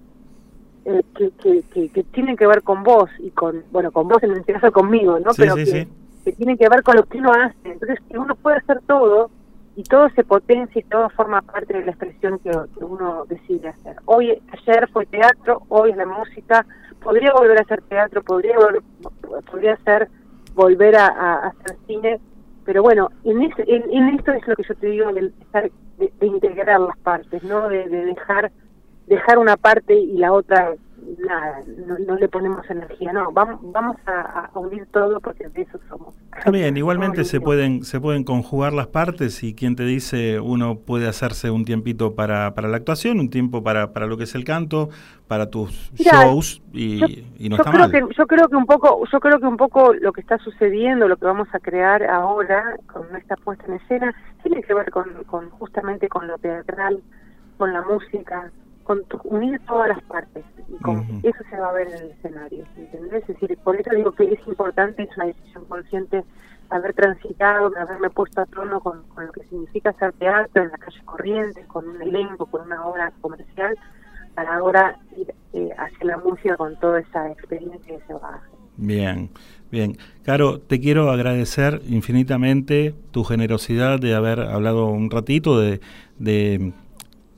eh, 0.84 1.02
que, 1.14 1.30
que, 1.32 1.62
que, 1.72 1.88
que 1.90 2.02
tienen 2.04 2.36
que 2.36 2.46
ver 2.46 2.62
con 2.62 2.82
vos 2.82 3.10
y 3.18 3.30
con, 3.30 3.64
bueno, 3.70 3.90
con 3.90 4.08
vos 4.08 4.22
en 4.22 4.32
este 4.32 4.54
caso 4.54 4.72
conmigo, 4.72 5.18
¿no? 5.18 5.32
Sí, 5.32 5.42
Pero 5.42 5.56
sí, 5.56 5.64
que, 5.64 5.70
sí. 5.70 5.88
que 6.24 6.32
tienen 6.32 6.56
que 6.56 6.68
ver 6.68 6.82
con 6.82 6.96
lo 6.96 7.04
que 7.04 7.18
uno 7.18 7.32
hace. 7.32 7.72
Entonces, 7.72 7.98
que 8.08 8.18
uno 8.18 8.34
puede 8.34 8.56
hacer 8.56 8.80
todo 8.86 9.30
y 9.76 9.82
todo 9.82 10.08
se 10.10 10.24
potencia 10.24 10.80
y 10.80 10.84
todo 10.84 11.10
forma 11.10 11.42
parte 11.42 11.74
de 11.74 11.84
la 11.84 11.90
expresión 11.92 12.38
que, 12.38 12.50
que 12.50 12.84
uno 12.84 13.24
decide 13.28 13.68
hacer. 13.68 13.96
Hoy, 14.06 14.40
ayer 14.52 14.88
fue 14.90 15.06
teatro, 15.06 15.62
hoy 15.68 15.90
es 15.90 15.96
la 15.96 16.06
música, 16.06 16.66
podría 17.02 17.32
volver 17.32 17.58
a 17.58 17.62
hacer 17.62 17.82
teatro, 17.82 18.22
podría 18.22 18.56
podría 19.50 19.76
ser 19.78 20.08
volver 20.54 20.96
a 20.96 21.48
hacer 21.48 21.76
cine, 21.86 22.20
pero 22.70 22.84
bueno, 22.84 23.10
en, 23.24 23.42
en, 23.42 23.50
en 23.90 24.08
esto 24.10 24.30
es 24.30 24.46
lo 24.46 24.54
que 24.54 24.62
yo 24.62 24.76
te 24.76 24.86
digo 24.86 25.12
de, 25.12 25.32
de, 25.98 26.12
de 26.20 26.26
integrar 26.28 26.78
las 26.78 26.96
partes, 26.98 27.42
¿no? 27.42 27.68
De, 27.68 27.88
de 27.88 28.04
dejar 28.04 28.52
dejar 29.08 29.38
una 29.38 29.56
parte 29.56 29.92
y 29.92 30.18
la 30.18 30.32
otra 30.32 30.76
nada, 31.18 31.60
no, 31.86 31.98
no 31.98 32.16
le 32.16 32.28
ponemos 32.28 32.68
energía, 32.70 33.12
no, 33.12 33.32
vamos 33.32 33.60
vamos 33.72 33.96
a, 34.06 34.50
a 34.52 34.58
unir 34.58 34.86
todo 34.92 35.20
porque 35.20 35.48
de 35.48 35.62
eso 35.62 35.78
somos. 35.88 36.14
Bien, 36.50 36.76
igualmente 36.76 37.24
se 37.24 37.40
pueden, 37.40 37.82
se 37.84 38.00
pueden 38.00 38.24
conjugar 38.24 38.72
las 38.72 38.86
partes 38.86 39.42
y 39.42 39.54
quien 39.54 39.76
te 39.76 39.84
dice 39.84 40.40
uno 40.40 40.78
puede 40.78 41.08
hacerse 41.08 41.50
un 41.50 41.64
tiempito 41.64 42.14
para, 42.14 42.54
para 42.54 42.68
la 42.68 42.76
actuación, 42.76 43.20
un 43.20 43.30
tiempo 43.30 43.62
para, 43.62 43.92
para 43.92 44.06
lo 44.06 44.16
que 44.16 44.24
es 44.24 44.34
el 44.34 44.44
canto, 44.44 44.88
para 45.26 45.50
tus 45.50 45.92
Mirá, 45.98 46.24
shows 46.24 46.62
y, 46.72 46.98
yo, 46.98 47.06
y 47.38 47.48
no 47.48 47.56
yo 47.56 47.62
está 47.62 47.70
creo 47.70 47.82
mal. 47.82 47.90
que 47.92 48.00
yo 48.16 48.26
creo 48.26 48.48
que 48.48 48.56
un 48.56 48.66
poco 48.66 49.04
yo 49.10 49.20
creo 49.20 49.38
que 49.38 49.46
un 49.46 49.56
poco 49.56 49.92
lo 49.94 50.12
que 50.12 50.20
está 50.20 50.38
sucediendo 50.38 51.06
lo 51.08 51.16
que 51.16 51.26
vamos 51.26 51.48
a 51.52 51.58
crear 51.60 52.02
ahora 52.04 52.76
con 52.92 53.14
esta 53.16 53.36
puesta 53.36 53.64
en 53.66 53.74
escena 53.74 54.14
tiene 54.42 54.62
que 54.62 54.74
ver 54.74 54.90
con, 54.90 55.08
con 55.24 55.50
justamente 55.50 56.08
con 56.08 56.26
lo 56.26 56.38
teatral 56.38 57.00
con 57.58 57.72
la 57.72 57.82
música 57.82 58.50
con 58.90 59.04
tu- 59.04 59.20
unir 59.22 59.60
todas 59.68 59.86
las 59.88 60.02
partes 60.02 60.44
y 60.68 60.82
con 60.82 60.98
eso 61.22 61.38
se 61.48 61.56
va 61.60 61.68
a 61.68 61.72
ver 61.72 61.86
en 61.86 61.94
el 62.02 62.10
escenario 62.10 62.64
¿entendés? 62.76 63.22
es 63.28 63.40
decir 63.40 63.56
por 63.62 63.76
eso 63.76 63.90
digo 63.94 64.10
que 64.10 64.24
es 64.24 64.40
importante 64.48 65.04
es 65.04 65.16
una 65.16 65.26
decisión 65.26 65.64
consciente 65.66 66.24
haber 66.70 66.92
transitado, 66.94 67.70
haberme 67.78 68.10
puesto 68.10 68.40
a 68.40 68.46
tono 68.46 68.80
con, 68.80 69.04
con 69.14 69.26
lo 69.26 69.32
que 69.32 69.44
significa 69.44 69.90
hacer 69.90 70.12
teatro 70.14 70.62
en 70.64 70.70
la 70.70 70.78
calle 70.78 71.00
Corrientes, 71.04 71.64
con 71.68 71.88
un 71.88 72.02
elenco, 72.02 72.46
con 72.46 72.62
una 72.62 72.84
obra 72.84 73.12
comercial, 73.20 73.76
para 74.34 74.56
ahora 74.56 74.96
ir 75.16 75.32
eh, 75.52 75.70
hacia 75.78 76.06
la 76.06 76.18
música 76.18 76.56
con 76.56 76.76
toda 76.80 76.98
esa 77.00 77.30
experiencia 77.30 77.96
que 77.98 78.04
se 78.06 78.14
va 78.14 78.40
Bien, 78.76 79.30
bien. 79.70 79.98
Caro, 80.24 80.58
te 80.60 80.80
quiero 80.80 81.10
agradecer 81.10 81.80
infinitamente 81.88 82.94
tu 83.10 83.24
generosidad 83.24 84.00
de 84.00 84.14
haber 84.14 84.40
hablado 84.40 84.86
un 84.86 85.10
ratito, 85.10 85.60
de, 85.60 85.80
de 86.18 86.72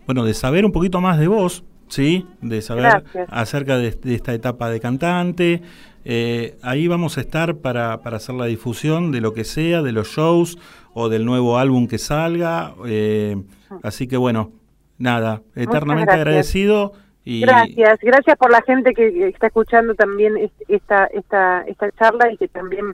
bueno, 0.07 0.25
de 0.25 0.35
saber 0.35 0.65
un 0.65 0.73
poquito 0.73 1.01
más 1.01 1.19
de 1.19 1.29
vos, 1.29 1.65
¿sí? 1.89 2.27
De 2.41 2.61
saber 2.63 2.85
Gracias. 2.85 3.29
acerca 3.31 3.77
de, 3.79 3.91
de 3.93 4.15
esta 4.15 4.33
etapa 4.35 4.69
de 4.71 4.81
cantante. 4.81 5.63
Eh, 6.05 6.57
ahí 6.63 6.89
vamos 6.89 7.17
a 7.19 7.21
estar 7.21 7.57
para, 7.59 7.99
para 8.03 8.17
hacer 8.17 8.35
la 8.35 8.47
difusión 8.47 9.13
de 9.13 9.21
lo 9.21 9.33
que 9.35 9.45
sea, 9.45 9.83
de 9.83 9.93
los 9.93 10.09
shows 10.09 10.59
o 10.95 11.09
del 11.09 11.25
nuevo 11.25 11.59
álbum 11.59 11.87
que 11.87 11.99
salga. 11.99 12.75
eh, 12.87 13.37
así 13.83 14.09
que 14.09 14.17
bueno, 14.17 14.51
nada, 14.99 15.43
eternamente 15.55 16.13
agradecido. 16.13 16.93
Y, 17.25 17.43
Gracias, 17.43 18.01
gracias 18.03 18.37
por 18.37 18.51
la 18.51 18.63
gente 18.63 18.95
que, 18.95 19.29
está 19.29 19.47
escuchando 19.47 19.95
también 19.95 20.37
es- 20.37 20.51
esta 20.67 21.05
esta 21.07 21.63
esta 21.69 21.89
charla 21.93 22.33
y 22.33 22.37
que 22.37 22.49
también 22.49 22.87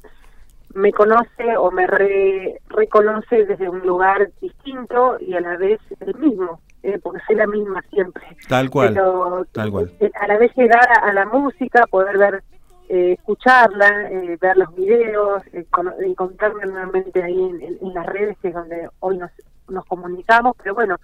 me 0.75 0.93
conoce 0.93 1.57
o 1.59 1.71
me 1.71 1.87
re- 1.87 2.61
reconoce 2.69 3.47
desde 3.47 3.71
un 3.71 3.81
lugar 3.87 4.31
distinto 4.43 5.17
y 5.19 5.33
a 5.33 5.41
la 5.41 5.57
vez 5.57 5.81
el 6.01 6.15
mismo, 6.17 6.61
eh, 6.83 6.99
porque 7.03 7.21
soy 7.27 7.37
la 7.37 7.47
misma 7.47 7.83
siempre. 7.91 8.25
Tal 8.49 8.71
cual, 8.71 8.95
Pero 8.95 9.45
tal 9.53 9.71
cual. 9.71 9.93
eh, 10.01 10.11
a 10.21 10.27
la 10.29 10.39
vez 10.39 10.53
llegar 10.57 10.89
a, 10.91 11.09
a 11.09 11.13
la 11.13 11.27
música, 11.27 11.87
poder 11.91 12.17
ver, 12.19 12.43
eh, 12.89 13.13
escucharla, 13.19 14.09
eh, 14.11 14.39
ver 14.41 14.57
los 14.57 14.75
videos, 14.75 15.43
eh, 15.53 15.67
cono- 15.71 15.93
encontrarme 16.01 16.65
nuevamente 16.67 17.23
ahí 17.23 17.35
en, 17.39 17.61
en- 17.63 17.79
en 17.83 17.95
las 17.95 18.07
redes, 18.07 18.37
que 18.41 18.49
es 18.49 18.55
donde 18.55 18.89
hoy 19.01 19.19
nos, 19.19 19.31
nos 19.69 19.85
comunicamos, 19.85 20.55
pero 20.63 20.75
bueno, 20.75 20.97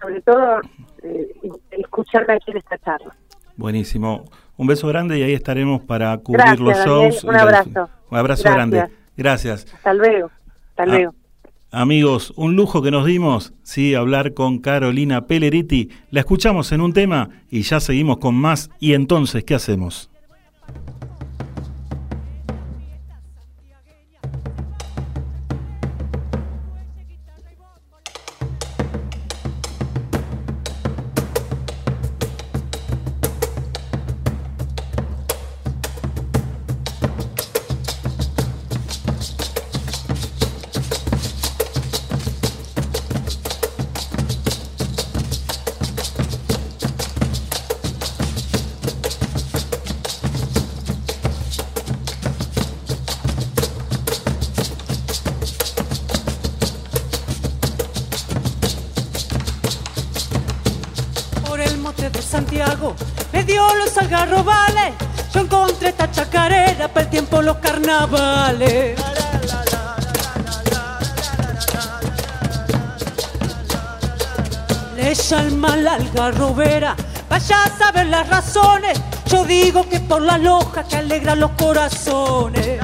sobre 0.00 0.20
todo 0.22 0.60
eh, 1.02 1.34
escucharme 1.72 2.34
aquí 2.34 2.50
en 2.52 2.56
esta 2.58 2.78
charla. 2.78 3.14
Buenísimo. 3.56 4.24
Un 4.58 4.66
beso 4.66 4.88
grande 4.88 5.18
y 5.18 5.22
ahí 5.22 5.34
estaremos 5.34 5.82
para 5.82 6.16
cubrir 6.18 6.44
Gracias, 6.44 6.60
los 6.60 6.78
Daniel. 6.78 7.10
shows. 7.12 7.24
Un 7.24 7.36
abrazo. 7.36 7.90
Un 8.10 8.18
abrazo 8.18 8.42
Gracias. 8.42 8.54
grande. 8.54 8.84
Gracias. 9.16 9.74
Hasta 9.74 9.92
luego. 9.94 10.30
Hasta 10.70 10.82
Ah, 10.82 10.86
luego. 10.86 11.14
Amigos, 11.78 12.32
un 12.36 12.56
lujo 12.56 12.80
que 12.80 12.90
nos 12.90 13.04
dimos, 13.04 13.52
sí, 13.62 13.94
hablar 13.94 14.32
con 14.32 14.60
Carolina 14.60 15.26
Pelleriti. 15.26 15.90
La 16.10 16.20
escuchamos 16.20 16.72
en 16.72 16.80
un 16.80 16.94
tema 16.94 17.28
y 17.50 17.60
ya 17.60 17.80
seguimos 17.80 18.16
con 18.16 18.34
más. 18.34 18.70
¿Y 18.80 18.94
entonces 18.94 19.44
qué 19.44 19.54
hacemos? 19.54 20.08
Las 78.16 78.28
razones. 78.30 78.98
Yo 79.26 79.44
digo 79.44 79.86
que 79.88 80.00
por 80.00 80.22
la 80.22 80.38
loja 80.38 80.84
que 80.84 80.96
alegra 80.96 81.34
los 81.34 81.50
corazones. 81.52 82.80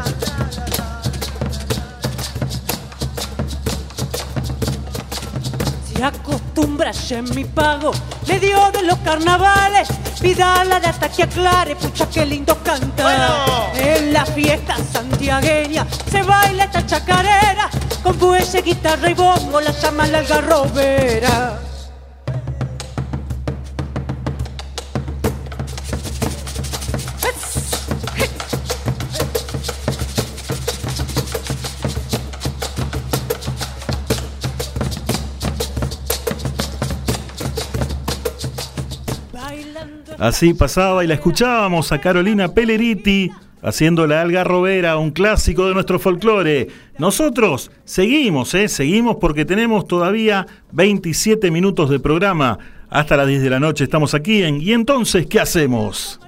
Se 5.89 6.05
acostumbra 6.05 6.91
ya 6.91 7.19
en 7.19 7.35
mi 7.35 7.45
pago, 7.45 7.93
me 8.29 8.39
dio 8.39 8.71
de 8.73 8.83
los 8.83 8.99
carnavales. 8.99 9.89
Pídala 10.21 10.79
de 10.81 10.89
hasta 10.89 11.09
que 11.09 11.23
aclare, 11.23 11.77
pucha 11.77 12.07
que 12.11 12.27
lindo 12.27 12.55
canta. 12.63 13.73
En 13.75 14.13
la 14.13 14.27
fiesta 14.27 14.77
santiagueña 14.93 15.87
se 16.11 16.23
baila 16.23 16.65
esta 16.65 16.85
chacarera. 16.85 17.71
Con 18.03 18.19
bueye, 18.19 18.61
guitarra 18.61 19.09
y 19.09 19.15
bombo 19.15 19.61
la 19.61 19.71
llaman 19.71 20.13
la 20.13 20.19
algarrobera. 20.19 21.62
Así 40.23 40.55
pasaba 40.55 41.03
y 41.03 41.09
la 41.09 41.15
escuchábamos 41.15 41.91
a 41.91 42.01
Carolina 42.01 42.47
Pelleriti 42.47 43.33
haciendo 43.61 44.07
la 44.07 44.23
algarrobera, 44.23 44.97
un 44.97 45.11
clásico 45.11 45.67
de 45.67 45.75
nuestro 45.75 45.99
folclore. 45.99 46.69
Nosotros 46.97 47.73
seguimos, 47.85 48.55
¿eh? 48.55 48.69
seguimos 48.69 49.17
porque 49.21 49.45
tenemos 49.45 49.89
todavía 49.89 50.47
27 50.71 51.51
minutos 51.51 51.91
de 51.91 51.99
programa. 51.99 52.57
Hasta 52.89 53.17
las 53.17 53.27
10 53.27 53.43
de 53.43 53.51
la 53.51 53.59
noche 53.59 53.83
estamos 53.83 54.15
aquí 54.15 54.45
en 54.45 54.63
¿Y 54.63 54.73
entonces 54.75 55.27
qué 55.27 55.41
hacemos? 55.41 56.21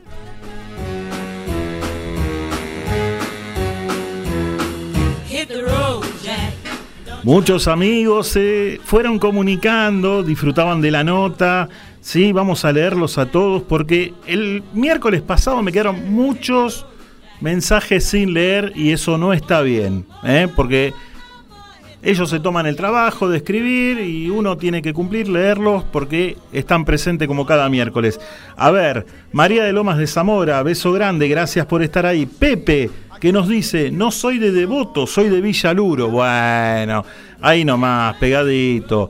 Muchos 7.22 7.68
amigos 7.68 8.26
se 8.26 8.80
fueron 8.84 9.18
comunicando, 9.18 10.22
disfrutaban 10.24 10.82
de 10.82 10.90
la 10.90 11.04
nota. 11.04 11.68
Sí, 12.04 12.32
vamos 12.32 12.66
a 12.66 12.72
leerlos 12.72 13.16
a 13.16 13.30
todos 13.30 13.62
porque 13.62 14.12
el 14.26 14.62
miércoles 14.74 15.22
pasado 15.22 15.62
me 15.62 15.72
quedaron 15.72 16.12
muchos 16.12 16.84
mensajes 17.40 18.04
sin 18.04 18.34
leer 18.34 18.72
y 18.76 18.92
eso 18.92 19.16
no 19.16 19.32
está 19.32 19.62
bien, 19.62 20.04
¿eh? 20.22 20.46
porque 20.54 20.92
ellos 22.02 22.28
se 22.28 22.40
toman 22.40 22.66
el 22.66 22.76
trabajo 22.76 23.30
de 23.30 23.38
escribir 23.38 24.00
y 24.00 24.28
uno 24.28 24.58
tiene 24.58 24.82
que 24.82 24.92
cumplir, 24.92 25.28
leerlos 25.28 25.82
porque 25.84 26.36
están 26.52 26.84
presentes 26.84 27.26
como 27.26 27.46
cada 27.46 27.70
miércoles. 27.70 28.20
A 28.54 28.70
ver, 28.70 29.06
María 29.32 29.64
de 29.64 29.72
Lomas 29.72 29.96
de 29.96 30.06
Zamora, 30.06 30.62
beso 30.62 30.92
grande, 30.92 31.26
gracias 31.26 31.64
por 31.64 31.82
estar 31.82 32.04
ahí. 32.04 32.26
Pepe, 32.26 32.90
que 33.18 33.32
nos 33.32 33.48
dice, 33.48 33.90
no 33.90 34.10
soy 34.10 34.38
de 34.38 34.52
Devoto, 34.52 35.06
soy 35.06 35.30
de 35.30 35.40
Villaluro. 35.40 36.10
Bueno, 36.10 37.02
ahí 37.40 37.64
nomás, 37.64 38.16
pegadito. 38.18 39.08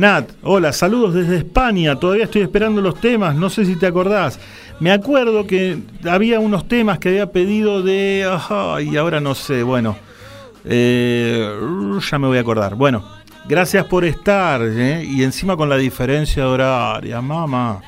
Nat, 0.00 0.30
hola, 0.44 0.72
saludos 0.72 1.12
desde 1.12 1.36
España, 1.36 1.94
todavía 1.94 2.24
estoy 2.24 2.40
esperando 2.40 2.80
los 2.80 2.98
temas, 3.02 3.36
no 3.36 3.50
sé 3.50 3.66
si 3.66 3.76
te 3.76 3.86
acordás. 3.86 4.40
Me 4.78 4.92
acuerdo 4.92 5.46
que 5.46 5.76
había 6.08 6.40
unos 6.40 6.66
temas 6.66 6.98
que 6.98 7.10
había 7.10 7.26
pedido 7.26 7.82
de... 7.82 8.26
ajá, 8.26 8.80
y 8.80 8.96
ahora 8.96 9.20
no 9.20 9.34
sé, 9.34 9.62
bueno. 9.62 9.98
eh, 10.64 11.46
ya 12.10 12.18
me 12.18 12.28
voy 12.28 12.38
a 12.38 12.40
acordar. 12.40 12.76
Bueno, 12.76 13.04
gracias 13.46 13.84
por 13.84 14.06
estar. 14.06 14.62
¿eh? 14.64 15.04
Y 15.04 15.22
encima 15.22 15.54
con 15.54 15.68
la 15.68 15.76
diferencia 15.76 16.48
horaria, 16.48 17.20
mamá. 17.20 17.82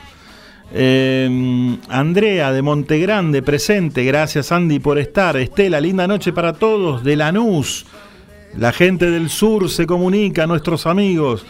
Eh, 0.71 1.79
Andrea 1.89 2.53
de 2.53 2.61
Montegrande 2.61 3.41
presente, 3.41 4.05
gracias 4.05 4.53
Andy 4.53 4.81
por 4.81 4.99
estar. 4.99 5.39
Estela, 5.39 5.81
linda 5.81 6.07
noche 6.07 6.35
para 6.35 6.53
todos 6.53 7.03
de 7.05 7.17
Lanús. 7.17 7.87
La 8.59 8.71
gente 8.71 9.11
del 9.11 9.31
sur 9.31 9.71
se 9.71 9.87
comunica, 9.87 10.47
nuestros 10.47 10.87
amigos. 10.87 11.47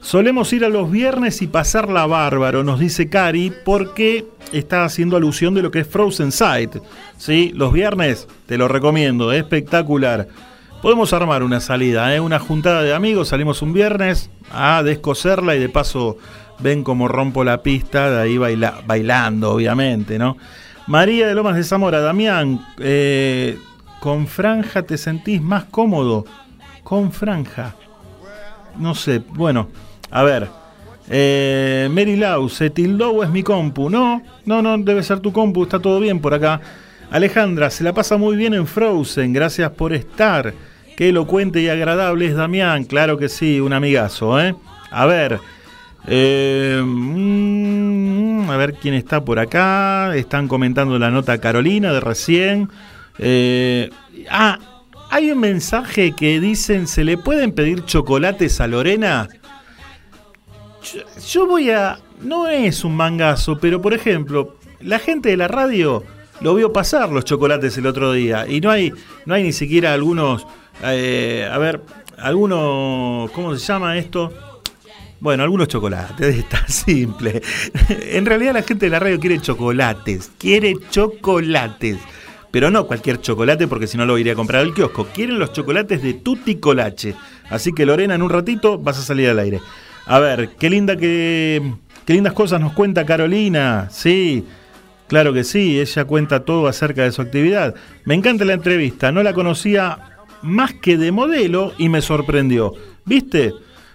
Solemos 0.00 0.52
ir 0.52 0.64
a 0.64 0.68
los 0.68 0.90
viernes 0.90 1.42
y 1.42 1.46
pasarla 1.48 2.06
bárbaro, 2.06 2.62
nos 2.62 2.78
dice 2.78 3.08
Cari, 3.08 3.52
porque 3.64 4.24
está 4.52 4.84
haciendo 4.84 5.16
alusión 5.16 5.54
de 5.54 5.62
lo 5.62 5.70
que 5.70 5.80
es 5.80 5.86
Frozen 5.88 6.30
Sight. 6.32 6.76
¿sí? 7.16 7.50
Los 7.54 7.72
viernes, 7.72 8.28
te 8.46 8.56
lo 8.56 8.68
recomiendo, 8.68 9.32
es 9.32 9.40
espectacular. 9.42 10.28
Podemos 10.80 11.12
armar 11.12 11.42
una 11.42 11.58
salida, 11.60 12.14
¿eh? 12.14 12.20
una 12.20 12.38
juntada 12.38 12.82
de 12.82 12.94
amigos, 12.94 13.28
salimos 13.28 13.62
un 13.62 13.72
viernes 13.72 14.30
a 14.52 14.82
descoserla 14.84 15.56
y 15.56 15.58
de 15.58 15.68
paso 15.68 16.18
ven 16.60 16.84
cómo 16.84 17.08
rompo 17.08 17.42
la 17.42 17.62
pista, 17.62 18.10
de 18.10 18.20
ahí 18.22 18.36
baila- 18.38 18.82
bailando, 18.86 19.50
obviamente, 19.52 20.18
¿no? 20.18 20.36
María 20.86 21.26
de 21.26 21.34
Lomas 21.34 21.56
de 21.56 21.64
Zamora, 21.64 22.00
Damián, 22.00 22.64
eh, 22.78 23.58
con 23.98 24.28
franja 24.28 24.82
te 24.84 24.96
sentís 24.96 25.42
más 25.42 25.64
cómodo. 25.64 26.24
Con 26.84 27.10
franja. 27.10 27.74
No 28.78 28.94
sé, 28.94 29.18
bueno, 29.18 29.68
a 30.16 30.22
ver. 30.22 30.48
Eh, 31.10 31.88
Mary 31.90 32.16
Lau, 32.16 32.48
se 32.48 32.70
tildó 32.70 33.22
es 33.22 33.28
mi 33.28 33.42
compu. 33.42 33.90
No, 33.90 34.22
no, 34.46 34.62
no, 34.62 34.78
debe 34.78 35.02
ser 35.02 35.20
tu 35.20 35.30
compu, 35.30 35.64
está 35.64 35.78
todo 35.78 36.00
bien 36.00 36.20
por 36.20 36.32
acá. 36.32 36.58
Alejandra, 37.10 37.68
se 37.68 37.84
la 37.84 37.92
pasa 37.92 38.16
muy 38.16 38.34
bien 38.34 38.54
en 38.54 38.66
Frozen, 38.66 39.34
gracias 39.34 39.70
por 39.72 39.92
estar. 39.92 40.54
Qué 40.96 41.10
elocuente 41.10 41.60
y 41.60 41.68
agradable 41.68 42.26
es 42.26 42.34
Damián, 42.34 42.84
claro 42.84 43.18
que 43.18 43.28
sí, 43.28 43.60
un 43.60 43.74
amigazo, 43.74 44.40
¿eh? 44.40 44.54
A 44.90 45.04
ver, 45.04 45.38
eh, 46.06 46.80
mm, 46.82 48.48
a 48.48 48.56
ver 48.56 48.72
quién 48.72 48.94
está 48.94 49.22
por 49.22 49.38
acá. 49.38 50.16
Están 50.16 50.48
comentando 50.48 50.98
la 50.98 51.10
nota 51.10 51.36
Carolina 51.38 51.92
de 51.92 52.00
recién. 52.00 52.70
Eh, 53.18 53.90
ah, 54.30 54.58
hay 55.10 55.30
un 55.30 55.40
mensaje 55.40 56.12
que 56.12 56.40
dicen, 56.40 56.86
¿se 56.86 57.04
le 57.04 57.18
pueden 57.18 57.52
pedir 57.52 57.84
chocolates 57.84 58.62
a 58.62 58.66
Lorena? 58.66 59.28
Yo, 61.28 61.46
voy 61.46 61.70
a... 61.70 61.98
No 62.20 62.48
es 62.48 62.84
un 62.84 62.96
mangazo, 62.96 63.58
pero 63.58 63.82
por 63.82 63.92
ejemplo, 63.94 64.56
la 64.80 64.98
gente 64.98 65.30
de 65.30 65.36
la 65.36 65.48
radio 65.48 66.02
lo 66.40 66.54
vio 66.54 66.72
pasar 66.72 67.10
los 67.10 67.24
chocolates 67.24 67.76
el 67.78 67.86
otro 67.86 68.12
día 68.12 68.46
y 68.48 68.60
no 68.60 68.70
hay, 68.70 68.92
no 69.24 69.34
hay 69.34 69.42
ni 69.42 69.52
siquiera 69.52 69.92
algunos... 69.92 70.46
eh, 70.82 71.48
a 71.50 71.58
ver, 71.58 71.82
algunos... 72.18 73.30
¿Cómo 73.32 73.54
se 73.56 73.66
llama 73.66 73.98
esto? 73.98 74.32
Bueno, 75.18 75.42
algunos 75.42 75.68
chocolates, 75.68 76.36
está 76.38 76.66
simple. 76.68 77.42
En 77.88 78.26
realidad 78.26 78.54
la 78.54 78.62
gente 78.62 78.86
de 78.86 78.90
la 78.90 78.98
radio 78.98 79.18
quiere 79.18 79.40
chocolates, 79.40 80.30
quiere 80.38 80.74
chocolates. 80.90 81.98
Pero 82.50 82.70
no 82.70 82.86
cualquier 82.86 83.20
chocolate 83.20 83.66
porque 83.66 83.86
si 83.86 83.98
no 83.98 84.06
lo 84.06 84.16
iría 84.16 84.32
a 84.32 84.36
comprar 84.36 84.62
al 84.62 84.72
kiosco. 84.72 85.06
Quieren 85.12 85.38
los 85.38 85.52
chocolates 85.52 86.02
de 86.02 86.14
Tutti 86.14 86.56
Colache. 86.56 87.14
Así 87.50 87.72
que 87.72 87.84
Lorena, 87.84 88.14
en 88.14 88.22
un 88.22 88.30
ratito 88.30 88.78
vas 88.78 88.98
a 88.98 89.02
salir 89.02 89.28
al 89.28 89.38
aire. 89.38 89.60
A 90.06 90.18
ver, 90.20 90.50
qué 90.58 90.70
linda 90.70 90.96
que... 90.96 91.74
Qué 92.06 92.12
lindas 92.12 92.34
cosas 92.34 92.60
nos 92.60 92.72
cuenta 92.72 93.04
Carolina. 93.04 93.88
Sí, 93.90 94.44
claro 95.08 95.32
que 95.32 95.42
sí, 95.42 95.80
ella 95.80 96.04
cuenta 96.04 96.44
todo 96.44 96.68
acerca 96.68 97.02
de 97.02 97.10
su 97.10 97.20
actividad. 97.20 97.74
Me 98.04 98.14
encanta 98.14 98.44
la 98.44 98.52
entrevista, 98.52 99.10
no 99.10 99.24
la 99.24 99.32
conocía 99.34 99.98
más 100.40 100.72
que 100.72 100.96
de 100.96 101.10
modelo 101.10 101.72
y 101.78 101.88
me 101.88 102.00
sorprendió. 102.00 102.74
¿Viste? 103.04 103.52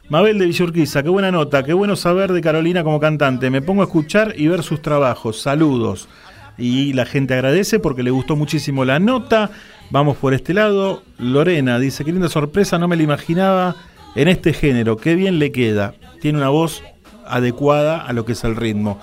Mabel 0.10 0.40
de 0.40 0.48
Villurquiza, 0.48 1.04
qué 1.04 1.08
buena 1.08 1.32
nota, 1.32 1.64
qué 1.64 1.72
bueno 1.72 1.96
saber 1.96 2.34
de 2.34 2.42
Carolina 2.42 2.84
como 2.84 3.00
cantante. 3.00 3.50
Me 3.50 3.62
pongo 3.62 3.82
a 3.82 3.86
escuchar 3.86 4.34
y 4.36 4.50
ver 4.50 4.62
sus 4.62 4.82
trabajos. 4.82 5.42
Saludos. 5.42 6.10
Y 6.58 6.92
la 6.92 7.06
gente 7.06 7.34
agradece 7.34 7.80
porque 7.80 8.04
le 8.04 8.12
gustó 8.12 8.36
muchísimo 8.36 8.84
la 8.84 9.00
nota. 9.00 9.52
Vamos 9.90 10.18
por 10.18 10.34
este 10.34 10.54
lado. 10.54 11.04
Lorena 11.18 11.80
dice, 11.80 12.04
qué 12.04 12.12
linda 12.12 12.28
sorpresa, 12.28 12.78
no 12.78 12.90
me 12.90 12.98
la 12.98 13.04
imaginaba 13.04 13.78
en 14.16 14.28
este 14.28 14.54
género. 14.54 14.98
Qué 14.98 15.16
bien 15.16 15.40
le 15.40 15.52
queda. 15.52 15.94
Tiene 16.20 16.40
una 16.40 16.50
voz 16.50 16.84
adecuada 17.26 18.06
a 18.06 18.14
lo 18.14 18.26
que 18.26 18.34
es 18.34 18.44
el 18.44 18.56
ritmo. 18.56 19.00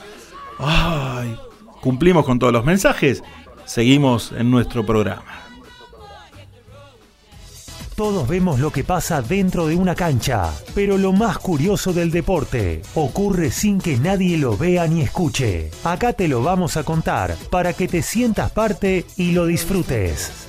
Ay, 0.59 1.37
cumplimos 1.81 2.25
con 2.25 2.39
todos 2.39 2.53
los 2.53 2.65
mensajes. 2.65 3.23
Seguimos 3.65 4.33
en 4.33 4.51
nuestro 4.51 4.85
programa. 4.85 5.49
Todos 7.99 8.29
vemos 8.29 8.61
lo 8.61 8.71
que 8.71 8.85
pasa 8.85 9.23
dentro 9.23 9.67
de 9.67 9.75
una 9.75 9.97
cancha, 9.97 10.53
pero 10.73 10.97
lo 10.97 11.13
más 11.13 11.37
curioso 11.39 11.93
del 11.93 12.13
deporte 12.13 12.81
ocurre 12.95 13.51
sin 13.51 13.81
que 13.81 13.97
nadie 13.97 14.39
lo 14.39 14.57
vea 14.57 14.87
ni 14.87 15.01
escuche. 15.01 15.73
Acá 15.83 16.13
te 16.13 16.29
lo 16.29 16.41
vamos 16.41 16.77
a 16.77 16.85
contar 16.85 17.35
para 17.51 17.73
que 17.73 17.89
te 17.89 18.03
sientas 18.03 18.53
parte 18.53 19.05
y 19.17 19.33
lo 19.33 19.47
disfrutes. 19.47 20.48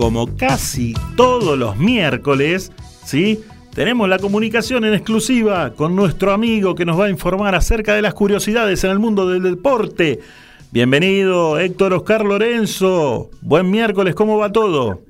Como 0.00 0.34
casi 0.34 0.94
todos 1.14 1.58
los 1.58 1.76
miércoles, 1.76 2.72
¿sí? 3.04 3.44
Tenemos 3.74 4.08
la 4.08 4.18
comunicación 4.18 4.86
en 4.86 4.94
exclusiva 4.94 5.74
con 5.74 5.94
nuestro 5.94 6.32
amigo 6.32 6.74
que 6.74 6.86
nos 6.86 6.98
va 6.98 7.04
a 7.04 7.10
informar 7.10 7.54
acerca 7.54 7.94
de 7.94 8.00
las 8.00 8.14
curiosidades 8.14 8.82
en 8.84 8.92
el 8.92 8.98
mundo 8.98 9.28
del 9.28 9.42
deporte. 9.42 10.20
Bienvenido, 10.72 11.58
Héctor 11.58 11.92
Oscar 11.92 12.24
Lorenzo. 12.24 13.28
Buen 13.42 13.70
miércoles, 13.70 14.14
¿cómo 14.14 14.38
va 14.38 14.50
todo? 14.50 15.02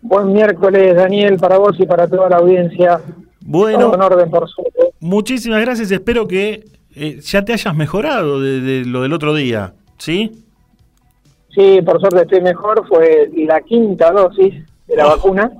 Buen 0.00 0.32
miércoles, 0.32 0.96
Daniel, 0.96 1.36
para 1.36 1.58
vos 1.58 1.78
y 1.78 1.84
para 1.84 2.08
toda 2.08 2.30
la 2.30 2.36
audiencia. 2.36 3.02
Bueno, 3.42 3.94
en 3.94 4.00
orden, 4.00 4.30
por 4.30 4.48
suerte. 4.48 4.94
muchísimas 4.98 5.60
gracias. 5.60 5.90
Espero 5.90 6.26
que 6.26 6.64
eh, 6.94 7.20
ya 7.20 7.44
te 7.44 7.52
hayas 7.52 7.76
mejorado 7.76 8.40
de, 8.40 8.62
de 8.62 8.86
lo 8.86 9.02
del 9.02 9.12
otro 9.12 9.34
día, 9.34 9.74
¿sí? 9.98 10.46
Sí, 11.54 11.80
por 11.82 12.00
suerte 12.00 12.22
estoy 12.22 12.40
mejor. 12.40 12.86
Fue 12.88 13.30
la 13.34 13.60
quinta 13.60 14.10
dosis 14.12 14.54
de 14.86 14.96
la 14.96 15.06
Oh. 15.06 15.10
vacuna. 15.16 15.50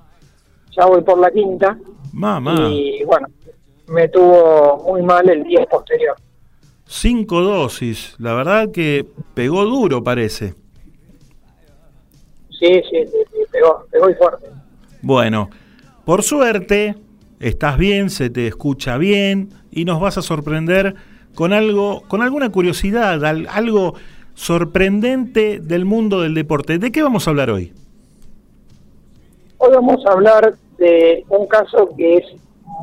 Ya 0.76 0.86
voy 0.86 1.02
por 1.02 1.18
la 1.18 1.30
quinta. 1.30 1.76
Mamá, 2.12 2.68
Y 2.70 3.04
bueno, 3.04 3.28
me 3.88 4.08
tuvo 4.08 4.84
muy 4.86 5.02
mal 5.02 5.28
el 5.28 5.42
día 5.44 5.64
posterior. 5.70 6.16
cinco 6.86 7.40
dosis. 7.40 8.14
La 8.18 8.34
verdad 8.34 8.70
que 8.72 9.06
pegó 9.34 9.64
duro, 9.64 10.02
parece. 10.02 10.54
Sí, 12.58 12.82
sí, 12.90 13.06
sí, 13.06 13.18
sí, 13.30 13.38
pegó, 13.50 13.86
pegó 13.90 14.10
y 14.10 14.14
fuerte. 14.14 14.46
Bueno, 15.02 15.50
por 16.04 16.22
suerte, 16.22 16.94
estás 17.38 17.78
bien, 17.78 18.10
se 18.10 18.28
te 18.28 18.46
escucha 18.46 18.98
bien 18.98 19.50
y 19.70 19.84
nos 19.84 20.00
vas 20.00 20.18
a 20.18 20.22
sorprender 20.22 20.94
con 21.34 21.52
algo, 21.52 22.02
con 22.08 22.22
alguna 22.22 22.50
curiosidad, 22.50 23.24
al- 23.24 23.46
algo 23.48 23.94
sorprendente 24.40 25.60
del 25.60 25.84
mundo 25.84 26.22
del 26.22 26.32
deporte. 26.34 26.78
¿De 26.78 26.90
qué 26.90 27.02
vamos 27.02 27.26
a 27.26 27.30
hablar 27.30 27.50
hoy? 27.50 27.72
Hoy 29.58 29.70
vamos 29.74 30.04
a 30.06 30.12
hablar 30.12 30.54
de 30.78 31.24
un 31.28 31.46
caso 31.46 31.90
que 31.94 32.14
es 32.16 32.24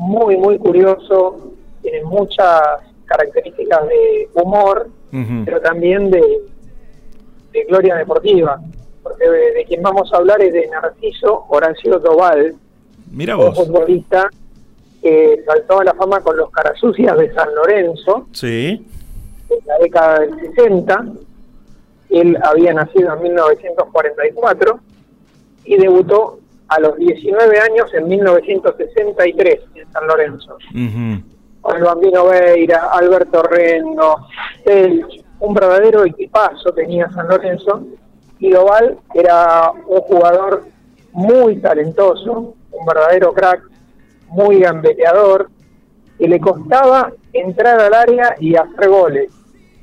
muy, 0.00 0.36
muy 0.36 0.56
curioso, 0.58 1.52
tiene 1.82 2.04
muchas 2.04 2.62
características 3.06 3.88
de 3.88 4.28
humor, 4.34 4.88
pero 5.44 5.60
también 5.60 6.10
de, 6.12 6.20
de 7.52 7.64
gloria 7.64 7.96
deportiva. 7.96 8.60
Porque 9.02 9.28
de, 9.28 9.52
de 9.54 9.64
quien 9.64 9.82
vamos 9.82 10.12
a 10.12 10.18
hablar 10.18 10.40
es 10.40 10.52
de 10.52 10.68
Narciso 10.68 11.44
Horacio 11.48 11.98
Tobal, 12.00 12.54
Mira 13.10 13.36
un 13.36 13.46
vos. 13.46 13.56
futbolista 13.58 14.28
que 15.02 15.42
saltó 15.44 15.80
a 15.80 15.84
la 15.84 15.94
fama 15.94 16.20
con 16.20 16.36
los 16.36 16.50
Carasucias 16.52 17.18
de 17.18 17.34
San 17.34 17.48
Lorenzo 17.54 18.28
Sí. 18.32 18.86
en 19.50 19.66
la 19.66 19.78
década 19.80 20.20
del 20.20 20.30
60. 20.54 21.04
Él 22.10 22.38
había 22.42 22.72
nacido 22.72 23.14
en 23.14 23.22
1944 23.22 24.80
y 25.64 25.76
debutó 25.76 26.38
a 26.68 26.80
los 26.80 26.96
19 26.96 27.60
años 27.60 27.92
en 27.94 28.08
1963 28.08 29.60
en 29.74 29.92
San 29.92 30.06
Lorenzo. 30.06 30.56
Con 31.60 31.76
el 31.76 31.82
Bambino 31.82 32.26
Veira, 32.26 32.90
Alberto 32.92 33.42
Rendo, 33.42 34.26
Telch, 34.64 35.24
un 35.40 35.54
verdadero 35.54 36.04
equipazo 36.04 36.72
tenía 36.72 37.10
San 37.10 37.28
Lorenzo. 37.28 37.82
Y 38.38 38.50
Doval 38.50 38.98
era 39.14 39.72
un 39.86 40.00
jugador 40.00 40.64
muy 41.12 41.56
talentoso, 41.56 42.54
un 42.70 42.86
verdadero 42.86 43.32
crack, 43.32 43.62
muy 44.28 44.60
gambeteador, 44.60 45.50
y 46.18 46.28
le 46.28 46.38
costaba 46.40 47.12
entrar 47.32 47.80
al 47.80 47.94
área 47.94 48.34
y 48.38 48.54
hacer 48.54 48.88
goles 48.88 49.37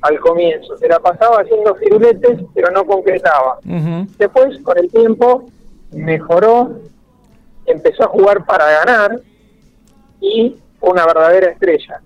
al 0.06 0.20
comienzo. 0.20 0.76
Se 0.78 0.88
la 0.88 0.98
pasaba 0.98 1.40
haciendo 1.40 1.74
firuletes, 1.74 2.40
pero 2.54 2.70
no 2.70 2.84
concretaba. 2.84 3.58
Después, 4.18 4.58
con 4.62 4.78
el 4.78 4.90
tiempo, 4.90 5.46
mejoró, 5.92 6.80
empezó 7.66 8.04
a 8.04 8.08
jugar 8.08 8.44
para 8.46 8.84
ganar, 8.84 9.20
y 10.20 10.56
una 10.80 11.06
verdadera 11.06 11.50
estrella. 11.50 12.00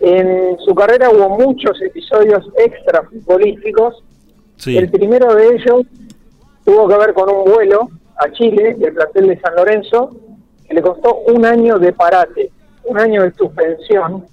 En 0.00 0.58
su 0.58 0.74
carrera 0.74 1.10
hubo 1.10 1.30
muchos 1.30 1.80
episodios 1.82 2.48
extra 2.58 3.02
futbolísticos. 3.04 4.02
Sí. 4.56 4.76
El 4.76 4.90
primero 4.90 5.34
de 5.34 5.46
ellos 5.48 5.82
tuvo 6.64 6.88
que 6.88 6.96
ver 6.96 7.14
con 7.14 7.30
un 7.30 7.44
vuelo 7.44 7.88
a 8.16 8.30
Chile 8.32 8.74
del 8.78 8.94
plantel 8.94 9.28
de 9.28 9.40
San 9.40 9.54
Lorenzo 9.54 10.10
que 10.66 10.74
le 10.74 10.82
costó 10.82 11.22
un 11.26 11.44
año 11.44 11.78
de 11.78 11.92
parate, 11.92 12.50
un 12.84 12.98
año 12.98 13.22
de 13.22 13.32
suspensión, 13.32 14.26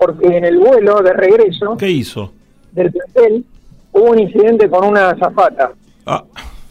porque 0.00 0.36
en 0.36 0.44
el 0.46 0.58
vuelo 0.58 1.02
de 1.02 1.12
regreso 1.12 1.76
¿Qué 1.76 1.90
hizo? 1.90 2.32
del 2.72 2.90
plantel 2.90 3.44
hubo 3.92 4.04
un 4.10 4.18
incidente 4.18 4.68
con 4.70 4.84
una 4.86 5.10
azafata 5.10 5.72
Ah. 6.06 6.24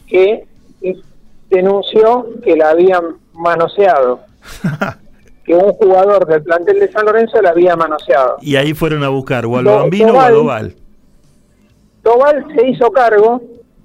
que 0.08 0.44
denunció 1.48 2.26
que 2.42 2.56
la 2.56 2.70
habían 2.70 3.16
manoseado, 3.32 4.20
que 5.44 5.54
un 5.54 5.72
jugador 5.74 6.26
del 6.26 6.42
plantel 6.42 6.80
de 6.80 6.90
San 6.92 7.04
Lorenzo 7.06 7.40
la 7.40 7.50
había 7.50 7.76
manoseado. 7.76 8.36
Y 8.42 8.56
ahí 8.56 8.74
fueron 8.74 9.02
a 9.04 9.08
buscar 9.08 9.46
o 9.46 9.56
al 9.56 9.64
Do- 9.64 9.76
Bambino 9.78 10.12
o 10.14 10.20
a 10.20 10.30
Doval. 10.30 10.32
Doval. 10.32 10.76
Tobal 12.02 12.46
se 12.56 12.66
hizo 12.68 12.90
cargo, 12.90 13.40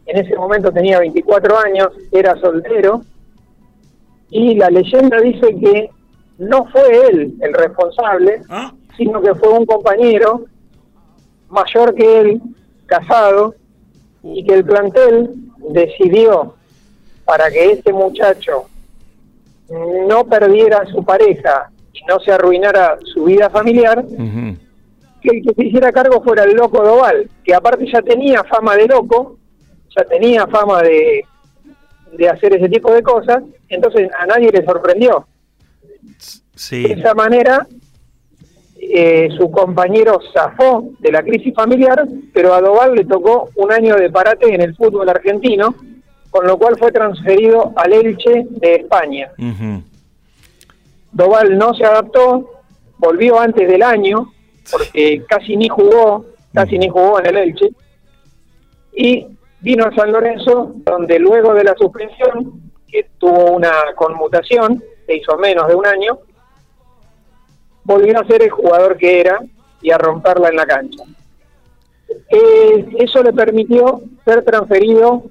en 0.05 0.17
ese 0.25 0.35
momento 0.35 0.71
tenía 0.71 0.99
24 0.99 1.59
años, 1.59 1.89
era 2.11 2.35
soltero, 2.39 3.01
y 4.29 4.55
la 4.55 4.69
leyenda 4.69 5.19
dice 5.21 5.47
que 5.59 5.89
no 6.37 6.65
fue 6.71 7.07
él 7.09 7.35
el 7.41 7.53
responsable, 7.53 8.41
sino 8.97 9.21
que 9.21 9.35
fue 9.35 9.49
un 9.49 9.65
compañero 9.65 10.45
mayor 11.49 11.93
que 11.95 12.19
él, 12.19 12.41
casado, 12.85 13.55
y 14.23 14.43
que 14.43 14.55
el 14.55 14.65
plantel 14.65 15.31
decidió 15.69 16.55
para 17.25 17.49
que 17.49 17.71
este 17.71 17.93
muchacho 17.93 18.65
no 20.07 20.25
perdiera 20.25 20.79
a 20.79 20.85
su 20.85 21.03
pareja 21.03 21.71
y 21.93 22.03
no 22.07 22.19
se 22.19 22.31
arruinara 22.31 22.97
su 23.13 23.25
vida 23.25 23.49
familiar, 23.49 24.05
que 25.21 25.29
el 25.29 25.43
que 25.43 25.53
se 25.55 25.65
hiciera 25.65 25.91
cargo 25.91 26.21
fuera 26.23 26.43
el 26.43 26.53
loco 26.53 26.83
Doval, 26.83 27.29
que 27.43 27.53
aparte 27.53 27.85
ya 27.91 28.01
tenía 28.01 28.43
fama 28.43 28.75
de 28.75 28.87
loco, 28.87 29.37
ya 29.95 30.03
tenía 30.05 30.45
fama 30.47 30.81
de, 30.83 31.23
de 32.13 32.29
hacer 32.29 32.55
ese 32.55 32.69
tipo 32.69 32.93
de 32.93 33.01
cosas, 33.01 33.43
entonces 33.69 34.09
a 34.19 34.25
nadie 34.25 34.51
le 34.51 34.63
sorprendió. 34.65 35.27
Sí. 36.55 36.83
De 36.83 36.93
esa 36.93 37.13
manera, 37.13 37.67
eh, 38.97 39.29
su 39.37 39.51
compañero 39.51 40.21
zafó 40.33 40.85
de 40.99 41.11
la 41.11 41.21
crisis 41.21 41.53
familiar, 41.53 42.07
pero 42.33 42.53
a 42.53 42.61
Doval 42.61 42.95
le 42.95 43.03
tocó 43.03 43.49
un 43.57 43.69
año 43.69 43.97
de 43.97 44.09
parate 44.09 44.55
en 44.55 44.61
el 44.61 44.73
fútbol 44.73 45.09
argentino, 45.09 45.75
con 46.29 46.47
lo 46.47 46.57
cual 46.57 46.77
fue 46.79 46.93
transferido 46.93 47.73
al 47.75 47.91
Elche 47.91 48.45
de 48.49 48.75
España. 48.75 49.33
Doval 51.11 51.57
no 51.57 51.73
se 51.73 51.83
adaptó, 51.83 52.49
volvió 52.97 53.37
antes 53.37 53.67
del 53.67 53.83
año, 53.83 54.31
porque 54.71 55.25
casi 55.27 55.57
ni 55.57 55.67
jugó, 55.67 56.27
casi 56.53 56.77
ni 56.77 56.87
jugó 56.87 57.19
en 57.19 57.25
el 57.25 57.35
Elche, 57.35 57.71
y 58.95 59.27
vino 59.59 59.83
a 59.87 59.93
San 59.93 60.13
Lorenzo, 60.13 60.71
donde 60.85 61.19
luego 61.19 61.53
de 61.53 61.65
la 61.65 61.75
suspensión, 61.77 62.71
que 62.87 63.07
tuvo 63.17 63.51
una 63.51 63.73
conmutación, 63.97 64.81
se 65.05 65.17
hizo 65.17 65.35
menos 65.37 65.67
de 65.67 65.75
un 65.75 65.85
año, 65.85 66.19
volvió 67.85 68.19
a 68.19 68.25
ser 68.25 68.41
el 68.43 68.49
jugador 68.49 68.97
que 68.97 69.21
era 69.21 69.39
y 69.81 69.91
a 69.91 69.97
romperla 69.97 70.49
en 70.49 70.55
la 70.57 70.65
cancha. 70.65 71.03
Eh, 72.29 72.85
eso 72.99 73.23
le 73.23 73.33
permitió 73.33 74.01
ser 74.23 74.43
transferido 74.43 75.23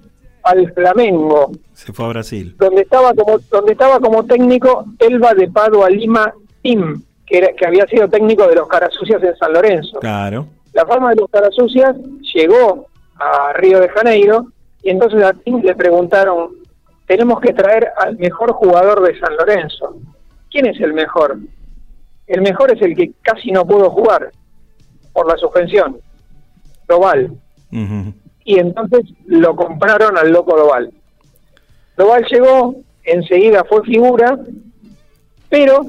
al 0.42 0.72
Flamengo, 0.72 1.52
Se 1.72 1.92
fue 1.92 2.04
a 2.04 2.08
Brasil. 2.08 2.54
donde 2.58 2.82
estaba 2.82 3.14
como 3.14 3.38
donde 3.50 3.72
estaba 3.72 3.98
como 3.98 4.24
técnico 4.26 4.84
Elba 4.98 5.32
de 5.32 5.48
Padua 5.50 5.88
Lima 5.88 6.34
Tim, 6.62 7.02
que, 7.26 7.38
era, 7.38 7.52
que 7.54 7.66
había 7.66 7.86
sido 7.86 8.08
técnico 8.08 8.46
de 8.46 8.56
los 8.56 8.68
Carasucias 8.68 9.22
en 9.22 9.34
San 9.36 9.52
Lorenzo. 9.54 9.98
Claro. 10.00 10.46
La 10.74 10.84
fama 10.84 11.10
de 11.10 11.16
los 11.16 11.30
Carasucias 11.30 11.96
llegó 12.34 12.88
a 13.16 13.52
Río 13.54 13.80
de 13.80 13.88
Janeiro 13.88 14.48
y 14.82 14.90
entonces 14.90 15.22
a 15.22 15.32
Tim 15.32 15.62
le 15.62 15.74
preguntaron, 15.74 16.50
tenemos 17.06 17.40
que 17.40 17.54
traer 17.54 17.88
al 17.96 18.18
mejor 18.18 18.52
jugador 18.52 19.00
de 19.06 19.18
San 19.18 19.34
Lorenzo. 19.36 19.96
¿Quién 20.50 20.66
es 20.66 20.78
el 20.80 20.92
mejor? 20.92 21.38
El 22.26 22.42
mejor 22.42 22.72
es 22.72 22.82
el 22.82 22.96
que 22.96 23.12
casi 23.22 23.50
no 23.50 23.66
pudo 23.66 23.90
jugar 23.90 24.30
por 25.12 25.28
la 25.28 25.36
suspensión, 25.36 25.98
Doval. 26.88 27.32
Y 28.44 28.58
entonces 28.58 29.02
lo 29.26 29.56
compraron 29.56 30.16
al 30.16 30.30
loco 30.30 30.56
Doval. 30.56 30.92
Doval 31.96 32.24
llegó, 32.26 32.74
enseguida 33.04 33.64
fue 33.64 33.82
figura, 33.84 34.38
pero 35.48 35.82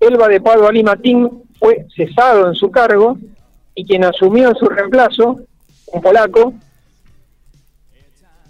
Elba 0.00 0.28
de 0.28 0.40
Padua 0.40 0.72
Limatín 0.72 1.42
fue 1.58 1.86
cesado 1.94 2.48
en 2.48 2.54
su 2.54 2.70
cargo 2.70 3.16
y 3.74 3.84
quien 3.84 4.04
asumió 4.04 4.50
en 4.50 4.54
su 4.56 4.66
reemplazo, 4.66 5.40
un 5.92 6.00
polaco, 6.00 6.54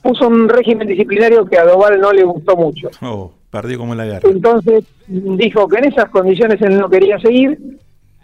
puso 0.03 0.29
un 0.29 0.49
régimen 0.49 0.87
disciplinario 0.87 1.47
que 1.47 1.59
a 1.59 1.65
Doval 1.65 2.01
no 2.01 2.13
le 2.13 2.25
gustó 2.25 2.57
mucho. 2.57 2.91
Oh, 3.03 3.33
perdió 3.51 3.79
como 3.79 3.93
en 3.93 3.99
la 3.99 4.05
guerra. 4.07 4.29
Entonces 4.29 4.85
dijo 5.07 5.69
que 5.69 5.79
en 5.79 5.85
esas 5.87 6.11
condiciones 6.11 6.61
él 6.63 6.79
no 6.79 6.89
quería 6.89 7.19
seguir 7.19 7.79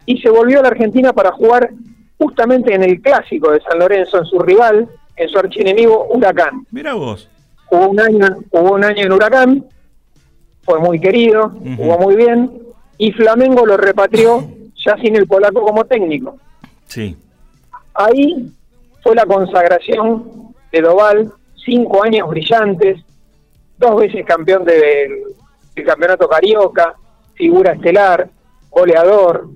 y 0.06 0.18
se 0.18 0.30
volvió 0.30 0.60
a 0.60 0.62
la 0.62 0.68
Argentina 0.68 1.12
para 1.12 1.32
jugar 1.32 1.70
justamente 2.18 2.74
en 2.74 2.82
el 2.82 3.00
clásico 3.00 3.50
de 3.50 3.60
San 3.60 3.78
Lorenzo, 3.78 4.18
en 4.18 4.24
su 4.24 4.38
rival, 4.38 4.88
en 5.16 5.28
su 5.28 5.38
archienemigo 5.38 6.06
Huracán. 6.10 6.66
Mira 6.70 6.94
vos. 6.94 7.28
Jugó 7.66 7.88
un 7.88 8.00
año, 8.00 8.26
jugó 8.50 8.72
un 8.72 8.84
año 8.84 9.04
en 9.04 9.12
Huracán, 9.12 9.64
fue 10.62 10.78
muy 10.78 11.00
querido, 11.00 11.50
jugó 11.76 11.98
muy 11.98 12.16
bien 12.16 12.50
y 12.98 13.12
Flamengo 13.12 13.66
lo 13.66 13.76
repatrió 13.76 14.46
ya 14.84 14.96
sin 14.98 15.16
el 15.16 15.26
polaco 15.26 15.62
como 15.62 15.84
técnico. 15.84 16.36
Sí. 16.86 17.16
Ahí 17.94 18.52
fue 19.02 19.14
la 19.14 19.26
consagración 19.26 20.54
de 20.70 20.80
Doval, 20.80 21.32
cinco 21.64 22.02
años 22.02 22.28
brillantes, 22.28 23.02
dos 23.82 24.00
veces 24.00 24.24
campeón 24.24 24.64
del, 24.64 25.24
campeonato 25.84 26.28
carioca, 26.28 26.94
figura 27.34 27.72
estelar, 27.72 28.28
goleador, 28.70 29.48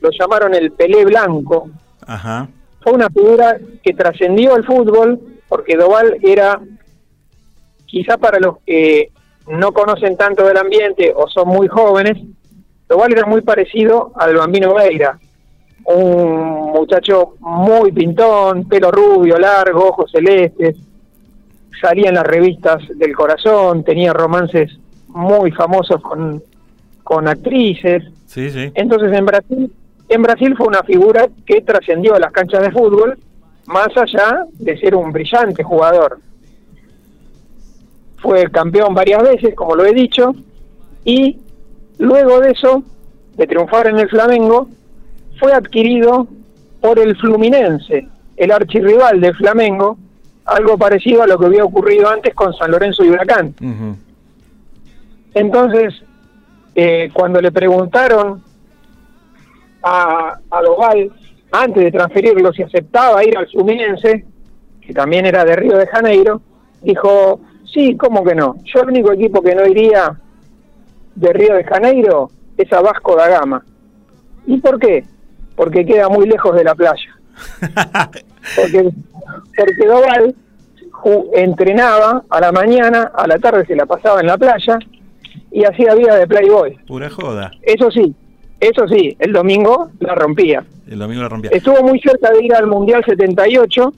lo 0.00 0.10
llamaron 0.10 0.54
el 0.54 0.72
Pelé 0.72 1.04
Blanco. 1.04 1.68
Ajá. 2.06 2.48
Fue 2.82 2.92
una 2.92 3.10
figura 3.10 3.58
que 3.82 3.92
trascendió 3.92 4.54
al 4.54 4.64
fútbol 4.64 5.20
porque 5.48 5.76
Doval 5.76 6.18
era, 6.22 6.60
quizá 7.84 8.16
para 8.16 8.38
los 8.38 8.58
que 8.64 9.10
no 9.48 9.72
conocen 9.72 10.16
tanto 10.16 10.44
del 10.46 10.56
ambiente 10.56 11.12
o 11.14 11.28
son 11.28 11.48
muy 11.48 11.68
jóvenes, 11.68 12.16
Doval 12.88 13.12
era 13.12 13.26
muy 13.26 13.42
parecido 13.42 14.12
al 14.16 14.36
Bambino 14.36 14.74
Veira, 14.74 15.18
un 15.84 16.72
muchacho 16.72 17.34
muy 17.40 17.92
pintón, 17.92 18.68
pelo 18.68 18.90
rubio, 18.90 19.38
largo, 19.38 19.88
ojos 19.88 20.10
celestes, 20.10 20.76
salía 21.80 22.08
en 22.08 22.14
las 22.14 22.26
revistas 22.26 22.82
del 22.96 23.14
corazón, 23.14 23.84
tenía 23.84 24.12
romances 24.12 24.78
muy 25.08 25.50
famosos 25.52 26.00
con, 26.02 26.42
con 27.02 27.28
actrices. 27.28 28.04
Sí, 28.26 28.50
sí. 28.50 28.70
Entonces 28.74 29.12
en 29.12 29.26
Brasil, 29.26 29.72
en 30.08 30.22
Brasil 30.22 30.54
fue 30.56 30.66
una 30.66 30.82
figura 30.82 31.28
que 31.44 31.62
trascendió 31.62 32.14
a 32.14 32.20
las 32.20 32.32
canchas 32.32 32.62
de 32.62 32.70
fútbol, 32.70 33.18
más 33.66 33.88
allá 33.96 34.46
de 34.52 34.78
ser 34.78 34.94
un 34.94 35.12
brillante 35.12 35.62
jugador. 35.62 36.18
Fue 38.18 38.50
campeón 38.50 38.94
varias 38.94 39.22
veces, 39.22 39.54
como 39.54 39.74
lo 39.74 39.84
he 39.84 39.92
dicho, 39.92 40.34
y 41.04 41.38
luego 41.98 42.40
de 42.40 42.52
eso, 42.52 42.82
de 43.36 43.46
triunfar 43.46 43.88
en 43.88 43.98
el 43.98 44.08
Flamengo, 44.08 44.68
fue 45.38 45.52
adquirido 45.52 46.26
por 46.80 46.98
el 46.98 47.16
Fluminense, 47.16 48.08
el 48.36 48.50
archirrival 48.50 49.20
del 49.20 49.34
Flamengo, 49.34 49.98
algo 50.46 50.78
parecido 50.78 51.22
a 51.22 51.26
lo 51.26 51.38
que 51.38 51.46
había 51.46 51.64
ocurrido 51.64 52.08
antes 52.08 52.34
con 52.34 52.54
San 52.54 52.70
Lorenzo 52.70 53.04
y 53.04 53.10
Huracán. 53.10 53.54
Entonces, 55.34 55.94
eh, 56.74 57.10
cuando 57.12 57.40
le 57.40 57.52
preguntaron 57.52 58.42
a, 59.82 60.38
a 60.50 60.62
Doval, 60.62 61.12
antes 61.52 61.84
de 61.84 61.92
transferirlo, 61.92 62.52
si 62.52 62.62
aceptaba 62.62 63.24
ir 63.24 63.36
al 63.36 63.48
Fluminense, 63.48 64.24
que 64.80 64.92
también 64.92 65.26
era 65.26 65.44
de 65.44 65.56
Río 65.56 65.76
de 65.76 65.86
Janeiro, 65.86 66.40
dijo, 66.82 67.40
sí, 67.72 67.96
¿cómo 67.96 68.24
que 68.24 68.34
no? 68.34 68.56
Yo 68.64 68.82
el 68.82 68.88
único 68.88 69.12
equipo 69.12 69.42
que 69.42 69.54
no 69.54 69.66
iría 69.66 70.16
de 71.14 71.32
Río 71.32 71.54
de 71.54 71.64
Janeiro 71.64 72.30
es 72.56 72.72
a 72.72 72.80
Vasco 72.80 73.16
da 73.16 73.28
Gama. 73.28 73.64
¿Y 74.46 74.58
por 74.58 74.78
qué? 74.78 75.04
Porque 75.56 75.84
queda 75.84 76.08
muy 76.08 76.26
lejos 76.28 76.54
de 76.54 76.64
la 76.64 76.74
playa. 76.74 77.16
Porque, 78.56 78.90
porque 79.56 79.86
Doval 79.86 80.34
entrenaba 81.34 82.22
a 82.30 82.40
la 82.40 82.52
mañana, 82.52 83.10
a 83.14 83.26
la 83.26 83.38
tarde 83.38 83.64
se 83.66 83.76
la 83.76 83.86
pasaba 83.86 84.20
en 84.20 84.26
la 84.26 84.36
playa 84.38 84.78
y 85.50 85.64
hacía 85.64 85.94
vida 85.94 86.16
de 86.16 86.26
playboy. 86.26 86.76
Pura 86.86 87.08
joda. 87.10 87.50
Eso 87.62 87.90
sí, 87.90 88.14
eso 88.60 88.86
sí, 88.88 89.16
el 89.20 89.32
domingo 89.32 89.90
la 90.00 90.14
rompía. 90.14 90.64
El 90.88 90.98
domingo 90.98 91.22
la 91.22 91.28
rompía. 91.28 91.50
Estuvo 91.52 91.82
muy 91.82 92.00
cerca 92.00 92.30
de 92.32 92.44
ir 92.44 92.54
al 92.54 92.66
Mundial 92.66 93.04
78, 93.04 93.92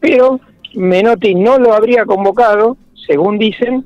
pero 0.00 0.40
Menotti 0.74 1.34
no 1.34 1.58
lo 1.58 1.74
habría 1.74 2.04
convocado, 2.04 2.76
según 3.06 3.38
dicen, 3.38 3.84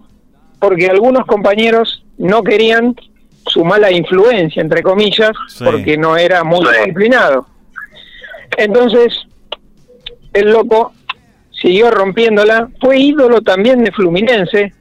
porque 0.60 0.86
algunos 0.86 1.26
compañeros 1.26 2.04
no 2.18 2.42
querían 2.42 2.94
su 3.46 3.64
mala 3.64 3.90
influencia, 3.90 4.62
entre 4.62 4.82
comillas, 4.82 5.32
Sí. 5.48 5.64
porque 5.64 5.96
no 5.98 6.16
era 6.16 6.44
muy 6.44 6.64
Sí. 6.64 6.72
disciplinado. 6.78 7.46
Entonces, 8.56 9.26
el 10.34 10.50
loco 10.52 10.92
siguió 11.50 11.90
rompiéndola, 11.90 12.68
fue 12.80 12.98
ídolo 12.98 13.40
también 13.40 13.82
de 13.84 13.92
Fluminense, 13.92 14.72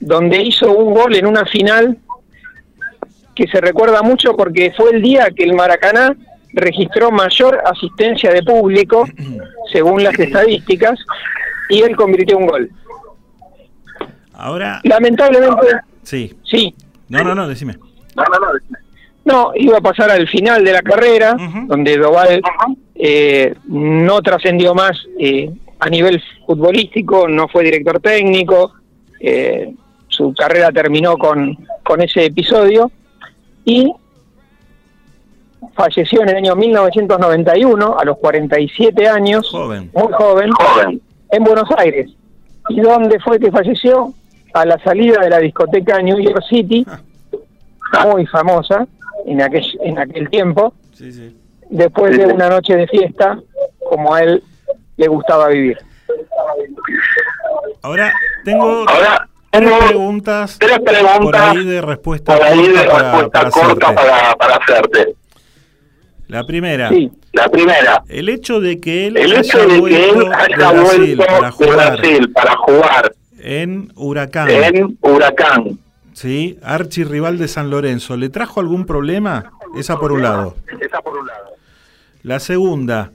donde 0.00 0.42
hizo 0.42 0.72
un 0.72 0.94
gol 0.94 1.14
en 1.14 1.26
una 1.26 1.44
final 1.46 1.98
que 3.34 3.46
se 3.48 3.60
recuerda 3.60 4.02
mucho 4.02 4.36
porque 4.36 4.72
fue 4.76 4.90
el 4.92 5.02
día 5.02 5.28
que 5.34 5.44
el 5.44 5.54
Maracaná 5.54 6.14
registró 6.52 7.10
mayor 7.10 7.60
asistencia 7.64 8.30
de 8.32 8.42
público, 8.42 9.04
según 9.72 10.02
las 10.02 10.18
estadísticas, 10.18 10.98
y 11.68 11.82
él 11.82 11.96
convirtió 11.96 12.38
un 12.38 12.46
gol. 12.46 12.70
Ahora, 14.34 14.80
Lamentablemente, 14.84 15.66
sí. 16.02 16.34
sí, 16.44 16.74
No, 17.08 17.22
no, 17.24 17.34
no, 17.34 17.48
decime. 17.48 17.76
no, 19.24 19.52
iba 19.54 19.78
a 19.78 19.80
pasar 19.80 20.10
al 20.10 20.28
final 20.28 20.64
de 20.64 20.72
la 20.72 20.82
carrera, 20.82 21.36
donde 21.66 21.96
Doval 21.96 22.40
eh, 22.94 23.54
no 23.66 24.22
trascendió 24.22 24.74
más 24.74 24.92
eh, 25.18 25.50
a 25.80 25.88
nivel 25.88 26.22
futbolístico, 26.46 27.28
no 27.28 27.48
fue 27.48 27.64
director 27.64 28.00
técnico, 28.00 28.72
eh, 29.20 29.74
su 30.08 30.32
carrera 30.32 30.70
terminó 30.70 31.16
con, 31.18 31.56
con 31.82 32.00
ese 32.02 32.26
episodio 32.26 32.90
y 33.64 33.92
falleció 35.74 36.22
en 36.22 36.28
el 36.28 36.36
año 36.36 36.54
1991, 36.54 37.98
a 37.98 38.04
los 38.04 38.18
47 38.18 39.08
años, 39.08 39.48
Joven. 39.50 39.90
muy 39.92 40.12
joven, 40.12 40.50
en 41.30 41.44
Buenos 41.44 41.68
Aires. 41.76 42.10
¿Y 42.68 42.80
dónde 42.80 43.18
fue 43.20 43.38
que 43.38 43.50
falleció? 43.50 44.12
A 44.52 44.64
la 44.64 44.78
salida 44.84 45.20
de 45.20 45.30
la 45.30 45.38
discoteca 45.38 46.00
New 46.00 46.18
York 46.20 46.42
City, 46.48 46.86
muy 48.06 48.24
famosa 48.26 48.86
en 49.26 49.42
aquel, 49.42 49.64
en 49.82 49.98
aquel 49.98 50.30
tiempo, 50.30 50.72
Sí, 50.92 51.12
sí. 51.12 51.36
Después 51.70 52.16
de 52.16 52.26
una 52.26 52.48
noche 52.48 52.74
de 52.76 52.86
fiesta, 52.88 53.38
como 53.88 54.14
a 54.14 54.20
él 54.22 54.42
le 54.96 55.08
gustaba 55.08 55.48
vivir. 55.48 55.78
Ahora 57.82 58.12
tengo 58.44 58.88
Ahora, 58.88 59.28
tres 59.50 59.72
preguntas, 59.88 60.56
tres 60.58 60.78
preguntas 60.80 61.18
por 61.18 61.36
ahí 61.36 61.64
de 61.64 61.80
respuesta 61.82 62.34
por 62.36 62.44
ahí 62.46 62.68
de 62.68 62.86
corta 62.86 62.90
para- 62.90 63.12
respuesta 63.12 63.30
para 63.40 63.50
corta 63.50 63.86
hacerte. 63.88 63.94
para, 63.94 64.34
para 64.36 64.56
hacerte. 64.56 65.14
La 66.28 66.44
primera. 66.46 66.88
Sí. 66.88 67.12
La 67.32 67.48
primera. 67.48 68.02
El 68.08 68.28
hecho 68.28 68.60
de 68.60 68.80
que 68.80 69.06
él 69.08 69.16
El 69.16 69.32
haya 69.32 69.40
hecho 69.40 69.58
de 69.58 69.74
que 69.74 69.80
vuelto 69.80 70.20
él 70.22 70.32
haya 70.32 70.56
de 70.72 70.80
Brasil 70.80 71.16
vuelto 71.16 71.26
para 71.26 71.46
de 71.46 71.50
jugar 71.50 71.96
Brasil 72.00 72.32
para 72.32 72.56
jugar 72.56 73.14
en 73.38 73.92
Huracán. 73.96 74.50
en 74.50 74.98
Huracán. 75.02 75.78
Sí, 76.14 76.58
archirrival 76.62 77.38
de 77.38 77.48
San 77.48 77.70
Lorenzo. 77.70 78.16
¿Le 78.16 78.28
trajo 78.30 78.60
algún 78.60 78.86
problema? 78.86 79.50
Esa 79.76 79.98
por 79.98 80.12
un 80.12 80.22
lado. 80.22 80.54
Esa 80.80 81.00
por 81.02 81.18
un 81.18 81.26
lado. 81.26 81.53
La 82.24 82.40
segunda. 82.40 83.12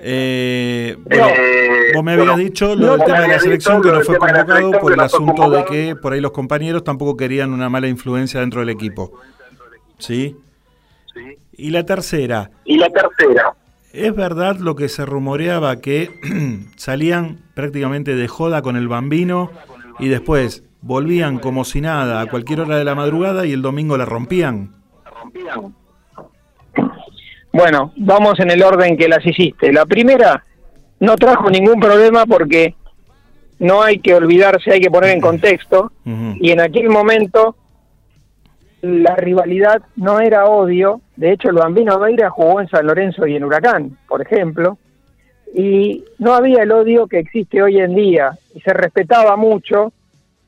eh, 0.00 0.96
bueno, 1.04 1.26
Eh, 1.28 1.92
vos 1.94 2.04
me 2.04 2.12
habías 2.12 2.26
bueno, 2.28 2.42
dicho 2.42 2.74
lo 2.76 2.96
del 2.98 3.04
tema 3.06 3.20
de 3.22 3.28
la 3.28 3.38
selección 3.40 3.80
que 3.80 3.90
no 3.90 4.00
fue 4.02 4.14
la 4.14 4.44
convocado 4.44 4.70
por 4.80 4.92
el 4.92 5.00
asunto 5.00 5.50
de 5.50 5.64
que 5.64 5.96
por 5.96 6.12
ahí 6.12 6.20
los 6.20 6.32
compañeros 6.32 6.84
tampoco 6.84 7.16
querían 7.16 7.52
una 7.52 7.70
mala 7.70 7.88
influencia 7.88 8.40
dentro 8.40 8.60
del 8.60 8.68
equipo. 8.68 9.18
¿Sí? 9.98 10.36
Y 11.52 11.70
la 11.70 11.84
tercera. 11.86 12.50
Y 12.66 12.76
la 12.76 12.90
tercera. 12.90 13.54
¿Es 13.92 14.14
verdad 14.14 14.56
lo 14.58 14.76
que 14.76 14.88
se 14.90 15.06
rumoreaba 15.06 15.76
que 15.76 16.10
salían 16.76 17.38
prácticamente 17.54 18.14
de 18.14 18.28
joda 18.28 18.60
con 18.60 18.76
el 18.76 18.88
bambino 18.88 19.50
y 19.98 20.08
después 20.08 20.62
volvían 20.82 21.38
como 21.38 21.64
si 21.64 21.80
nada 21.80 22.20
a 22.20 22.26
cualquier 22.26 22.60
hora 22.60 22.76
de 22.76 22.84
la 22.84 22.94
madrugada 22.94 23.46
y 23.46 23.52
el 23.52 23.62
domingo 23.62 23.96
la 23.96 24.04
rompían? 24.04 24.72
Bueno, 27.52 27.92
vamos 27.96 28.40
en 28.40 28.50
el 28.50 28.62
orden 28.62 28.96
que 28.96 29.08
las 29.08 29.24
hiciste. 29.24 29.72
La 29.72 29.84
primera 29.84 30.42
no 31.00 31.16
trajo 31.16 31.50
ningún 31.50 31.80
problema 31.80 32.24
porque 32.26 32.74
no 33.58 33.82
hay 33.82 33.98
que 33.98 34.14
olvidarse, 34.14 34.72
hay 34.72 34.80
que 34.80 34.90
poner 34.90 35.10
en 35.10 35.20
contexto. 35.20 35.92
Y 36.04 36.50
en 36.50 36.60
aquel 36.60 36.88
momento 36.88 37.56
la 38.80 39.14
rivalidad 39.14 39.82
no 39.96 40.20
era 40.20 40.46
odio. 40.46 41.00
De 41.16 41.32
hecho, 41.32 41.50
el 41.50 41.56
Bambino 41.56 41.98
Veira 41.98 42.30
jugó 42.30 42.60
en 42.60 42.68
San 42.68 42.86
Lorenzo 42.86 43.26
y 43.26 43.36
en 43.36 43.44
Huracán, 43.44 43.96
por 44.08 44.22
ejemplo. 44.22 44.78
Y 45.54 46.04
no 46.18 46.34
había 46.34 46.62
el 46.62 46.72
odio 46.72 47.06
que 47.06 47.18
existe 47.18 47.62
hoy 47.62 47.78
en 47.78 47.94
día. 47.94 48.32
Y 48.54 48.60
se 48.60 48.72
respetaba 48.72 49.36
mucho 49.36 49.92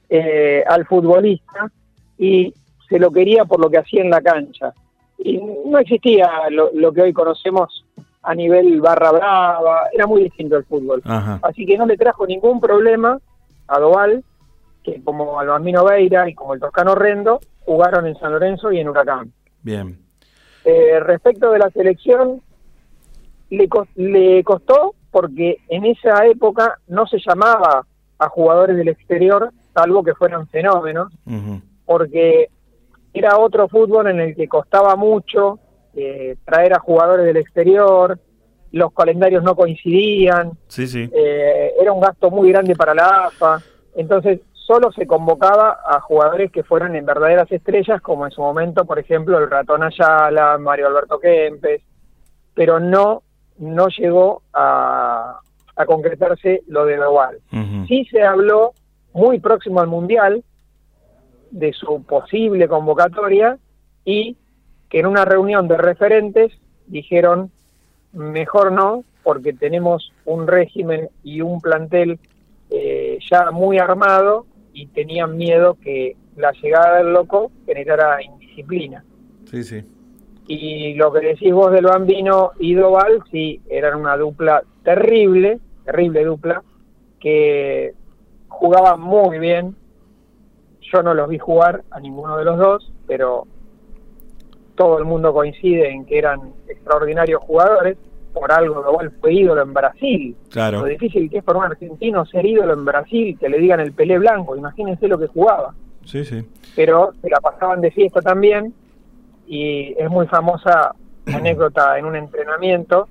eh, 0.09 0.65
al 0.67 0.87
futbolista 0.87 1.71
y 2.19 2.53
se 2.89 2.99
lo 2.99 3.11
quería 3.11 3.45
por 3.45 3.61
lo 3.61 3.71
que 3.71 3.79
hacía 3.79 4.03
en 4.03 4.11
la 4.11 4.21
cancha. 4.21 4.73
Y 5.25 5.39
no 5.39 5.79
existía 5.79 6.31
lo, 6.51 6.71
lo 6.73 6.93
que 6.93 7.03
hoy 7.03 7.13
conocemos 7.13 7.85
a 8.23 8.35
nivel 8.35 8.81
barra 8.81 9.11
brava, 9.11 9.89
era 9.93 10.07
muy 10.07 10.23
distinto 10.23 10.57
el 10.57 10.65
fútbol. 10.65 11.03
Ajá. 11.05 11.41
Así 11.43 11.67
que 11.67 11.77
no 11.77 11.87
le 11.87 11.97
trajo 11.97 12.27
ningún 12.27 12.61
problema 12.61 13.19
a 13.67 13.79
Doval, 13.81 14.23
que 14.83 15.03
como 15.03 15.41
al 15.41 15.49
Bambino 15.49 15.85
Veira 15.85 16.29
y 16.29 16.35
como 16.35 16.55
el 16.55 16.61
Toscano 16.61 16.95
Rendo, 16.95 17.41
jugaron 17.65 18.07
en 18.07 18.17
San 18.17 18.33
Lorenzo 18.33 18.71
y 18.71 18.81
en 18.81 18.89
Huracán. 18.89 19.33
Bien. 19.63 19.99
Eh, 20.65 21.01
respecto 21.01 21.51
de 21.51 21.59
la 21.59 21.71
selección, 21.71 22.41
le, 23.51 23.69
le 23.97 24.45
costó 24.45 24.95
porque 25.11 25.59
en 25.69 25.85
esa 25.85 26.27
época 26.27 26.79
no 26.89 27.07
se 27.07 27.19
llamaba 27.19 27.87
a 28.19 28.29
jugadores 28.29 28.77
del 28.77 28.89
exterior, 28.89 29.51
salvo 29.73 30.03
que 30.03 30.15
fueran 30.15 30.49
fenómenos, 30.49 31.13
porque 31.85 32.49
era 33.15 33.39
otro 33.39 33.69
fútbol 33.69 34.09
en 34.09 34.21
el 34.21 34.35
que 34.37 34.49
costaba 34.49 34.97
mucho 34.97 35.59
eh, 35.95 36.37
traer 36.45 36.75
a 36.75 36.81
jugadores 36.81 37.25
del 37.25 37.37
exterior, 37.37 38.19
los 38.73 38.93
calendarios 38.93 39.43
no 39.45 39.55
coincidían, 39.55 40.53
Sí, 40.69 40.87
sí. 40.89 41.09
eh, 41.15 41.73
era 41.81 41.93
un 41.93 42.01
gasto 42.01 42.31
muy 42.31 42.51
grande 42.51 42.75
para 42.75 42.93
la 42.95 43.27
AFA, 43.27 43.61
entonces 43.95 44.41
solo 44.53 44.91
se 44.93 45.07
convocaba 45.07 45.79
a 45.87 46.01
jugadores 46.01 46.51
que 46.51 46.65
fueran 46.65 46.97
en 46.97 47.07
verdaderas 47.07 47.51
estrellas, 47.53 48.01
como 48.03 48.25
en 48.27 48.33
su 48.33 48.41
momento, 48.41 48.85
por 48.85 48.99
ejemplo, 48.99 49.39
el 49.39 49.49
Ratón 49.49 49.83
Ayala, 49.85 50.59
Mario 50.59 50.89
Alberto 50.89 51.21
Kempes, 51.21 51.83
pero 52.55 52.81
no, 52.81 53.23
no 53.59 53.87
llegó 53.89 54.43
a, 54.53 55.39
a 55.77 55.87
concretarse 55.87 56.63
lo 56.67 56.87
de 56.87 56.97
Doval. 56.97 57.39
Sí 57.87 58.07
se 58.11 58.23
habló 58.23 58.73
muy 59.13 59.39
próximo 59.39 59.81
al 59.81 59.87
Mundial 59.87 60.43
de 61.55 61.73
su 61.73 62.03
posible 62.03 62.67
convocatoria 62.67 63.59
y 64.05 64.37
que 64.91 64.99
en 64.99 65.07
una 65.07 65.25
reunión 65.25 65.69
de 65.69 65.77
referentes 65.77 66.53
dijeron 66.87 67.53
mejor 68.13 68.73
no 68.73 69.05
porque 69.23 69.53
tenemos 69.53 70.13
un 70.25 70.49
régimen 70.49 71.09
y 71.23 71.41
un 71.41 71.61
plantel 71.61 72.19
eh, 72.71 73.19
ya 73.31 73.53
muy 73.53 73.79
armado 73.79 74.47
y 74.73 74.87
tenían 74.87 75.37
miedo 75.37 75.79
que 75.81 76.17
la 76.37 76.51
llegada 76.61 76.99
del 76.99 77.13
loco 77.13 77.53
generara 77.67 78.21
indisciplina. 78.21 79.05
Sí, 79.49 79.63
sí. 79.63 79.85
Y 80.49 80.95
lo 80.95 81.13
que 81.13 81.21
decís 81.21 81.53
vos 81.53 81.71
del 81.71 81.87
Bambino 81.87 82.51
y 82.59 82.75
Doval, 82.75 83.23
sí, 83.31 83.63
eran 83.71 84.01
una 84.01 84.17
dupla 84.17 84.65
terrible, 84.83 85.61
terrible 85.85 86.25
dupla, 86.25 86.63
que 87.21 87.95
jugaba 88.49 88.97
muy 88.97 89.39
bien. 89.39 89.77
Yo 90.93 91.03
no 91.03 91.15
los 91.15 91.29
vi 91.29 91.39
jugar 91.39 91.83
a 91.91 92.01
ninguno 92.01 92.37
de 92.37 92.45
los 92.45 92.59
dos, 92.59 92.93
pero 93.07 93.47
todo 94.75 94.99
el 94.99 95.05
mundo 95.05 95.33
coincide 95.33 95.91
en 95.91 96.05
que 96.05 96.19
eran 96.19 96.53
extraordinarios 96.69 97.43
jugadores. 97.43 97.97
Por 98.33 98.51
algo 98.51 98.83
Doval 98.83 99.13
fue 99.21 99.33
ídolo 99.33 99.63
en 99.63 99.73
Brasil. 99.73 100.37
Claro. 100.51 100.81
Lo 100.81 100.87
difícil 100.87 101.31
que 101.31 101.39
es 101.39 101.45
para 101.45 101.59
un 101.61 101.65
argentino 101.67 102.27
ser 102.27 102.45
ídolo 102.45 102.73
en 102.73 102.85
Brasil, 102.85 103.37
que 103.39 103.49
le 103.49 103.59
digan 103.59 103.79
el 103.79 103.93
Pelé 103.93 104.19
Blanco, 104.19 104.57
imagínense 104.57 105.07
lo 105.07 105.19
que 105.19 105.29
jugaba 105.29 105.73
Sí, 106.05 106.25
sí. 106.25 106.45
pero 106.75 107.13
se 107.23 107.31
la 107.31 107.39
pasaban 107.41 107.81
de 107.81 107.93
fiesta 107.93 108.21
también 108.21 108.75
y 109.47 109.95
es 109.97 110.11
muy 110.11 110.27
famosa 110.27 110.95
anécdota 111.27 111.97
en 111.97 112.07
un 112.07 112.17
entrenamiento 112.17 113.09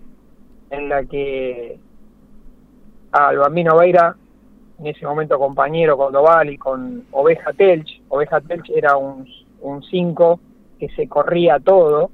en 0.70 0.90
la 0.90 1.06
que 1.06 1.80
al 3.14 3.38
Bambino 3.38 3.78
Veira, 3.78 4.16
en 4.84 4.88
ese 4.88 5.06
momento 5.06 5.40
compañero 5.40 5.96
con 5.96 6.12
Doval 6.12 6.50
y 6.50 6.58
con 6.58 7.06
Oveja 7.12 7.54
Telch, 7.54 8.02
Oveja 8.10 8.42
Telch 8.42 8.70
era 8.70 8.98
un 8.98 9.26
5 9.90 10.40
que 10.78 10.90
se 10.90 11.08
corría 11.08 11.58
todo, 11.60 12.12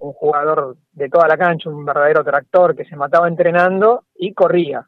un 0.00 0.12
jugador 0.14 0.76
de 0.92 1.08
toda 1.08 1.28
la 1.28 1.38
cancha, 1.38 1.70
un 1.70 1.84
verdadero 1.84 2.24
tractor 2.24 2.74
que 2.74 2.84
se 2.84 2.96
mataba 2.96 3.28
entrenando 3.28 4.02
y 4.16 4.34
corría. 4.34 4.84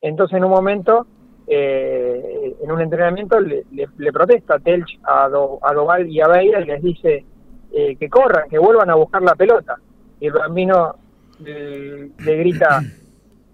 Entonces 0.00 0.36
en 0.36 0.44
un 0.44 0.50
momento, 0.50 1.08
eh, 1.48 2.54
en 2.62 2.70
un 2.70 2.80
entrenamiento, 2.80 3.40
le, 3.40 3.64
protesta 4.12 4.60
Telch 4.60 5.00
a, 5.02 5.28
Do- 5.28 5.58
a 5.62 5.72
Doval 5.74 6.08
y 6.08 6.20
a 6.20 6.28
Beira 6.28 6.60
y 6.60 6.66
les 6.66 6.80
dice 6.80 7.24
eh, 7.72 7.96
que 7.96 8.08
corran, 8.08 8.48
que 8.48 8.58
vuelvan 8.58 8.88
a 8.90 8.94
buscar 8.94 9.20
la 9.20 9.34
pelota. 9.34 9.78
Y 10.20 10.28
el 10.28 10.32
bambino 10.34 10.94
le 11.40 12.36
grita, 12.36 12.82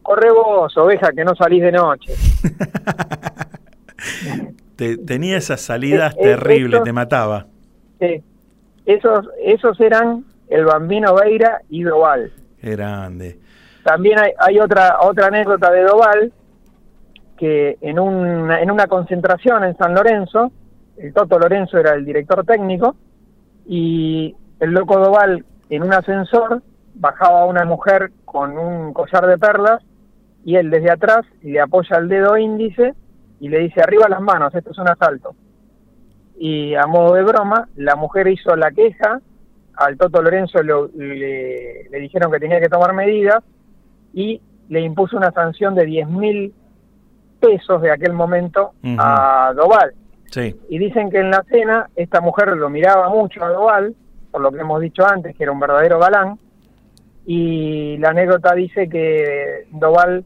corre 0.02 0.30
vos, 0.30 0.76
oveja, 0.76 1.10
que 1.12 1.24
no 1.24 1.34
salís 1.34 1.62
de 1.62 1.72
noche. 1.72 2.12
Te- 4.76 4.96
tenía 4.98 5.36
esas 5.36 5.60
salidas 5.60 6.14
Eh, 6.14 6.18
eh, 6.20 6.24
terribles, 6.36 6.82
te 6.82 6.92
mataba. 6.92 7.46
Sí. 8.00 8.22
Esos, 8.84 9.28
esos 9.44 9.78
eran 9.80 10.24
el 10.48 10.64
Bambino 10.64 11.14
Veira 11.14 11.60
y 11.68 11.82
Doval. 11.82 12.32
Grande. 12.60 13.38
También 13.84 14.18
hay, 14.18 14.32
hay 14.38 14.58
otra 14.60 14.98
otra 15.02 15.26
anécdota 15.26 15.70
de 15.70 15.82
Doval 15.82 16.32
que 17.36 17.76
en 17.80 17.98
una, 17.98 18.60
en 18.60 18.70
una 18.70 18.86
concentración 18.86 19.64
en 19.64 19.76
San 19.76 19.94
Lorenzo, 19.94 20.52
el 20.96 21.12
Toto 21.12 21.38
Lorenzo 21.38 21.78
era 21.78 21.94
el 21.94 22.04
director 22.04 22.44
técnico 22.44 22.94
y 23.66 24.34
el 24.60 24.70
loco 24.70 24.98
Doval 24.98 25.44
en 25.70 25.82
un 25.82 25.92
ascensor 25.92 26.62
bajaba 26.94 27.42
a 27.42 27.46
una 27.46 27.64
mujer 27.64 28.12
con 28.24 28.56
un 28.58 28.92
collar 28.92 29.26
de 29.26 29.38
perlas 29.38 29.82
y 30.44 30.56
él 30.56 30.70
desde 30.70 30.90
atrás 30.90 31.23
le 31.43 31.60
apoya 31.60 31.97
el 31.98 32.09
dedo 32.09 32.36
índice 32.36 32.94
y 33.40 33.48
le 33.48 33.59
dice 33.60 33.81
arriba 33.81 34.09
las 34.09 34.20
manos, 34.20 34.55
esto 34.55 34.70
es 34.70 34.78
un 34.78 34.89
asalto. 34.89 35.35
Y 36.39 36.74
a 36.74 36.86
modo 36.86 37.14
de 37.14 37.23
broma, 37.23 37.69
la 37.77 37.94
mujer 37.97 38.27
hizo 38.28 38.55
la 38.56 38.70
queja, 38.70 39.20
al 39.77 39.97
Toto 39.97 40.23
Lorenzo 40.23 40.62
lo- 40.62 40.89
le, 40.94 41.89
le 41.90 41.98
dijeron 42.01 42.31
que 42.32 42.40
tenía 42.40 42.60
que 42.60 42.69
tomar 42.69 42.93
medidas 42.93 43.43
y 44.12 44.40
le 44.69 44.81
impuso 44.81 45.16
una 45.16 45.31
sanción 45.32 45.74
de 45.74 45.85
10 45.86 46.09
mil 46.09 46.52
pesos 47.40 47.81
de 47.82 47.90
aquel 47.90 48.12
momento 48.12 48.73
a 48.98 49.52
Doval. 49.55 49.94
Sí. 50.31 50.55
Y 50.69 50.78
dicen 50.78 51.10
que 51.10 51.19
en 51.19 51.31
la 51.31 51.43
cena 51.51 51.89
esta 51.97 52.20
mujer 52.20 52.56
lo 52.56 52.70
miraba 52.70 53.09
mucho 53.09 53.44
a 53.44 53.48
Doval, 53.48 53.94
por 54.31 54.40
lo 54.40 54.51
que 54.51 54.60
hemos 54.60 54.81
dicho 54.81 55.06
antes, 55.06 55.36
que 55.36 55.43
era 55.43 55.52
un 55.52 55.60
verdadero 55.60 55.98
galán, 55.98 56.39
y 57.27 57.97
la 57.98 58.10
anécdota 58.10 58.55
dice 58.55 58.89
que 58.89 59.66
Doval 59.70 60.24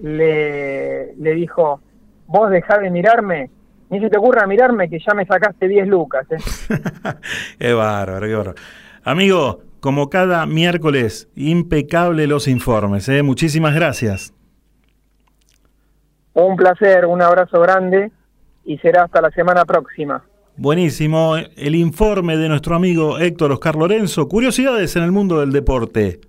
le, 0.00 1.14
le 1.14 1.34
dijo, 1.34 1.80
vos 2.26 2.50
dejá 2.50 2.78
de 2.78 2.90
mirarme, 2.90 3.50
ni 3.90 4.00
se 4.00 4.10
te 4.10 4.18
ocurra 4.18 4.46
mirarme 4.46 4.88
que 4.88 4.98
ya 4.98 5.14
me 5.14 5.26
sacaste 5.26 5.66
10 5.66 5.88
lucas. 5.88 6.26
¿eh". 6.30 6.36
Qué 7.58 7.72
bárbaro, 7.72 8.26
qué 8.26 8.34
bárbaro. 8.34 8.54
Amigo, 9.02 9.60
como 9.80 10.10
cada 10.10 10.44
miércoles, 10.46 11.28
impecable 11.34 12.26
los 12.26 12.48
informes. 12.48 13.08
¿eh? 13.08 13.22
Muchísimas 13.22 13.74
gracias. 13.74 14.34
Un 16.34 16.56
placer, 16.56 17.06
un 17.06 17.22
abrazo 17.22 17.60
grande 17.60 18.12
y 18.64 18.78
será 18.78 19.04
hasta 19.04 19.20
la 19.20 19.30
semana 19.30 19.64
próxima. 19.64 20.22
Buenísimo 20.56 21.36
el 21.36 21.74
informe 21.74 22.36
de 22.36 22.48
nuestro 22.48 22.76
amigo 22.76 23.18
Héctor 23.18 23.52
Oscar 23.52 23.76
Lorenzo. 23.76 24.28
Curiosidades 24.28 24.94
en 24.96 25.04
el 25.04 25.12
mundo 25.12 25.40
del 25.40 25.52
deporte. 25.52 26.20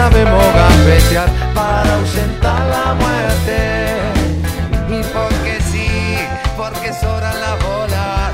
Sabemos 0.00 0.44
gambetear 0.54 1.28
para 1.54 1.94
ahuyentar 1.94 2.60
la 2.76 2.86
muerte. 3.02 3.58
Y 4.96 5.00
porque 5.16 5.54
sí, 5.70 5.90
porque 6.56 6.90
sobran 7.02 7.36
las 7.44 7.56
bolas 7.68 8.32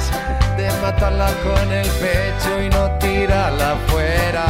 de 0.59 0.67
matarla 0.83 1.31
con 1.47 1.67
el 1.81 1.89
pecho 2.05 2.51
y 2.65 2.69
no 2.77 2.85
tirarla 2.99 3.73
afuera 3.79 4.47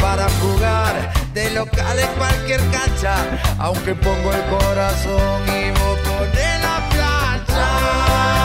para 0.00 0.26
jugar 0.40 0.94
de 1.32 1.50
local 1.50 1.96
en 2.06 2.12
cualquier 2.18 2.60
cancha, 2.76 3.14
aunque 3.58 3.94
pongo 3.94 4.28
el 4.38 4.44
corazón 4.56 5.38
y 5.58 5.70
vos 5.78 5.98
pones 6.08 6.54
la 6.66 6.76
plancha. 6.92 8.35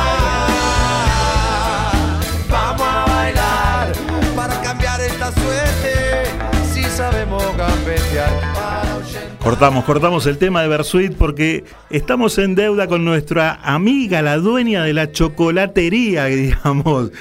Cortamos, 9.42 9.86
cortamos 9.86 10.28
el 10.28 10.38
tema 10.38 10.62
de 10.62 10.68
Versuit 10.68 11.18
porque 11.18 11.64
estamos 11.90 12.38
en 12.38 12.54
deuda 12.54 12.86
con 12.86 13.04
nuestra 13.04 13.60
amiga, 13.64 14.22
la 14.22 14.38
dueña 14.38 14.84
de 14.84 14.94
la 14.94 15.12
chocolatería, 15.12 16.26
digamos. 16.28 17.12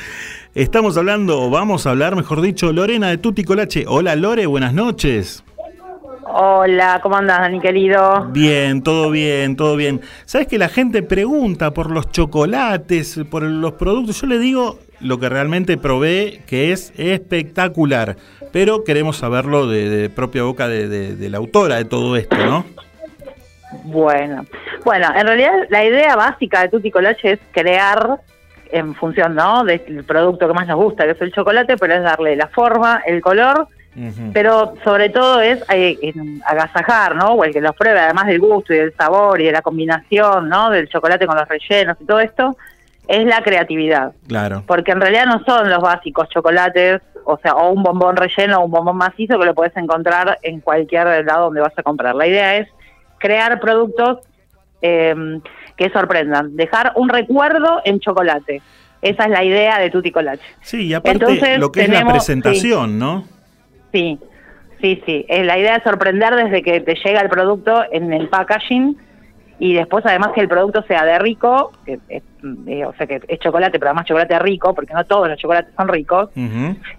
Estamos 0.55 0.99
hablando, 0.99 1.41
o 1.41 1.49
vamos 1.49 1.87
a 1.87 1.91
hablar, 1.91 2.17
mejor 2.17 2.43
dicho, 2.43 2.75
Lorena 2.75 3.09
de 3.09 3.17
Tutti 3.17 3.43
Colache. 3.43 3.85
Hola 3.89 4.17
Lore, 4.17 4.45
buenas 4.45 4.75
noches. 4.75 5.43
Hola, 6.25 7.01
¿cómo 7.03 7.17
andas, 7.17 7.41
Dani 7.41 7.59
querido? 7.59 8.27
Bien, 8.31 8.83
todo 8.83 9.11
bien, 9.11 9.57
todo 9.57 9.75
bien. 9.77 10.03
Sabes 10.27 10.47
que 10.47 10.59
la 10.59 10.69
gente 10.69 11.03
pregunta 11.03 11.73
por 11.73 11.91
los 11.91 12.11
chocolates, 12.11 13.19
por 13.31 13.45
los 13.45 13.73
productos. 13.73 14.21
Yo 14.21 14.27
le 14.27 14.39
digo 14.39 14.79
lo 15.01 15.19
que 15.19 15.29
realmente 15.29 15.77
probé, 15.79 16.41
que 16.47 16.73
es 16.73 16.93
espectacular. 16.97 18.17
Pero 18.53 18.85
queremos 18.85 19.17
saberlo 19.19 19.67
de, 19.69 19.89
de 19.89 20.11
propia 20.11 20.43
boca 20.43 20.67
de, 20.69 20.89
de- 20.89 21.15
de 21.17 21.29
la 21.31 21.39
autora 21.39 21.77
de 21.77 21.85
todo 21.85 22.17
esto, 22.17 22.37
¿no? 22.37 22.65
Bueno, 23.85 24.45
bueno, 24.85 25.07
en 25.17 25.27
realidad 25.27 25.53
la 25.69 25.85
idea 25.85 26.17
básica 26.17 26.63
de 26.63 26.69
Tutti 26.69 26.91
Colache 26.91 27.33
es 27.33 27.39
crear 27.53 28.21
en 28.73 28.95
función, 28.95 29.35
¿no? 29.35 29.65
Del 29.65 30.05
producto 30.05 30.49
que 30.49 30.55
más 30.55 30.67
nos 30.67 30.77
gusta, 30.77 31.05
que 31.05 31.13
es 31.13 31.21
el 31.21 31.33
chocolate, 31.33 31.77
pero 31.77 31.95
es 31.95 32.03
darle 32.03 32.35
la 32.37 32.49
forma, 32.49 33.03
el 33.07 33.21
color, 33.21 33.69
pero 34.33 34.75
sobre 34.85 35.09
todo 35.11 35.41
es 35.41 35.63
eh, 35.69 36.13
agasajar, 36.47 37.15
¿no? 37.17 37.33
O 37.35 37.45
el 37.45 37.53
que 37.53 37.61
los 37.61 37.75
pruebe, 37.77 37.99
además 38.01 38.27
del 38.27 38.39
gusto 38.41 38.73
y 38.73 38.79
del 38.79 38.95
sabor 38.95 39.41
y 39.41 39.45
de 39.47 39.53
la 39.53 39.63
combinación, 39.63 40.49
¿no? 40.49 40.71
Del 40.71 40.89
chocolate 40.89 41.27
con 41.27 41.37
los 41.37 41.49
rellenos 41.49 41.97
y 42.01 42.05
todo 42.07 42.21
esto, 42.21 42.57
es 43.11 43.27
la 43.27 43.43
creatividad. 43.43 44.12
Claro. 44.28 44.62
Porque 44.66 44.93
en 44.93 45.01
realidad 45.01 45.27
no 45.27 45.43
son 45.45 45.69
los 45.69 45.82
básicos 45.82 46.28
chocolates, 46.28 47.03
o 47.24 47.37
sea, 47.39 47.55
o 47.55 47.73
un 47.73 47.82
bombón 47.82 48.16
relleno 48.16 48.61
o 48.61 48.66
un 48.66 48.70
bombón 48.70 48.97
macizo 48.97 49.37
que 49.37 49.47
lo 49.47 49.55
puedes 49.55 49.77
encontrar 49.77 50.39
en 50.43 50.61
cualquier 50.61 51.24
lado 51.24 51.47
donde 51.47 51.61
vas 51.61 51.77
a 51.77 51.82
comprar. 51.82 52.15
La 52.15 52.28
idea 52.28 52.57
es 52.57 52.69
crear 53.19 53.59
productos 53.59 54.19
eh, 54.81 55.41
que 55.77 55.91
sorprendan, 55.91 56.57
dejar 56.57 56.93
un 56.95 57.09
recuerdo 57.09 57.81
en 57.85 57.99
chocolate. 57.99 58.62
Esa 59.03 59.24
es 59.24 59.31
la 59.31 59.43
idea 59.43 59.81
de 59.81 59.91
Tutti 59.91 60.12
Colache. 60.12 60.45
Sí, 60.61 60.87
y 60.87 60.95
aparte 60.95 61.19
Entonces, 61.19 61.59
lo 61.59 61.73
que 61.73 61.82
es 61.82 61.89
la 61.89 62.07
presentación, 62.07 62.97
¿no? 62.97 63.24
Sí, 63.93 64.20
sí, 64.81 65.03
sí. 65.05 65.27
La 65.28 65.59
idea 65.59 65.77
es 65.77 65.82
sorprender 65.82 66.37
desde 66.37 66.62
que 66.62 66.81
te 66.81 66.95
llega 66.95 67.20
el 67.23 67.28
producto 67.28 67.82
en 67.91 68.12
el 68.12 68.28
packaging 68.28 68.97
y 69.61 69.74
después 69.74 70.05
además 70.07 70.31
que 70.35 70.41
el 70.41 70.49
producto 70.49 70.82
sea 70.85 71.05
de 71.05 71.19
rico, 71.19 71.70
que, 71.85 72.01
es, 72.09 72.23
eh, 72.66 72.85
o 72.87 72.95
sea 72.95 73.07
que 73.07 73.20
es 73.28 73.39
chocolate, 73.41 73.78
pero 73.78 73.91
además 73.91 74.07
chocolate 74.07 74.39
rico, 74.39 74.74
porque 74.74 74.95
no 74.95 75.05
todos 75.05 75.28
los 75.28 75.39
chocolates 75.39 75.74
son 75.77 75.87
ricos. 75.87 76.31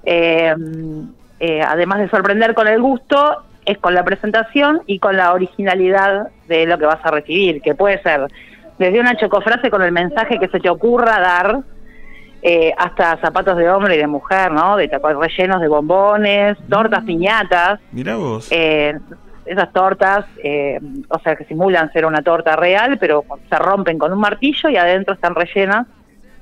Eh, 0.03 0.53
eh, 1.39 1.61
además 1.67 1.99
de 1.99 2.09
sorprender 2.09 2.53
con 2.53 2.67
el 2.67 2.79
gusto, 2.79 3.43
es 3.65 3.79
con 3.79 3.95
la 3.95 4.03
presentación 4.03 4.81
y 4.85 4.99
con 4.99 5.17
la 5.17 5.33
originalidad 5.33 6.27
de 6.47 6.67
lo 6.67 6.77
que 6.77 6.85
vas 6.85 7.03
a 7.03 7.09
recibir, 7.09 7.63
que 7.63 7.73
puede 7.73 7.99
ser 8.03 8.27
desde 8.77 8.99
una 8.99 9.17
chocofrase 9.17 9.71
con 9.71 9.81
el 9.81 9.91
mensaje 9.91 10.37
que 10.37 10.47
se 10.47 10.59
te 10.59 10.69
ocurra 10.69 11.19
dar, 11.19 11.61
eh, 12.43 12.73
hasta 12.77 13.17
zapatos 13.17 13.57
de 13.57 13.71
hombre 13.71 13.95
y 13.95 13.97
de 13.97 14.07
mujer, 14.07 14.51
¿no? 14.51 14.77
De 14.77 14.87
tacos 14.87 15.15
rellenos 15.15 15.61
de 15.61 15.67
bombones, 15.67 16.59
tortas 16.69 17.03
piñatas. 17.05 17.79
Mirá 17.91 18.17
vos. 18.17 18.51
Esas 19.51 19.73
tortas, 19.73 20.25
eh, 20.43 20.79
o 21.09 21.19
sea, 21.19 21.35
que 21.35 21.43
simulan 21.43 21.91
ser 21.91 22.05
una 22.05 22.21
torta 22.21 22.55
real, 22.55 22.97
pero 22.97 23.25
se 23.49 23.55
rompen 23.57 23.97
con 23.97 24.13
un 24.13 24.19
martillo 24.19 24.69
y 24.69 24.77
adentro 24.77 25.13
están 25.13 25.35
rellenas 25.35 25.87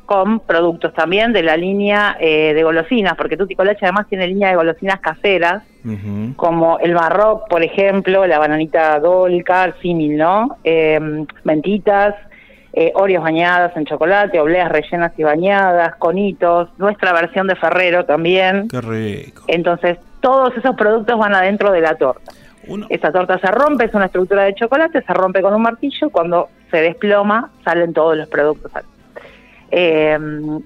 con 0.06 0.40
productos 0.40 0.94
también 0.94 1.34
de 1.34 1.44
la 1.44 1.57
línea 1.57 2.18
eh, 2.19 2.53
de 2.53 2.64
golosinas, 2.64 3.15
porque 3.15 3.38
Tutti 3.38 3.56
Colache 3.56 3.86
además 3.86 4.07
tiene 4.07 4.27
línea 4.27 4.49
de 4.49 4.56
golosinas 4.56 4.99
caseras, 4.99 5.64
como 6.36 6.77
el 6.80 6.94
Marroc, 6.94 7.48
por 7.48 7.64
ejemplo, 7.64 8.27
la 8.27 8.38
bananita 8.38 8.99
dolca, 8.99 9.65
el 9.65 9.73
símil, 9.81 10.18
¿no? 10.18 10.57
Eh, 10.64 10.99
mentitas, 11.44 12.15
eh, 12.73 12.91
Oreos 12.95 13.23
bañadas 13.23 13.76
en 13.76 13.86
chocolate, 13.86 14.40
obleas 14.40 14.69
rellenas 14.69 15.11
y 15.18 15.23
bañadas, 15.23 15.95
conitos, 15.98 16.69
nuestra 16.77 17.14
versión 17.14 17.48
de 17.48 17.56
Ferrero 17.56 18.06
también. 18.06 18.68
Qué 18.68 18.81
rico. 18.81 19.44
Entonces, 19.48 19.98
todos 20.22 20.56
esos 20.57 20.76
productos 20.76 21.18
van 21.18 21.34
adentro 21.34 21.72
de 21.72 21.81
la 21.81 21.95
torta. 21.95 22.31
Esa 22.89 23.11
torta 23.11 23.39
se 23.39 23.47
rompe, 23.47 23.85
es 23.85 23.93
una 23.93 24.05
estructura 24.05 24.43
de 24.43 24.55
chocolate, 24.55 25.01
se 25.01 25.13
rompe 25.13 25.41
con 25.41 25.53
un 25.53 25.61
martillo, 25.61 26.09
cuando 26.09 26.49
se 26.71 26.81
desploma 26.81 27.51
salen 27.63 27.93
todos 27.93 28.17
los 28.17 28.27
productos. 28.27 28.71
Eh, 29.71 30.17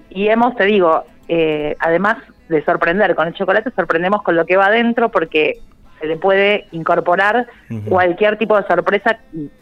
y 0.09 0.27
hemos, 0.27 0.55
te 0.55 0.65
digo, 0.65 1.03
eh, 1.27 1.75
además 1.79 2.17
de 2.49 2.63
sorprender 2.63 3.15
con 3.15 3.27
el 3.27 3.33
chocolate, 3.33 3.71
sorprendemos 3.71 4.21
con 4.21 4.35
lo 4.35 4.45
que 4.45 4.57
va 4.57 4.67
adentro 4.67 5.09
porque 5.09 5.59
se 5.99 6.07
le 6.07 6.17
puede 6.17 6.67
incorporar 6.71 7.47
cualquier 7.87 8.37
tipo 8.37 8.57
de 8.57 8.67
sorpresa. 8.67 9.17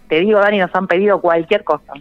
Te 0.07 0.19
digo, 0.19 0.39
Dani, 0.39 0.57
nos 0.59 0.73
han 0.73 0.87
pedido 0.87 1.21
cualquier 1.21 1.63
cosa. 1.63 1.93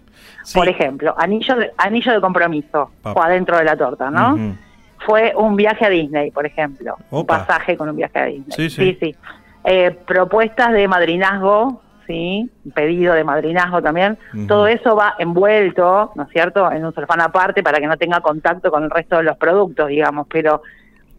Por 0.54 0.68
ejemplo, 0.68 1.14
anillo 1.18 1.56
de, 1.56 1.70
anillo 1.76 2.12
de 2.12 2.20
compromiso 2.20 2.90
o 3.02 3.22
adentro 3.22 3.58
de 3.58 3.64
la 3.64 3.76
torta, 3.76 4.10
¿no? 4.10 4.56
Fue 5.04 5.32
un 5.36 5.56
viaje 5.56 5.84
a 5.86 5.90
Disney, 5.90 6.30
por 6.30 6.46
ejemplo. 6.46 6.96
Un 7.10 7.26
pasaje 7.26 7.76
con 7.76 7.88
un 7.88 7.96
viaje 7.96 8.18
a 8.18 8.24
Disney. 8.26 8.50
Sí, 8.50 8.70
sí. 8.70 8.96
sí. 8.98 9.16
Eh, 9.64 9.90
propuestas 10.06 10.72
de 10.72 10.88
madrinazgo, 10.88 11.82
sí, 12.06 12.50
pedido 12.74 13.14
de 13.14 13.24
madrinazgo 13.24 13.82
también. 13.82 14.18
Todo 14.48 14.66
eso 14.66 14.96
va 14.96 15.14
envuelto, 15.18 16.12
¿no 16.14 16.22
es 16.24 16.30
cierto?, 16.30 16.70
en 16.72 16.84
un 16.84 16.92
celofán 16.92 17.20
aparte 17.20 17.62
para 17.62 17.78
que 17.78 17.86
no 17.86 17.96
tenga 17.96 18.20
contacto 18.20 18.70
con 18.70 18.84
el 18.84 18.90
resto 18.90 19.18
de 19.18 19.24
los 19.24 19.36
productos, 19.36 19.88
digamos, 19.88 20.26
pero 20.30 20.62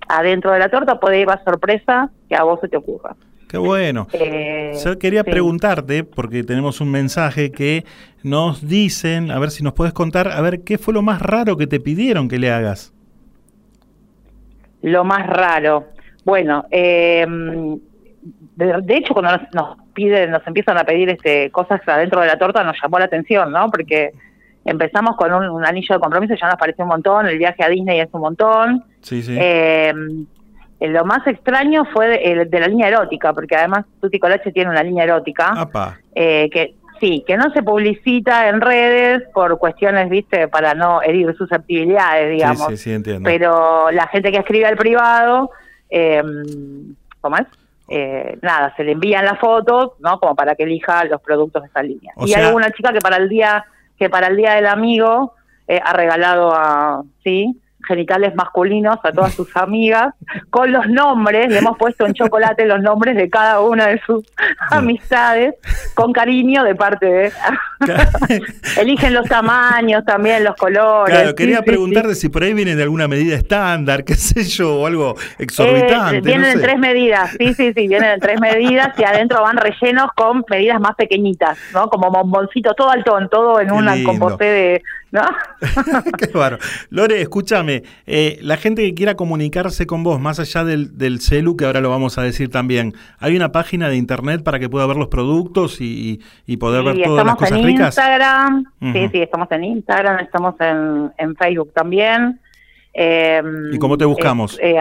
adentro 0.07 0.51
de 0.51 0.59
la 0.59 0.69
torta 0.69 0.99
puede 0.99 1.22
ir 1.22 1.27
la 1.27 1.41
sorpresa 1.43 2.09
que 2.27 2.35
a 2.35 2.43
vos 2.43 2.59
se 2.59 2.68
te 2.68 2.77
ocurra. 2.77 3.15
Qué 3.47 3.57
bueno. 3.57 4.07
Eh, 4.13 4.72
Yo 4.84 4.97
quería 4.97 5.23
sí. 5.23 5.30
preguntarte, 5.31 6.05
porque 6.05 6.43
tenemos 6.43 6.80
un 6.80 6.89
mensaje 6.89 7.51
que 7.51 7.85
nos 8.23 8.65
dicen, 8.65 9.30
a 9.30 9.39
ver 9.39 9.51
si 9.51 9.61
nos 9.61 9.73
puedes 9.73 9.93
contar, 9.93 10.30
a 10.30 10.39
ver 10.39 10.63
qué 10.63 10.77
fue 10.77 10.93
lo 10.93 11.01
más 11.01 11.22
raro 11.22 11.57
que 11.57 11.68
te 11.68 11.80
pidieron 11.81 12.30
que 12.30 12.39
le 12.39 12.49
hagas. 12.49 12.93
Lo 14.81 15.03
más 15.03 15.27
raro. 15.27 15.88
Bueno, 16.23 16.65
eh, 16.72 17.27
de, 18.22 18.81
de 18.84 18.95
hecho, 18.98 19.14
cuando 19.14 19.31
nos, 19.38 19.53
nos 19.53 19.77
piden, 19.93 20.31
nos 20.31 20.45
empiezan 20.45 20.77
a 20.77 20.84
pedir 20.84 21.10
este 21.10 21.49
cosas 21.52 21.81
adentro 21.88 22.22
de 22.22 22.27
la 22.27 22.38
torta, 22.38 22.64
nos 22.64 22.77
llamó 22.81 22.99
la 22.99 23.06
atención, 23.06 23.52
¿no? 23.52 23.69
Porque 23.69 24.11
empezamos 24.64 25.15
con 25.15 25.34
un, 25.34 25.49
un 25.49 25.65
anillo 25.65 25.95
de 25.95 25.99
compromiso, 25.99 26.35
ya 26.39 26.48
nos 26.48 26.57
pareció 26.57 26.84
un 26.84 26.89
montón, 26.89 27.27
el 27.27 27.38
viaje 27.38 27.64
a 27.64 27.69
Disney 27.69 27.99
es 27.99 28.10
un 28.11 28.22
montón. 28.22 28.84
Sí, 29.02 29.22
sí. 29.23 29.35
Eh, 29.39 29.93
lo 30.81 31.06
más 31.06 31.26
extraño 31.27 31.85
fue 31.93 32.07
de, 32.07 32.45
de 32.45 32.60
la 32.60 32.68
línea 32.68 32.88
erótica, 32.88 33.34
porque 33.34 33.56
además 33.56 33.85
Tutti 33.99 34.19
Colache 34.19 34.52
tiene 34.52 34.69
una 34.72 34.84
línea 34.84 35.03
erótica 35.03 35.53
Apa. 35.56 35.99
eh, 36.15 36.49
que 36.52 36.76
sí, 36.99 37.23
que 37.26 37.38
no 37.38 37.52
se 37.52 37.64
publicita 37.64 38.49
en 38.49 38.61
redes 38.61 39.23
por 39.34 39.57
cuestiones, 39.57 40.10
viste, 40.10 40.48
para 40.48 40.73
no 40.73 41.02
herir 41.02 41.35
susceptibilidades, 41.35 42.31
digamos. 42.31 42.68
Sí, 42.68 42.77
sí, 42.77 42.84
sí, 42.84 42.93
entiendo. 42.93 43.27
Pero 43.27 43.89
la 43.91 44.07
gente 44.07 44.31
que 44.31 44.38
escribe 44.38 44.65
al 44.65 44.76
privado, 44.77 45.52
eh, 45.89 46.22
¿cómo 47.19 47.38
es? 47.38 47.45
Eh, 47.93 48.38
nada, 48.41 48.73
se 48.77 48.84
le 48.85 48.93
envían 48.93 49.26
las 49.26 49.38
fotos, 49.38 49.91
¿no? 49.99 50.19
Como 50.19 50.34
para 50.34 50.55
que 50.55 50.63
elija 50.63 51.03
los 51.05 51.22
productos 51.22 51.63
de 51.63 51.68
esa 51.68 51.84
línea. 51.84 52.13
O 52.15 52.26
y 52.26 52.30
sea- 52.30 52.47
hay 52.47 52.53
una 52.53 52.72
chica 52.72 52.93
que 52.93 52.99
para 52.99 53.18
el 53.18 53.27
día 53.27 53.65
que 53.99 54.09
para 54.09 54.27
el 54.27 54.38
día 54.38 54.53
del 54.55 54.65
amigo 54.68 55.35
eh, 55.68 55.80
ha 55.84 55.93
regalado 55.93 56.51
a, 56.53 57.03
sí, 57.23 57.61
genitales 57.88 58.36
masculinos 58.36 58.98
a 59.03 59.12
todas 59.12 59.34
sus 59.34 59.56
amigas 59.56 60.14
con 60.49 60.72
los 60.72 60.88
nombres, 60.88 61.49
le 61.49 61.60
hemos 61.60 61.78
puesto 61.78 62.06
en 62.06 62.14
chocolate 62.14 62.66
los 62.66 62.82
nombres 62.82 63.16
de 63.16 63.30
cada 63.30 63.62
una 63.62 63.88
de 63.88 64.02
sus 64.06 64.24
amistades 64.70 65.56
con 65.94 66.14
cariño 66.14 66.64
de 66.64 66.76
parte 66.76 67.06
de 67.06 67.32
eligen 68.78 69.14
los 69.14 69.28
tamaños 69.28 70.06
también 70.06 70.44
los 70.44 70.56
colores 70.56 71.16
Claro, 71.16 71.36
quería 71.36 71.58
sí, 71.58 71.64
sí. 71.64 71.66
preguntarte 71.66 72.16
si 72.16 72.30
por 72.30 72.44
ahí 72.44 72.53
vienen 72.53 72.78
de 72.78 72.84
alguna 72.84 73.08
medida 73.08 73.36
estándar, 73.36 74.03
qué 74.03 74.16
sé 74.16 74.44
yo, 74.44 74.82
o 74.82 74.88
algo 74.88 75.16
exorbitante. 75.40 76.18
Eh, 76.18 76.22
vienen 76.22 76.53
no 76.53 76.60
en 76.60 76.62
tres 76.62 76.80
medidas, 76.80 77.32
sí, 77.38 77.53
sí, 77.53 77.74
sí, 77.74 77.88
vienen 77.88 78.12
en 78.12 78.20
tres 78.20 78.40
medidas 78.40 78.98
y 78.98 79.03
adentro 79.03 79.41
van 79.41 79.58
rellenos 79.58 80.10
con 80.16 80.44
medidas 80.49 80.80
más 80.80 80.95
pequeñitas, 80.95 81.58
¿no? 81.74 81.88
Como 81.90 82.12
bomboncito, 82.12 82.74
todo 82.74 82.90
altón, 82.90 83.30
todo 83.30 83.60
en 83.60 83.70
lindo. 83.70 84.10
composté 84.10 84.45
de, 84.45 84.84
¿no? 85.12 85.22
Qué 86.18 86.28
bárbaro. 86.28 86.58
Lore, 86.90 87.22
escúchame, 87.22 87.70
eh, 88.06 88.38
la 88.41 88.57
gente 88.57 88.81
que 88.84 88.93
quiera 88.93 89.15
comunicarse 89.15 89.85
con 89.85 90.03
vos, 90.03 90.19
más 90.19 90.39
allá 90.39 90.64
del, 90.64 90.98
del 90.98 91.19
celu, 91.22 91.56
que 91.57 91.65
ahora 91.65 91.81
lo 91.81 91.89
vamos 91.89 92.18
a 92.18 92.22
decir 92.23 92.49
también, 92.49 92.93
¿hay 93.19 93.35
una 93.35 93.52
página 93.52 93.89
de 93.89 93.95
internet 93.98 94.43
para 94.43 94.60
que 94.60 94.69
pueda 94.69 94.85
ver 94.88 94.98
los 94.98 95.07
productos 95.07 95.80
y, 95.81 96.19
y- 96.45 96.57
poder 96.57 96.84
ver 96.84 96.95
Sí, 96.95 97.03
todas 97.03 97.26
las 97.26 97.34
estamos 97.34 97.39
cosas 97.39 97.57
en 97.60 97.65
ricas? 97.65 97.88
Instagram, 97.98 98.64
sí, 98.80 98.85
Ujú. 99.03 99.10
sí, 99.11 99.22
estamos 99.22 99.52
en 99.52 99.64
Instagram, 99.64 100.19
estamos 100.19 100.56
en, 100.60 101.11
en 101.18 101.35
Facebook 101.35 101.72
también. 101.73 102.39
Eh, 102.93 103.41
¿Y 103.72 103.77
cómo 103.80 103.98
te 103.98 104.06
buscamos? 104.06 104.60
eh, 104.61 104.77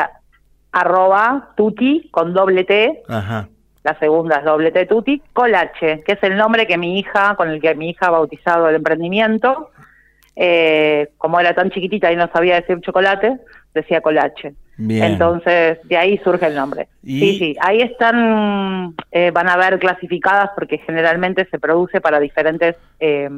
arroba 0.73 1.51
tuti 1.57 2.09
con 2.11 2.33
doble 2.33 2.65
T, 2.65 3.03
Ajá. 3.09 3.49
la 3.83 3.99
segunda 3.99 4.37
es 4.39 4.45
doble 4.45 4.71
T 4.73 4.87
tuti, 4.87 5.21
colache, 5.33 6.03
que 6.05 6.13
es 6.13 6.23
el 6.23 6.37
nombre 6.37 6.67
que 6.67 6.79
mi 6.79 6.99
hija, 6.99 7.35
con 7.37 7.49
el 7.51 7.61
que 7.61 7.75
mi 7.75 7.91
hija 7.91 8.07
ha 8.07 8.11
bautizado 8.11 8.69
el 8.69 8.77
emprendimiento. 8.77 9.71
Eh, 10.43 11.09
como 11.19 11.39
era 11.39 11.55
tan 11.55 11.71
chiquitita 11.71 12.11
y 12.11 12.17
no 12.17 12.27
sabía 12.33 12.55
decir 12.55 12.81
chocolate, 12.81 13.37
decía 13.75 14.01
colache. 14.01 14.55
Bien. 14.79 15.05
Entonces, 15.05 15.79
de 15.85 15.97
ahí 15.99 16.17
surge 16.25 16.47
el 16.47 16.55
nombre. 16.55 16.89
Y- 17.03 17.21
Sí, 17.21 17.39
sí, 17.39 17.57
ahí 17.61 17.83
están, 17.83 18.95
eh, 19.13 19.31
van 19.33 19.51
a 19.51 19.57
ver 19.59 19.79
clasificadas 19.79 20.49
porque 20.55 20.79
generalmente 20.79 21.47
se 21.51 21.59
produce 21.59 22.01
para 22.01 22.19
diferentes 22.19 22.77
eh, 23.01 23.29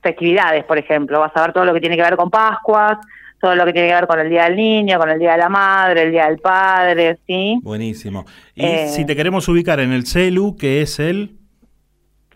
festividades, 0.00 0.62
por 0.64 0.78
ejemplo. 0.78 1.18
Vas 1.18 1.32
a 1.34 1.42
ver 1.42 1.52
todo 1.52 1.64
lo 1.64 1.74
que 1.74 1.80
tiene 1.80 1.96
que 1.96 2.02
ver 2.02 2.14
con 2.14 2.30
Pascuas, 2.30 2.98
todo 3.40 3.56
lo 3.56 3.64
que 3.64 3.72
tiene 3.72 3.88
que 3.88 3.94
ver 3.94 4.06
con 4.06 4.20
el 4.20 4.30
Día 4.30 4.44
del 4.44 4.54
Niño, 4.54 4.98
con 5.00 5.10
el 5.10 5.18
Día 5.18 5.32
de 5.32 5.38
la 5.38 5.48
Madre, 5.48 6.02
el 6.02 6.12
Día 6.12 6.26
del 6.28 6.38
Padre, 6.38 7.18
¿sí? 7.26 7.58
Buenísimo. 7.64 8.24
Y 8.54 8.64
Eh, 8.66 8.86
si 8.86 9.04
te 9.04 9.16
queremos 9.16 9.48
ubicar 9.48 9.80
en 9.80 9.90
el 9.92 10.06
celu, 10.06 10.56
que 10.56 10.82
es 10.82 11.00
el... 11.00 11.32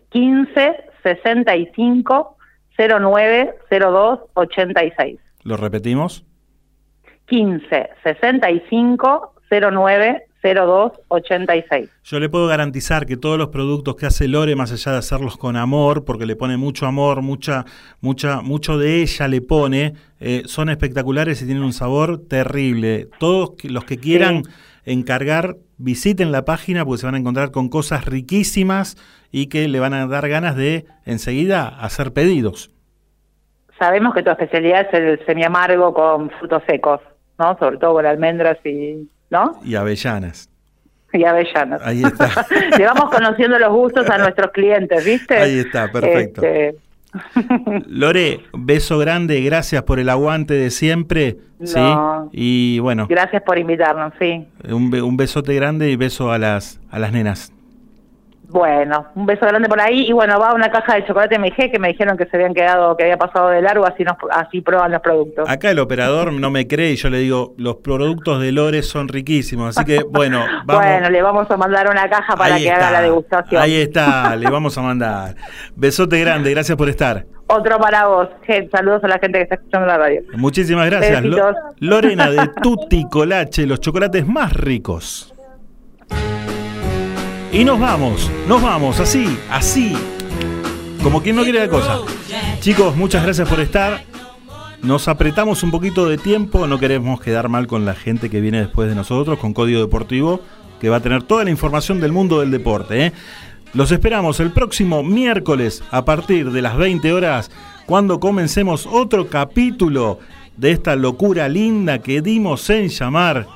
15 0.09 0.75
65 1.03 2.34
09 2.77 3.55
02 3.69 4.19
86. 4.33 5.19
¿Lo 5.43 5.57
repetimos? 5.57 6.25
15 7.27 7.89
65 8.03 9.33
09 9.49 10.23
02 10.41 10.91
86. 11.07 11.89
Yo 12.03 12.19
le 12.19 12.29
puedo 12.29 12.47
garantizar 12.47 13.05
que 13.05 13.17
todos 13.17 13.37
los 13.37 13.49
productos 13.49 13.95
que 13.95 14.05
hace 14.05 14.27
Lore, 14.27 14.55
más 14.55 14.71
allá 14.71 14.91
de 14.91 14.97
hacerlos 14.99 15.37
con 15.37 15.55
amor, 15.55 16.05
porque 16.05 16.25
le 16.25 16.35
pone 16.35 16.57
mucho 16.57 16.85
amor, 16.85 17.21
mucha, 17.21 17.65
mucha, 18.01 18.41
mucho 18.41 18.77
de 18.77 19.01
ella 19.01 19.27
le 19.27 19.41
pone, 19.41 19.93
eh, 20.19 20.43
son 20.45 20.69
espectaculares 20.69 21.41
y 21.41 21.45
tienen 21.45 21.63
un 21.63 21.73
sabor 21.73 22.21
terrible. 22.27 23.07
Todos 23.17 23.63
los 23.63 23.85
que 23.85 23.97
quieran 23.97 24.43
encargar, 24.85 25.57
visiten 25.77 26.31
la 26.31 26.45
página 26.45 26.85
porque 26.85 26.99
se 26.99 27.05
van 27.05 27.15
a 27.15 27.17
encontrar 27.17 27.51
con 27.51 27.69
cosas 27.69 28.05
riquísimas 28.05 28.97
y 29.31 29.47
que 29.47 29.67
le 29.67 29.79
van 29.79 29.93
a 29.93 30.07
dar 30.07 30.27
ganas 30.29 30.55
de 30.55 30.85
enseguida 31.05 31.67
hacer 31.67 32.13
pedidos. 32.13 32.71
Sabemos 33.79 34.13
que 34.13 34.23
tu 34.23 34.29
especialidad 34.29 34.87
es 34.91 34.93
el 34.93 35.25
semiamargo 35.25 35.93
con 35.93 36.29
frutos 36.31 36.63
secos, 36.67 37.01
¿no? 37.37 37.57
Sobre 37.57 37.77
todo 37.77 37.93
con 37.93 38.05
almendras 38.05 38.57
y, 38.65 39.09
¿no? 39.29 39.59
Y 39.63 39.75
avellanas. 39.75 40.49
Y 41.11 41.25
avellanas. 41.25 41.81
Ahí 41.83 42.03
está. 42.03 42.29
Le 42.77 42.85
vamos 42.85 43.09
conociendo 43.09 43.59
los 43.59 43.73
gustos 43.73 44.09
a 44.09 44.17
nuestros 44.17 44.51
clientes, 44.51 45.03
¿viste? 45.03 45.37
Ahí 45.37 45.59
está, 45.59 45.91
perfecto. 45.91 46.41
Este, 46.41 46.77
Lore, 47.87 48.41
beso 48.53 48.97
grande, 48.97 49.41
gracias 49.41 49.83
por 49.83 49.99
el 49.99 50.09
aguante 50.09 50.53
de 50.53 50.69
siempre. 50.69 51.37
¿sí? 51.63 51.79
Y 52.31 52.79
bueno, 52.79 53.07
gracias 53.07 53.41
por 53.43 53.57
invitarnos, 53.57 54.13
sí. 54.19 54.45
un, 54.69 54.93
un 54.93 55.17
besote 55.17 55.53
grande 55.55 55.89
y 55.89 55.95
beso 55.95 56.31
a 56.31 56.37
las, 56.37 56.79
a 56.89 56.99
las 56.99 57.11
nenas. 57.11 57.54
Bueno, 58.49 59.07
un 59.15 59.25
beso 59.25 59.45
grande 59.45 59.67
por 59.67 59.79
ahí 59.81 60.07
y 60.07 60.13
bueno, 60.13 60.39
va 60.39 60.53
una 60.53 60.69
caja 60.69 60.95
de 60.95 61.05
chocolate 61.05 61.37
MG 61.39 61.71
que 61.71 61.79
me 61.79 61.89
dijeron 61.89 62.17
que 62.17 62.25
se 62.25 62.37
habían 62.37 62.53
quedado, 62.53 62.95
que 62.95 63.03
había 63.03 63.17
pasado 63.17 63.49
de 63.49 63.61
largo, 63.61 63.85
así 63.85 64.03
nos, 64.03 64.15
así 64.31 64.61
prueban 64.61 64.91
los 64.91 65.01
productos. 65.01 65.49
Acá 65.49 65.71
el 65.71 65.79
operador 65.79 66.31
no 66.33 66.49
me 66.51 66.67
cree 66.67 66.91
y 66.91 66.95
yo 66.95 67.09
le 67.09 67.19
digo, 67.19 67.53
los 67.57 67.77
productos 67.77 68.41
de 68.41 68.51
Lore 68.51 68.81
son 68.83 69.07
riquísimos. 69.07 69.77
Así 69.77 69.85
que 69.85 70.03
bueno, 70.03 70.39
vamos. 70.65 70.83
Bueno, 70.85 71.09
le 71.09 71.21
vamos 71.21 71.49
a 71.49 71.57
mandar 71.57 71.89
una 71.89 72.09
caja 72.09 72.35
para 72.35 72.55
Ahí 72.55 72.63
que 72.63 72.67
está. 72.69 72.79
haga 72.87 72.91
la 72.91 73.01
degustación. 73.01 73.61
Ahí 73.61 73.75
está, 73.75 74.35
le 74.35 74.49
vamos 74.49 74.77
a 74.77 74.81
mandar. 74.81 75.35
Besote 75.75 76.19
grande, 76.21 76.51
gracias 76.51 76.77
por 76.77 76.87
estar. 76.89 77.25
Otro 77.47 77.77
para 77.79 78.07
vos. 78.07 78.27
Gen- 78.47 78.69
Saludos 78.71 79.03
a 79.03 79.07
la 79.07 79.19
gente 79.19 79.37
que 79.37 79.43
está 79.43 79.55
escuchando 79.55 79.85
la 79.85 79.97
radio. 79.97 80.21
Muchísimas 80.35 80.87
gracias. 80.89 81.21
Besitos. 81.21 81.55
Lorena 81.79 82.31
de 82.31 82.49
Tutti 82.61 83.05
Colache, 83.09 83.67
los 83.67 83.79
chocolates 83.81 84.25
más 84.25 84.51
ricos. 84.53 85.31
Y 87.55 87.63
nos 87.63 87.79
vamos, 87.79 88.29
nos 88.49 88.61
vamos, 88.61 88.99
así, 88.99 89.37
así, 89.49 89.93
como 91.01 91.23
quien 91.23 91.37
no 91.37 91.43
quiere 91.43 91.61
la 91.61 91.69
cosa. 91.69 91.99
Chicos, 92.59 92.97
muchas 92.97 93.23
gracias 93.23 93.47
por 93.47 93.61
estar. 93.61 94.03
Nos 94.81 95.07
apretamos 95.07 95.63
un 95.63 95.71
poquito 95.71 96.05
de 96.05 96.17
tiempo, 96.17 96.67
no 96.67 96.77
queremos 96.79 97.21
quedar 97.21 97.47
mal 97.47 97.65
con 97.65 97.85
la 97.85 97.95
gente 97.95 98.29
que 98.29 98.41
viene 98.41 98.59
después 98.59 98.89
de 98.89 98.95
nosotros, 98.95 99.39
con 99.39 99.53
Código 99.53 99.79
Deportivo, 99.79 100.41
que 100.81 100.89
va 100.89 100.97
a 100.97 100.99
tener 100.99 101.23
toda 101.23 101.45
la 101.45 101.49
información 101.49 102.01
del 102.01 102.11
mundo 102.11 102.41
del 102.41 102.51
deporte. 102.51 103.05
¿eh? 103.05 103.13
Los 103.73 103.89
esperamos 103.93 104.41
el 104.41 104.51
próximo 104.51 105.01
miércoles 105.01 105.81
a 105.91 106.03
partir 106.03 106.51
de 106.51 106.61
las 106.61 106.75
20 106.75 107.13
horas, 107.13 107.51
cuando 107.85 108.19
comencemos 108.19 108.85
otro 108.85 109.29
capítulo 109.29 110.19
de 110.57 110.71
esta 110.71 110.97
locura 110.97 111.47
linda 111.47 111.99
que 111.99 112.21
dimos 112.21 112.69
en 112.69 112.89
llamar. 112.89 113.47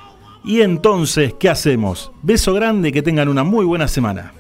Y 0.44 0.62
entonces, 0.62 1.34
¿qué 1.40 1.50
hacemos? 1.50 2.12
Beso 2.22 2.54
grande, 2.54 2.92
que 2.92 3.02
tengan 3.02 3.28
una 3.30 3.44
muy 3.44 3.66
buena 3.66 3.88
semana. 3.88 4.34